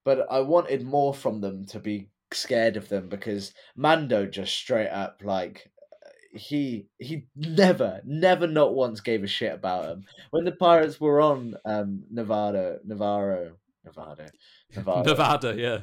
but 0.04 0.26
I 0.30 0.40
wanted 0.40 0.84
more 0.84 1.14
from 1.14 1.40
them 1.40 1.64
to 1.66 1.78
be 1.78 2.08
scared 2.32 2.76
of 2.76 2.88
them 2.88 3.08
because 3.08 3.52
Mando 3.76 4.26
just 4.26 4.54
straight 4.54 4.88
up 4.88 5.20
like 5.22 5.70
he 6.34 6.86
he 6.98 7.26
never 7.36 8.00
never 8.06 8.46
not 8.46 8.74
once 8.74 9.00
gave 9.00 9.22
a 9.22 9.26
shit 9.26 9.52
about 9.52 9.84
him 9.90 10.04
when 10.30 10.44
the 10.44 10.52
pirates 10.52 10.98
were 10.98 11.20
on 11.20 11.54
um 11.66 12.04
Nevada 12.10 12.78
Nevarro 12.88 13.52
Nevada 13.84 14.30
Nevada 14.76 15.08
Nevada, 15.10 15.54
yeah. 15.58 15.80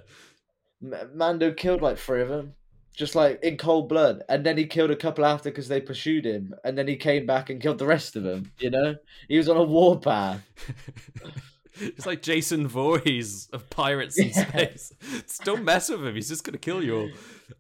M- 0.82 1.12
Mando 1.16 1.54
killed 1.54 1.84
like 1.84 2.00
three 2.00 2.24
of 2.24 2.30
them 2.30 2.56
just 3.00 3.16
like 3.16 3.42
in 3.42 3.56
cold 3.58 3.88
blood 3.90 4.22
and 4.30 4.46
then 4.46 4.58
he 4.58 4.66
killed 4.66 4.92
a 4.92 4.96
couple 4.96 5.26
after 5.26 5.50
because 5.50 5.70
they 5.70 5.80
pursued 5.82 6.26
him 6.26 6.54
and 6.66 6.78
then 6.78 6.86
he 6.88 6.96
came 6.98 7.26
back 7.26 7.50
and 7.50 7.62
killed 7.62 7.80
the 7.80 7.86
rest 7.88 8.16
of 8.18 8.24
them 8.24 8.52
you 8.60 8.70
know 8.70 8.94
he 9.30 9.38
was 9.38 9.48
on 9.50 9.56
a 9.58 9.64
warpath 9.64 10.42
it's 11.80 12.06
like 12.06 12.22
Jason 12.22 12.68
Voorhees 12.68 13.48
of 13.54 13.70
pirates 13.70 14.20
in 14.20 14.28
Yeah. 14.36 14.50
space. 14.50 14.92
Don't 15.46 15.64
mess 15.64 15.90
with 15.90 16.06
him. 16.06 16.14
He's 16.14 16.28
just 16.28 16.44
gonna 16.44 16.58
kill 16.58 16.84
you 16.84 16.98
all. 17.00 17.10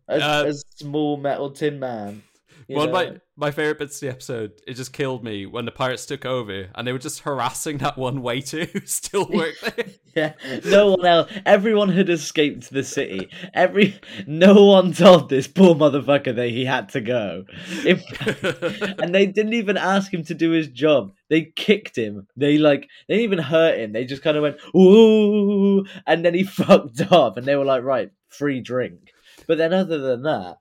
a, 0.09 0.19
Uh, 0.21 0.43
a 0.47 0.53
small 0.75 1.15
metal 1.17 1.51
tin 1.51 1.79
man 1.79 2.21
you 2.67 2.75
One 2.75 2.87
know? 2.87 2.93
my 2.93 3.19
my 3.39 3.51
favorite 3.51 3.79
bits 3.79 3.95
of 3.95 4.01
the 4.01 4.09
episode. 4.09 4.51
It 4.67 4.73
just 4.73 4.91
killed 4.91 5.23
me 5.23 5.45
when 5.45 5.63
the 5.63 5.71
pirates 5.71 6.05
took 6.05 6.25
over 6.25 6.67
and 6.75 6.85
they 6.85 6.91
were 6.91 6.99
just 6.99 7.21
harassing 7.21 7.77
that 7.77 7.97
one 7.97 8.21
waiter 8.21 8.65
who 8.73 8.81
still 8.85 9.27
worked 9.27 9.75
there. 9.75 9.85
Yeah, 10.15 10.33
no 10.65 10.95
one 10.95 11.05
else. 11.05 11.31
Everyone 11.45 11.89
had 11.89 12.09
escaped 12.09 12.71
the 12.71 12.83
city. 12.83 13.29
Every 13.53 13.97
no 14.25 14.65
one 14.65 14.91
told 14.91 15.29
this 15.29 15.47
poor 15.47 15.75
motherfucker 15.75 16.35
that 16.35 16.49
he 16.49 16.65
had 16.65 16.89
to 16.89 16.99
go. 16.99 17.45
If- 17.85 18.99
and 18.99 19.13
they 19.13 19.27
didn't 19.27 19.53
even 19.53 19.77
ask 19.77 20.11
him 20.11 20.23
to 20.25 20.33
do 20.33 20.49
his 20.49 20.67
job. 20.67 21.13
They 21.29 21.53
kicked 21.55 21.95
him. 21.95 22.27
They 22.35 22.57
like 22.57 22.89
they 23.07 23.17
didn't 23.17 23.25
even 23.25 23.39
hurt 23.45 23.77
him. 23.79 23.93
They 23.93 24.03
just 24.03 24.23
kind 24.23 24.35
of 24.35 24.43
went 24.43 24.57
ooh, 24.75 25.85
and 26.07 26.25
then 26.25 26.33
he 26.33 26.43
fucked 26.43 27.01
up. 27.11 27.37
And 27.37 27.45
they 27.45 27.55
were 27.55 27.63
like, 27.63 27.83
right, 27.83 28.09
free 28.29 28.61
drink. 28.61 29.11
But 29.47 29.59
then 29.59 29.73
other 29.73 29.99
than 29.99 30.23
that. 30.23 30.57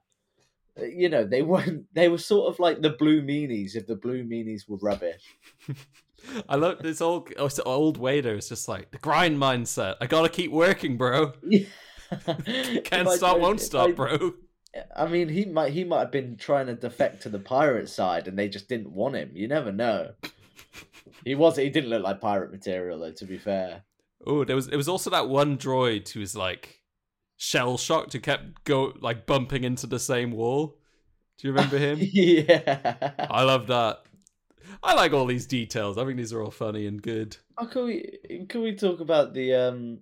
Uh, 0.77 0.85
you 0.85 1.09
know, 1.09 1.23
they 1.23 1.41
weren't. 1.41 1.85
They 1.93 2.09
were 2.09 2.17
sort 2.17 2.51
of 2.53 2.59
like 2.59 2.81
the 2.81 2.89
blue 2.91 3.21
meanies 3.21 3.75
if 3.75 3.87
the 3.87 3.95
blue 3.95 4.23
meanies 4.23 4.67
were 4.67 4.77
rubbish. 4.81 5.21
I 6.49 6.57
love 6.57 6.79
this 6.79 6.99
old 6.99 7.31
this 7.37 7.59
old 7.65 7.97
waiter. 7.97 8.35
It's 8.35 8.49
just 8.49 8.67
like 8.67 8.91
the 8.91 8.97
grind 8.97 9.37
mindset. 9.37 9.95
I 10.01 10.07
gotta 10.07 10.29
keep 10.29 10.51
working, 10.51 10.97
bro. 10.97 11.33
If 12.11 12.83
Can't 12.85 13.07
stop, 13.09 13.39
won't 13.39 13.61
stop, 13.61 13.89
I- 13.89 13.93
bro. 13.93 14.33
I 14.95 15.07
mean, 15.07 15.29
he 15.29 15.45
might 15.45 15.73
he 15.73 15.83
might 15.83 15.99
have 15.99 16.11
been 16.11 16.37
trying 16.37 16.67
to 16.67 16.75
defect 16.75 17.23
to 17.23 17.29
the 17.29 17.39
pirate 17.39 17.89
side, 17.89 18.27
and 18.27 18.37
they 18.37 18.47
just 18.49 18.69
didn't 18.69 18.91
want 18.91 19.15
him. 19.15 19.31
You 19.33 19.47
never 19.47 19.71
know. 19.71 20.11
He 21.25 21.33
was. 21.35 21.57
He 21.57 21.69
didn't 21.69 21.89
look 21.89 22.03
like 22.03 22.21
pirate 22.21 22.51
material, 22.51 22.99
though. 22.99 23.11
To 23.11 23.25
be 23.25 23.37
fair. 23.37 23.83
Oh, 24.25 24.43
there 24.43 24.55
was 24.55 24.67
it 24.67 24.75
was 24.75 24.89
also 24.89 25.09
that 25.09 25.27
one 25.29 25.57
droid 25.57 26.07
who 26.09 26.19
was 26.19 26.35
like 26.35 26.78
shell 27.39 27.77
shocked 27.77 28.11
who 28.13 28.19
kept 28.19 28.65
go 28.65 28.93
like 28.99 29.25
bumping 29.25 29.63
into 29.63 29.87
the 29.87 29.97
same 29.97 30.31
wall. 30.31 30.77
Do 31.37 31.47
you 31.47 31.53
remember 31.53 31.77
him? 31.77 31.97
yeah. 32.01 33.13
I 33.17 33.43
love 33.43 33.67
that. 33.67 34.03
I 34.83 34.93
like 34.93 35.13
all 35.13 35.25
these 35.25 35.47
details. 35.47 35.97
I 35.97 36.05
think 36.05 36.17
these 36.17 36.33
are 36.33 36.43
all 36.43 36.51
funny 36.51 36.85
and 36.85 37.01
good. 37.01 37.37
Oh, 37.57 37.65
can 37.65 37.85
we 37.85 38.45
can 38.47 38.61
we 38.61 38.75
talk 38.75 38.99
about 38.99 39.33
the 39.33 39.55
um? 39.55 39.99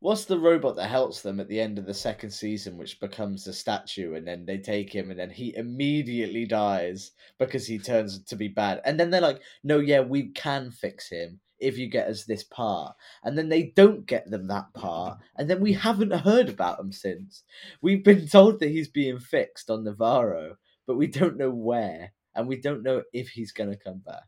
What's 0.00 0.26
the 0.26 0.38
robot 0.38 0.76
that 0.76 0.90
helps 0.90 1.22
them 1.22 1.40
at 1.40 1.48
the 1.48 1.58
end 1.58 1.78
of 1.78 1.86
the 1.86 1.94
second 1.94 2.30
season, 2.30 2.76
which 2.76 3.00
becomes 3.00 3.46
a 3.46 3.54
statue, 3.54 4.14
and 4.14 4.28
then 4.28 4.44
they 4.44 4.58
take 4.58 4.94
him, 4.94 5.10
and 5.10 5.18
then 5.18 5.30
he 5.30 5.56
immediately 5.56 6.44
dies 6.44 7.12
because 7.38 7.66
he 7.66 7.78
turns 7.78 8.22
to 8.24 8.36
be 8.36 8.48
bad, 8.48 8.82
and 8.84 9.00
then 9.00 9.08
they're 9.08 9.22
like, 9.22 9.40
"No, 9.62 9.78
yeah, 9.78 10.00
we 10.00 10.28
can 10.32 10.70
fix 10.70 11.08
him 11.08 11.40
if 11.58 11.78
you 11.78 11.88
get 11.88 12.08
us 12.08 12.24
this 12.24 12.44
part," 12.44 12.96
and 13.22 13.36
then 13.36 13.48
they 13.48 13.72
don't 13.76 14.06
get 14.06 14.30
them 14.30 14.48
that 14.48 14.72
part, 14.74 15.18
and 15.36 15.48
then 15.48 15.60
we 15.60 15.72
haven't 15.72 16.12
heard 16.12 16.48
about 16.48 16.80
him 16.80 16.92
since. 16.92 17.42
We've 17.82 18.04
been 18.04 18.26
told 18.28 18.60
that 18.60 18.70
he's 18.70 18.88
being 18.88 19.18
fixed 19.18 19.70
on 19.70 19.84
Nevarro, 19.84 20.56
but 20.86 20.96
we 20.96 21.06
don't 21.06 21.36
know 21.36 21.50
where, 21.50 22.12
and 22.34 22.48
we 22.48 22.60
don't 22.60 22.82
know 22.82 23.02
if 23.12 23.28
he's 23.30 23.52
gonna 23.52 23.76
come 23.76 23.98
back. 23.98 24.22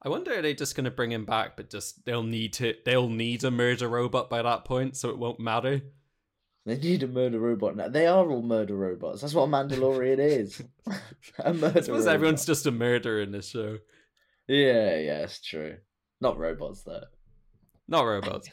I 0.00 0.08
wonder 0.08 0.38
are 0.38 0.42
they 0.42 0.54
just 0.54 0.76
going 0.76 0.84
to 0.84 0.92
bring 0.92 1.10
him 1.10 1.24
back, 1.24 1.56
but 1.56 1.70
just 1.70 2.04
they'll 2.04 2.22
need 2.22 2.52
to 2.54 2.74
they'll 2.84 3.08
need 3.08 3.42
a 3.42 3.50
murder 3.50 3.88
robot 3.88 4.30
by 4.30 4.42
that 4.42 4.64
point, 4.64 4.96
so 4.96 5.08
it 5.10 5.18
won't 5.18 5.40
matter. 5.40 5.82
They 6.66 6.76
need 6.76 7.02
a 7.02 7.08
murder 7.08 7.40
robot 7.40 7.76
now. 7.76 7.88
They 7.88 8.06
are 8.06 8.30
all 8.30 8.42
murder 8.42 8.76
robots. 8.76 9.22
That's 9.22 9.34
what 9.34 9.44
a 9.44 9.46
Mandalorian 9.46 10.18
is. 10.18 10.62
a 11.38 11.52
murder 11.54 11.78
I 11.78 11.82
suppose 11.82 12.06
robot. 12.06 12.14
everyone's 12.14 12.44
just 12.46 12.66
a 12.66 12.70
murderer 12.70 13.22
in 13.22 13.32
this 13.32 13.48
show, 13.48 13.78
Yeah, 14.46 14.96
yeah, 14.98 15.22
it's 15.22 15.40
true. 15.40 15.78
Not 16.20 16.38
robots 16.38 16.82
though. 16.82 17.04
not 17.86 18.02
robots. 18.02 18.48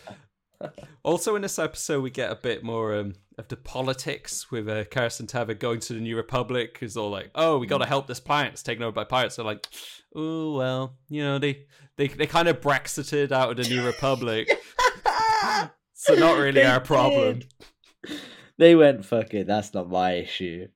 also, 1.03 1.35
in 1.35 1.41
this 1.41 1.59
episode, 1.59 2.01
we 2.01 2.09
get 2.09 2.31
a 2.31 2.35
bit 2.35 2.63
more 2.63 2.95
um, 2.95 3.13
of 3.37 3.47
the 3.49 3.57
politics 3.57 4.49
with 4.51 4.69
uh, 4.69 4.85
Carson 4.85 5.27
Teva 5.27 5.57
going 5.57 5.79
to 5.81 5.93
the 5.93 5.99
New 5.99 6.15
Republic. 6.15 6.77
Who's 6.79 6.95
all 6.95 7.09
like, 7.09 7.31
"Oh, 7.35 7.57
we 7.57 7.67
got 7.67 7.79
to 7.79 7.85
help 7.85 8.07
this 8.07 8.19
planet. 8.19 8.53
It's 8.53 8.63
taken 8.63 8.83
over 8.83 8.93
by 8.93 9.03
pirates." 9.03 9.35
They're 9.35 9.45
like, 9.45 9.67
"Oh 10.15 10.55
well, 10.55 10.97
you 11.09 11.23
know, 11.23 11.39
they 11.39 11.65
they 11.97 12.07
they 12.07 12.27
kind 12.27 12.47
of 12.47 12.61
Brexited 12.61 13.31
out 13.31 13.49
of 13.51 13.57
the 13.57 13.63
New 13.69 13.85
Republic, 13.85 14.49
so 15.93 16.15
not 16.15 16.37
really 16.37 16.63
our 16.63 16.79
problem." 16.79 17.39
did. 17.39 18.19
They 18.57 18.73
went, 18.75 19.03
fuck 19.03 19.33
it, 19.33 19.47
that's 19.47 19.73
not 19.73 19.89
my 19.89 20.13
issue. 20.13 20.67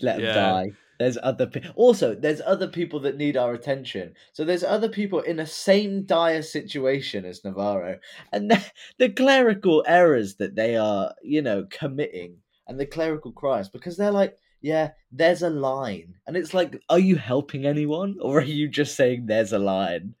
Let 0.00 0.16
them 0.16 0.24
Yeah. 0.24 0.34
die. 0.34 0.72
There's 0.98 1.18
other 1.22 1.46
people. 1.46 1.72
Also, 1.76 2.14
there's 2.14 2.40
other 2.44 2.68
people 2.68 3.00
that 3.00 3.16
need 3.16 3.36
our 3.36 3.52
attention. 3.52 4.14
So 4.32 4.44
there's 4.44 4.64
other 4.64 4.88
people 4.88 5.20
in 5.20 5.36
the 5.36 5.46
same 5.46 6.04
dire 6.04 6.42
situation 6.42 7.24
as 7.24 7.40
Nevarro, 7.40 7.98
and 8.32 8.50
the, 8.50 8.64
the 8.98 9.08
clerical 9.08 9.84
errors 9.86 10.36
that 10.36 10.54
they 10.54 10.76
are, 10.76 11.14
you 11.22 11.42
know, 11.42 11.66
committing, 11.70 12.38
and 12.66 12.78
the 12.78 12.86
clerical 12.86 13.32
crimes, 13.32 13.68
because 13.68 13.96
they're 13.96 14.10
like, 14.10 14.38
yeah, 14.60 14.92
there's 15.12 15.42
a 15.42 15.50
line, 15.50 16.14
and 16.26 16.36
it's 16.36 16.54
like, 16.54 16.80
are 16.88 16.98
you 16.98 17.16
helping 17.16 17.66
anyone, 17.66 18.16
or 18.20 18.38
are 18.38 18.44
you 18.44 18.68
just 18.68 18.96
saying 18.96 19.26
there's 19.26 19.52
a 19.52 19.58
line? 19.58 20.14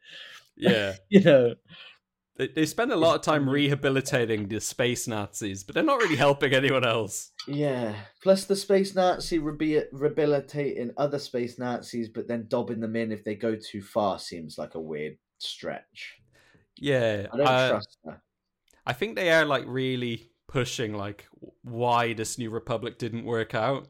Yeah. 0.56 0.94
You 1.08 1.20
know, 1.20 1.54
They, 2.36 2.48
they 2.48 2.66
spend 2.66 2.90
a 2.90 2.96
lot 2.96 3.14
of 3.14 3.22
time 3.22 3.48
rehabilitating 3.48 4.48
the 4.48 4.60
space 4.60 5.06
Nazis, 5.06 5.62
but 5.62 5.74
they're 5.74 5.84
not 5.84 6.00
really 6.00 6.16
helping 6.16 6.52
anyone 6.52 6.84
else. 6.84 7.30
Yeah. 7.46 7.94
Plus 8.22 8.44
the 8.44 8.56
space 8.56 8.94
Nazi 8.94 9.38
rebi- 9.38 9.86
rehabilitating 9.92 10.90
other 10.96 11.18
space 11.18 11.58
Nazis, 11.58 12.08
but 12.08 12.26
then 12.26 12.46
dobbing 12.48 12.80
them 12.80 12.96
in 12.96 13.12
if 13.12 13.24
they 13.24 13.36
go 13.36 13.56
too 13.56 13.82
far 13.82 14.18
seems 14.18 14.58
like 14.58 14.74
a 14.74 14.80
weird 14.80 15.16
stretch. 15.38 16.16
Yeah, 16.76 17.26
I 17.32 17.36
don't 17.36 17.46
uh, 17.46 17.68
trust 17.70 17.98
her. 18.04 18.20
I 18.86 18.92
think 18.92 19.14
they 19.14 19.30
are 19.30 19.44
like 19.44 19.64
really 19.66 20.30
pushing 20.48 20.94
like 20.94 21.26
why 21.62 22.12
this 22.14 22.36
new 22.36 22.50
republic 22.50 22.98
didn't 22.98 23.24
work 23.24 23.54
out. 23.54 23.88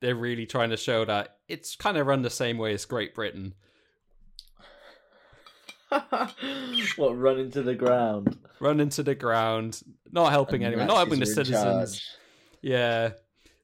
They're 0.00 0.14
really 0.14 0.46
trying 0.46 0.70
to 0.70 0.76
show 0.76 1.04
that 1.04 1.38
it's 1.48 1.76
kind 1.76 1.96
of 1.96 2.06
run 2.06 2.22
the 2.22 2.30
same 2.30 2.58
way 2.58 2.74
as 2.74 2.84
Great 2.84 3.14
Britain. 3.14 3.54
what 6.96 7.16
run 7.16 7.38
into 7.38 7.62
the 7.62 7.74
ground? 7.74 8.36
Run 8.60 8.80
into 8.80 9.02
the 9.02 9.14
ground, 9.14 9.82
not 10.10 10.30
helping 10.32 10.64
And 10.64 10.72
anyone, 10.74 10.86
not 10.88 10.96
helping 10.96 11.20
the 11.20 11.26
Nazis 11.26 11.38
are 11.38 11.40
in 11.40 11.46
citizens. 11.46 11.92
charge. 12.00 12.02
Yeah. 12.62 13.10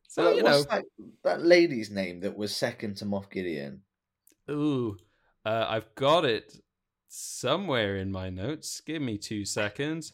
So 0.09 0.25
Well, 0.25 0.37
you 0.37 0.43
know, 0.43 0.63
that, 0.65 0.85
that 1.25 1.43
lady's 1.45 1.91
name 1.91 2.21
that 2.21 2.37
was 2.37 2.55
second 2.55 2.97
to 2.99 3.07
Moff 3.07 3.31
Gideon? 3.31 3.83
ooh, 4.51 4.97
uh, 5.45 5.67
I've 5.69 5.95
got 5.95 6.25
it 6.25 6.61
somewhere 7.09 7.97
in 7.97 8.13
my 8.13 8.29
notes. 8.31 8.81
Give 8.81 9.01
me 9.03 9.19
two 9.19 9.45
seconds. 9.45 10.13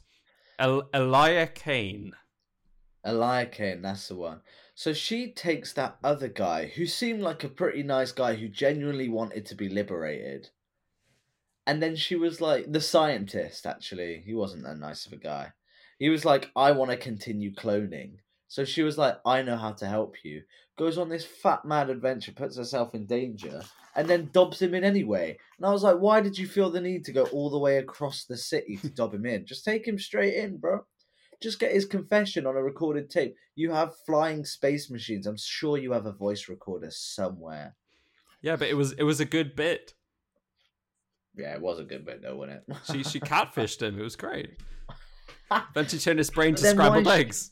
El- 0.58 0.88
Elia 0.94 1.46
Kane. 1.46 2.12
Elia 3.04 3.46
Kane, 3.46 3.82
that's 3.82 4.08
the 4.08 4.16
one. 4.16 4.40
So 4.74 4.92
she 4.92 5.32
takes 5.32 5.72
that 5.72 5.98
other 6.04 6.28
guy 6.28 6.66
who 6.66 6.86
seemed 6.86 7.20
like 7.20 7.42
a 7.42 7.48
pretty 7.48 7.82
nice 7.82 8.12
guy 8.12 8.34
who 8.36 8.48
genuinely 8.48 9.08
wanted 9.08 9.44
to 9.46 9.54
be 9.56 9.68
liberated. 9.68 10.50
And 11.68 11.82
then 11.82 11.96
she 11.96 12.16
was 12.16 12.40
like, 12.40 12.72
the 12.72 12.80
scientist, 12.80 13.66
actually, 13.66 14.22
he 14.24 14.32
wasn't 14.32 14.64
that 14.64 14.78
nice 14.78 15.04
of 15.04 15.12
a 15.12 15.16
guy. 15.16 15.52
He 15.98 16.08
was 16.08 16.24
like, 16.24 16.50
I 16.56 16.72
want 16.72 16.90
to 16.90 16.96
continue 16.96 17.54
cloning. 17.54 18.20
So 18.48 18.64
she 18.64 18.82
was 18.82 18.96
like, 18.96 19.18
I 19.26 19.42
know 19.42 19.58
how 19.58 19.72
to 19.72 19.86
help 19.86 20.24
you. 20.24 20.44
Goes 20.78 20.96
on 20.96 21.10
this 21.10 21.26
fat 21.26 21.66
mad 21.66 21.90
adventure, 21.90 22.32
puts 22.32 22.56
herself 22.56 22.94
in 22.94 23.04
danger, 23.04 23.60
and 23.94 24.08
then 24.08 24.30
dobs 24.32 24.62
him 24.62 24.72
in 24.74 24.82
anyway. 24.82 25.36
And 25.58 25.66
I 25.66 25.70
was 25.70 25.82
like, 25.82 25.98
why 25.98 26.22
did 26.22 26.38
you 26.38 26.46
feel 26.46 26.70
the 26.70 26.80
need 26.80 27.04
to 27.04 27.12
go 27.12 27.24
all 27.24 27.50
the 27.50 27.58
way 27.58 27.76
across 27.76 28.24
the 28.24 28.38
city 28.38 28.78
to 28.78 28.88
dob 28.88 29.12
him 29.12 29.26
in? 29.26 29.44
Just 29.44 29.66
take 29.66 29.86
him 29.86 29.98
straight 29.98 30.36
in, 30.36 30.56
bro. 30.56 30.86
Just 31.42 31.60
get 31.60 31.72
his 31.72 31.84
confession 31.84 32.46
on 32.46 32.56
a 32.56 32.62
recorded 32.62 33.10
tape. 33.10 33.36
You 33.54 33.72
have 33.72 33.94
flying 34.06 34.46
space 34.46 34.90
machines. 34.90 35.26
I'm 35.26 35.36
sure 35.36 35.76
you 35.76 35.92
have 35.92 36.06
a 36.06 36.12
voice 36.12 36.48
recorder 36.48 36.90
somewhere. 36.90 37.76
Yeah, 38.40 38.56
but 38.56 38.68
it 38.68 38.76
was 38.78 38.92
it 38.92 39.02
was 39.02 39.20
a 39.20 39.26
good 39.26 39.54
bit. 39.54 39.92
Yeah, 41.38 41.54
it 41.54 41.60
was 41.60 41.78
a 41.78 41.84
good 41.84 42.04
bit 42.04 42.20
though, 42.22 42.36
wasn't 42.36 42.62
it? 42.68 42.76
She 42.90 43.02
she 43.04 43.20
catfished 43.32 43.80
him. 43.80 43.98
It 43.98 44.02
was 44.02 44.16
great. 44.16 44.50
Then 45.74 45.86
she 45.86 45.98
turned 45.98 46.18
his 46.18 46.28
brain 46.28 46.54
to 46.56 46.62
then 46.62 46.76
why 46.76 46.84
scrambled 46.88 47.06
is 47.06 47.12
she- 47.14 47.20
eggs. 47.20 47.50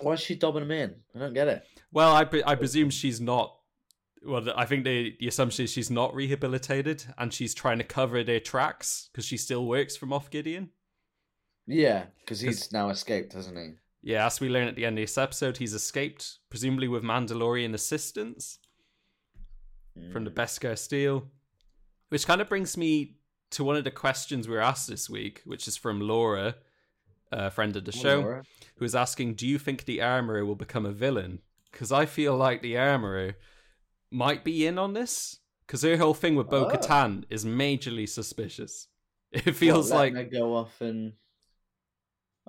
Why 0.00 0.12
is 0.14 0.20
she 0.20 0.36
dobbing 0.36 0.62
him 0.62 0.70
in? 0.70 0.94
I 1.14 1.18
don't 1.18 1.34
get 1.34 1.48
it. 1.48 1.62
Well, 1.92 2.14
I 2.14 2.24
pre- 2.24 2.44
I 2.46 2.54
presume 2.54 2.88
she's 2.90 3.20
not. 3.20 3.54
Well, 4.24 4.48
I 4.56 4.64
think 4.64 4.84
the 4.84 5.14
the 5.20 5.28
assumption 5.28 5.64
is 5.64 5.70
she's 5.72 5.90
not 5.90 6.14
rehabilitated, 6.14 7.04
and 7.18 7.34
she's 7.34 7.52
trying 7.52 7.76
to 7.78 7.84
cover 7.84 8.22
their 8.24 8.40
tracks 8.40 9.10
because 9.12 9.26
she 9.26 9.36
still 9.36 9.66
works 9.66 9.96
for 9.96 10.06
Moff 10.06 10.30
Gideon. 10.30 10.70
Yeah, 11.66 12.04
because 12.20 12.40
he's 12.40 12.72
now 12.72 12.88
escaped, 12.88 13.34
hasn't 13.34 13.58
he? 13.58 13.72
Yeah, 14.02 14.24
as 14.26 14.40
we 14.40 14.48
learn 14.48 14.68
at 14.68 14.76
the 14.76 14.86
end 14.86 14.98
of 14.98 15.02
this 15.02 15.18
episode, 15.18 15.56
he's 15.58 15.74
escaped, 15.74 16.38
presumably 16.48 16.88
with 16.88 17.02
Mandalorian 17.02 17.74
assistance 17.74 18.58
from 20.12 20.24
the 20.24 20.30
Mm. 20.30 20.34
Beskar 20.36 20.78
Steel, 20.78 21.28
which 22.08 22.26
kind 22.26 22.40
of 22.40 22.48
brings 22.48 22.76
me 22.76 23.16
to 23.50 23.64
one 23.64 23.76
of 23.76 23.84
the 23.84 23.90
questions 23.90 24.46
we 24.46 24.54
were 24.54 24.60
asked 24.60 24.88
this 24.88 25.08
week, 25.08 25.42
which 25.44 25.66
is 25.66 25.76
from 25.76 26.00
Laura, 26.00 26.56
a 27.32 27.50
friend 27.50 27.76
of 27.76 27.84
the 27.84 27.92
show. 27.92 28.20
Laura. 28.20 28.44
who 28.76 28.84
is 28.84 28.94
asking, 28.94 29.34
"Do 29.34 29.46
you 29.46 29.58
think 29.58 29.84
the 29.84 30.00
armorer 30.02 30.44
will 30.44 30.54
become 30.54 30.86
a 30.86 30.92
villain?" 30.92 31.40
Because 31.70 31.92
I 31.92 32.06
feel 32.06 32.36
like 32.36 32.62
the 32.62 32.76
armorer 32.78 33.36
might 34.10 34.44
be 34.44 34.66
in 34.66 34.78
on 34.78 34.94
this. 34.94 35.38
Because 35.66 35.82
her 35.82 35.98
whole 35.98 36.14
thing 36.14 36.34
with 36.34 36.48
Bo 36.48 36.70
Oh. 36.70 37.20
Is 37.28 37.44
majorly 37.44 38.08
suspicious. 38.08 38.88
It 39.32 39.54
feels 39.54 39.90
letting 39.90 40.14
like 40.14 40.24
her 40.24 40.30
go 40.30 40.54
off 40.56 40.80
and 40.80 41.12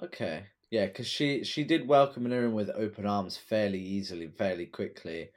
okay, 0.01 0.45
yeah, 0.71 0.85
because 0.85 1.07
she 1.07 1.43
she 1.43 1.65
did 1.65 1.87
welcome 1.87 2.31
in 2.31 2.53
with 2.53 2.69
open 2.69 3.05
arms 3.05 3.35
fairly 3.35 3.81
easily, 3.81 4.27
fairly 4.29 4.65
quickly, 4.65 5.31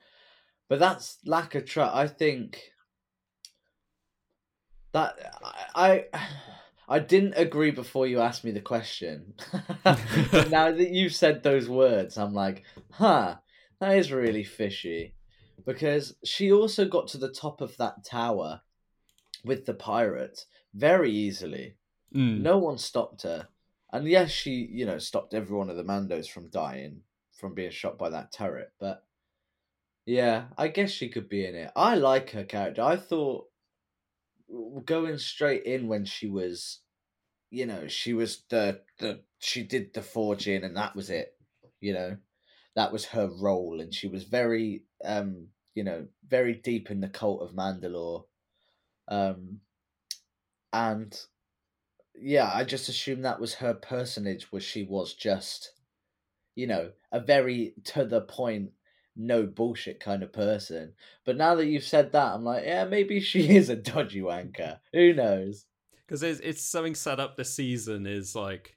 but 0.69 0.79
that's 0.79 1.19
lack 1.25 1.57
of 1.57 1.65
trust. 1.65 1.97
I 1.97 2.07
think 2.07 2.61
that 4.93 5.17
I. 5.75 6.07
I 6.89 6.99
didn't 6.99 7.35
agree 7.37 7.71
before 7.71 8.07
you 8.07 8.21
asked 8.21 8.45
me 8.45 8.51
the 8.51 8.61
question. 8.61 9.33
now 9.85 10.73
that 10.73 10.91
you've 10.91 11.15
said 11.15 11.43
those 11.43 11.67
words, 11.67 12.19
I'm 12.19 12.35
like, 12.35 12.65
huh, 12.91 13.37
that 13.81 13.97
is 13.97 14.13
really 14.13 14.45
fishy. 14.45 15.15
Because 15.65 16.17
she 16.25 16.53
also 16.53 16.85
got 16.85 17.07
to 17.09 17.19
the 17.19 17.31
top 17.33 17.63
of 17.63 17.77
that 17.79 18.05
tower 18.05 18.61
with 19.45 19.65
the 19.65 19.73
pirate 19.73 20.45
very 20.75 21.11
easily. 21.11 21.77
Mm, 22.15 22.41
No 22.43 22.59
one 22.59 22.77
stopped 22.79 23.23
her. 23.23 23.49
And 23.93 24.07
yes, 24.07 24.31
she, 24.31 24.69
you 24.71 24.85
know, 24.85 24.99
stopped 24.99 25.33
every 25.33 25.57
one 25.57 25.71
of 25.71 25.77
the 25.77 25.85
Mandos 25.85 26.29
from 26.29 26.51
dying, 26.51 27.01
from 27.33 27.55
being 27.55 27.71
shot 27.71 27.97
by 27.97 28.11
that 28.11 28.33
turret. 28.33 28.73
But 28.79 29.05
yeah, 30.05 30.47
I 30.59 30.69
guess 30.69 30.91
she 30.91 31.09
could 31.09 31.29
be 31.29 31.47
in 31.47 31.55
it. 31.55 31.71
I 31.77 31.95
like 31.95 32.31
her 32.31 32.45
character. 32.45 32.83
I 32.83 32.97
thought 32.97 33.47
going 34.85 35.19
straight 35.19 35.65
in 35.65 35.89
when 35.89 36.05
she 36.05 36.29
was, 36.29 36.81
you 37.51 37.67
know, 37.67 37.87
she 37.89 38.13
was 38.13 38.45
the 38.51 38.81
the 38.99 39.21
she 39.39 39.63
did 39.63 39.95
the 39.95 40.03
forging 40.03 40.65
and 40.65 40.77
that 40.77 40.95
was 40.95 41.11
it. 41.11 41.35
You 41.81 41.95
know, 41.95 42.17
that 42.77 42.93
was 42.93 43.07
her 43.07 43.29
role, 43.29 43.81
and 43.81 43.93
she 43.93 44.09
was 44.09 44.25
very, 44.25 44.85
um, 45.05 45.49
you 45.75 45.85
know, 45.85 46.07
very 46.27 46.55
deep 46.55 46.91
in 46.91 47.01
the 47.01 47.09
cult 47.09 47.43
of 47.43 47.57
Mandalore. 47.57 48.25
Um, 49.09 49.61
and 50.73 51.19
yeah, 52.15 52.51
I 52.53 52.65
just 52.65 52.89
assumed 52.89 53.25
that 53.25 53.41
was 53.41 53.55
her 53.55 53.75
personage, 53.75 54.53
where 54.53 54.63
she 54.63 54.85
was 54.85 55.15
just, 55.15 55.73
you 56.55 56.67
know, 56.67 56.93
a 57.11 57.21
very 57.21 57.75
to 57.85 58.05
the 58.05 58.21
point, 58.21 58.71
no 59.17 59.45
bullshit 59.45 60.01
kind 60.01 60.23
of 60.23 60.33
person. 60.33 60.95
But 61.25 61.37
now 61.37 61.55
that 61.57 61.67
you've 61.67 61.85
said 61.85 62.13
that, 62.13 62.35
I'm 62.35 62.45
like, 62.45 62.65
yeah, 62.65 62.85
maybe 62.85 63.21
she 63.21 63.49
is 63.57 63.69
a 63.69 63.77
dodgy 63.77 64.21
wanker. 64.21 64.79
Who 64.93 65.13
knows? 65.13 65.67
because 66.07 66.23
it's, 66.23 66.41
it's 66.41 66.63
something 66.63 66.95
set 66.95 67.21
up 67.21 67.37
this 67.37 67.55
season 67.55 68.07
is 68.07 68.35
like 68.37 68.77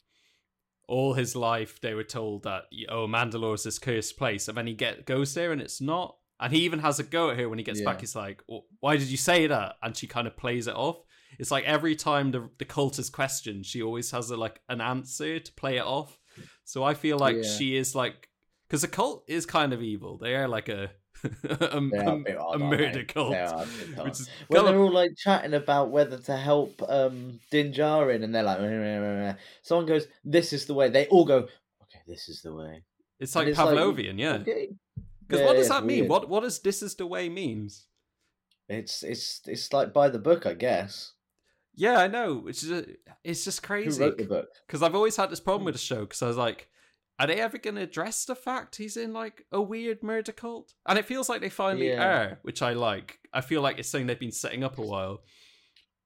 all 0.87 1.13
his 1.13 1.35
life 1.35 1.81
they 1.81 1.93
were 1.93 2.03
told 2.03 2.43
that 2.43 2.63
oh 2.89 3.07
Mandalore 3.07 3.55
is 3.55 3.63
this 3.63 3.79
cursed 3.79 4.17
place, 4.17 4.47
and 4.47 4.57
then 4.57 4.67
he 4.67 4.73
get 4.73 5.05
goes 5.05 5.33
there 5.33 5.51
and 5.51 5.61
it's 5.61 5.81
not. 5.81 6.15
And 6.39 6.51
he 6.53 6.59
even 6.63 6.79
has 6.79 6.99
a 6.99 7.03
go 7.03 7.29
at 7.31 7.37
her 7.39 7.47
when 7.49 7.57
he 7.57 7.63
gets 7.63 7.79
back. 7.81 8.01
He's 8.01 8.15
like, 8.15 8.43
"Oh, 8.51 8.65
"Why 8.81 8.97
did 8.97 9.07
you 9.07 9.15
say 9.17 9.47
that?" 9.47 9.75
And 9.81 9.95
she 9.95 10.05
kind 10.05 10.27
of 10.27 10.35
plays 10.37 10.67
it 10.67 10.75
off. 10.75 10.97
It's 11.39 11.49
like 11.51 11.63
every 11.63 11.95
time 11.95 12.31
the 12.31 12.49
the 12.59 12.65
cult 12.65 12.99
is 12.99 13.09
questioned, 13.09 13.65
she 13.65 13.81
always 13.81 14.11
has 14.11 14.29
a, 14.31 14.37
like 14.37 14.61
an 14.69 14.79
answer 14.81 15.39
to 15.39 15.53
play 15.53 15.77
it 15.77 15.85
off. 15.85 16.19
So 16.65 16.83
I 16.83 16.93
feel 16.93 17.17
like 17.17 17.37
Yeah. 17.37 17.49
she 17.57 17.75
is 17.77 17.95
like 17.95 18.27
because 18.67 18.81
the 18.81 18.87
cult 18.87 19.23
is 19.27 19.45
kind 19.45 19.73
of 19.73 19.81
evil. 19.81 20.17
They 20.17 20.35
are 20.35 20.47
like 20.47 20.69
a 20.69 20.91
a, 21.23 21.79
a, 21.81 22.37
odd, 22.37 22.55
a 22.55 22.59
murder 22.59 23.03
cult, 23.03 23.31
They 23.31 23.39
are 23.39 23.63
a 23.63 23.65
bit 23.65 23.99
odd. 23.99 24.05
which 24.05 24.19
is 24.19 24.29
When 24.47 24.65
they're 24.65 24.77
all 24.77 24.91
like 24.91 25.11
chatting 25.17 25.53
about 25.53 25.89
whether 25.89 26.17
to 26.17 26.35
help 26.37 26.81
um 26.87 27.39
Din 27.51 27.71
Djarin, 27.71 28.23
and 28.23 28.33
they're 28.35 28.43
like, 28.43 28.59
"Meh, 28.59 28.67
meh, 28.67 28.99
meh, 28.99 29.15
meh." 29.15 29.33
someone 29.61 29.85
goes, 29.85 30.07
"This 30.23 30.53
is 30.53 30.65
the 30.65 30.73
way." 30.73 30.89
They 30.89 31.07
all 31.07 31.25
go, 31.25 31.37
"Okay, 31.37 32.01
this 32.07 32.29
is 32.29 32.41
the 32.41 32.53
way." 32.53 32.83
it's 33.19 33.35
like 33.35 33.47
it's 33.47 33.57
like, 33.57 33.69
Pavlovian, 33.69 34.19
yeah. 34.19 34.35
Okay. 34.35 34.69
Because 35.27 35.39
Yeah, 35.39 35.45
what 35.47 35.55
does 35.55 35.67
yeah, 35.69 35.73
that 35.79 35.85
mean? 35.85 35.99
weird. 36.01 36.09
What 36.09 36.29
what 36.29 36.43
does 36.43 36.59
this 36.59 36.83
is 36.83 36.95
the 36.95 37.07
way 37.07 37.29
means? 37.29 37.87
It's 38.67 39.03
it's 39.03 39.41
it's 39.45 39.71
like 39.73 39.93
by 39.93 40.09
the 40.09 40.19
book, 40.19 40.45
I 40.45 40.53
guess. 40.53 41.13
Yeah, 41.77 41.97
I 41.97 42.07
know. 42.07 42.47
It's 42.47 42.61
just, 42.61 42.85
it's 43.23 43.43
just 43.43 43.61
crazy. 43.61 44.01
Who 44.01 44.09
wrote 44.09 44.17
the 44.17 44.23
book? 44.25 44.47
because 44.65 44.81
I've 44.81 44.95
always 44.95 45.15
had 45.17 45.29
this 45.29 45.39
problem 45.41 45.65
with 45.65 45.75
the 45.75 45.79
show 45.79 46.01
because 46.01 46.21
I 46.21 46.27
was 46.27 46.37
like, 46.37 46.69
are 47.19 47.27
they 47.27 47.39
ever 47.39 47.57
going 47.57 47.75
to 47.75 47.81
address 47.81 48.25
the 48.25 48.35
fact 48.35 48.75
he's 48.75 48.97
in 48.97 49.13
like 49.13 49.45
a 49.51 49.61
weird 49.61 50.03
murder 50.03 50.31
cult? 50.31 50.73
And 50.85 50.99
it 50.99 51.05
feels 51.05 51.29
like 51.29 51.41
they 51.41 51.49
finally 51.49 51.89
Yeah. 51.89 52.03
are, 52.03 52.39
which 52.41 52.61
I 52.61 52.73
like. 52.73 53.19
I 53.33 53.41
feel 53.41 53.61
like 53.61 53.79
it's 53.79 53.89
something 53.89 54.07
they've 54.07 54.19
been 54.19 54.31
setting 54.31 54.63
up 54.63 54.77
a 54.77 54.81
while. 54.81 55.19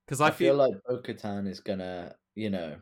Because 0.05 0.21
I, 0.21 0.27
I, 0.27 0.31
feel, 0.31 0.53
feel, 0.53 0.55
like 0.57 0.73
Bo-Katan 0.87 1.47
is 1.47 1.59
gonna, 1.59 2.15
you 2.35 2.49
know, 2.49 2.77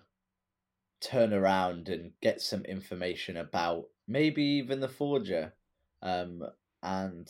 turn 1.02 1.34
around 1.34 1.90
and 1.90 2.12
get 2.22 2.42
some 2.42 2.66
information 2.66 3.38
about 3.38 3.86
maybe 4.08 4.44
even 4.44 4.80
the 4.80 4.88
Forger, 4.88 5.54
um, 6.02 6.44
and 6.84 7.30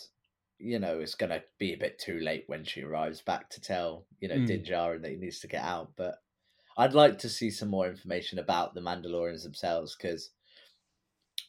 you 0.59 0.79
know 0.79 0.99
it's 0.99 1.15
gonna 1.15 1.41
be 1.59 1.73
a 1.73 1.77
bit 1.77 1.99
too 1.99 2.19
late 2.19 2.43
when 2.47 2.63
she 2.63 2.81
arrives 2.81 3.21
back 3.21 3.49
to 3.49 3.61
tell 3.61 4.07
you 4.19 4.27
know 4.27 4.35
Mm. 4.35 4.47
Din 4.47 4.63
Djarin 4.63 5.01
that 5.01 5.11
he 5.11 5.17
needs 5.17 5.39
to 5.39 5.47
get 5.47 5.63
out. 5.63 5.91
But 5.95 6.15
I'd 6.77 6.93
like 6.93 7.17
to 7.19 7.29
see 7.29 7.49
some 7.49 7.69
more 7.69 7.87
information 7.87 8.39
about 8.39 8.73
the 8.73 8.81
Mandalorians 8.81 9.43
themselves 9.43 9.95
because 9.95 10.31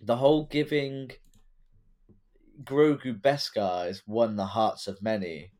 the 0.00 0.16
whole 0.16 0.46
giving 0.46 1.10
Grogu 2.62 3.20
Beskar 3.20 3.86
has 3.86 4.02
won 4.06 4.36
the 4.36 4.46
hearts 4.46 4.86
of 4.88 5.02
many 5.02 5.52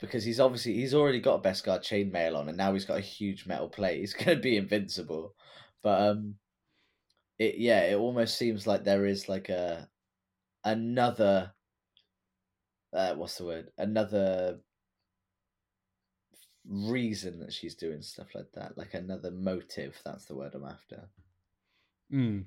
because 0.00 0.24
he's 0.24 0.40
obviously 0.40 0.74
he's 0.74 0.94
already 0.94 1.20
got 1.20 1.44
a 1.44 1.48
Beskar 1.48 1.80
chainmail 1.80 2.36
on 2.36 2.48
and 2.48 2.56
now 2.56 2.72
he's 2.72 2.84
got 2.84 2.98
a 2.98 3.02
huge 3.02 3.46
metal 3.46 3.68
plate. 3.68 4.00
He's 4.00 4.14
going 4.24 4.36
to 4.36 4.42
be 4.42 4.56
invincible. 4.56 5.34
But 5.82 6.00
um 6.00 6.34
it 7.38 7.56
yeah, 7.58 7.82
it 7.82 7.96
almost 7.96 8.36
seems 8.36 8.66
like 8.66 8.84
there 8.84 9.06
is 9.06 9.28
like 9.28 9.48
a 9.48 9.88
another 10.64 11.52
uh 12.92 13.14
what's 13.14 13.36
the 13.38 13.44
word? 13.44 13.70
Another 13.78 14.58
reason 16.68 17.40
that 17.40 17.52
she's 17.52 17.74
doing 17.74 18.02
stuff 18.02 18.28
like 18.34 18.52
that, 18.54 18.76
like 18.76 18.94
another 18.94 19.30
motive. 19.30 19.96
That's 20.04 20.26
the 20.26 20.36
word 20.36 20.54
I'm 20.54 20.64
after. 20.64 21.08
Hmm. 22.10 22.40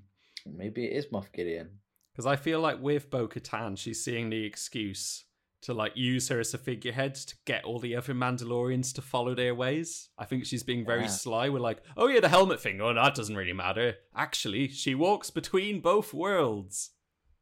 Maybe 0.45 0.85
it 0.85 0.93
is 0.95 1.07
Moff 1.07 1.31
Gideon. 1.33 1.69
Because 2.13 2.25
I 2.25 2.35
feel 2.35 2.59
like 2.59 2.81
with 2.81 3.09
Bo 3.09 3.27
Katan, 3.27 3.77
she's 3.77 4.03
seeing 4.03 4.29
the 4.29 4.43
excuse 4.45 5.25
to 5.61 5.73
like 5.73 5.95
use 5.95 6.27
her 6.29 6.39
as 6.39 6.53
a 6.53 6.57
figurehead 6.57 7.13
to 7.13 7.35
get 7.45 7.63
all 7.63 7.77
the 7.79 7.95
other 7.95 8.13
Mandalorians 8.13 8.93
to 8.95 9.01
follow 9.01 9.35
their 9.35 9.53
ways. 9.53 10.09
I 10.17 10.25
think 10.25 10.45
she's 10.45 10.63
being 10.63 10.83
very 10.85 11.01
Yeah. 11.01 11.07
sly. 11.07 11.49
We're 11.49 11.59
like, 11.59 11.83
oh 11.95 12.07
yeah, 12.07 12.19
the 12.19 12.29
helmet 12.29 12.59
thing. 12.59 12.81
Oh, 12.81 12.93
that 12.93 13.13
doesn't 13.15 13.35
really 13.35 13.53
matter. 13.53 13.95
Actually, 14.15 14.69
she 14.69 14.95
walks 14.95 15.29
between 15.29 15.79
both 15.79 16.13
worlds. 16.13 16.89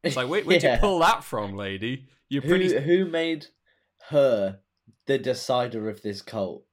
It's 0.02 0.16
like, 0.16 0.28
wait, 0.28 0.44
where'd 0.46 0.62
Yeah. 0.62 0.74
you 0.74 0.80
pull 0.80 0.98
that 1.00 1.24
from, 1.24 1.56
lady? 1.56 2.08
You're 2.28 2.42
Who 2.42 2.48
pretty. 2.50 2.78
who 2.80 3.06
made 3.06 3.46
her 4.10 4.60
the 5.06 5.18
decider 5.18 5.88
of 5.88 6.02
this 6.02 6.22
cult? 6.22 6.64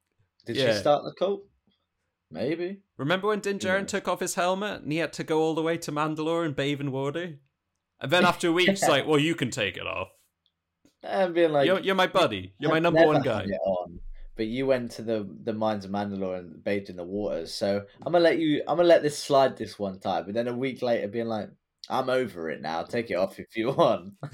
Did 0.46 0.58
Yeah. 0.58 0.74
she 0.74 0.80
start 0.80 1.04
the 1.04 1.14
cult? 1.18 1.44
Maybe. 2.30 2.82
Remember 2.98 3.28
when 3.28 3.40
Din 3.40 3.58
Djarin 3.60 3.82
Yeah. 3.82 3.86
took 3.86 4.08
off 4.08 4.20
his 4.20 4.36
helmet 4.36 4.82
and 4.82 4.92
he 4.92 4.98
had 4.98 5.14
to 5.14 5.24
go 5.24 5.42
all 5.42 5.56
the 5.56 5.62
way 5.62 5.78
to 5.78 5.92
Mandalore 5.92 6.46
and 6.46 6.56
bathe 6.56 6.82
in 6.82 6.92
water? 6.92 7.40
And 8.02 8.12
then 8.12 8.26
after 8.32 8.50
a 8.50 8.52
week, 8.52 8.70
she's 8.70 8.88
like, 8.88 9.08
well, 9.08 9.20
you 9.20 9.34
can 9.36 9.50
take 9.50 9.78
it 9.78 9.88
off. 9.88 10.10
And 11.04 11.34
being 11.34 11.52
like, 11.54 11.66
you're, 11.68 11.80
you're 11.80 11.96
my 11.96 12.08
buddy. 12.08 12.54
You're 12.60 12.72
my 12.72 12.80
number 12.80 13.06
one 13.06 13.22
guy. 13.22 13.46
but 14.36 14.48
you 14.48 14.66
went 14.66 14.92
to 14.92 15.02
the 15.04 15.28
the 15.44 15.54
mines 15.54 15.86
of 15.86 15.92
Mandalore 15.92 16.40
and 16.40 16.64
bathed 16.64 16.90
in 16.90 16.96
the 16.98 17.04
waters. 17.04 17.54
So 17.54 17.84
I'm 18.06 18.12
gonna 18.12 18.24
let 18.24 18.40
you. 18.40 18.62
I'm 18.68 18.76
gonna 18.78 18.90
let 18.90 19.04
this 19.04 19.18
slide 19.18 19.56
this 19.58 19.80
one 19.80 20.00
time, 20.00 20.26
But 20.26 20.34
then 20.34 20.48
a 20.48 20.54
week 20.54 20.82
later, 20.82 21.08
being 21.08 21.28
like, 21.28 21.50
I'm 21.90 22.10
over 22.10 22.50
it 22.50 22.62
now. 22.62 22.84
Take 22.84 23.10
it 23.10 23.16
off 23.16 23.40
if 23.40 23.56
you 23.56 23.72
want. 23.72 24.14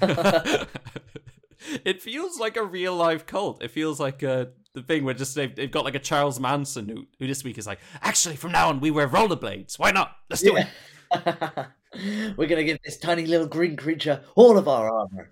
it 1.84 2.02
feels 2.02 2.38
like 2.40 2.56
a 2.56 2.64
real 2.64 2.96
life 2.96 3.26
cult. 3.26 3.62
It 3.62 3.70
feels 3.70 4.00
like 4.00 4.22
uh, 4.22 4.46
the 4.74 4.82
thing 4.82 5.04
where 5.04 5.14
just 5.14 5.34
they've, 5.34 5.54
they've 5.54 5.70
got 5.70 5.84
like 5.84 5.94
a 5.94 6.00
Charles 6.00 6.38
Manson 6.40 6.88
who, 6.88 7.06
who 7.18 7.26
this 7.26 7.44
week 7.44 7.58
is 7.58 7.66
like, 7.66 7.78
actually, 8.02 8.36
from 8.36 8.52
now 8.52 8.68
on, 8.68 8.80
we 8.80 8.90
wear 8.90 9.08
rollerblades. 9.08 9.78
Why 9.78 9.92
not? 9.92 10.16
Let's 10.28 10.42
do 10.42 10.56
it. 10.56 10.66
We're 12.36 12.48
gonna 12.48 12.64
give 12.64 12.78
this 12.84 12.98
tiny 12.98 13.24
little 13.24 13.46
green 13.46 13.76
creature 13.76 14.22
all 14.34 14.58
of 14.58 14.66
our 14.66 14.90
armor. 14.92 15.30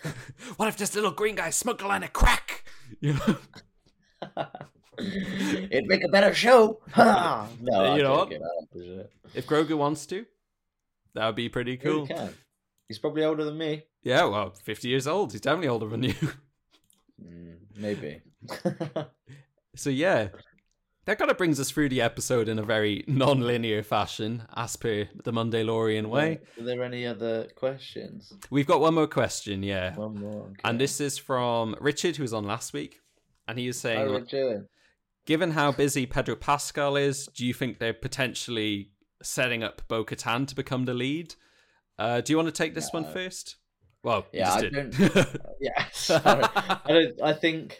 what 0.56 0.68
if 0.68 0.76
this 0.76 0.94
little 0.94 1.10
green 1.10 1.36
guy 1.36 1.50
smoked 1.50 1.82
a 1.82 2.08
crack? 2.08 2.64
You 3.00 3.14
know? 3.14 3.36
It'd 4.98 5.86
make 5.86 6.04
a 6.04 6.08
better 6.08 6.34
show. 6.34 6.80
No, 6.96 7.48
You 7.96 8.02
know 8.02 8.12
what? 8.12 8.28
joking, 8.28 8.42
I 8.42 8.48
don't 8.54 8.70
push 8.70 8.86
it. 8.86 9.12
If 9.34 9.46
Grogu 9.46 9.78
wants 9.78 10.04
to, 10.06 10.26
that 11.14 11.24
would 11.26 11.34
be 11.34 11.48
pretty 11.48 11.72
Yeah, 11.72 11.78
he 11.78 11.82
cool. 12.06 12.30
He's 12.86 12.98
probably 12.98 13.24
older 13.24 13.44
than 13.44 13.56
me. 13.56 13.84
Yeah, 14.02 14.24
well, 14.24 14.50
50 14.50 14.88
years 14.88 15.06
old. 15.06 15.32
He's 15.32 15.40
definitely 15.40 15.68
older 15.68 15.88
than 15.88 16.02
you. 16.02 16.14
Mm, 17.22 17.56
maybe. 17.76 18.20
So, 19.74 19.88
yeah, 19.88 20.28
that 21.06 21.18
kind 21.18 21.30
of 21.30 21.38
brings 21.38 21.58
us 21.58 21.70
through 21.70 21.88
the 21.88 22.02
episode 22.02 22.46
in 22.46 22.58
a 22.58 22.62
very 22.62 23.04
non 23.06 23.40
linear 23.40 23.82
fashion, 23.82 24.42
as 24.54 24.76
per 24.76 25.08
the 25.24 25.32
Mandalorian 25.32 26.06
way. 26.06 26.40
Are 26.60 26.64
there 26.64 26.82
any 26.84 27.06
other 27.06 27.48
questions? 27.56 28.32
We've 28.50 28.66
got 28.66 28.80
one 28.82 28.94
more 28.94 29.06
question, 29.06 29.62
yeah. 29.62 29.94
One 29.94 30.16
more. 30.20 30.42
Okay. 30.42 30.60
And 30.64 30.78
this 30.78 31.00
is 31.00 31.16
from 31.16 31.74
Richard, 31.80 32.16
who 32.16 32.22
was 32.22 32.34
on 32.34 32.44
last 32.44 32.74
week. 32.74 33.00
And 33.48 33.58
he 33.58 33.66
was 33.66 33.78
Hi, 33.82 33.94
saying, 33.94 34.10
Richard. 34.12 34.66
given 35.26 35.52
how 35.52 35.72
busy 35.72 36.04
Pedro 36.04 36.36
Pascal 36.36 36.96
is, 36.96 37.26
do 37.34 37.46
you 37.46 37.54
think 37.54 37.78
they're 37.78 37.94
potentially 37.94 38.90
setting 39.22 39.62
up 39.62 39.80
Bo 39.88 40.04
Katan 40.04 40.46
to 40.48 40.54
become 40.54 40.84
the 40.84 40.94
lead? 40.94 41.34
Uh, 41.98 42.20
do 42.20 42.32
you 42.32 42.36
want 42.36 42.48
to 42.48 42.52
take 42.52 42.74
this 42.74 42.92
one 42.92 43.04
No. 43.04 43.08
first? 43.10 43.56
Well, 44.04 44.26
Yeah, 44.32 44.52
I 44.52 44.60
did. 44.60 44.94
Yeah, 45.60 45.84
sorry. 45.92 46.44
I 46.54 46.80
don't. 46.88 47.22
I 47.22 47.32
think 47.32 47.78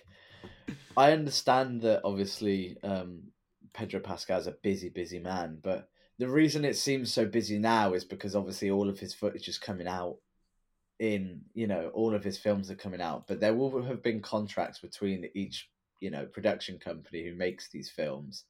I 0.97 1.13
understand 1.13 1.83
that. 1.83 2.03
Obviously, 2.05 2.77
um, 2.83 3.23
Pedro 3.73 4.01
Pascal's 4.01 4.47
a 4.47 4.53
busy, 4.53 4.89
busy 4.89 5.19
man, 5.19 5.59
but 5.63 5.89
the 6.19 6.29
reason 6.29 6.65
it 6.65 6.77
seems 6.77 7.13
so 7.13 7.27
busy 7.27 7.59
now 7.59 7.95
is 7.95 8.05
because 8.05 8.37
obviously 8.37 8.71
all 8.71 8.89
of 8.89 8.99
his 8.99 9.15
footage 9.15 9.49
is 9.49 9.59
coming 9.59 9.87
out. 9.87 10.19
In 10.99 11.41
you 11.55 11.67
know, 11.67 11.91
all 11.95 12.15
of 12.15 12.23
his 12.23 12.39
films 12.39 12.71
are 12.71 12.77
coming 12.77 13.01
out, 13.01 13.27
but 13.27 13.41
there 13.41 13.55
will 13.55 13.83
have 13.83 14.03
been 14.03 14.21
contracts 14.21 14.79
between 14.79 15.29
each 15.35 15.69
you 16.01 16.11
know 16.11 16.27
production 16.27 16.79
company 16.79 17.25
who 17.25 17.35
makes 17.35 17.69
these 17.71 17.91
films, 17.91 18.45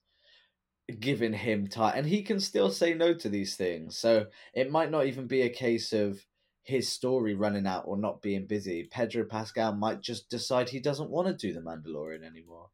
giving 1.00 1.32
him 1.32 1.66
time, 1.66 1.94
and 1.96 2.06
he 2.06 2.22
can 2.22 2.40
still 2.40 2.70
say 2.70 2.92
no 2.92 3.14
to 3.14 3.30
these 3.30 3.56
things. 3.56 3.96
So 3.96 4.26
it 4.52 4.70
might 4.70 4.90
not 4.90 5.06
even 5.06 5.26
be 5.26 5.42
a 5.42 5.48
case 5.48 5.94
of 5.94 6.22
his 6.62 6.88
story 6.88 7.34
running 7.34 7.66
out 7.66 7.84
or 7.86 7.96
not 7.96 8.22
being 8.22 8.46
busy, 8.46 8.88
Pedro 8.90 9.24
Pascal 9.24 9.74
might 9.74 10.00
just 10.00 10.28
decide 10.30 10.68
he 10.68 10.80
doesn't 10.80 11.10
want 11.10 11.26
to 11.28 11.34
do 11.34 11.52
the 11.52 11.60
Mandalorian 11.60 12.24
anymore. 12.24 12.70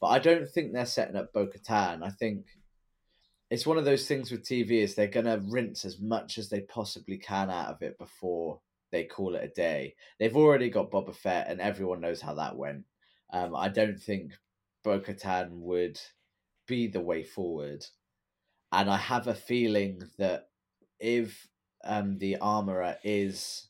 But 0.00 0.08
I 0.08 0.18
don't 0.18 0.48
think 0.48 0.72
they're 0.72 0.86
setting 0.86 1.16
up 1.16 1.32
Bo 1.32 1.46
Katan. 1.46 2.02
I 2.02 2.10
think 2.10 2.46
it's 3.50 3.66
one 3.66 3.78
of 3.78 3.84
those 3.84 4.06
things 4.06 4.30
with 4.30 4.44
TV 4.44 4.82
is 4.82 4.94
they're 4.94 5.08
gonna 5.08 5.42
rinse 5.48 5.84
as 5.84 6.00
much 6.00 6.38
as 6.38 6.48
they 6.48 6.60
possibly 6.60 7.18
can 7.18 7.50
out 7.50 7.68
of 7.68 7.82
it 7.82 7.98
before 7.98 8.60
they 8.92 9.04
call 9.04 9.34
it 9.34 9.44
a 9.44 9.48
day. 9.48 9.94
They've 10.18 10.36
already 10.36 10.70
got 10.70 10.90
Boba 10.90 11.14
Fett 11.14 11.48
and 11.48 11.60
everyone 11.60 12.00
knows 12.00 12.20
how 12.20 12.34
that 12.34 12.56
went. 12.56 12.84
Um, 13.32 13.54
I 13.54 13.68
don't 13.68 13.98
think 13.98 14.32
Bo 14.84 15.00
Katan 15.00 15.50
would 15.60 16.00
be 16.66 16.86
the 16.88 17.00
way 17.00 17.22
forward. 17.22 17.84
And 18.72 18.90
I 18.90 18.96
have 18.96 19.26
a 19.26 19.34
feeling 19.34 20.02
that 20.18 20.48
if 20.98 21.48
um, 21.84 22.18
the 22.18 22.36
armorer 22.38 22.96
is 23.04 23.68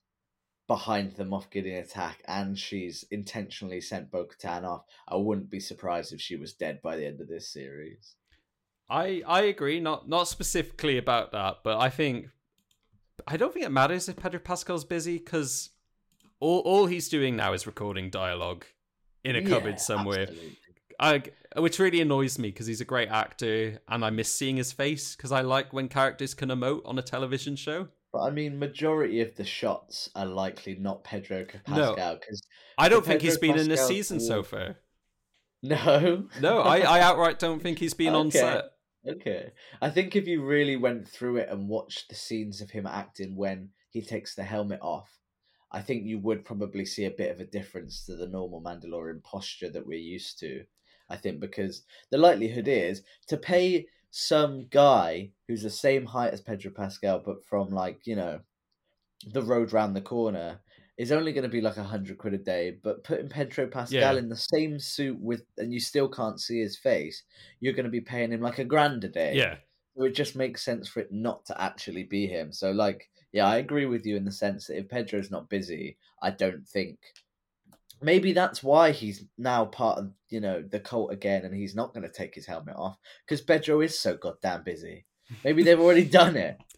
behind 0.66 1.12
the 1.12 1.24
Moff 1.24 1.50
Gideon 1.50 1.82
attack 1.82 2.22
and 2.28 2.56
she's 2.56 3.04
intentionally 3.10 3.80
sent 3.80 4.10
Bo 4.10 4.26
Katan 4.26 4.64
off, 4.64 4.84
I 5.08 5.16
wouldn't 5.16 5.50
be 5.50 5.58
surprised 5.58 6.12
if 6.12 6.20
she 6.20 6.36
was 6.36 6.52
dead 6.52 6.80
by 6.80 6.96
the 6.96 7.06
end 7.06 7.20
of 7.20 7.28
this 7.28 7.48
series. 7.48 8.14
I 8.88 9.22
I 9.26 9.42
agree, 9.42 9.80
not 9.80 10.08
not 10.08 10.28
specifically 10.28 10.98
about 10.98 11.32
that, 11.32 11.58
but 11.64 11.78
I 11.78 11.90
think 11.90 12.28
I 13.26 13.36
don't 13.36 13.52
think 13.52 13.64
it 13.64 13.72
matters 13.72 14.08
if 14.08 14.16
Pedro 14.16 14.40
Pascal's 14.40 14.84
busy 14.84 15.18
because 15.18 15.70
all 16.38 16.60
all 16.60 16.86
he's 16.86 17.08
doing 17.08 17.36
now 17.36 17.52
is 17.52 17.66
recording 17.66 18.10
dialogue 18.10 18.64
in 19.24 19.36
a 19.36 19.42
cupboard 19.42 19.80
somewhere. 19.80 20.22
absolutely. 20.22 20.56
I, 21.00 21.22
which 21.56 21.78
really 21.78 22.00
annoys 22.00 22.38
me 22.38 22.50
because 22.50 22.66
he's 22.66 22.82
a 22.82 22.84
great 22.84 23.08
actor 23.08 23.80
and 23.88 24.04
I 24.04 24.10
miss 24.10 24.32
seeing 24.32 24.56
his 24.56 24.70
face 24.70 25.16
because 25.16 25.32
I 25.32 25.40
like 25.40 25.72
when 25.72 25.88
characters 25.88 26.34
can 26.34 26.50
emote 26.50 26.82
on 26.84 26.98
a 26.98 27.02
television 27.02 27.56
show. 27.56 27.88
But 28.12 28.22
I 28.22 28.30
mean, 28.30 28.58
majority 28.58 29.20
of 29.20 29.36
the 29.36 29.44
shots 29.44 30.10
are 30.14 30.26
likely 30.26 30.74
not 30.76 31.04
Pedro. 31.04 31.44
Pascal 31.64 32.16
because 32.16 32.42
I 32.76 32.88
don't 32.88 33.04
think 33.04 33.22
he's 33.22 33.38
been 33.38 33.58
in 33.58 33.68
this 33.68 33.80
Pascal 33.80 33.88
season 33.88 34.20
so 34.20 34.42
far. 34.42 34.76
no, 35.62 36.24
No, 36.40 36.60
I, 36.60 36.78
I 36.78 37.00
outright 37.00 37.38
don't 37.38 37.62
think 37.62 37.78
he's 37.78 37.94
been 37.94 38.14
on 38.14 38.30
set. 38.30 38.64
Okay. 39.08 39.52
I 39.80 39.90
think 39.90 40.14
if 40.14 40.26
you 40.26 40.44
really 40.44 40.76
went 40.76 41.08
through 41.08 41.36
it 41.36 41.48
and 41.48 41.68
watched 41.68 42.08
the 42.08 42.14
scenes 42.14 42.60
of 42.60 42.70
him 42.70 42.86
acting 42.86 43.34
when 43.34 43.70
he 43.90 44.02
takes 44.02 44.34
the 44.34 44.42
helmet 44.42 44.80
off, 44.82 45.18
I 45.72 45.80
think 45.80 46.04
you 46.04 46.18
would 46.18 46.44
probably 46.44 46.84
see 46.84 47.04
a 47.04 47.10
bit 47.10 47.30
of 47.30 47.40
a 47.40 47.44
difference 47.44 48.04
to 48.06 48.16
the 48.16 48.26
normal 48.26 48.60
Mandalorian 48.60 49.22
posture 49.22 49.70
that 49.70 49.86
we're 49.86 49.98
used 49.98 50.38
to. 50.40 50.64
I 51.08 51.16
think 51.16 51.40
because 51.40 51.82
the 52.10 52.18
likelihood 52.18 52.68
is 52.68 53.02
to 53.28 53.36
pay 53.36 53.86
some 54.10 54.66
guy 54.70 55.30
who's 55.48 55.62
the 55.62 55.70
same 55.70 56.06
height 56.06 56.32
as 56.32 56.40
Pedro 56.40 56.70
Pascal, 56.72 57.22
but 57.24 57.44
from 57.44 57.70
like, 57.70 58.00
you 58.06 58.16
know, 58.16 58.40
the 59.32 59.42
road 59.42 59.72
round 59.72 59.94
the 59.94 60.00
corner 60.00 60.60
is 60.98 61.12
only 61.12 61.32
going 61.32 61.44
to 61.44 61.48
be 61.48 61.60
like 61.60 61.76
a 61.76 61.82
hundred 61.84 62.18
quid 62.18 62.34
a 62.34 62.38
day. 62.38 62.76
But 62.82 63.04
putting 63.04 63.28
Pedro 63.28 63.66
Pascal 63.68 64.14
Yeah. 64.14 64.18
in 64.18 64.28
the 64.28 64.36
same 64.36 64.78
suit 64.78 65.18
with, 65.20 65.44
and 65.58 65.72
you 65.72 65.80
still 65.80 66.08
can't 66.08 66.40
see 66.40 66.60
his 66.60 66.76
face, 66.76 67.22
you're 67.60 67.72
going 67.72 67.84
to 67.84 67.90
be 67.90 68.00
paying 68.00 68.32
him 68.32 68.40
like 68.40 68.58
a 68.58 68.64
grand 68.64 69.04
a 69.04 69.08
day. 69.08 69.34
Yeah. 69.34 69.56
So 69.96 70.04
it 70.04 70.14
just 70.14 70.36
makes 70.36 70.64
sense 70.64 70.88
for 70.88 71.00
it 71.00 71.12
not 71.12 71.44
to 71.46 71.60
actually 71.60 72.04
be 72.04 72.26
him. 72.26 72.52
So, 72.52 72.70
like, 72.70 73.08
yeah, 73.32 73.46
I 73.46 73.56
agree 73.56 73.86
with 73.86 74.06
you 74.06 74.16
in 74.16 74.24
the 74.24 74.32
sense 74.32 74.66
that 74.66 74.78
if 74.78 74.88
Pedro's 74.88 75.30
not 75.30 75.48
busy, 75.48 75.96
I 76.22 76.30
don't 76.30 76.66
think. 76.66 76.98
Maybe 78.02 78.32
that's 78.32 78.62
why 78.62 78.92
he's 78.92 79.24
now 79.38 79.64
part 79.66 79.98
of 79.98 80.10
you 80.28 80.40
know 80.40 80.62
the 80.62 80.80
cult 80.80 81.12
again, 81.12 81.44
and 81.44 81.54
he's 81.54 81.74
not 81.74 81.92
going 81.94 82.06
to 82.06 82.12
take 82.12 82.34
his 82.34 82.46
helmet 82.46 82.76
off 82.76 82.98
because 83.26 83.40
Pedro 83.40 83.80
is 83.80 83.98
so 83.98 84.16
goddamn 84.16 84.62
busy. 84.64 85.06
Maybe 85.44 85.62
they've 85.62 85.78
already 85.80 86.04
done 86.04 86.36
it. 86.36 86.58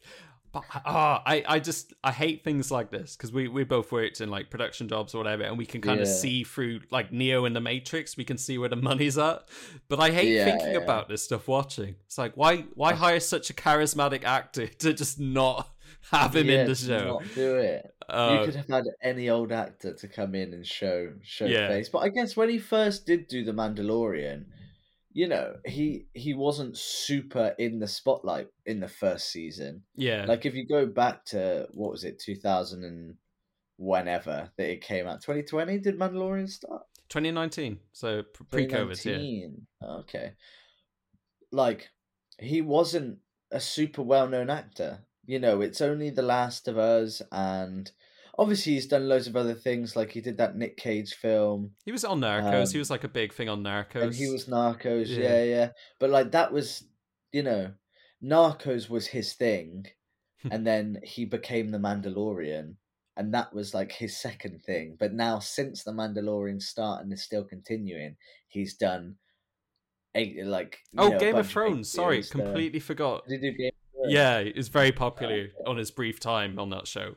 But 0.53 0.65
ah, 0.85 1.23
I, 1.25 1.43
I 1.49 1.59
just 1.61 1.95
I 2.05 2.13
hate 2.13 2.45
things 2.45 2.71
like 2.71 2.91
this 2.91 3.17
because 3.17 3.33
we, 3.33 3.49
we 3.49 3.65
both 3.65 3.91
worked 3.91 4.21
in 4.21 4.29
like 4.31 4.51
production 4.51 4.87
jobs 4.87 5.15
or 5.15 5.19
whatever, 5.19 5.45
and 5.45 5.57
we 5.57 5.65
can 5.65 5.81
kind 5.81 5.99
of 5.99 6.07
Yeah. 6.07 6.13
see 6.13 6.45
through 6.45 6.81
like 6.91 7.11
Neo 7.11 7.47
in 7.47 7.55
the 7.55 7.61
Matrix. 7.63 8.19
We 8.19 8.25
can 8.25 8.37
see 8.37 8.59
where 8.59 8.69
the 8.69 8.77
money's 8.77 9.17
at. 9.17 9.49
But 9.89 9.99
I 9.99 10.11
hate 10.11 10.29
Yeah, 10.29 10.45
thinking 10.45 10.73
yeah. 10.73 10.81
about 10.81 11.09
this 11.09 11.23
stuff. 11.25 11.49
Watching, 11.49 11.95
it's 12.05 12.19
like 12.19 12.37
why 12.37 12.67
why 12.75 12.93
hire 12.93 13.19
such 13.19 13.49
a 13.49 13.55
charismatic 13.55 14.25
actor 14.25 14.67
to 14.81 14.93
just 14.93 15.19
not 15.19 15.71
have 16.11 16.37
him 16.37 16.51
in 16.51 16.67
the 16.67 16.75
show? 16.75 17.07
Not 17.07 17.35
do 17.35 17.57
it. 17.57 17.95
Uh, 18.13 18.39
you 18.39 18.45
could 18.47 18.55
have 18.55 18.69
had 18.69 18.85
any 19.03 19.31
old 19.31 19.53
actor 19.53 19.95
to 19.95 20.09
come 20.09 20.35
in 20.35 20.53
and 20.53 20.67
show 20.67 21.13
show 21.23 21.47
Yeah. 21.47 21.69
face. 21.69 21.89
But 21.89 22.01
I 22.01 22.09
guess 22.11 22.37
when 22.37 22.49
he 22.51 22.59
first 22.59 23.07
did 23.07 23.27
do 23.27 23.45
the 23.45 23.53
Mandalorian, 23.53 24.47
you 25.13 25.29
know, 25.29 25.57
he 25.65 26.07
he 26.15 26.35
wasn't 26.35 26.77
super 26.77 27.55
in 27.59 27.79
the 27.79 27.89
spotlight 27.89 28.49
in 28.67 28.81
the 28.81 28.89
first 28.89 29.31
season. 29.31 29.83
yeah, 29.95 30.25
Like 30.27 30.47
if 30.47 30.55
you 30.55 30.67
go 30.67 30.87
back 30.87 31.25
to 31.27 31.69
what 31.73 31.91
was 31.91 32.05
it, 32.05 32.19
two 32.19 32.37
thousand 32.37 32.85
and 32.85 33.17
whenever 33.79 34.51
that 34.57 34.71
it 34.71 34.81
came 34.83 35.07
out, 35.07 35.23
twenty 35.23 35.43
twenty. 35.43 35.79
Did 35.79 35.99
Mandalorian 35.99 36.49
start? 36.49 36.83
2019, 37.09 37.79
so 37.93 38.23
pre-COVID. 38.51 39.05
Yeah. 39.83 39.89
Okay. 40.01 40.33
Like, 41.51 41.91
he 42.39 42.63
wasn't 42.63 43.19
a 43.51 43.61
super 43.61 44.01
well 44.03 44.27
known 44.29 44.49
actor. 44.49 45.01
You 45.25 45.39
know, 45.39 45.61
it's 45.61 45.81
only 45.81 46.11
The 46.11 46.23
Last 46.23 46.67
of 46.69 46.79
Us, 46.79 47.23
and 47.31 47.91
obviously 48.39 48.73
he's 48.75 48.87
done 48.87 49.09
loads 49.09 49.27
of 49.27 49.37
other 49.37 49.55
things. 49.55 49.95
Like, 49.95 50.11
he 50.11 50.21
did 50.21 50.39
that 50.39 50.57
Nick 50.57 50.77
Cage 50.77 51.15
film, 51.15 51.73
He 51.85 51.93
was 51.93 52.05
on 52.05 52.21
Narcos. 52.21 52.67
Um, 52.67 52.73
he 52.73 52.79
was 52.79 52.91
like 52.91 53.05
a 53.05 53.09
big 53.09 53.33
thing 53.33 53.49
on 53.49 53.63
Narcos. 53.63 54.03
and 54.03 54.15
he 54.15 54.31
was 54.31 54.47
Narcos. 54.47 55.09
Yeah. 55.09 55.19
Yeah. 55.19 55.45
yeah, 55.45 55.69
But, 56.01 56.11
like, 56.11 56.33
that 56.33 56.53
was, 56.53 56.85
you 57.33 57.43
know, 57.43 57.73
Narcos 58.23 58.89
was 58.91 59.07
his 59.07 59.33
thing, 59.35 59.87
and 60.51 60.67
then 60.67 61.01
he 61.05 61.25
became 61.25 61.71
the 61.71 61.79
Mandalorian. 61.79 62.75
And 63.17 63.35
that 63.35 63.53
was 63.55 63.75
like 63.75 63.93
his 63.93 64.17
second 64.17 64.63
thing. 64.65 64.97
But 64.99 65.13
now, 65.13 65.39
since 65.39 65.85
the 65.85 65.93
Mandalorian 65.93 66.63
start 66.63 67.05
and 67.05 67.13
is 67.13 67.23
still 67.23 67.45
continuing, 67.45 68.17
he's 68.49 68.75
done 68.75 69.17
eight 70.15 70.43
like 70.47 70.79
Oh, 70.97 71.09
know, 71.11 71.19
Game 71.19 71.37
of 71.37 71.47
Thrones. 71.47 71.91
Sorry, 71.91 72.23
completely 72.23 72.81
forgot. 72.81 73.29
Did 73.29 73.43
he 73.43 73.51
do 73.51 73.57
Game 73.59 73.67
of 73.69 73.73
Thrones? 73.75 73.82
Yeah, 74.09 74.43
he 74.43 74.53
was 74.57 74.69
very 74.69 74.93
popular 74.93 75.49
on 75.67 75.77
his 75.77 75.91
brief 75.91 76.21
time 76.21 76.59
on 76.59 76.71
that 76.71 76.87
show. 76.87 77.17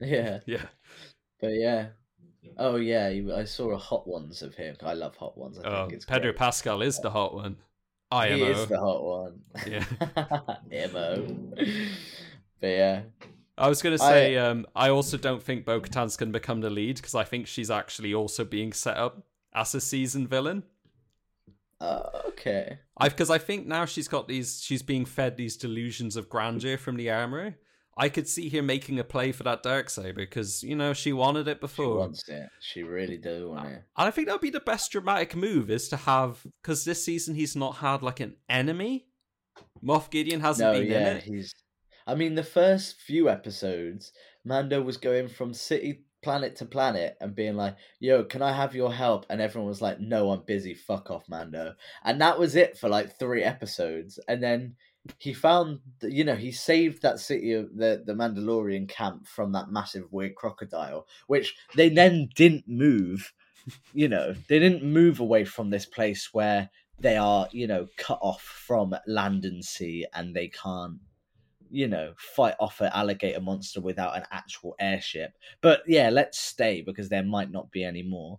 yeah, 0.00 0.40
Yeah. 0.46 0.66
but 1.40 1.52
yeah. 1.54 1.88
Oh 2.58 2.76
yeah, 2.76 3.12
I 3.36 3.44
saw 3.44 3.70
a 3.70 3.78
hot 3.78 4.06
ones 4.06 4.42
of 4.42 4.54
him. 4.54 4.76
I 4.82 4.94
love 4.94 5.16
hot 5.16 5.38
ones. 5.38 5.58
I 5.58 5.62
Oh, 5.68 5.82
think 5.84 5.92
it's 5.94 6.04
Pedro 6.04 6.32
great. 6.32 6.36
Pascal 6.38 6.82
is 6.82 6.98
the 7.00 7.10
hot 7.10 7.34
one. 7.34 7.56
IMO. 8.10 8.36
He 8.36 8.42
is 8.42 8.66
the 8.66 8.78
hot 8.78 9.02
one. 9.02 9.40
Yeah. 9.66 9.84
Mo. 10.92 11.26
but 12.60 12.66
yeah, 12.66 13.02
I 13.56 13.68
was 13.68 13.80
going 13.80 13.96
to 13.96 14.02
say, 14.02 14.36
um, 14.36 14.66
I 14.76 14.90
also 14.90 15.16
don't 15.16 15.42
think 15.42 15.64
Bo 15.64 15.80
Katan's 15.80 16.16
going 16.16 16.32
to 16.32 16.38
become 16.38 16.60
the 16.60 16.68
lead 16.70 16.96
because 16.96 17.14
I 17.14 17.24
think 17.24 17.46
she's 17.46 17.70
actually 17.70 18.12
also 18.12 18.44
being 18.44 18.72
set 18.72 18.96
up 18.96 19.22
as 19.54 19.74
a 19.74 19.80
season 19.80 20.26
villain. 20.26 20.64
Uh, 21.82 22.22
okay. 22.28 22.78
I 22.96 23.08
because 23.08 23.30
I 23.30 23.38
think 23.38 23.66
now 23.66 23.84
she's 23.84 24.08
got 24.08 24.28
these, 24.28 24.62
she's 24.62 24.82
being 24.82 25.04
fed 25.04 25.36
these 25.36 25.56
delusions 25.56 26.16
of 26.16 26.28
grandeur 26.28 26.76
from 26.78 26.96
the 26.96 27.10
armorer. 27.10 27.56
I 27.98 28.08
could 28.08 28.26
see 28.26 28.48
her 28.50 28.62
making 28.62 28.98
a 28.98 29.04
play 29.04 29.32
for 29.32 29.42
that 29.42 29.62
dark 29.62 29.90
saber 29.90 30.20
because 30.22 30.62
you 30.62 30.74
know 30.76 30.92
she 30.94 31.12
wanted 31.12 31.46
it 31.48 31.56
She 31.56 31.60
before. 31.60 31.98
wants 31.98 32.26
it. 32.28 32.48
She 32.60 32.82
really 32.82 33.18
do 33.18 33.50
want 33.50 33.68
it. 33.68 33.82
And 33.98 34.08
I 34.08 34.10
think 34.10 34.28
that 34.28 34.34
would 34.34 34.40
be 34.40 34.50
the 34.50 34.60
best 34.60 34.92
dramatic 34.92 35.36
move 35.36 35.70
is 35.70 35.88
to 35.90 35.96
have 35.96 36.46
because 36.62 36.84
this 36.84 37.04
season 37.04 37.34
he's 37.34 37.54
not 37.56 37.76
had 37.76 38.00
like 38.02 38.20
an 38.20 38.36
enemy. 38.48 39.08
Moff 39.84 40.08
Gideon 40.10 40.40
hasn't 40.40 40.72
No, 40.72 40.78
been 40.80 40.86
in 40.86 40.92
yeah, 40.92 41.08
it. 41.14 41.24
he's. 41.24 41.52
I 42.06 42.14
mean, 42.14 42.34
the 42.34 42.42
first 42.44 42.96
few 43.00 43.28
episodes, 43.28 44.12
Mando 44.44 44.80
was 44.82 44.96
going 44.96 45.28
from 45.28 45.52
city 45.52 46.04
planet 46.22 46.56
to 46.56 46.64
planet 46.66 47.16
and 47.20 47.34
being 47.34 47.56
like, 47.56 47.76
"Yo, 48.00 48.24
can 48.24 48.42
I 48.42 48.52
have 48.52 48.74
your 48.74 48.92
help?" 48.92 49.26
And 49.28 49.40
everyone 49.40 49.68
was 49.68 49.82
like, 49.82 50.00
"No, 50.00 50.30
I'm 50.30 50.42
busy. 50.42 50.74
Fuck 50.74 51.10
off, 51.10 51.28
Mando." 51.28 51.74
And 52.04 52.20
that 52.20 52.38
was 52.38 52.56
it 52.56 52.78
for 52.78 52.88
like 52.88 53.18
three 53.18 53.42
episodes. 53.42 54.18
And 54.28 54.42
then 54.42 54.76
he 55.18 55.34
found, 55.34 55.80
you 56.02 56.24
know, 56.24 56.36
he 56.36 56.52
saved 56.52 57.02
that 57.02 57.18
city 57.20 57.52
of 57.52 57.76
the 57.76 58.02
the 58.06 58.14
Mandalorian 58.14 58.88
camp 58.88 59.26
from 59.26 59.52
that 59.52 59.70
massive 59.70 60.12
weird 60.12 60.34
crocodile, 60.36 61.06
which 61.26 61.54
they 61.74 61.88
then 61.88 62.28
didn't 62.34 62.68
move. 62.68 63.32
You 63.92 64.08
know, 64.08 64.34
they 64.48 64.58
didn't 64.58 64.82
move 64.82 65.20
away 65.20 65.44
from 65.44 65.70
this 65.70 65.86
place 65.86 66.30
where 66.32 66.70
they 66.98 67.16
are, 67.16 67.48
you 67.52 67.66
know, 67.66 67.86
cut 67.96 68.18
off 68.22 68.42
from 68.42 68.94
land 69.06 69.44
and 69.44 69.64
sea 69.64 70.06
and 70.14 70.34
they 70.34 70.48
can't, 70.48 70.98
you 71.72 71.88
know, 71.88 72.12
fight 72.18 72.54
off 72.60 72.80
an 72.82 72.90
alligator 72.92 73.40
monster 73.40 73.80
without 73.80 74.16
an 74.16 74.24
actual 74.30 74.76
airship. 74.78 75.32
But 75.62 75.82
yeah, 75.86 76.10
let's 76.10 76.38
stay 76.38 76.82
because 76.82 77.08
there 77.08 77.24
might 77.24 77.50
not 77.50 77.70
be 77.70 77.82
any 77.82 78.02
more. 78.02 78.38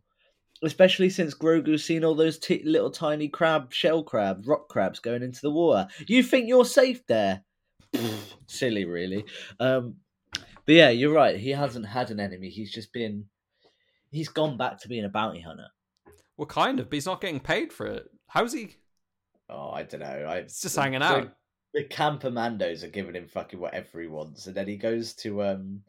Especially 0.61 1.09
since 1.09 1.33
Grogu's 1.33 1.83
seen 1.83 2.05
all 2.05 2.15
those 2.15 2.37
t- 2.37 2.61
little 2.63 2.91
tiny 2.91 3.27
crab, 3.27 3.73
shell 3.73 4.03
crabs, 4.03 4.47
rock 4.47 4.69
crabs 4.69 4.99
going 4.99 5.23
into 5.23 5.41
the 5.41 5.51
water. 5.51 5.87
You 6.07 6.23
think 6.23 6.47
you're 6.47 6.63
safe 6.63 7.05
there? 7.07 7.43
Silly, 8.47 8.85
really. 8.85 9.25
Um, 9.59 9.95
but 10.65 10.75
yeah, 10.75 10.89
you're 10.89 11.11
right. 11.11 11.37
He 11.37 11.49
hasn't 11.49 11.87
had 11.87 12.11
an 12.11 12.19
enemy. 12.19 12.49
He's 12.49 12.71
just 12.71 12.93
been. 12.93 13.25
He's 14.11 14.29
gone 14.29 14.57
back 14.57 14.79
to 14.81 14.87
being 14.87 15.05
a 15.05 15.09
bounty 15.09 15.41
hunter. 15.41 15.67
Well, 16.37 16.45
kind 16.45 16.79
of, 16.79 16.89
but 16.89 16.93
he's 16.93 17.07
not 17.07 17.19
getting 17.19 17.39
paid 17.39 17.73
for 17.73 17.87
it. 17.87 18.05
How's 18.27 18.53
he? 18.53 18.77
Oh, 19.49 19.71
I 19.71 19.83
don't 19.83 20.01
know. 20.01 20.05
I, 20.05 20.35
It's 20.37 20.61
just 20.61 20.75
hanging 20.75 21.01
out. 21.01 21.33
The 21.73 21.83
Campermandos 21.85 22.83
are 22.83 22.87
giving 22.89 23.15
him 23.15 23.27
fucking 23.27 23.59
whatever 23.59 23.99
he 24.01 24.07
wants, 24.07 24.45
and 24.47 24.55
then 24.55 24.67
he 24.67 24.77
goes 24.77 25.13
to 25.15 25.43
um 25.43 25.81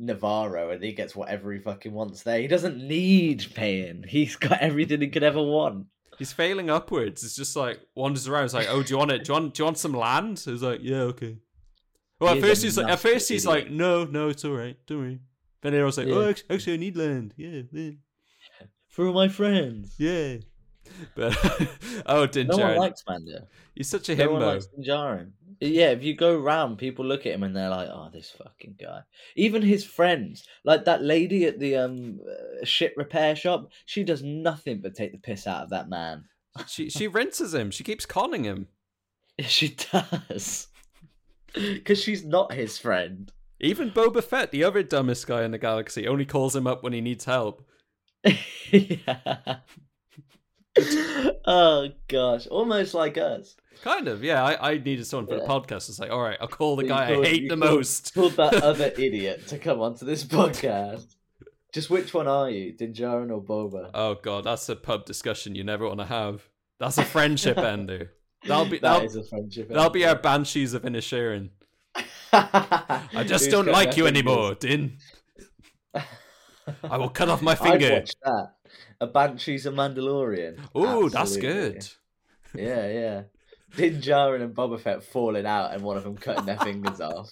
Nevarro 0.00 0.72
and 0.72 0.82
he 0.82 0.92
gets 0.92 1.14
whatever 1.14 1.52
he 1.52 1.58
fucking 1.58 1.92
wants 1.92 2.22
there. 2.22 2.40
He 2.40 2.48
doesn't 2.48 2.78
need 2.78 3.46
paying. 3.54 4.02
He's 4.08 4.36
got 4.36 4.60
everything 4.60 5.00
he 5.02 5.08
could 5.08 5.22
ever 5.22 5.42
want. 5.42 5.86
He's 6.18 6.32
failing 6.32 6.68
upwards. 6.70 7.22
It's 7.24 7.36
just 7.36 7.54
like 7.56 7.80
wanders 7.94 8.28
around. 8.28 8.44
It's 8.46 8.54
like, 8.54 8.68
oh, 8.70 8.82
do 8.82 8.90
you 8.92 8.98
want 8.98 9.10
it? 9.12 9.24
Do 9.24 9.32
you 9.32 9.40
want? 9.40 9.54
Do 9.54 9.60
you 9.60 9.64
want 9.66 9.78
some 9.78 9.92
land? 9.92 10.38
He's 10.44 10.62
like, 10.62 10.80
yeah, 10.82 11.02
okay. 11.12 11.36
Well, 12.18 12.34
He 12.34 12.40
at 12.40 12.44
first 12.46 12.62
he's 12.62 12.76
like, 12.76 12.92
at 12.92 12.98
first 13.00 13.28
he's 13.28 13.46
like, 13.46 13.70
no, 13.70 14.04
no, 14.04 14.28
it's 14.28 14.44
all 14.44 14.52
right, 14.52 14.76
don't 14.86 14.98
worry. 14.98 15.20
Then 15.62 15.72
he 15.74 15.80
was 15.80 15.96
like, 15.96 16.08
oh, 16.08 16.20
Yeah. 16.22 16.28
act- 16.28 16.44
actually, 16.50 16.74
I 16.74 16.76
need 16.76 16.96
land. 16.96 17.32
Yeah, 17.36 17.62
yeah, 17.72 17.90
For 18.88 19.10
my 19.12 19.28
friends. 19.28 19.94
yeah. 19.98 20.36
But 21.14 21.36
oh, 22.06 22.26
Din 22.26 22.46
No 22.48 22.56
one 22.58 22.76
likes 22.76 23.02
Mando. 23.08 23.46
he's 23.74 23.88
such 23.88 24.08
a 24.08 24.16
No 24.16 24.32
one 24.32 24.42
himbo. 24.42 24.46
likes 24.46 24.66
Din 24.66 24.84
Djarin. 24.84 25.30
Yeah, 25.60 25.90
if 25.90 26.02
you 26.02 26.14
go 26.14 26.38
round, 26.38 26.78
people 26.78 27.04
look 27.04 27.26
at 27.26 27.34
him 27.34 27.42
and 27.42 27.54
they're 27.54 27.68
like, 27.68 27.88
"Oh, 27.90 28.08
this 28.12 28.30
fucking 28.30 28.76
guy." 28.80 29.00
Even 29.36 29.60
his 29.60 29.84
friends, 29.84 30.46
like 30.64 30.86
that 30.86 31.02
lady 31.02 31.44
at 31.44 31.58
the 31.58 31.76
um 31.76 32.18
uh, 32.26 32.64
shit 32.64 32.94
repair 32.96 33.36
shop, 33.36 33.70
she 33.84 34.02
does 34.02 34.22
nothing 34.22 34.80
but 34.80 34.94
take 34.94 35.12
the 35.12 35.18
piss 35.18 35.46
out 35.46 35.64
of 35.64 35.70
that 35.70 35.88
man. 35.90 36.24
she 36.66 36.88
she 36.88 37.06
rinses 37.08 37.52
him. 37.54 37.70
She 37.70 37.84
keeps 37.84 38.06
conning 38.06 38.44
him. 38.44 38.68
She 39.46 39.74
does, 39.92 40.68
because 41.54 41.98
she's 42.02 42.24
not 42.24 42.52
his 42.52 42.76
friend. 42.78 43.32
Even 43.58 43.90
Boba 43.90 44.22
Fett, 44.22 44.50
the 44.50 44.64
other 44.64 44.82
dumbest 44.82 45.26
guy 45.26 45.44
in 45.44 45.50
the 45.50 45.58
galaxy, 45.58 46.06
only 46.06 46.24
calls 46.26 46.54
him 46.56 46.66
up 46.66 46.82
when 46.82 46.92
he 46.92 47.00
needs 47.02 47.24
help. 47.26 47.62
yeah. 48.70 49.56
oh 51.46 51.88
gosh, 52.08 52.46
almost 52.46 52.94
like 52.94 53.18
us. 53.18 53.56
Kind 53.82 54.08
of, 54.08 54.22
yeah. 54.22 54.44
I, 54.44 54.72
I 54.72 54.78
needed 54.78 55.06
someone 55.06 55.26
for 55.26 55.36
the 55.36 55.46
podcast. 55.46 55.88
It's 55.88 55.98
like, 55.98 56.10
all 56.10 56.20
right, 56.20 56.36
I'll 56.40 56.48
call 56.48 56.76
the 56.76 56.82
You 56.82 56.88
guy 56.90 57.10
I 57.12 57.22
hate 57.24 57.48
the 57.48 57.56
called- 57.56 57.60
most. 57.78 58.14
Called 58.14 58.32
that 58.32 58.54
other 58.62 58.92
idiot 58.98 59.46
to 59.48 59.58
come 59.58 59.80
onto 59.80 60.04
this 60.04 60.22
podcast. 60.24 61.14
Just 61.72 61.88
which 61.88 62.12
one 62.12 62.26
are 62.26 62.50
you, 62.50 62.72
Din 62.72 62.92
Djarin 62.92 63.30
or 63.30 63.40
Boba? 63.42 63.90
Oh 63.94 64.16
god, 64.16 64.44
that's 64.44 64.68
a 64.68 64.76
pub 64.76 65.06
discussion 65.06 65.54
you 65.54 65.64
never 65.64 65.86
want 65.86 66.00
to 66.00 66.06
have. 66.06 66.42
That's 66.78 66.98
a 66.98 67.04
friendship 67.04 67.56
ender. 67.72 68.12
That'll 68.46 68.64
be 68.64 68.78
That 68.78 68.82
that'll, 68.94 69.06
is 69.06 69.16
a 69.16 69.22
friendship. 69.24 69.68
that'll 69.68 69.90
be 69.90 70.04
our 70.04 70.16
banshees 70.16 70.74
of 70.74 70.82
Inisherin. 70.82 71.50
I 72.32 73.24
just 73.26 73.50
don't 73.50 73.66
like 73.68 73.96
you 73.96 74.06
anymore, 74.06 74.54
Din. 74.56 74.98
I 75.94 76.96
will 76.96 77.08
cut 77.10 77.28
off 77.28 77.42
my 77.42 77.52
I'd 77.52 77.58
finger. 77.58 77.92
watch 77.94 78.12
that. 78.24 78.52
A 79.00 79.06
Banshee's 79.06 79.66
a 79.66 79.70
Mandalorian. 79.70 80.58
Ooh, 80.76 81.08
that's 81.08 81.36
good. 81.36 81.86
Yeah, 82.54 82.88
yeah. 82.88 83.22
Din 83.76 84.00
Djarin 84.00 84.42
and 84.42 84.54
Boba 84.54 84.80
Fett 84.80 85.02
falling 85.02 85.46
out 85.46 85.72
and 85.72 85.82
one 85.82 85.96
of 85.96 86.04
them 86.04 86.16
cutting 86.16 86.44
their 86.44 86.58
fingers 86.58 87.00
off. 87.00 87.30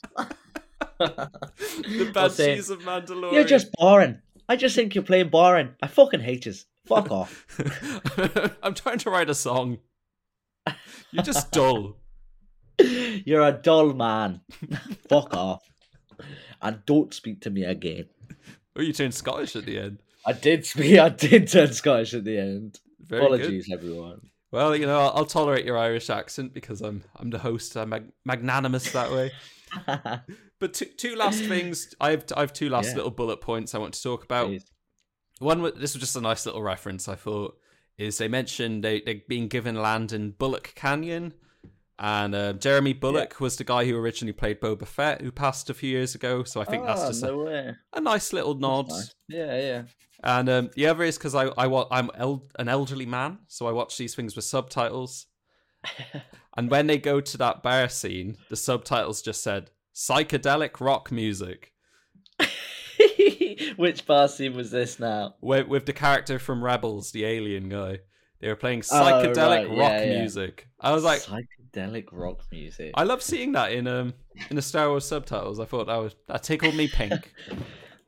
The 0.99 2.11
banshees 2.15 2.71
of 2.71 2.81
Mandalorian. 2.81 3.33
You're 3.33 3.45
just 3.45 3.73
boring. 3.73 4.21
I 4.49 4.57
just 4.57 4.75
think 4.75 4.95
you're 4.95 5.05
playing 5.05 5.29
boring. 5.29 5.75
I 5.83 5.89
fucking 5.89 6.21
hate 6.21 6.47
you. 6.47 6.55
Fuck 6.87 7.11
off. 7.11 7.47
I'm 8.63 8.75
trying 8.75 8.99
to 8.99 9.11
write 9.11 9.29
a 9.29 9.35
song. 9.35 9.79
You're 11.11 11.25
just 11.25 11.51
dull. 11.51 11.97
You're 12.79 13.43
a 13.43 13.53
dull 13.53 13.93
man. 13.93 14.41
Fuck 15.09 15.35
off. 15.35 15.69
And 16.63 16.83
don't 16.87 17.13
speak 17.13 17.43
to 17.43 17.51
me 17.51 17.65
again. 17.65 18.07
Oh, 18.77 18.81
you 18.81 18.93
turned 18.93 19.15
Scottish 19.15 19.55
at 19.57 19.67
the 19.67 19.79
end. 19.79 19.99
I 20.27 20.33
did 20.33 20.67
speak. 20.67 20.99
I 21.07 21.09
did 21.09 21.49
turn 21.49 21.73
Scottish 21.73 22.15
at 22.15 22.25
the 22.25 22.39
end. 22.39 22.79
Very 23.01 23.23
good. 23.23 23.41
Apologies, 23.41 23.71
everyone. 23.73 24.21
Well, 24.51 24.75
you 24.77 24.87
know, 24.87 24.99
I'll, 24.99 25.13
I'll 25.17 25.25
tolerate 25.27 25.65
your 25.65 25.77
Irish 25.79 26.09
accent 26.11 26.55
because 26.55 26.81
I'm 26.81 27.05
I'm 27.17 27.31
the 27.31 27.39
host. 27.39 27.77
I'm 27.77 27.91
mag- 27.91 28.13
magnanimous 28.25 28.93
that 28.93 29.11
way. 29.11 29.33
But 30.61 30.75
two, 30.75 30.87
two 30.87 31.15
last 31.15 31.45
things. 31.45 31.95
I 32.01 32.11
have 32.11 32.25
I 32.37 32.41
have 32.41 32.53
two 32.53 32.69
last 32.69 32.89
Yeah. 32.91 32.97
little 32.97 33.13
bullet 33.13 33.41
points 33.41 33.77
I 33.77 33.79
want 33.79 33.95
to 33.95 34.03
talk 34.03 34.25
about. 34.25 34.49
Please. 34.49 34.65
One, 35.39 35.63
this 35.63 35.95
was 35.95 36.01
just 36.01 36.17
a 36.17 36.21
nice 36.21 36.47
little 36.47 36.63
reference. 36.63 37.07
I 37.07 37.15
thought 37.15 37.57
is 37.97 38.19
they 38.19 38.27
mentioned 38.27 38.83
they 38.83 39.01
they 39.01 39.23
being 39.29 39.47
given 39.47 39.77
land 39.77 40.13
in 40.13 40.33
Bulloch 40.33 40.73
Canyon, 40.75 41.35
and 42.01 42.35
uh, 42.35 42.53
Jeremy 42.55 42.93
Bulloch 42.93 43.39
was 43.41 43.57
the 43.57 43.63
guy 43.63 43.85
who 43.85 43.97
originally 43.97 44.33
played 44.33 44.61
Boba 44.61 44.85
Fett, 44.87 45.21
who 45.21 45.31
passed 45.31 45.71
a 45.71 45.75
few 45.75 45.91
years 45.91 46.17
ago. 46.17 46.43
So 46.43 46.61
I 46.61 46.65
think 46.65 46.85
that's 46.85 47.03
Ah, 47.03 47.09
just 47.09 47.23
no 47.23 47.47
a, 47.47 47.77
a 47.93 48.01
nice 48.01 48.33
little 48.33 48.55
nod. 48.57 48.89
nice. 48.89 49.15
Yeah, 49.29 49.61
yeah. 49.61 49.83
And 50.25 50.49
um, 50.49 50.71
the 50.75 50.87
other 50.87 51.05
is 51.05 51.17
because 51.17 51.35
I 51.35 51.47
I 51.57 51.67
wa- 51.69 51.87
I'm 51.91 52.11
el- 52.17 52.45
an 52.59 52.69
elderly 52.69 53.07
man, 53.07 53.39
so 53.47 53.67
I 53.67 53.73
watch 53.73 53.97
these 53.97 54.15
things 54.15 54.35
with 54.35 54.45
subtitles. 54.45 55.27
and 56.57 56.71
when 56.71 56.89
they 56.89 56.99
go 56.99 57.21
to 57.21 57.39
that 57.39 57.63
bar 57.63 57.89
scene, 57.89 58.37
the 58.51 58.57
subtitles 58.57 59.23
just 59.23 59.43
said 59.43 59.71
psychedelic 59.95 60.81
rock 60.81 61.13
music. 61.13 61.73
Which 63.77 64.07
bar 64.07 64.29
scene 64.29 64.55
was 64.57 64.71
this 64.71 64.99
now? 64.99 65.37
with, 65.41 65.69
with 65.69 65.87
the 65.87 65.93
character 65.93 66.39
from 66.39 66.65
Rebels, 66.65 67.13
the 67.13 67.25
alien 67.25 67.69
guy. 67.69 68.01
They 68.41 68.49
were 68.49 68.57
playing 68.57 68.83
Oh, 68.91 68.95
psychedelic 68.95 69.37
right, 69.37 69.71
yeah, 69.71 69.79
rock 69.79 69.93
yeah. 69.93 70.19
music. 70.21 70.69
I 70.81 70.93
was 70.93 71.05
like, 71.05 71.21
psychedelic 71.23 72.07
rock 72.13 72.41
music. 72.51 72.93
I 72.95 73.05
love 73.05 73.23
seeing 73.23 73.53
that 73.53 73.73
in 73.73 73.87
um 73.87 74.15
in 74.51 74.57
the 74.57 74.63
Star 74.63 74.89
Wars 74.89 75.05
subtitles. 75.05 75.59
I 75.61 75.65
thought 75.65 75.87
that 75.87 75.97
was 75.97 76.15
that 76.27 76.43
tickled 76.43 76.75
me 76.75 76.89
pink. 76.89 77.33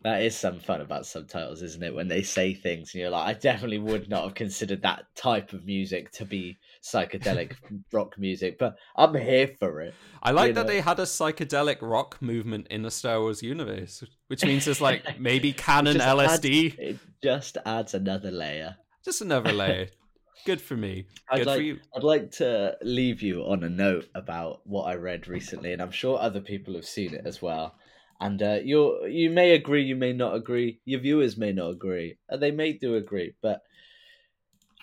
That 0.03 0.23
is 0.23 0.35
some 0.35 0.61
fun 0.61 0.81
about 0.81 1.05
subtitles, 1.05 1.61
isn't 1.61 1.83
it? 1.83 1.95
When 1.95 2.09
they 2.09 2.23
say 2.23 2.55
things 2.55 2.95
and 2.95 3.03
you're 3.03 3.11
like, 3.11 3.29
I 3.37 3.39
definitely 3.39 3.81
would 3.81 4.09
not 4.09 4.25
have 4.25 4.35
considered 4.35 4.81
that 4.83 5.05
type 5.15 5.53
of 5.53 5.67
music 5.67 6.11
to 6.13 6.25
be 6.25 6.57
psychedelic 6.83 7.53
rock 7.93 8.19
music, 8.19 8.59
but 8.59 8.77
I'm 8.97 9.15
here 9.15 9.49
for 9.59 9.83
it. 9.83 9.95
I 10.23 10.31
like 10.31 10.49
You 10.49 10.55
that 10.55 10.63
know. 10.67 10.73
they 10.73 10.81
had 10.81 10.99
a 11.01 11.03
psychedelic 11.05 11.79
rock 11.83 12.17
movement 12.23 12.69
in 12.71 12.81
the 12.83 12.91
Star 12.91 13.21
Wars 13.21 13.43
universe, 13.43 14.03
which 14.29 14.43
means 14.43 14.65
there's 14.65 14.81
like 14.81 15.05
maybe 15.21 15.53
canon 15.53 15.99
Just 15.99 16.07
adds- 16.07 16.41
LSD. 16.45 16.79
It 16.79 16.99
just 17.23 17.59
adds 17.67 17.93
another 17.93 18.31
layer. 18.31 18.77
Just 19.05 19.21
another 19.21 19.53
layer. 19.53 19.89
Good 20.47 20.63
for 20.63 20.75
me. 20.75 21.05
I'd 21.31 21.39
Good 21.41 21.47
like, 21.47 21.57
for 21.59 21.63
you. 21.63 21.79
I'd 21.95 22.03
like 22.03 22.31
to 22.33 22.75
leave 22.81 23.21
you 23.21 23.43
on 23.43 23.63
a 23.65 23.69
note 23.69 24.07
about 24.15 24.63
what 24.65 24.85
I 24.85 24.95
read 24.95 25.29
recently, 25.29 25.75
and 25.75 25.83
I'm 25.83 25.91
sure 25.91 26.19
other 26.19 26.41
people 26.41 26.73
have 26.75 26.87
seen 26.87 27.13
it 27.13 27.27
as 27.27 27.43
well. 27.43 27.75
And 28.21 28.43
uh, 28.43 28.61
you 28.63 29.07
you 29.07 29.31
may 29.31 29.53
agree, 29.53 29.83
you 29.83 29.97
may 29.97 30.13
not 30.13 30.35
agree. 30.35 30.81
Your 30.85 31.01
viewers 31.01 31.37
may 31.39 31.53
not 31.53 31.71
agree, 31.71 32.19
and 32.29 32.43
they 32.43 32.51
may 32.51 32.75
do 32.75 32.97
agree. 32.97 33.35
But 33.41 33.63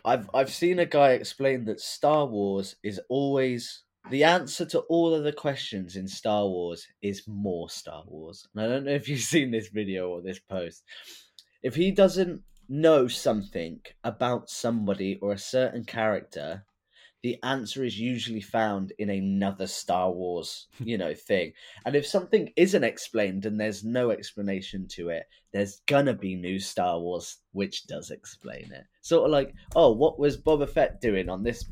I've 0.04 0.30
I've 0.34 0.52
seen 0.52 0.80
a 0.80 0.86
guy 0.86 1.12
explain 1.12 1.66
that 1.66 1.80
Star 1.80 2.26
Wars 2.26 2.76
is 2.84 3.00
always 3.10 3.84
the 4.10 4.24
answer 4.24 4.66
to 4.68 4.80
all 4.82 5.14
of 5.14 5.24
the 5.24 5.34
questions 5.34 5.96
in 5.96 6.08
Star 6.08 6.48
Wars 6.48 6.88
is 7.02 7.28
more 7.28 7.70
Star 7.70 8.04
Wars. 8.08 8.48
And 8.54 8.64
I 8.64 8.68
don't 8.68 8.86
know 8.86 8.92
if 8.92 9.08
you've 9.08 9.20
seen 9.36 9.52
this 9.52 9.68
video 9.70 10.10
or 10.10 10.22
this 10.22 10.40
post. 10.40 10.84
If 11.62 11.76
he 11.76 11.92
doesn't 11.92 12.44
know 12.70 13.08
something 13.08 13.82
about 14.04 14.50
somebody 14.50 15.20
or 15.22 15.34
a 15.34 15.38
certain 15.38 15.84
character, 15.84 16.66
the 17.24 17.38
answer 17.44 17.84
is 17.84 18.00
usually 18.00 18.42
found 18.42 18.94
in 19.00 19.10
another 19.10 19.68
Star 19.68 20.12
Wars, 20.12 20.68
you 20.80 20.98
know, 20.98 21.14
thing. 21.14 21.54
And 21.86 21.96
if 21.96 22.06
something 22.06 22.52
isn't 22.56 22.84
explained 22.84 23.46
and 23.46 23.60
there's 23.60 23.84
no 23.84 24.12
explanation 24.12 24.88
to 24.90 25.10
it, 25.10 25.24
there's 25.54 25.82
gonna 25.88 26.14
be 26.14 26.36
new 26.36 26.60
Star 26.60 27.00
Wars 27.00 27.38
which 27.54 27.88
does 27.88 28.12
explain 28.12 28.72
it. 28.72 28.84
Sort 29.02 29.26
of 29.26 29.32
like, 29.32 29.54
oh, 29.76 29.92
what 29.92 30.20
was 30.20 30.38
Boba 30.38 30.70
Fett 30.70 31.02
doing 31.02 31.30
on 31.30 31.44
this, 31.44 31.66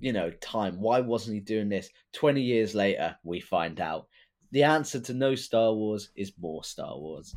you 0.00 0.12
know, 0.12 0.30
time? 0.40 0.80
Why 0.80 1.00
wasn't 1.00 1.34
he 1.34 1.40
doing 1.40 1.68
this? 1.68 1.90
20 2.14 2.40
years 2.40 2.74
later, 2.74 3.16
we 3.24 3.40
find 3.40 3.80
out. 3.80 4.06
The 4.52 4.62
answer 4.62 5.00
to 5.00 5.12
no 5.12 5.34
Star 5.34 5.72
Wars 5.74 6.10
is 6.16 6.32
more 6.40 6.64
Star 6.64 6.96
Wars. 6.98 7.34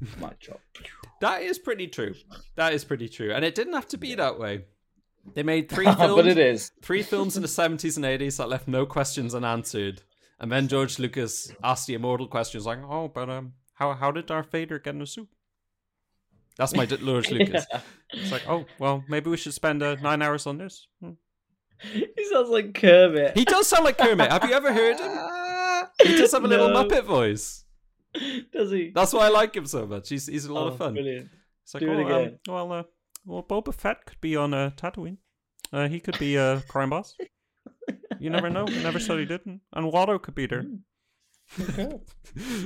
Mic 0.20 0.38
drop. 0.40 0.60
That 1.20 1.42
is 1.42 1.58
pretty 1.58 1.88
true. 1.88 2.14
That 2.54 2.72
is 2.72 2.84
pretty 2.84 3.08
true. 3.08 3.32
And 3.32 3.44
it 3.44 3.54
didn't 3.54 3.74
have 3.74 3.88
to 3.88 3.98
be 3.98 4.14
that 4.14 4.38
way. 4.38 4.64
They 5.34 5.42
made 5.42 5.68
three 5.74 5.84
films, 5.86 6.14
but 6.14 6.26
it 6.26 6.38
is. 6.38 6.72
three 6.82 7.02
films 7.02 7.36
in 7.36 7.42
the 7.42 7.48
70s 7.48 7.96
and 7.96 8.04
80s 8.04 8.36
that 8.38 8.48
left 8.48 8.68
no 8.68 8.86
questions 8.86 9.34
unanswered. 9.34 10.02
And 10.38 10.50
then 10.52 10.68
George 10.68 10.98
Lucas 10.98 11.52
asked 11.62 11.86
the 11.86 11.94
immortal 11.94 12.26
questions 12.28 12.66
like, 12.66 12.78
"Oh, 12.88 13.08
but 13.08 13.28
um 13.30 13.54
how 13.74 13.94
how 13.94 14.10
did 14.10 14.26
Darth 14.26 14.50
Vader 14.50 14.78
get 14.78 14.94
in 14.94 15.02
a 15.02 15.06
suit?" 15.06 15.28
That's 16.58 16.74
my 16.74 16.86
George 16.86 17.30
Lucas. 17.30 17.66
Yeah. 17.72 17.80
It's 18.12 18.32
like, 18.32 18.48
"Oh, 18.48 18.64
well, 18.78 19.02
maybe 19.08 19.30
we 19.30 19.36
should 19.36 19.54
spend 19.54 19.82
uh, 19.82 19.96
9 19.96 20.22
hours 20.22 20.46
on 20.46 20.58
this." 20.58 20.88
Hmm. 21.02 21.12
He 21.92 22.06
sounds 22.32 22.48
like 22.48 22.72
Kermit. 22.74 23.36
He 23.36 23.44
does 23.44 23.66
sound 23.66 23.84
like 23.84 23.98
Kermit. 23.98 24.30
Have 24.32 24.44
you 24.44 24.54
ever 24.54 24.72
heard 24.72 24.98
him? 24.98 25.12
He 26.02 26.16
does 26.16 26.32
have 26.32 26.44
a 26.44 26.48
little 26.48 26.68
Muppet 26.70 27.04
voice. 27.04 27.64
Does 28.52 28.70
he? 28.70 28.92
That's 28.94 29.12
why 29.12 29.26
I 29.26 29.28
like 29.28 29.54
him 29.54 29.66
so 29.66 29.86
much. 29.86 30.08
He's 30.08 30.26
he's 30.26 30.46
a 30.46 30.52
lot 30.54 30.64
Oh, 30.64 30.68
of 30.68 30.78
fun. 30.78 30.94
Brilliant. 30.94 31.28
It's 31.64 31.74
like, 31.74 31.82
Do 31.82 31.92
it 31.92 31.96
oh, 31.96 32.00
um, 32.00 32.06
again. 32.06 32.38
well, 32.48 32.72
uh, 32.72 32.82
well, 33.26 33.42
Boba 33.42 33.74
Fett 33.74 34.06
could 34.06 34.20
be 34.20 34.36
on 34.36 34.54
uh, 34.54 34.70
Tatooine. 34.76 35.18
Uh, 35.72 35.88
he 35.88 36.00
could 36.00 36.18
be 36.18 36.36
a 36.36 36.62
crime 36.68 36.90
boss. 36.90 37.16
You 38.18 38.30
never 38.30 38.48
know. 38.48 38.66
You 38.68 38.80
never 38.82 38.98
said 38.98 39.18
he 39.18 39.24
didn't. 39.26 39.60
And 39.72 39.92
Watto 39.92 40.20
could 40.20 40.34
be 40.34 40.46
there. 40.46 40.64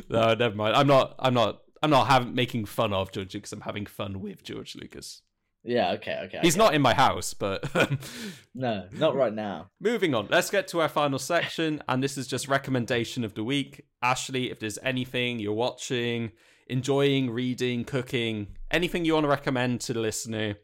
no, 0.09 0.35
never 0.35 0.55
mind. 0.55 0.77
I'm 0.77 0.87
not. 0.87 1.15
I'm 1.19 1.35
not. 1.35 1.61
I'm 1.83 1.91
not 1.91 2.09
having 2.09 2.35
making 2.35 2.67
fun 2.67 2.93
of 2.93 3.11
George 3.11 3.35
Lucas. 3.35 3.53
I'm 3.53 3.63
having 3.63 3.87
fun 3.87 4.21
with 4.21 4.43
George 4.43 4.77
Lucas. 4.77 5.23
Yeah, 5.63 5.93
okay, 5.93 6.19
okay. 6.25 6.39
He's 6.41 6.55
okay. 6.55 6.65
not 6.65 6.75
in 6.75 6.81
my 6.81 6.95
house, 6.95 7.35
but 7.35 7.71
No, 8.55 8.87
not 8.93 9.15
right 9.15 9.33
now. 9.33 9.71
moving 9.79 10.15
on. 10.15 10.29
Let's 10.31 10.51
get 10.51 10.69
to 10.69 10.81
our 10.81 10.89
final 10.89 11.19
section, 11.19 11.83
and 11.87 12.03
this 12.03 12.17
is 12.17 12.27
just 12.27 12.49
recommendation 12.49 13.25
of 13.25 13.35
the 13.35 13.45
week. 13.45 13.85
Ashley, 14.03 14.51
if 14.51 14.59
there's 14.59 14.79
anything 14.83 15.39
you're 15.39 15.53
watching, 15.53 16.33
enjoying, 16.71 17.31
reading, 17.31 17.85
cooking, 17.85 18.49
anything 18.71 19.05
you 19.05 19.15
want 19.15 19.25
to 19.25 19.29
recommend 19.29 19.81
to 19.83 19.93
the 19.93 20.01
listener 20.01 20.57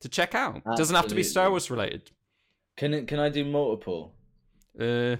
to 0.00 0.08
check 0.08 0.34
out, 0.34 0.62
doesn't 0.76 0.96
have 0.96 1.08
to 1.08 1.14
be 1.14 1.22
Star 1.22 1.50
Wars 1.50 1.70
related. 1.70 2.10
Can 2.76 2.94
it, 2.94 3.06
can 3.06 3.18
I 3.18 3.28
do 3.28 3.44
multiple? 3.44 4.14
Uh, 4.78 5.16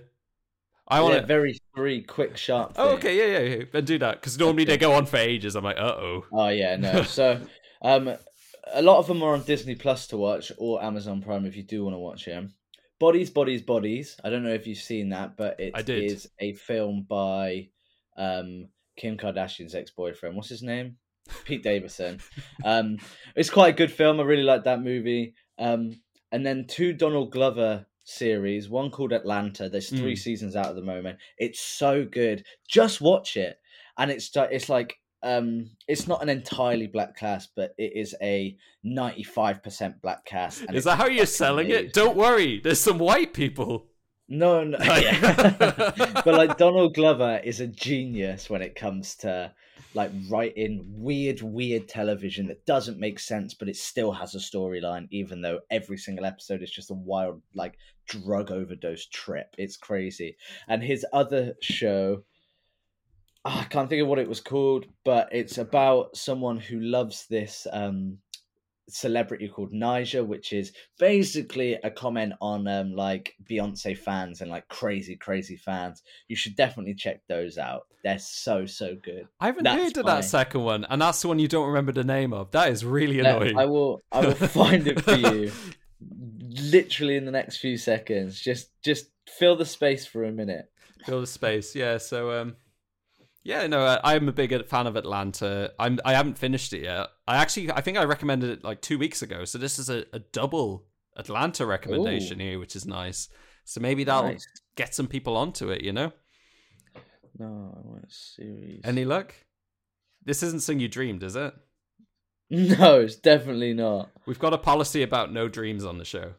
I 0.88 1.00
want 1.02 1.14
yeah, 1.14 1.26
very 1.26 1.60
three 1.74 2.02
quick 2.02 2.36
sharp. 2.36 2.72
Oh, 2.76 2.94
okay, 2.94 3.16
yeah, 3.16 3.38
yeah, 3.38 3.56
yeah. 3.56 3.64
Then 3.70 3.84
do 3.84 3.98
that 3.98 4.20
because 4.20 4.38
normally 4.38 4.64
they 4.64 4.76
go 4.76 4.92
on 4.94 5.06
for 5.06 5.18
ages. 5.18 5.54
I'm 5.54 5.62
like, 5.64 5.76
uh 5.76 5.94
oh. 5.96 6.24
Oh 6.32 6.48
yeah, 6.48 6.76
no. 6.76 7.02
So, 7.04 7.40
um, 7.82 8.16
a 8.72 8.82
lot 8.82 8.98
of 8.98 9.06
them 9.06 9.22
are 9.22 9.34
on 9.34 9.42
Disney 9.42 9.76
Plus 9.76 10.08
to 10.08 10.16
watch 10.16 10.50
or 10.58 10.82
Amazon 10.82 11.22
Prime 11.22 11.46
if 11.46 11.56
you 11.56 11.62
do 11.62 11.84
want 11.84 11.94
to 11.94 11.98
watch 11.98 12.24
them. 12.24 12.54
Bodies, 12.98 13.30
bodies, 13.30 13.62
bodies. 13.62 14.16
I 14.24 14.30
don't 14.30 14.42
know 14.42 14.52
if 14.52 14.66
you've 14.66 14.78
seen 14.78 15.10
that, 15.10 15.36
but 15.36 15.60
it 15.60 15.88
is 15.88 16.28
a 16.38 16.54
film 16.54 17.06
by 17.08 17.68
um 18.16 18.68
Kim 18.96 19.16
Kardashian's 19.16 19.74
ex-boyfriend. 19.74 20.36
What's 20.36 20.48
his 20.48 20.62
name? 20.62 20.96
Pete 21.44 21.62
Davidson. 21.62 22.20
um, 22.64 22.98
it's 23.36 23.50
quite 23.50 23.74
a 23.74 23.76
good 23.76 23.92
film. 23.92 24.20
I 24.20 24.24
really 24.24 24.42
like 24.42 24.64
that 24.64 24.82
movie. 24.82 25.34
Um, 25.58 26.00
and 26.32 26.44
then 26.44 26.66
two 26.66 26.92
Donald 26.92 27.30
Glover 27.32 27.86
series. 28.04 28.68
One 28.68 28.90
called 28.90 29.12
Atlanta. 29.12 29.68
There's 29.68 29.88
three 29.90 30.14
Mm. 30.14 30.18
seasons 30.18 30.56
out 30.56 30.66
at 30.66 30.74
the 30.74 30.82
moment. 30.82 31.18
It's 31.38 31.60
so 31.60 32.04
good. 32.04 32.44
Just 32.68 33.00
watch 33.00 33.36
it, 33.36 33.58
and 33.98 34.10
it's 34.10 34.30
it's 34.34 34.68
like 34.68 34.96
um, 35.22 35.70
it's 35.86 36.08
not 36.08 36.22
an 36.22 36.28
entirely 36.30 36.86
black 36.86 37.16
cast, 37.16 37.50
but 37.54 37.74
it 37.78 37.92
is 37.94 38.14
a 38.22 38.56
ninety-five 38.82 39.62
percent 39.62 40.00
black 40.02 40.24
cast. 40.24 40.62
and 40.62 40.74
Is 40.76 40.84
that 40.84 40.96
how 40.96 41.06
you're 41.06 41.26
selling 41.26 41.70
it? 41.70 41.92
Don't 41.92 42.16
worry, 42.16 42.60
there's 42.60 42.80
some 42.80 42.98
white 42.98 43.34
people. 43.34 43.89
No, 44.30 44.62
no. 44.62 44.78
yeah. 44.82 45.52
but 46.24 46.34
like 46.34 46.56
Donald 46.56 46.94
Glover 46.94 47.40
is 47.42 47.60
a 47.60 47.66
genius 47.66 48.48
when 48.48 48.62
it 48.62 48.76
comes 48.76 49.16
to 49.16 49.52
like 49.92 50.12
writing 50.28 50.84
weird, 50.88 51.42
weird 51.42 51.88
television 51.88 52.46
that 52.46 52.64
doesn't 52.64 53.00
make 53.00 53.18
sense, 53.18 53.54
but 53.54 53.68
it 53.68 53.74
still 53.74 54.12
has 54.12 54.36
a 54.36 54.38
storyline, 54.38 55.08
even 55.10 55.42
though 55.42 55.58
every 55.68 55.98
single 55.98 56.24
episode 56.24 56.62
is 56.62 56.70
just 56.70 56.92
a 56.92 56.94
wild, 56.94 57.42
like 57.54 57.74
drug 58.06 58.52
overdose 58.52 59.06
trip. 59.06 59.52
It's 59.58 59.76
crazy. 59.76 60.36
And 60.68 60.80
his 60.80 61.04
other 61.12 61.54
show, 61.60 62.22
ah, 63.44 63.62
I 63.62 63.64
can't 63.64 63.88
think 63.88 64.02
of 64.02 64.06
what 64.06 64.20
it 64.20 64.28
was 64.28 64.40
called, 64.40 64.86
but 65.04 65.28
it's 65.32 65.58
about 65.58 66.16
someone 66.16 66.58
who 66.58 66.78
loves 66.78 67.26
this 67.26 67.66
um 67.72 68.18
celebrity 68.90 69.48
called 69.48 69.72
Ni'Jah, 69.72 70.26
which 70.26 70.52
is 70.52 70.72
basically 70.98 71.74
a 71.74 71.90
comment 71.90 72.32
on 72.40 72.66
um 72.68 72.94
like 72.94 73.34
Beyonce 73.48 73.96
fans 73.96 74.40
and 74.40 74.50
like 74.50 74.68
crazy, 74.68 75.16
crazy 75.16 75.56
fans. 75.56 76.02
You 76.28 76.36
should 76.36 76.56
definitely 76.56 76.94
check 76.94 77.20
those 77.28 77.58
out. 77.58 77.86
They're 78.04 78.18
so 78.18 78.66
so 78.66 78.96
good. 79.02 79.28
I 79.40 79.46
haven't 79.46 79.64
That's 79.64 79.82
heard 79.82 79.96
of 79.98 80.04
my- 80.06 80.14
that 80.16 80.24
second 80.24 80.62
one, 80.62 80.84
and 80.88 81.00
that's 81.02 81.20
the 81.22 81.28
one 81.28 81.38
you 81.38 81.48
don't 81.48 81.66
remember 81.68 81.92
the 81.92 82.04
name 82.04 82.32
of. 82.32 82.50
That 82.52 82.70
is 82.70 82.84
really 82.84 83.20
No, 83.20 83.36
annoying. 83.38 83.58
I 83.58 83.66
will 83.66 84.00
I 84.10 84.20
will 84.26 84.34
find 84.34 84.86
it 84.86 85.00
for 85.02 85.14
you 85.14 85.52
literally 86.70 87.16
in 87.16 87.24
the 87.24 87.30
next 87.30 87.58
few 87.58 87.76
seconds. 87.76 88.40
Just 88.40 88.70
just 88.82 89.10
fill 89.28 89.56
the 89.56 89.66
space 89.66 90.06
for 90.06 90.24
a 90.24 90.32
minute. 90.32 90.70
Fill 91.06 91.20
the 91.20 91.26
space, 91.26 91.74
yeah. 91.74 91.96
So, 91.98 92.30
um, 92.40 92.56
yeah, 93.42 93.66
no, 93.66 93.84
I, 93.84 94.14
I'm 94.14 94.28
a 94.28 94.32
big 94.32 94.66
fan 94.66 94.86
of 94.86 94.96
Atlanta. 94.96 95.72
I'm 95.78 95.98
I 96.04 96.14
haven't 96.14 96.38
finished 96.38 96.72
it 96.72 96.82
yet. 96.82 97.08
I 97.26 97.36
actually, 97.36 97.70
I 97.72 97.80
think 97.80 97.96
I 97.98 98.04
recommended 98.04 98.50
it 98.50 98.64
like 98.64 98.80
two 98.82 98.98
weeks 98.98 99.22
ago. 99.22 99.44
So 99.44 99.58
this 99.58 99.78
is 99.78 99.88
a, 99.90 100.04
a 100.12 100.18
double 100.18 100.86
Atlanta 101.16 101.66
recommendation 101.66 102.40
Ooh. 102.40 102.44
here, 102.44 102.58
which 102.58 102.76
is 102.76 102.86
nice. 102.86 103.28
So 103.64 103.80
maybe 103.80 104.04
that'll 104.04 104.30
Nice. 104.32 104.46
get 104.76 104.94
some 104.94 105.06
people 105.06 105.36
onto 105.36 105.70
it. 105.70 105.82
You 105.82 105.92
know, 105.92 106.12
No, 107.38 107.74
I 107.76 107.86
want 107.88 108.04
a 108.04 108.10
series. 108.10 108.80
any 108.84 109.04
luck? 109.04 109.34
This 110.24 110.42
isn't 110.42 110.60
Sing 110.62 110.80
You 110.80 110.88
Dreamed, 110.88 111.22
is 111.22 111.36
it? 111.36 111.54
No, 112.52 113.00
it's 113.00 113.14
definitely 113.14 113.74
not. 113.74 114.10
We've 114.26 114.38
got 114.40 114.52
a 114.52 114.58
policy 114.58 115.04
about 115.04 115.32
no 115.32 115.46
dreams 115.48 115.84
on 115.84 115.98
the 115.98 116.04
show. 116.04 116.32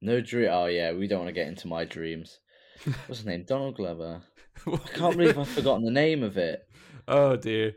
No 0.00 0.22
dream. 0.22 0.48
Oh 0.50 0.66
yeah, 0.66 0.92
we 0.92 1.06
don't 1.06 1.18
want 1.18 1.28
to 1.28 1.34
get 1.34 1.48
into 1.48 1.68
my 1.68 1.84
dreams. 1.84 2.38
What's 3.06 3.18
his 3.18 3.26
name? 3.26 3.44
Donald 3.46 3.76
Glover. 3.76 4.22
I 4.66 4.76
can't 4.94 5.16
believe 5.16 5.38
I've 5.38 5.48
forgotten 5.48 5.84
the 5.84 5.90
name 5.90 6.22
of 6.22 6.36
it. 6.36 6.66
Oh 7.08 7.36
dear. 7.36 7.74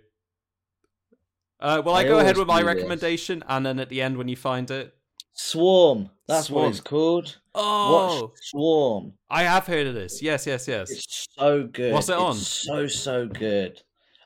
Uh, 1.60 1.82
well, 1.86 1.96
I, 1.96 2.02
I 2.02 2.04
go 2.06 2.20
ahead 2.20 2.38
with 2.38 2.48
my 2.48 2.62
do 2.62 2.66
this. 2.66 2.76
recommendation, 2.76 3.44
and 3.48 3.66
then 3.66 3.80
at 3.80 3.90
the 3.90 4.02
end, 4.02 4.18
when 4.18 4.28
you 4.30 4.36
find 4.38 4.70
it, 4.72 4.94
Swarm. 5.34 6.10
That's 6.28 6.48
Swarm. 6.48 6.64
what 6.66 6.70
it's 6.72 6.80
called. 6.82 7.38
oh, 7.56 8.22
Watch 8.22 8.32
Swarm. 8.42 9.14
I 9.30 9.44
have 9.44 9.68
heard 9.68 9.88
of 9.88 9.94
this. 9.94 10.22
Yes, 10.22 10.46
yes, 10.48 10.68
yes. 10.68 10.90
It's 10.92 11.28
so 11.38 11.68
good. 11.68 11.94
What's 11.94 12.10
it 12.10 12.16
on? 12.16 12.36
So 12.36 12.88
so 12.88 13.28
good. 13.28 13.82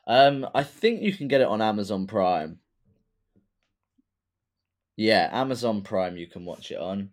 Um, 0.06 0.46
I 0.54 0.62
think 0.64 1.02
you 1.02 1.12
can 1.12 1.28
get 1.28 1.40
it 1.40 1.46
on 1.46 1.62
Amazon 1.62 2.06
Prime. 2.06 2.58
Yeah, 4.96 5.28
Amazon 5.32 5.82
Prime. 5.82 6.16
You 6.16 6.26
can 6.26 6.44
watch 6.44 6.70
it 6.70 6.78
on. 6.78 7.10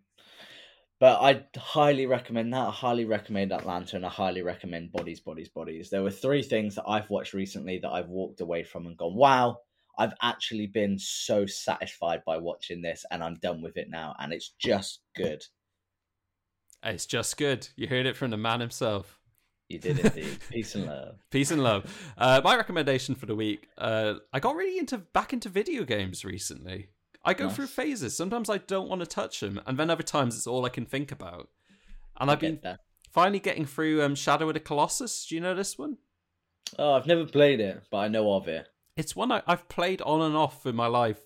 But 1.01 1.19
I 1.19 1.43
highly 1.57 2.05
recommend 2.05 2.53
that. 2.53 2.67
I 2.67 2.69
highly 2.69 3.05
recommend 3.05 3.51
Atlanta, 3.51 3.95
and 3.95 4.05
I 4.05 4.09
highly 4.09 4.43
recommend 4.43 4.91
Bodies, 4.91 5.19
Bodies, 5.19 5.49
Bodies. 5.49 5.89
There 5.89 6.03
were 6.03 6.11
three 6.11 6.43
things 6.43 6.75
that 6.75 6.87
I've 6.87 7.09
watched 7.09 7.33
recently 7.33 7.79
that 7.79 7.89
I've 7.89 8.09
walked 8.09 8.39
away 8.39 8.63
from 8.63 8.85
and 8.85 8.95
gone, 8.95 9.15
"Wow, 9.15 9.61
I've 9.97 10.13
actually 10.21 10.67
been 10.67 10.99
so 10.99 11.47
satisfied 11.47 12.21
by 12.23 12.37
watching 12.37 12.83
this, 12.83 13.03
and 13.09 13.23
I'm 13.23 13.33
done 13.41 13.63
with 13.63 13.77
it 13.77 13.89
now, 13.89 14.15
and 14.19 14.31
it's 14.31 14.53
just 14.59 15.01
good." 15.15 15.43
It's 16.83 17.07
just 17.07 17.35
good. 17.35 17.67
You 17.75 17.87
heard 17.87 18.05
it 18.05 18.15
from 18.15 18.29
the 18.29 18.37
man 18.37 18.59
himself. 18.59 19.19
You 19.69 19.79
did 19.79 19.97
indeed. 19.97 20.37
Peace 20.51 20.75
and 20.75 20.85
love. 20.85 21.15
Peace 21.31 21.49
and 21.49 21.63
love. 21.63 22.11
Uh, 22.15 22.41
my 22.43 22.55
recommendation 22.55 23.15
for 23.15 23.25
the 23.25 23.35
week. 23.35 23.69
Uh, 23.75 24.15
I 24.31 24.39
got 24.39 24.55
really 24.55 24.77
into 24.77 24.99
back 24.99 25.33
into 25.33 25.49
video 25.49 25.83
games 25.83 26.23
recently. 26.23 26.89
I 27.23 27.33
go 27.33 27.45
Nice. 27.47 27.55
through 27.55 27.67
phases. 27.67 28.15
Sometimes 28.17 28.49
I 28.49 28.57
don't 28.59 28.89
want 28.89 29.01
to 29.01 29.05
touch 29.07 29.39
them, 29.41 29.61
and 29.65 29.77
then 29.77 29.89
other 29.89 30.03
times 30.03 30.35
it's 30.35 30.47
all 30.47 30.65
I 30.65 30.69
can 30.69 30.85
think 30.85 31.11
about. 31.11 31.49
And 32.19 32.29
I 32.29 32.33
I've 32.33 32.39
been 32.39 32.59
that. 32.63 32.79
finally 33.11 33.39
getting 33.39 33.65
through 33.65 34.01
um, 34.03 34.15
Shadow 34.15 34.47
of 34.47 34.53
the 34.55 34.59
Colossus. 34.59 35.25
Do 35.27 35.35
you 35.35 35.41
know 35.41 35.53
this 35.55 35.77
one? 35.77 35.97
Oh, 36.79 36.93
I've 36.93 37.07
never 37.07 37.25
played 37.25 37.59
it, 37.59 37.83
but 37.91 37.97
I 37.97 38.07
know 38.07 38.33
of 38.33 38.47
it. 38.47 38.67
It's 38.97 39.15
one 39.15 39.31
I, 39.31 39.41
I've 39.47 39.67
played 39.69 40.01
on 40.01 40.21
and 40.21 40.35
off 40.35 40.65
in 40.65 40.75
my 40.75 40.87
life. 40.87 41.19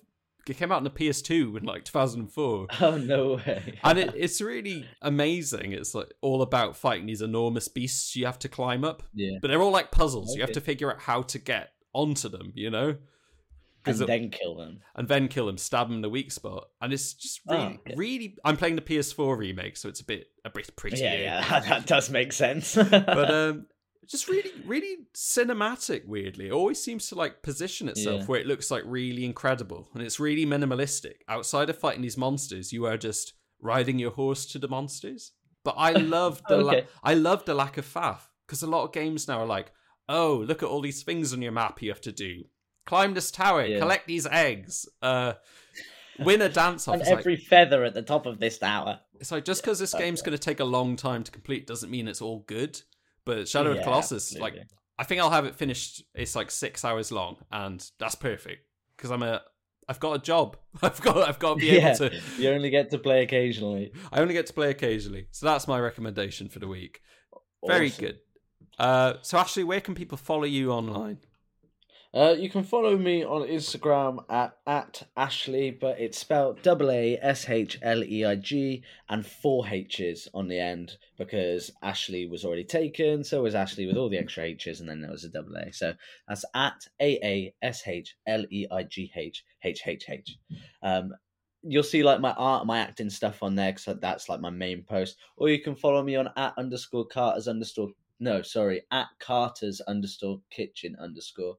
It 0.48 0.56
came 0.56 0.70
out 0.70 0.76
on 0.76 0.84
the 0.84 0.90
PS2 0.90 1.58
in 1.58 1.64
like 1.64 1.84
2004. 1.84 2.66
Oh 2.80 2.96
no 2.98 3.34
way! 3.44 3.78
and 3.82 3.98
it, 3.98 4.12
it's 4.16 4.40
really 4.40 4.86
amazing. 5.02 5.72
It's 5.72 5.92
like 5.94 6.12
all 6.20 6.42
about 6.42 6.76
fighting 6.76 7.06
these 7.06 7.20
enormous 7.22 7.66
beasts 7.68 8.14
you 8.14 8.26
have 8.26 8.38
to 8.40 8.48
climb 8.48 8.84
up, 8.84 9.02
yeah, 9.14 9.38
but 9.42 9.48
they're 9.48 9.62
all 9.62 9.72
like 9.72 9.90
puzzles. 9.90 10.34
You 10.36 10.42
have 10.42 10.52
to 10.52 10.60
figure 10.60 10.90
out 10.92 11.00
how 11.00 11.22
to 11.22 11.38
get 11.40 11.70
onto 11.92 12.28
them, 12.28 12.52
you 12.54 12.70
know, 12.70 12.96
and 13.86 13.96
because 13.98 14.06
then 14.06 14.30
kill 14.30 14.56
them. 14.56 14.80
and 14.94 15.08
then 15.08 15.28
kill 15.28 15.46
them, 15.46 15.58
stab 15.58 15.88
them 15.88 15.96
in 15.96 16.02
the 16.02 16.08
weak 16.10 16.30
spot, 16.32 16.64
and 16.80 16.92
it's 16.92 17.14
just 17.14 17.40
Oh, 17.48 17.54
really, 17.54 17.74
okay. 17.86 17.94
really. 17.96 18.36
I'm 18.44 18.56
playing 18.56 18.76
the 18.76 18.82
PS4 18.82 19.36
remake, 19.38 19.76
so 19.76 19.88
it's 19.88 20.00
a 20.00 20.04
bit 20.04 20.26
a 20.44 20.50
bit 20.50 20.74
prettier, 20.76 21.06
Yeah, 21.06 21.40
yeah, 21.48 21.60
that 21.68 21.86
does 21.86 22.10
make 22.10 22.32
sense. 22.32 22.74
but 22.74 23.30
um, 23.34 23.66
just 24.08 24.28
really, 24.28 24.52
really 24.64 24.96
cinematic. 25.14 26.06
Weirdly, 26.06 26.46
it 26.48 26.52
always 26.52 26.82
seems 26.82 27.08
to 27.08 27.14
like 27.14 27.42
position 27.42 27.88
itself 27.88 28.20
Yeah. 28.20 28.26
where 28.26 28.40
it 28.40 28.46
looks 28.46 28.70
like 28.70 28.82
really 28.86 29.24
incredible, 29.24 29.88
and 29.94 30.02
it's 30.02 30.20
really 30.20 30.46
minimalistic. 30.46 31.16
Outside 31.28 31.70
of 31.70 31.78
fighting 31.78 32.02
these 32.02 32.16
monsters, 32.16 32.72
you 32.72 32.86
are 32.86 32.96
just 32.96 33.32
riding 33.60 33.98
your 33.98 34.10
horse 34.12 34.46
to 34.46 34.58
the 34.58 34.68
monsters. 34.68 35.32
But 35.64 35.74
I 35.78 35.92
love 36.16 36.42
the 36.48 36.58
la- 36.58 36.80
I 37.02 37.14
love 37.14 37.44
the 37.44 37.54
lack 37.54 37.78
of 37.78 37.86
faff 37.86 38.20
because 38.46 38.62
a 38.62 38.66
lot 38.68 38.84
of 38.84 38.92
games 38.92 39.26
now 39.26 39.40
are 39.40 39.46
like, 39.46 39.72
oh, 40.08 40.44
look 40.46 40.62
at 40.62 40.68
all 40.68 40.80
these 40.82 41.02
things 41.02 41.32
on 41.32 41.42
your 41.42 41.50
map 41.52 41.82
you 41.82 41.90
have 41.90 42.00
to 42.02 42.12
do. 42.12 42.44
Climb 42.86 43.14
this 43.14 43.30
tower, 43.30 43.64
Yeah. 43.66 43.78
collect 43.80 44.06
these 44.06 44.26
eggs, 44.26 44.88
uh, 45.02 45.34
win 46.18 46.40
a 46.40 46.48
dance 46.48 46.88
off. 46.88 46.94
and 46.94 47.02
It's 47.02 47.10
like, 47.10 47.18
every 47.20 47.36
feather 47.36 47.84
at 47.84 47.94
the 47.94 48.02
top 48.02 48.26
of 48.26 48.38
this 48.40 48.58
tower. 48.58 49.00
it's 49.20 49.30
like 49.32 49.44
just 49.44 49.62
because 49.62 49.78
this 49.78 49.92
game's 49.94 50.22
going 50.22 50.36
to 50.36 50.42
take 50.42 50.60
a 50.60 50.64
long 50.64 50.96
time 50.96 51.22
to 51.24 51.30
complete 51.30 51.66
doesn't 51.66 51.90
mean 51.90 52.08
it's 52.08 52.22
all 52.22 52.40
good. 52.46 52.80
But 53.24 53.48
Shadow 53.48 53.70
of 53.72 53.76
Yeah, 53.78 53.82
Colossus, 53.82 54.38
like. 54.38 54.54
I 54.98 55.04
think 55.04 55.20
I'll 55.20 55.30
have 55.30 55.44
it 55.44 55.54
finished. 55.56 56.04
It's 56.14 56.34
like 56.34 56.50
six 56.50 56.82
hours 56.84 57.12
long, 57.12 57.36
and 57.52 57.84
that's 57.98 58.14
perfect 58.14 58.62
because 58.96 59.10
I'm 59.10 59.22
a. 59.22 59.42
I've 59.88 60.00
got 60.00 60.12
a 60.14 60.18
job. 60.22 60.56
I've 60.82 61.00
got. 61.02 61.28
I've 61.28 61.38
got 61.38 61.54
to 61.54 61.60
be 61.60 61.66
Yeah. 61.66 61.88
able 61.88 62.08
to. 62.08 62.20
You 62.38 62.50
only 62.50 62.70
get 62.70 62.90
to 62.92 62.98
play 62.98 63.22
occasionally. 63.22 63.92
I 64.12 64.20
only 64.20 64.32
get 64.32 64.46
to 64.46 64.52
play 64.54 64.70
occasionally, 64.70 65.26
so 65.32 65.44
that's 65.44 65.66
my 65.68 65.78
recommendation 65.80 66.48
for 66.48 66.60
the 66.60 66.68
week. 66.68 67.02
Very 67.66 67.90
good. 67.90 68.20
Uh, 68.78 69.14
so 69.22 69.36
Ashley, 69.38 69.64
where 69.64 69.80
can 69.82 69.94
people 69.94 70.16
follow 70.18 70.44
you 70.44 70.70
online? 70.72 71.18
Uh, 72.16 72.32
you 72.32 72.48
can 72.48 72.64
follow 72.64 72.96
me 72.96 73.22
on 73.22 73.46
Instagram 73.46 74.24
at 74.30 74.56
at 74.66 75.02
Ashley, 75.18 75.70
but 75.70 76.00
it's 76.00 76.16
spelled 76.16 76.62
double 76.62 76.90
A 76.90 77.18
S 77.20 77.46
H 77.46 77.78
L 77.82 78.02
E 78.02 78.24
I 78.24 78.36
G 78.36 78.82
and 79.10 79.26
four 79.26 79.68
H's 79.68 80.26
on 80.32 80.48
the 80.48 80.58
end 80.58 80.96
because 81.18 81.70
Ashley 81.82 82.24
was 82.26 82.42
already 82.42 82.64
taken. 82.64 83.22
So 83.22 83.42
was 83.42 83.54
Ashley 83.54 83.86
with 83.86 83.98
all 83.98 84.08
the 84.08 84.16
extra 84.16 84.44
H's, 84.44 84.80
and 84.80 84.88
then 84.88 85.02
there 85.02 85.10
was 85.10 85.24
a 85.24 85.28
double 85.28 85.56
A. 85.56 85.70
So 85.74 85.92
that's 86.26 86.46
at 86.54 86.86
A 87.02 87.18
A 87.22 87.54
S 87.60 87.82
H 87.86 88.16
L 88.26 88.46
E 88.50 88.66
I 88.70 88.84
G 88.84 89.12
H 89.14 89.44
H 89.62 89.82
H 89.86 90.04
H. 90.08 90.38
Um, 90.82 91.12
you'll 91.64 91.82
see 91.82 92.02
like 92.02 92.22
my 92.22 92.32
art, 92.32 92.66
my 92.66 92.78
acting 92.78 93.10
stuff 93.10 93.42
on 93.42 93.56
there 93.56 93.74
because 93.74 94.00
that's 94.00 94.30
like 94.30 94.40
my 94.40 94.48
main 94.48 94.84
post. 94.84 95.18
Or 95.36 95.50
you 95.50 95.60
can 95.60 95.76
follow 95.76 96.02
me 96.02 96.16
on 96.16 96.30
at 96.34 96.54
underscore 96.56 97.08
Carter's 97.08 97.46
underscore 97.46 97.90
no, 98.18 98.42
sorry, 98.42 98.82
at 98.90 99.08
Carter's 99.18 99.80
underscore 99.82 100.40
kitchen 100.50 100.96
underscore, 101.00 101.56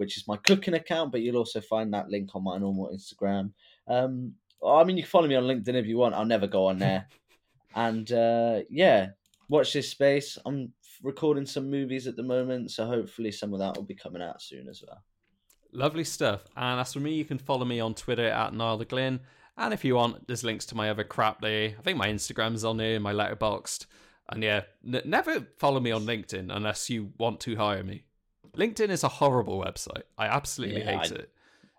which 0.00 0.16
is 0.16 0.26
my 0.26 0.36
cooking 0.38 0.74
account. 0.74 1.12
But 1.12 1.20
you'll 1.20 1.36
also 1.36 1.60
find 1.60 1.92
that 1.92 2.08
link 2.08 2.30
on 2.34 2.42
my 2.42 2.56
normal 2.56 2.90
Instagram. 2.92 3.52
Um, 3.86 4.32
I 4.66 4.82
mean, 4.82 4.96
you 4.96 5.02
can 5.02 5.10
follow 5.10 5.28
me 5.28 5.34
on 5.34 5.44
LinkedIn 5.44 5.74
if 5.74 5.86
you 5.86 5.98
want. 5.98 6.14
I'll 6.14 6.24
never 6.24 6.46
go 6.46 6.66
on 6.66 6.78
there. 6.78 7.06
and 7.76 8.10
uh, 8.10 8.60
yeah, 8.70 9.08
watch 9.48 9.74
this 9.74 9.90
space. 9.90 10.38
I'm 10.46 10.72
recording 11.02 11.44
some 11.44 11.70
movies 11.70 12.06
at 12.06 12.16
the 12.16 12.22
moment, 12.22 12.70
so 12.70 12.86
hopefully 12.86 13.30
some 13.30 13.52
of 13.52 13.60
that 13.60 13.76
will 13.76 13.84
be 13.84 13.94
coming 13.94 14.22
out 14.22 14.40
soon 14.40 14.68
as 14.68 14.82
well. 14.86 15.02
Lovely 15.72 16.04
stuff. 16.04 16.44
And 16.56 16.80
as 16.80 16.94
for 16.94 17.00
me, 17.00 17.14
you 17.14 17.26
can 17.26 17.38
follow 17.38 17.66
me 17.66 17.78
on 17.78 17.94
Twitter 17.94 18.28
at 18.28 18.54
Niall 18.54 18.78
the 18.78 18.86
Glynn. 18.86 19.20
And 19.56 19.74
if 19.74 19.84
you 19.84 19.96
want, 19.96 20.26
there's 20.26 20.44
links 20.44 20.64
to 20.66 20.74
my 20.74 20.88
other 20.88 21.04
crap 21.04 21.42
there. 21.42 21.74
I 21.78 21.82
think 21.82 21.98
my 21.98 22.08
Instagram's 22.08 22.64
on 22.64 22.78
there, 22.78 22.98
my 22.98 23.12
Letterboxd. 23.12 23.86
And 24.30 24.42
yeah, 24.42 24.62
n- 24.86 25.02
never 25.04 25.46
follow 25.58 25.80
me 25.80 25.90
on 25.90 26.06
LinkedIn 26.06 26.54
unless 26.54 26.88
you 26.88 27.12
want 27.18 27.40
to 27.40 27.56
hire 27.56 27.84
me. 27.84 28.04
LinkedIn 28.56 28.88
is 28.90 29.04
a 29.04 29.08
horrible 29.08 29.62
website. 29.62 30.02
I 30.18 30.26
absolutely 30.26 30.80
Yeah, 30.80 31.00
hate 31.02 31.12
I- 31.12 31.14
it. 31.16 31.30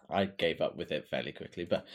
I 0.09 0.25
gave 0.25 0.59
up 0.59 0.75
with 0.75 0.91
it 0.91 1.07
fairly 1.07 1.31
quickly, 1.31 1.63
but 1.63 1.85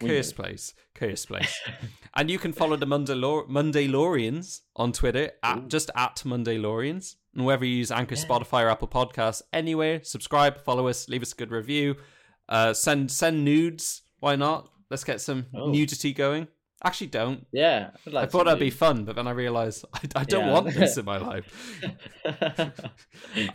Curse 0.00 0.28
move. 0.28 0.36
place. 0.36 0.72
Curse 0.94 1.26
place. 1.26 1.60
and 2.14 2.30
you 2.30 2.38
can 2.38 2.54
follow 2.54 2.76
the 2.76 2.86
Mondaylor- 2.86 3.46
Mondaylorians 3.48 4.60
on 4.76 4.92
Twitter 4.92 5.32
at 5.42 5.58
Ooh. 5.58 5.68
just 5.68 5.90
at 5.94 6.16
Mondaylorians. 6.24 7.16
And 7.34 7.44
whether 7.44 7.66
you 7.66 7.76
use 7.76 7.90
Anchor, 7.90 8.14
Yeah. 8.14 8.24
Spotify, 8.24 8.62
or 8.64 8.70
Apple 8.70 8.88
Podcasts, 8.88 9.42
anywhere, 9.52 10.02
subscribe, 10.02 10.62
follow 10.62 10.88
us, 10.88 11.06
leave 11.10 11.20
us 11.20 11.32
a 11.34 11.36
good 11.36 11.50
review. 11.50 11.96
Uh, 12.48 12.72
send 12.72 13.10
send 13.10 13.44
nudes. 13.44 14.02
Why 14.20 14.36
not? 14.36 14.70
Let's 14.88 15.04
get 15.04 15.20
some 15.20 15.44
Oh. 15.54 15.68
nudity 15.70 16.14
going. 16.14 16.48
Actually, 16.84 17.06
don't. 17.08 17.46
Yeah, 17.52 17.90
I'd 18.06 18.12
like 18.12 18.24
I 18.24 18.26
thought 18.30 18.44
that'd 18.44 18.60
be 18.60 18.70
fun, 18.70 19.04
but 19.04 19.16
then 19.16 19.26
I 19.26 19.30
realised 19.30 19.84
I, 19.94 20.00
I 20.16 20.24
don't 20.24 20.46
Yeah. 20.46 20.52
want 20.52 20.66
this 20.74 20.96
in 20.98 21.04
my 21.14 21.16
life. 21.16 21.80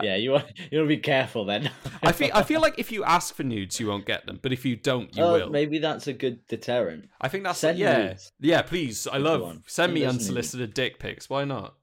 yeah, 0.02 0.16
you 0.16 0.32
want 0.32 0.46
you 0.70 0.78
want 0.78 0.88
to 0.90 0.96
be 0.96 0.98
careful 0.98 1.44
then. 1.44 1.70
I 2.02 2.12
feel 2.12 2.30
I 2.34 2.42
feel 2.42 2.60
like 2.60 2.78
if 2.78 2.90
you 2.92 3.04
ask 3.04 3.34
for 3.34 3.44
nudes, 3.44 3.78
you 3.80 3.86
won't 3.86 4.06
get 4.06 4.26
them, 4.26 4.38
but 4.42 4.52
if 4.52 4.64
you 4.64 4.76
don't, 4.76 5.14
you 5.16 5.22
Oh, 5.22 5.32
will. 5.34 5.50
Maybe 5.50 5.78
that's 5.78 6.06
a 6.08 6.12
good 6.12 6.46
deterrent. 6.48 7.08
I 7.20 7.28
think 7.28 7.44
that's 7.44 7.60
Send 7.60 7.78
yeah, 7.78 8.06
nudes. 8.08 8.32
yeah. 8.40 8.62
Please, 8.62 9.06
I 9.06 9.18
love 9.18 9.62
send 9.66 9.94
me 9.94 10.04
us 10.04 10.14
nudes. 10.14 10.24
unsolicited 10.24 10.74
dick 10.74 10.98
pics. 10.98 11.30
Why 11.30 11.44
not? 11.44 11.74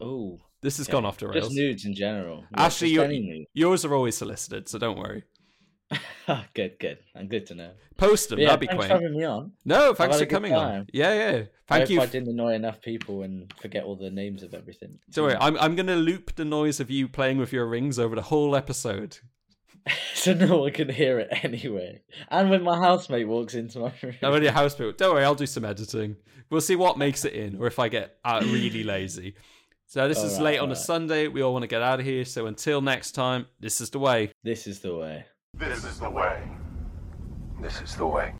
Oh, 0.00 0.40
This 0.62 0.78
has 0.78 0.88
gone 0.88 1.04
off 1.04 1.18
the 1.18 1.28
rails. 1.28 1.44
Just 1.48 1.56
nudes 1.56 1.84
in 1.84 1.94
general. 1.94 2.44
Yeah, 2.56 2.64
Actually, 2.64 2.88
just 2.88 2.94
you're- 2.94 3.04
any 3.06 3.20
nude. 3.20 3.46
Yours 3.52 3.84
are 3.84 3.94
always 3.94 4.16
solicited, 4.16 4.68
so 4.68 4.78
don't 4.78 4.98
worry. 4.98 5.24
Ah, 6.28 6.46
good, 6.54 6.78
good. 6.78 6.98
I'm 7.14 7.28
good 7.28 7.46
to 7.46 7.54
know. 7.54 7.72
Post 7.96 8.28
them. 8.30 8.38
Yeah, 8.38 8.48
That'd 8.48 8.60
be 8.60 8.66
thanks 8.66 8.86
quaint. 8.86 8.90
for 8.92 9.02
having 9.02 9.18
me 9.18 9.24
on. 9.24 9.52
No, 9.64 9.94
thanks 9.94 10.18
for 10.18 10.26
coming 10.26 10.54
on. 10.54 10.70
time. 10.70 10.86
Yeah, 10.92 11.14
yeah. 11.14 11.42
I 11.68 11.78
Thank 11.78 11.82
hope 11.82 11.90
you. 11.90 12.00
I 12.00 12.06
didn't 12.06 12.28
annoy 12.28 12.54
enough 12.54 12.80
people 12.80 13.22
and 13.22 13.52
forget 13.60 13.84
all 13.84 13.96
the 13.96 14.10
names 14.10 14.42
of 14.42 14.54
everything. 14.54 14.98
Don't 15.10 15.26
worry. 15.26 15.36
I'm 15.40 15.56
I'm 15.58 15.74
gonna 15.76 15.96
loop 15.96 16.34
the 16.34 16.44
noise 16.44 16.80
of 16.80 16.90
you 16.90 17.08
playing 17.08 17.38
with 17.38 17.52
your 17.52 17.66
rings 17.66 17.98
over 17.98 18.14
the 18.14 18.22
whole 18.22 18.54
episode. 18.56 19.18
so 20.14 20.32
no 20.32 20.58
one 20.58 20.72
can 20.72 20.88
hear 20.88 21.18
it 21.18 21.28
anyway. 21.42 22.02
And 22.30 22.50
when 22.50 22.62
my 22.62 22.76
housemate 22.76 23.26
walks 23.26 23.54
into 23.54 23.80
my 23.80 23.92
room, 24.02 24.14
I'm 24.22 24.32
only 24.32 24.46
a 24.46 24.52
house 24.52 24.74
built. 24.74 24.98
Don't 24.98 25.14
worry, 25.14 25.24
I'll 25.24 25.34
do 25.34 25.46
some 25.46 25.64
editing. 25.64 26.16
We'll 26.50 26.60
see 26.60 26.76
what 26.76 26.98
makes 26.98 27.24
it 27.24 27.32
in, 27.32 27.56
or 27.58 27.66
if 27.66 27.78
I 27.78 27.88
get 27.88 28.18
uh, 28.24 28.40
really 28.44 28.84
lazy. 28.84 29.34
So 29.86 30.08
this 30.08 30.22
is 30.22 30.34
Alright, 30.34 30.44
late 30.54 30.58
on 30.58 30.72
a. 30.72 30.76
Sunday. 30.76 31.28
We 31.28 31.42
all 31.42 31.52
want 31.52 31.64
to 31.64 31.66
get 31.68 31.82
out 31.82 32.00
of 32.00 32.06
here. 32.06 32.24
So 32.24 32.46
until 32.46 32.80
next 32.80 33.12
time, 33.12 33.46
this 33.60 33.80
is 33.80 33.90
the 33.90 33.98
way. 33.98 34.30
this 34.42 34.66
is 34.66 34.80
the 34.80 34.96
way. 34.96 35.26
This 35.58 35.84
is 35.84 36.00
the 36.00 36.08
way. 36.08 36.42
This 37.60 37.82
is 37.82 37.94
the 37.94 38.06
way. 38.06 38.32